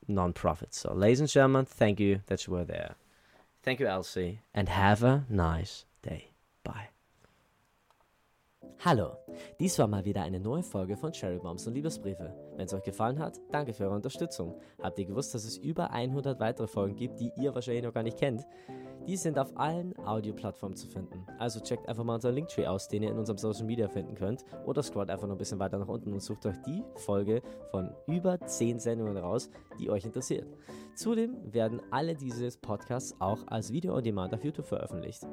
non-profit. 0.09 0.73
So, 0.73 0.95
ladies 0.95 1.21
and 1.21 1.29
gentlemen, 1.29 1.67
thank 1.67 2.01
you 2.01 2.23
that 2.29 2.47
you 2.47 2.55
were 2.55 2.65
there. 2.65 2.95
Thank 3.63 3.79
you, 3.81 3.87
Elsie, 3.87 4.41
and 4.55 4.71
have 4.71 5.03
a 5.03 5.27
nice 5.29 5.85
day. 6.01 6.31
Bye. 6.65 6.96
Hallo, 8.85 9.17
dies 9.59 9.79
war 9.79 9.89
mal 9.89 10.05
wieder 10.05 10.23
eine 10.23 10.39
neue 10.39 10.63
Folge 10.63 10.97
von 10.97 11.11
Cherry 11.11 11.39
Bombs 11.39 11.67
und 11.67 11.75
Liebesbriefe. 11.75 12.33
Wenn 12.55 12.67
es 12.67 12.75
euch 12.75 12.85
gefallen 12.85 13.19
hat, 13.19 13.41
danke 13.51 13.73
für 13.73 13.85
eure 13.85 13.97
Unterstützung. 13.97 14.55
Habt 14.81 14.99
ihr 14.99 15.07
gewusst, 15.07 15.35
dass 15.35 15.45
es 15.45 15.57
über 15.59 15.91
100 15.91 16.39
weitere 16.39 16.69
Folgen 16.69 16.95
gibt, 16.95 17.19
die 17.19 17.33
ihr 17.37 17.55
wahrscheinlich 17.55 17.83
noch 17.83 17.93
gar 17.93 18.05
nicht 18.05 18.19
kennt? 18.19 18.47
Die 19.07 19.17
sind 19.17 19.39
auf 19.39 19.57
allen 19.57 19.97
Audioplattformen 20.07 20.77
zu 20.77 20.87
finden. 20.87 21.27
Also 21.39 21.61
checkt 21.61 21.89
einfach 21.89 22.05
mal 22.05 22.15
unseren 22.15 22.35
Linktree 22.35 22.67
aus, 22.67 22.89
den 22.89 23.03
ihr 23.03 23.11
in 23.11 23.19
unserem 23.19 23.39
Social 23.39 23.65
Media 23.65 23.89
finden 23.89 24.15
könnt. 24.15 24.45
Oder 24.67 24.83
scrollt 24.83 25.11
einfach 25.11 25.27
noch 25.27 25.35
ein 25.35 25.39
bisschen 25.39 25.59
weiter 25.59 25.79
nach 25.79 25.89
unten 25.89 26.13
und 26.13 26.21
sucht 26.21 26.47
euch 26.47 26.57
die 26.67 26.85
Folge 26.97 27.43
von 27.71 27.93
über 28.07 28.41
10 28.41 28.79
Sendungen 28.79 29.17
raus, 29.17 29.51
die 29.79 29.91
euch 29.91 30.05
interessiert. 30.05 30.47
Zudem 30.95 31.37
werden 31.53 31.81
alle 31.91 32.15
diese 32.15 32.49
Podcasts 32.61 33.15
auch 33.21 33.47
als 33.49 33.73
Video 33.73 33.97
on 33.97 34.05
Demand 34.05 34.35
auf 34.35 34.45
YouTube 34.45 34.67
veröffentlicht. 34.67 35.27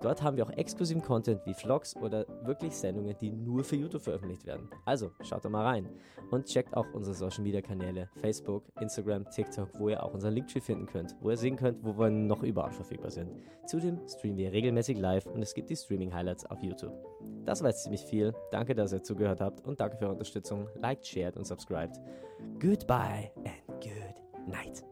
Dort 0.00 0.22
haben 0.22 0.36
wir 0.36 0.46
auch 0.46 0.50
exklusiven 0.50 1.02
Content 1.02 1.44
wie 1.44 1.52
Vlogs 1.52 1.94
oder 1.96 2.26
wirklich 2.44 2.74
Sendungen, 2.74 3.14
die 3.20 3.30
nur 3.30 3.62
für 3.64 3.76
YouTube 3.76 4.02
veröffentlicht 4.02 4.46
werden. 4.46 4.70
Also 4.86 5.10
schaut 5.22 5.44
da 5.44 5.48
mal 5.50 5.64
rein 5.64 5.88
und 6.30 6.46
checkt 6.46 6.74
auch 6.74 6.86
unsere 6.94 7.14
Social 7.14 7.42
Media 7.42 7.60
Kanäle 7.60 8.08
Facebook, 8.16 8.64
Instagram, 8.80 9.28
TikTok, 9.30 9.68
wo 9.78 9.90
ihr 9.90 10.02
auch 10.02 10.14
unseren 10.14 10.34
Linktree 10.34 10.60
finden 10.60 10.86
könnt, 10.86 11.14
wo 11.20 11.30
ihr 11.30 11.36
sehen 11.36 11.56
könnt, 11.56 11.84
wo 11.84 11.98
wir 11.98 12.10
noch 12.10 12.42
überall 12.42 12.72
verfügbar 12.72 13.10
sind. 13.10 13.30
Zudem 13.66 14.00
streamen 14.08 14.38
wir 14.38 14.52
regelmäßig 14.52 14.98
live 14.98 15.26
und 15.26 15.42
es 15.42 15.54
gibt 15.54 15.68
die 15.68 15.76
Streaming 15.76 16.14
Highlights 16.14 16.46
auf 16.46 16.62
YouTube. 16.62 16.94
Das 17.44 17.62
war 17.62 17.68
jetzt 17.68 17.82
ziemlich 17.82 18.02
viel. 18.02 18.32
Danke, 18.50 18.74
dass 18.74 18.92
ihr 18.92 19.02
zugehört 19.02 19.40
habt 19.40 19.66
und 19.66 19.80
danke 19.80 19.96
für 19.96 20.04
eure 20.04 20.12
Unterstützung. 20.12 20.68
Liked, 20.76 21.06
shared 21.06 21.36
und 21.36 21.46
subscribed. 21.46 22.00
Goodbye 22.58 23.30
and 23.44 23.82
good 23.82 24.48
night. 24.48 24.89